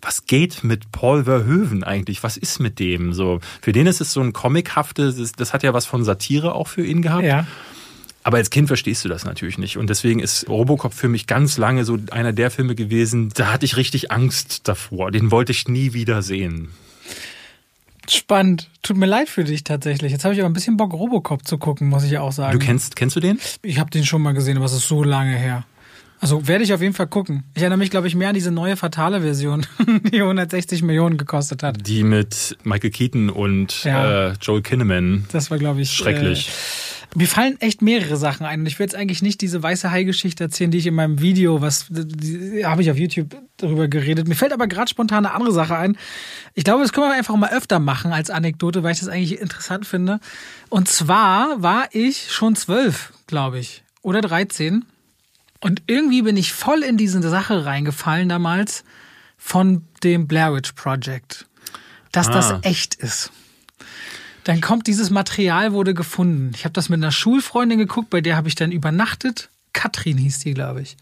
was 0.00 0.24
geht 0.24 0.64
mit 0.64 0.90
Paul 0.90 1.24
Verhoeven 1.24 1.84
eigentlich 1.84 2.22
was 2.22 2.38
ist 2.38 2.60
mit 2.60 2.78
dem 2.78 3.12
so 3.12 3.40
für 3.60 3.72
den 3.72 3.86
ist 3.86 4.00
es 4.00 4.12
so 4.14 4.20
ein 4.20 4.32
comichafte 4.32 5.12
das, 5.12 5.32
das 5.32 5.52
hat 5.52 5.62
ja 5.62 5.74
was 5.74 5.84
von 5.84 6.02
Satire 6.02 6.54
auch 6.54 6.68
für 6.68 6.84
ihn 6.84 7.02
gehabt 7.02 7.24
Ja. 7.24 7.46
aber 8.22 8.38
als 8.38 8.48
Kind 8.48 8.68
verstehst 8.68 9.04
du 9.04 9.08
das 9.08 9.24
natürlich 9.24 9.58
nicht. 9.58 9.76
Und 9.76 9.88
deswegen 9.90 10.20
ist 10.20 10.48
Robocop 10.48 10.92
für 10.94 11.08
mich 11.08 11.26
ganz 11.26 11.56
lange 11.56 11.84
so 11.84 11.98
einer 12.10 12.32
der 12.32 12.50
Filme 12.50 12.74
gewesen, 12.74 13.30
da 13.34 13.52
hatte 13.52 13.64
ich 13.64 13.76
richtig 13.76 14.10
Angst 14.10 14.68
davor. 14.68 15.10
Den 15.10 15.30
wollte 15.30 15.52
ich 15.52 15.68
nie 15.68 15.92
wieder 15.94 16.20
sehen. 16.22 16.68
Spannend. 18.08 18.70
Tut 18.82 18.96
mir 18.96 19.06
leid 19.06 19.28
für 19.28 19.44
dich 19.44 19.64
tatsächlich. 19.64 20.12
Jetzt 20.12 20.24
habe 20.24 20.34
ich 20.34 20.40
aber 20.40 20.48
ein 20.48 20.54
bisschen 20.54 20.76
Bock, 20.76 20.92
Robocop 20.92 21.46
zu 21.46 21.58
gucken, 21.58 21.88
muss 21.88 22.04
ich 22.04 22.10
ja 22.12 22.20
auch 22.22 22.32
sagen. 22.32 22.58
Du 22.58 22.64
kennst, 22.64 22.96
kennst 22.96 23.16
du 23.16 23.20
den? 23.20 23.38
Ich 23.62 23.78
habe 23.78 23.90
den 23.90 24.04
schon 24.04 24.22
mal 24.22 24.32
gesehen, 24.32 24.56
aber 24.56 24.66
es 24.66 24.72
ist 24.72 24.88
so 24.88 25.02
lange 25.04 25.36
her. 25.36 25.64
Also 26.20 26.48
werde 26.48 26.64
ich 26.64 26.72
auf 26.72 26.80
jeden 26.82 26.94
Fall 26.94 27.06
gucken. 27.06 27.44
Ich 27.54 27.62
erinnere 27.62 27.78
mich, 27.78 27.90
glaube 27.90 28.08
ich, 28.08 28.16
mehr 28.16 28.30
an 28.30 28.34
diese 28.34 28.50
neue 28.50 28.76
fatale 28.76 29.20
Version, 29.20 29.64
die 30.12 30.20
160 30.20 30.82
Millionen 30.82 31.16
gekostet 31.16 31.62
hat. 31.62 31.86
Die 31.86 32.02
mit 32.02 32.56
Michael 32.64 32.90
Keaton 32.90 33.30
und 33.30 33.84
Ja. 33.84 34.30
äh, 34.30 34.34
Joel 34.40 34.62
Kinnaman. 34.62 35.26
Das 35.30 35.50
war, 35.52 35.58
glaube 35.58 35.80
ich, 35.80 35.92
Schrecklich. 35.92 36.48
Äh, 36.48 36.97
mir 37.14 37.26
fallen 37.26 37.60
echt 37.60 37.80
mehrere 37.82 38.16
Sachen 38.16 38.44
ein. 38.46 38.60
Und 38.60 38.66
ich 38.66 38.78
will 38.78 38.84
jetzt 38.84 38.94
eigentlich 38.94 39.22
nicht 39.22 39.40
diese 39.40 39.62
weiße 39.62 39.90
Hai-Geschichte 39.90 40.44
erzählen, 40.44 40.70
die 40.70 40.78
ich 40.78 40.86
in 40.86 40.94
meinem 40.94 41.20
Video, 41.20 41.60
was 41.60 41.86
habe 42.64 42.82
ich 42.82 42.90
auf 42.90 42.96
YouTube 42.98 43.34
darüber 43.56 43.88
geredet. 43.88 44.28
Mir 44.28 44.34
fällt 44.34 44.52
aber 44.52 44.66
gerade 44.66 44.88
spontan 44.90 45.24
eine 45.26 45.34
andere 45.34 45.52
Sache 45.52 45.76
ein. 45.76 45.96
Ich 46.54 46.64
glaube, 46.64 46.82
das 46.82 46.92
können 46.92 47.08
wir 47.10 47.14
einfach 47.16 47.34
mal 47.36 47.50
öfter 47.50 47.78
machen 47.78 48.12
als 48.12 48.30
Anekdote, 48.30 48.82
weil 48.82 48.92
ich 48.92 49.00
das 49.00 49.08
eigentlich 49.08 49.40
interessant 49.40 49.86
finde. 49.86 50.20
Und 50.68 50.88
zwar 50.88 51.62
war 51.62 51.88
ich 51.92 52.30
schon 52.30 52.56
zwölf, 52.56 53.12
glaube 53.26 53.58
ich, 53.58 53.82
oder 54.02 54.20
13. 54.20 54.84
Und 55.60 55.82
irgendwie 55.86 56.22
bin 56.22 56.36
ich 56.36 56.52
voll 56.52 56.82
in 56.82 56.96
diese 56.96 57.20
Sache 57.28 57.64
reingefallen 57.64 58.28
damals 58.28 58.84
von 59.36 59.82
dem 60.04 60.28
Blair 60.28 60.54
Witch 60.54 60.72
Project, 60.72 61.46
dass 62.12 62.30
das 62.30 62.50
Ah. 62.52 62.60
echt 62.62 62.94
ist. 62.96 63.32
Dann 64.48 64.62
kommt 64.62 64.86
dieses 64.86 65.10
Material 65.10 65.74
wurde 65.74 65.92
gefunden. 65.92 66.52
Ich 66.54 66.64
habe 66.64 66.72
das 66.72 66.88
mit 66.88 66.96
einer 66.96 67.12
Schulfreundin 67.12 67.76
geguckt, 67.76 68.08
bei 68.08 68.22
der 68.22 68.34
habe 68.34 68.48
ich 68.48 68.54
dann 68.54 68.72
übernachtet. 68.72 69.50
Katrin 69.74 70.16
hieß 70.16 70.38
die, 70.38 70.54
glaube 70.54 70.80
ich. 70.80 70.96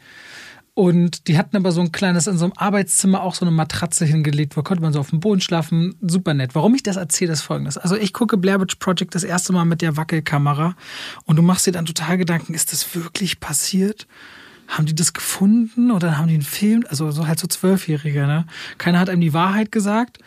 Und 0.74 1.28
die 1.28 1.38
hatten 1.38 1.57
aber 1.57 1.70
so 1.70 1.80
ein 1.80 1.92
kleines, 1.92 2.26
in 2.26 2.38
so 2.38 2.47
einem 2.47 2.55
Arbeitszimmer 2.57 3.22
auch 3.22 3.36
so 3.36 3.44
eine 3.44 3.53
Matratze 3.53 4.05
hingelegt, 4.05 4.57
wo 4.57 4.64
konnte 4.64 4.82
man 4.82 4.92
so 4.92 4.99
auf 4.99 5.11
dem 5.11 5.20
Boden 5.20 5.40
schlafen. 5.40 5.94
Super 6.01 6.34
nett. 6.34 6.57
Warum 6.57 6.74
ich 6.74 6.82
das 6.82 6.97
erzähle, 6.97 7.34
ist 7.34 7.42
folgendes. 7.42 7.78
Also 7.78 7.94
ich 7.94 8.12
gucke 8.12 8.36
Blair 8.36 8.61
Witch 8.61 8.74
Project 8.80 9.14
das 9.14 9.22
erste 9.22 9.53
Mal 9.53 9.64
mit 9.64 9.80
der 9.80 9.97
Wackelkamera 9.97 10.74
und 11.24 11.36
du 11.36 11.42
machst 11.42 11.68
dir 11.68 11.72
dann 11.72 11.86
total 11.86 12.18
Gedanken, 12.18 12.53
ist 12.53 12.72
das 12.72 12.97
wirklich 12.97 13.38
passiert? 13.38 14.09
Haben 14.66 14.86
die 14.86 14.94
das 14.97 15.12
gefunden 15.12 15.92
oder 15.92 16.18
haben 16.18 16.26
die 16.26 16.34
einen 16.34 16.42
Film? 16.42 16.84
Also 16.88 17.12
so 17.12 17.28
halt 17.28 17.38
so 17.38 17.47
Zwölfjährige, 17.47 18.26
ne? 18.26 18.44
Keiner 18.76 18.99
hat 18.99 19.09
einem 19.09 19.20
die 19.20 19.34
Wahrheit 19.34 19.70
gesagt. 19.70 20.18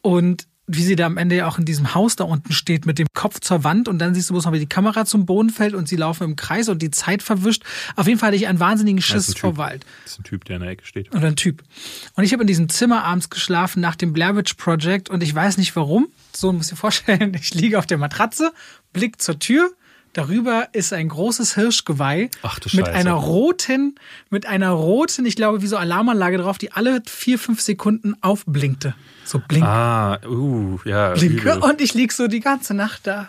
Und 0.00 0.46
wie 0.66 0.82
sie 0.82 0.96
da 0.96 1.06
am 1.06 1.16
Ende 1.16 1.36
ja 1.36 1.46
auch 1.46 1.58
in 1.58 1.64
diesem 1.64 1.94
Haus 1.94 2.16
da 2.16 2.24
unten 2.24 2.52
steht 2.52 2.86
mit 2.86 2.98
dem 2.98 3.06
Kopf 3.14 3.40
zur 3.40 3.62
Wand 3.62 3.88
und 3.88 3.98
dann 3.98 4.14
siehst 4.14 4.30
du 4.30 4.34
bloß 4.34 4.46
noch, 4.46 4.52
wie 4.52 4.58
die 4.58 4.68
Kamera 4.68 5.04
zum 5.04 5.24
Boden 5.24 5.50
fällt 5.50 5.74
und 5.74 5.88
sie 5.88 5.96
laufen 5.96 6.24
im 6.24 6.36
Kreis 6.36 6.68
und 6.68 6.82
die 6.82 6.90
Zeit 6.90 7.22
verwischt. 7.22 7.62
Auf 7.94 8.08
jeden 8.08 8.18
Fall 8.18 8.28
hatte 8.28 8.36
ich 8.36 8.48
einen 8.48 8.58
wahnsinnigen 8.58 9.00
Schiss 9.00 9.28
Typ. 9.28 9.38
vor 9.38 9.56
Wald. 9.56 9.86
Das 10.02 10.12
ist 10.12 10.20
ein 10.20 10.24
Typ, 10.24 10.44
der 10.44 10.56
in 10.56 10.62
der 10.62 10.70
Ecke 10.72 10.84
steht. 10.84 11.14
Oder 11.14 11.28
ein 11.28 11.36
Typ. 11.36 11.62
Und 12.14 12.24
ich 12.24 12.32
habe 12.32 12.42
in 12.42 12.48
diesem 12.48 12.68
Zimmer 12.68 13.04
abends 13.04 13.30
geschlafen 13.30 13.80
nach 13.80 13.94
dem 13.94 14.12
Blair 14.12 14.34
Witch 14.34 14.54
Project 14.54 15.08
und 15.08 15.22
ich 15.22 15.32
weiß 15.34 15.56
nicht 15.58 15.76
warum. 15.76 16.08
So 16.34 16.52
muss 16.52 16.68
dir 16.68 16.76
vorstellen, 16.76 17.34
ich 17.40 17.54
liege 17.54 17.78
auf 17.78 17.86
der 17.86 17.98
Matratze, 17.98 18.52
Blick 18.92 19.22
zur 19.22 19.38
Tür. 19.38 19.70
Darüber 20.16 20.68
ist 20.72 20.94
ein 20.94 21.10
großes 21.10 21.56
Hirschgeweih 21.56 22.30
Ach 22.40 22.58
du 22.58 22.74
mit 22.74 22.88
einer 22.88 23.12
roten, 23.12 23.96
mit 24.30 24.46
einer 24.46 24.70
roten, 24.70 25.26
ich 25.26 25.36
glaube, 25.36 25.60
wie 25.60 25.66
so 25.66 25.76
Alarmanlage 25.76 26.38
drauf, 26.38 26.56
die 26.56 26.72
alle 26.72 27.02
vier, 27.06 27.38
fünf 27.38 27.60
Sekunden 27.60 28.14
aufblinkte. 28.22 28.94
So 29.26 29.42
blink, 29.46 29.66
Ah, 29.66 30.18
uh, 30.26 30.78
ja. 30.86 31.10
blinke. 31.12 31.42
übel. 31.42 31.58
Und 31.58 31.82
ich 31.82 31.92
lieg 31.92 32.12
so 32.12 32.28
die 32.28 32.40
ganze 32.40 32.72
Nacht 32.72 33.06
da. 33.06 33.28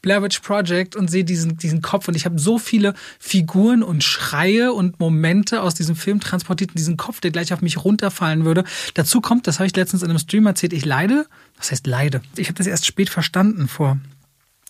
Blair 0.00 0.22
Witch 0.22 0.38
Project 0.38 0.94
und 0.94 1.10
sehe 1.10 1.24
diesen, 1.24 1.56
diesen 1.56 1.82
Kopf 1.82 2.06
und 2.06 2.14
ich 2.14 2.24
habe 2.24 2.38
so 2.38 2.60
viele 2.60 2.94
Figuren 3.18 3.82
und 3.82 4.04
Schreie 4.04 4.72
und 4.72 5.00
Momente 5.00 5.60
aus 5.60 5.74
diesem 5.74 5.96
Film 5.96 6.20
transportiert 6.20 6.70
in 6.70 6.76
diesen 6.76 6.96
Kopf, 6.96 7.18
der 7.18 7.32
gleich 7.32 7.52
auf 7.52 7.62
mich 7.62 7.84
runterfallen 7.84 8.44
würde. 8.44 8.62
Dazu 8.94 9.20
kommt, 9.20 9.48
das 9.48 9.58
habe 9.58 9.66
ich 9.66 9.74
letztens 9.74 10.04
in 10.04 10.10
einem 10.10 10.20
Stream 10.20 10.46
erzählt, 10.46 10.72
ich 10.72 10.84
leide. 10.84 11.26
Was 11.56 11.72
heißt 11.72 11.88
leide? 11.88 12.20
Ich 12.36 12.46
habe 12.46 12.58
das 12.58 12.68
erst 12.68 12.86
spät 12.86 13.10
verstanden 13.10 13.66
vor 13.66 13.98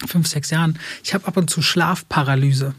fünf, 0.06 0.26
sechs 0.26 0.50
Jahren. 0.50 0.78
Ich 1.04 1.14
habe 1.14 1.26
ab 1.26 1.36
und 1.36 1.48
zu 1.48 1.62
Schlafparalyse. 1.62 2.74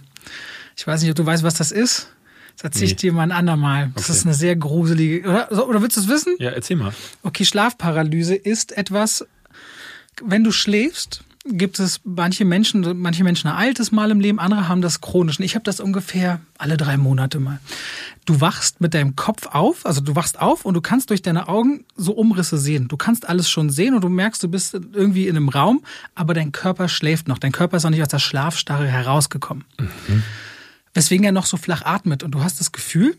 Ich 0.75 0.85
weiß 0.85 1.01
nicht, 1.01 1.09
ob 1.09 1.15
du 1.15 1.25
weißt, 1.25 1.43
was 1.43 1.55
das 1.55 1.71
ist. 1.71 2.09
Das 2.57 2.65
erzähle 2.65 2.85
ich 2.85 2.91
Nee. 2.91 2.97
dir 2.97 3.13
mal 3.13 3.23
ein 3.23 3.31
andermal. 3.31 3.91
Das 3.95 4.05
Okay. 4.05 4.13
ist 4.13 4.25
eine 4.25 4.33
sehr 4.35 4.55
gruselige. 4.55 5.27
Oder, 5.27 5.67
oder 5.67 5.81
willst 5.81 5.97
du 5.97 6.01
es 6.01 6.07
wissen? 6.07 6.35
Ja, 6.39 6.51
erzähl 6.51 6.75
mal. 6.77 6.93
Okay, 7.23 7.45
Schlafparalyse 7.45 8.35
ist 8.35 8.75
etwas, 8.77 9.25
wenn 10.23 10.43
du 10.43 10.51
schläfst, 10.51 11.23
gibt 11.51 11.79
es 11.79 12.01
manche 12.03 12.45
Menschen, 12.45 12.99
manche 12.99 13.23
Menschen 13.23 13.47
ein 13.49 13.55
altes 13.55 13.91
Mal 13.91 14.11
im 14.11 14.19
Leben, 14.19 14.39
andere 14.39 14.67
haben 14.67 14.81
das 14.81 15.01
chronisch. 15.01 15.39
Und 15.39 15.45
Ich 15.45 15.55
habe 15.55 15.63
das 15.63 15.79
ungefähr 15.79 16.39
alle 16.57 16.77
drei 16.77 16.97
Monate 16.97 17.39
mal. 17.39 17.59
Du 18.25 18.41
wachst 18.41 18.81
mit 18.81 18.93
deinem 18.93 19.15
Kopf 19.15 19.47
auf, 19.47 19.85
also 19.85 20.01
du 20.01 20.15
wachst 20.15 20.39
auf 20.39 20.65
und 20.65 20.73
du 20.73 20.81
kannst 20.81 21.09
durch 21.09 21.21
deine 21.21 21.47
Augen 21.47 21.85
so 21.95 22.13
Umrisse 22.13 22.57
sehen. 22.57 22.87
Du 22.87 22.97
kannst 22.97 23.27
alles 23.27 23.49
schon 23.49 23.69
sehen 23.69 23.93
und 23.93 24.03
du 24.03 24.09
merkst, 24.09 24.43
du 24.43 24.49
bist 24.49 24.73
irgendwie 24.73 25.27
in 25.27 25.35
einem 25.35 25.49
Raum, 25.49 25.83
aber 26.15 26.33
dein 26.33 26.51
Körper 26.51 26.89
schläft 26.89 27.27
noch. 27.27 27.37
Dein 27.37 27.51
Körper 27.51 27.77
ist 27.77 27.83
noch 27.83 27.91
nicht 27.91 28.01
aus 28.01 28.09
der 28.09 28.19
Schlafstarre 28.19 28.87
herausgekommen. 28.87 29.63
Weswegen 30.93 31.25
er 31.25 31.31
noch 31.31 31.45
so 31.45 31.57
flach 31.57 31.83
atmet 31.83 32.23
und 32.23 32.31
du 32.31 32.43
hast 32.43 32.59
das 32.59 32.71
Gefühl, 32.71 33.15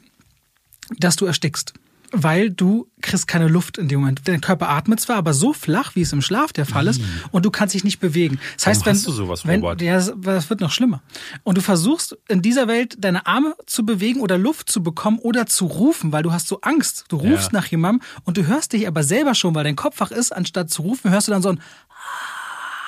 dass 0.98 1.16
du 1.16 1.26
erstickst. 1.26 1.74
Weil 2.12 2.50
du 2.50 2.88
kriegst 3.00 3.28
keine 3.28 3.48
Luft 3.48 3.78
in 3.78 3.88
dem 3.88 4.00
Moment. 4.00 4.22
Dein 4.24 4.40
Körper 4.40 4.68
atmet 4.68 4.98
zwar, 5.00 5.16
aber 5.16 5.34
so 5.34 5.52
flach, 5.52 5.94
wie 5.94 6.00
es 6.02 6.12
im 6.12 6.20
Schlaf 6.22 6.52
der 6.52 6.66
Fall 6.66 6.86
ist, 6.88 7.00
und 7.30 7.44
du 7.44 7.50
kannst 7.50 7.74
dich 7.74 7.84
nicht 7.84 8.00
bewegen. 8.00 8.40
Das 8.56 8.66
heißt, 8.66 8.80
Warum 8.80 8.86
wenn 8.86 8.96
hast 8.96 9.06
du 9.06 9.12
sowas, 9.12 9.46
wenn, 9.46 9.60
Robert? 9.60 9.82
ja, 9.82 9.94
das 9.96 10.12
das 10.20 10.50
wird 10.50 10.60
noch 10.60 10.72
schlimmer. 10.72 11.02
Und 11.44 11.58
du 11.58 11.62
versuchst 11.62 12.16
in 12.28 12.42
dieser 12.42 12.66
Welt 12.68 12.96
deine 12.98 13.26
Arme 13.26 13.54
zu 13.66 13.84
bewegen 13.86 14.20
oder 14.20 14.38
Luft 14.38 14.70
zu 14.70 14.82
bekommen 14.82 15.18
oder 15.18 15.46
zu 15.46 15.66
rufen, 15.66 16.10
weil 16.12 16.22
du 16.22 16.32
hast 16.32 16.48
so 16.48 16.60
Angst. 16.62 17.04
Du 17.08 17.16
rufst 17.16 17.52
Ja. 17.52 17.60
nach 17.60 17.66
jemandem 17.66 18.02
und 18.24 18.36
du 18.36 18.46
hörst 18.46 18.72
dich 18.72 18.86
aber 18.88 19.02
selber 19.04 19.34
schon, 19.34 19.54
weil 19.54 19.64
dein 19.64 19.76
Kopf 19.76 20.00
wach 20.00 20.10
ist, 20.10 20.32
anstatt 20.32 20.70
zu 20.70 20.82
rufen, 20.82 21.10
hörst 21.10 21.28
du 21.28 21.32
dann 21.32 21.42
so 21.42 21.50
ein 21.50 21.60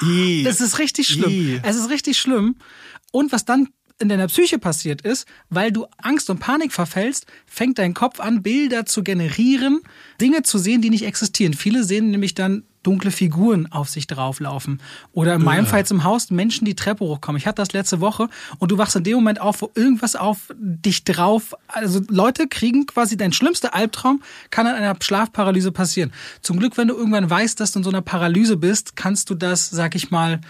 I. 0.02 0.42
das 0.44 0.60
ist 0.60 0.78
richtig 0.78 1.08
schlimm. 1.08 1.30
I. 1.30 1.60
Es 1.62 1.76
ist 1.76 1.90
richtig 1.90 2.18
schlimm. 2.18 2.56
Und 3.12 3.32
was 3.32 3.44
dann 3.44 3.68
in 4.00 4.08
deiner 4.08 4.26
Psyche 4.26 4.58
passiert 4.58 5.02
ist, 5.02 5.26
weil 5.50 5.70
du 5.72 5.86
Angst 5.98 6.30
und 6.30 6.40
Panik 6.40 6.72
verfällst, 6.72 7.26
fängt 7.46 7.78
dein 7.78 7.94
Kopf 7.94 8.18
an, 8.18 8.42
Bilder 8.42 8.86
zu 8.86 9.02
generieren, 9.02 9.80
Dinge 10.20 10.42
zu 10.42 10.58
sehen, 10.58 10.82
die 10.82 10.90
nicht 10.90 11.04
existieren. 11.04 11.54
Viele 11.54 11.84
sehen 11.84 12.10
nämlich 12.10 12.34
dann 12.34 12.64
dunkle 12.82 13.10
Figuren 13.10 13.70
auf 13.70 13.90
sich 13.90 14.06
drauflaufen. 14.06 14.80
Oder 15.12 15.34
in 15.34 15.42
meinem 15.42 15.66
Fall 15.66 15.80
jetzt 15.80 15.90
im 15.90 16.04
Haus 16.04 16.30
Menschen, 16.30 16.64
die 16.64 16.74
Treppe 16.74 17.04
hochkommen. 17.04 17.38
Ich 17.38 17.46
hatte 17.46 17.60
das 17.60 17.74
letzte 17.74 18.00
Woche 18.00 18.28
und 18.58 18.70
du 18.70 18.78
wachst 18.78 18.96
in 18.96 19.04
dem 19.04 19.16
Moment 19.16 19.40
auf, 19.40 19.60
wo 19.60 19.70
irgendwas 19.74 20.16
auf 20.16 20.54
dich 20.56 21.04
drauf. 21.04 21.54
Also 21.68 22.00
Leute 22.08 22.48
kriegen 22.48 22.86
quasi 22.86 23.18
dein 23.18 23.32
schlimmster 23.34 23.74
Albtraum, 23.74 24.22
kann 24.50 24.66
an 24.66 24.76
einer 24.76 24.96
Schlafparalyse 24.98 25.72
passieren. 25.72 26.12
Zum 26.40 26.58
Glück, 26.58 26.78
wenn 26.78 26.88
du 26.88 26.94
irgendwann 26.94 27.28
weißt, 27.28 27.60
dass 27.60 27.72
du 27.72 27.80
in 27.80 27.84
so 27.84 27.90
einer 27.90 28.02
Paralyse 28.02 28.56
bist, 28.56 28.96
kannst 28.96 29.28
du 29.28 29.34
das, 29.34 29.68
sag 29.68 29.94
ich 29.94 30.10
mal, 30.10 30.40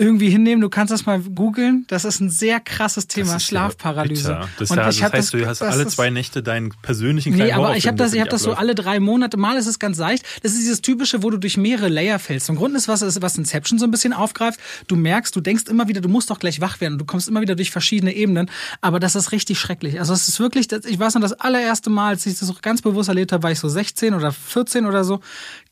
irgendwie 0.00 0.30
hinnehmen. 0.30 0.62
Du 0.62 0.70
kannst 0.70 0.90
das 0.92 1.04
mal 1.04 1.20
googeln. 1.20 1.84
Das 1.88 2.06
ist 2.06 2.20
ein 2.20 2.30
sehr 2.30 2.58
krasses 2.58 3.06
Thema, 3.06 3.34
Das 3.34 3.42
ja 3.42 3.48
Schlafparalyse. 3.48 4.40
Das, 4.58 4.70
Und 4.70 4.78
ja, 4.78 4.88
ich 4.88 4.98
das 5.00 5.12
heißt, 5.12 5.34
du 5.34 5.46
hast 5.46 5.60
das 5.60 5.74
alle 5.74 5.86
zwei 5.88 6.08
Nächte 6.08 6.42
deinen 6.42 6.70
persönlichen 6.80 7.34
kleinen 7.34 7.48
Nee, 7.48 7.52
aber 7.54 7.76
ich 7.76 7.86
habe 7.86 7.98
das, 7.98 8.14
ich 8.14 8.20
hab 8.20 8.30
das 8.30 8.42
so 8.42 8.54
alle 8.54 8.74
drei 8.74 8.98
Monate. 8.98 9.36
Mal 9.36 9.58
ist 9.58 9.66
es 9.66 9.78
ganz 9.78 9.98
leicht. 9.98 10.24
Das 10.42 10.52
ist 10.52 10.60
dieses 10.60 10.80
typische, 10.80 11.22
wo 11.22 11.28
du 11.28 11.36
durch 11.36 11.58
mehrere 11.58 11.88
Layer 11.88 12.18
fällst. 12.18 12.48
Im 12.48 12.56
Grunde 12.56 12.78
ist 12.78 12.88
was, 12.88 13.02
was 13.20 13.36
Inception 13.36 13.78
so 13.78 13.84
ein 13.84 13.90
bisschen 13.90 14.14
aufgreift. 14.14 14.58
Du 14.88 14.96
merkst, 14.96 15.36
du 15.36 15.42
denkst 15.42 15.64
immer 15.68 15.86
wieder, 15.86 16.00
du 16.00 16.08
musst 16.08 16.30
doch 16.30 16.38
gleich 16.38 16.62
wach 16.62 16.80
werden. 16.80 16.96
Du 16.96 17.04
kommst 17.04 17.28
immer 17.28 17.42
wieder 17.42 17.54
durch 17.54 17.70
verschiedene 17.70 18.14
Ebenen. 18.14 18.50
Aber 18.80 19.00
das 19.00 19.14
ist 19.16 19.32
richtig 19.32 19.58
schrecklich. 19.60 19.98
Also 20.00 20.14
es 20.14 20.28
ist 20.28 20.40
wirklich, 20.40 20.66
das- 20.66 20.86
ich 20.86 20.98
weiß 20.98 21.14
noch, 21.14 21.20
das 21.20 21.34
allererste 21.34 21.90
Mal, 21.90 22.08
als 22.08 22.24
ich 22.24 22.38
das 22.38 22.48
auch 22.50 22.62
ganz 22.62 22.80
bewusst 22.80 23.10
erlebt 23.10 23.32
habe, 23.32 23.42
war 23.42 23.52
ich 23.52 23.58
so 23.60 23.68
16 23.68 24.14
oder 24.14 24.32
14 24.32 24.86
oder 24.86 25.04
so. 25.04 25.20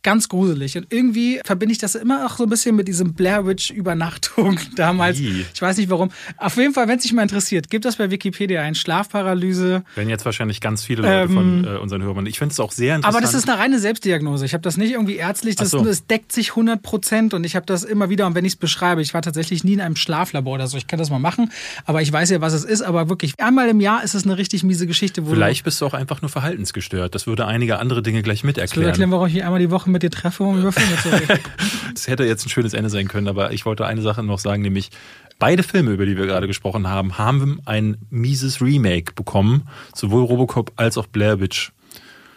Ganz 0.03 0.28
gruselig. 0.28 0.76
Und 0.76 0.86
irgendwie 0.90 1.40
verbinde 1.44 1.72
ich 1.72 1.78
das 1.78 1.94
immer 1.94 2.26
auch 2.26 2.36
so 2.36 2.44
ein 2.44 2.51
bisschen 2.51 2.76
mit 2.76 2.88
diesem 2.88 3.14
Blair 3.14 3.46
Witch 3.46 3.70
Übernachtung 3.70 4.59
damals. 4.76 5.18
Ih. 5.18 5.44
Ich 5.53 5.61
weiß 5.61 5.76
nicht 5.76 5.90
warum. 5.90 6.11
Auf 6.36 6.57
jeden 6.57 6.72
Fall, 6.72 6.88
wenn 6.88 6.99
es 6.99 7.03
dich 7.03 7.12
mal 7.12 7.22
interessiert, 7.22 7.68
gib 7.70 7.82
das 7.82 7.96
bei 7.96 8.11
Wikipedia 8.11 8.62
ein. 8.62 8.74
Schlafparalyse. 8.74 9.82
Werden 9.94 10.09
jetzt 10.09 10.24
wahrscheinlich 10.24 10.61
ganz 10.61 10.84
viele 10.84 11.03
Leute 11.03 11.32
von 11.32 11.64
äh, 11.64 11.78
unseren 11.78 12.03
Hörern. 12.03 12.26
Ich 12.26 12.38
finde 12.38 12.53
es 12.53 12.61
auch 12.61 12.72
sehr 12.72 12.96
interessant. 12.96 13.14
Ähm, 13.14 13.16
Aber 13.16 13.32
das 13.32 13.34
ist 13.34 13.49
eine 13.49 13.59
reine 13.59 13.78
Selbstdiagnose. 13.78 14.44
Ich 14.44 14.55
habe 14.55 14.62
das 14.62 14.76
nicht 14.76 14.92
irgendwie 14.92 15.16
ärztlich, 15.16 15.57
das, 15.57 15.70
so. 15.70 15.84
das 15.84 16.07
deckt 16.07 16.32
sich 16.32 16.51
100 16.51 16.82
Prozent 16.82 17.34
und 17.34 17.44
ich 17.44 17.57
habe 17.57 17.66
das 17.66 17.84
immer 17.84 18.09
wieder, 18.09 18.26
und 18.26 18.34
wenn 18.34 18.44
ich 18.44 18.53
es 18.53 18.57
beschreibe, 18.57 19.03
ich 19.03 19.14
war 19.14 19.22
tatsächlich 19.22 19.64
nie 19.64 19.74
in 19.74 19.80
einem 19.80 19.96
Schlaflabor 19.96 20.55
oder 20.55 20.66
so, 20.66 20.76
ich 20.76 20.86
kann 20.86 20.99
das 20.99 21.11
mal 21.11 21.18
machen, 21.18 21.51
aber 21.84 22.03
ich 22.03 22.12
weiß 22.12 22.30
ja, 22.30 22.40
was 22.40 22.53
es 22.53 22.64
ist, 22.64 22.82
aber 22.82 23.09
wirklich, 23.09 23.34
einmal 23.38 23.68
im 23.68 23.80
Jahr 23.80 24.03
ist 24.05 24.14
es 24.14 24.24
eine 24.24 24.38
richtig 24.38 24.62
miese 24.62 24.86
Geschichte, 24.86 25.22
Vielleicht 25.28 25.64
bist 25.64 25.80
du 25.80 25.86
auch 25.86 25.94
einfach 25.94 26.22
nur 26.22 26.28
verhaltensgestört. 26.28 27.14
Das 27.14 27.26
würde 27.26 27.46
einige 27.46 27.78
andere 27.78 28.03
Dinge 28.03 28.22
gleich 28.22 28.44
mit 28.44 28.57
du 28.57 28.62
ich 28.62 28.76
will 28.76 28.84
erklären, 28.84 29.11
warum 29.11 29.26
ich 29.26 29.42
einmal 29.42 29.61
die 29.61 29.70
Woche 29.70 29.88
mit 29.89 30.03
dir 30.03 30.11
treffe, 30.11 30.45
um 30.45 30.59
über 30.59 30.72
Filme 30.72 30.97
zu 31.03 31.09
reden. 31.11 31.41
Das 31.95 32.07
hätte 32.07 32.24
jetzt 32.24 32.47
ein 32.47 32.51
schönes 32.51 32.74
Ende 32.74 32.91
sein 32.91 33.09
können, 33.09 33.26
aber 33.26 33.53
ich 33.53 33.66
wollte 33.66 33.84
eine 33.84 34.03
Sache 34.03 34.22
noch 34.22 34.39
sagen, 34.39 34.62
nämlich 34.62 34.91
beide 35.39 35.62
Filme, 35.62 35.91
über 35.91 36.07
die 36.07 36.16
wir 36.16 36.26
gerade 36.26 36.47
gesprochen 36.47 36.86
haben, 36.89 37.18
haben 37.18 37.61
ein 37.64 37.97
mieses 38.11 38.61
Remake 38.61 39.14
bekommen. 39.14 39.68
Sowohl 39.95 40.22
Robocop 40.22 40.72
als 40.76 40.97
auch 40.97 41.07
Blair 41.07 41.41
Witch. 41.41 41.72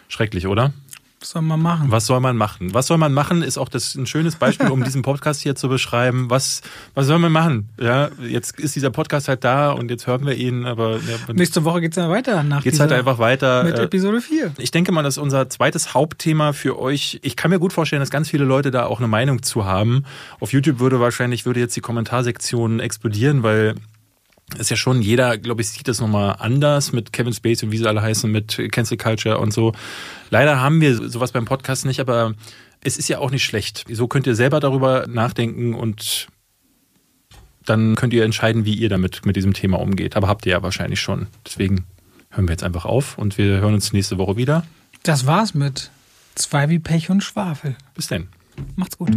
Schrecklich, 0.08 0.46
oder? 0.46 0.72
Was 1.22 1.30
soll 1.30 1.42
man 1.42 1.62
machen? 1.62 1.90
Was 1.92 2.06
soll 2.06 2.18
man 2.18 2.36
machen? 2.36 2.74
Was 2.74 2.88
soll 2.88 2.98
man 2.98 3.12
machen, 3.12 3.42
ist 3.42 3.56
auch 3.56 3.68
das 3.68 3.94
ein 3.94 4.06
schönes 4.06 4.34
Beispiel, 4.34 4.70
um 4.70 4.82
diesen 4.84 5.02
Podcast 5.02 5.40
hier 5.40 5.54
zu 5.54 5.68
beschreiben. 5.68 6.28
Was, 6.30 6.62
was 6.94 7.06
soll 7.06 7.20
man 7.20 7.30
machen? 7.30 7.68
Ja, 7.80 8.10
jetzt 8.20 8.58
ist 8.58 8.74
dieser 8.74 8.90
Podcast 8.90 9.28
halt 9.28 9.44
da 9.44 9.70
und 9.70 9.88
jetzt 9.88 10.08
hören 10.08 10.26
wir 10.26 10.34
ihn, 10.34 10.66
aber 10.66 10.96
ja, 10.96 11.32
Nächste 11.32 11.62
Woche 11.62 11.80
geht's 11.80 11.94
dann 11.94 12.10
weiter 12.10 12.42
nach 12.42 12.64
geht's 12.64 12.80
halt 12.80 12.90
einfach 12.90 13.18
weiter. 13.18 13.62
mit 13.62 13.78
Äh, 13.78 13.84
Episode 13.84 14.20
4. 14.20 14.54
ich 14.58 14.72
denke 14.72 14.90
mal, 14.90 15.04
das 15.04 15.16
ist 15.16 15.22
unser 15.22 15.48
zweites 15.48 15.94
Hauptthema 15.94 16.52
für 16.52 16.76
euch. 16.76 17.20
Ich 17.22 17.36
kann 17.36 17.52
mir 17.52 17.60
gut 17.60 17.72
vorstellen, 17.72 18.00
dass 18.00 18.10
ganz 18.10 18.28
viele 18.28 18.44
Leute 18.44 18.72
da 18.72 18.86
auch 18.86 18.98
eine 18.98 19.08
Meinung 19.08 19.44
zu 19.44 19.64
haben. 19.64 20.04
Auf 20.40 20.52
YouTube 20.52 20.80
würde 20.80 20.98
wahrscheinlich, 20.98 21.46
würde 21.46 21.60
jetzt 21.60 21.76
die 21.76 21.80
Kommentarsektion 21.80 22.80
explodieren, 22.80 23.44
weil 23.44 23.76
ist 24.58 24.70
ja 24.70 24.76
schon, 24.76 25.02
jeder, 25.02 25.38
glaube 25.38 25.62
ich, 25.62 25.68
sieht 25.68 25.88
das 25.88 26.00
nochmal 26.00 26.36
anders 26.38 26.92
mit 26.92 27.12
Kevin 27.12 27.32
Spacey 27.32 27.66
und 27.66 27.72
wie 27.72 27.78
sie 27.78 27.86
alle 27.86 28.02
heißen, 28.02 28.30
mit 28.30 28.60
Cancel 28.70 28.98
Culture 28.98 29.38
und 29.38 29.52
so. 29.52 29.72
Leider 30.30 30.60
haben 30.60 30.80
wir 30.80 31.08
sowas 31.08 31.32
beim 31.32 31.44
Podcast 31.44 31.86
nicht, 31.86 32.00
aber 32.00 32.34
es 32.82 32.96
ist 32.96 33.08
ja 33.08 33.18
auch 33.18 33.30
nicht 33.30 33.44
schlecht. 33.44 33.84
So 33.90 34.08
könnt 34.08 34.26
ihr 34.26 34.34
selber 34.34 34.60
darüber 34.60 35.06
nachdenken 35.08 35.74
und 35.74 36.28
dann 37.64 37.94
könnt 37.94 38.12
ihr 38.12 38.24
entscheiden, 38.24 38.64
wie 38.64 38.74
ihr 38.74 38.88
damit 38.88 39.24
mit 39.24 39.36
diesem 39.36 39.54
Thema 39.54 39.78
umgeht. 39.78 40.16
Aber 40.16 40.28
habt 40.28 40.46
ihr 40.46 40.52
ja 40.52 40.62
wahrscheinlich 40.62 41.00
schon. 41.00 41.28
Deswegen 41.46 41.84
hören 42.30 42.48
wir 42.48 42.52
jetzt 42.52 42.64
einfach 42.64 42.84
auf 42.84 43.18
und 43.18 43.38
wir 43.38 43.60
hören 43.60 43.74
uns 43.74 43.92
nächste 43.92 44.18
Woche 44.18 44.36
wieder. 44.36 44.64
Das 45.02 45.26
war's 45.26 45.54
mit 45.54 45.90
zwei 46.34 46.68
wie 46.68 46.78
Pech 46.78 47.10
und 47.10 47.22
Schwafel. 47.22 47.76
Bis 47.94 48.08
dann. 48.08 48.28
Macht's 48.76 48.98
gut. 48.98 49.10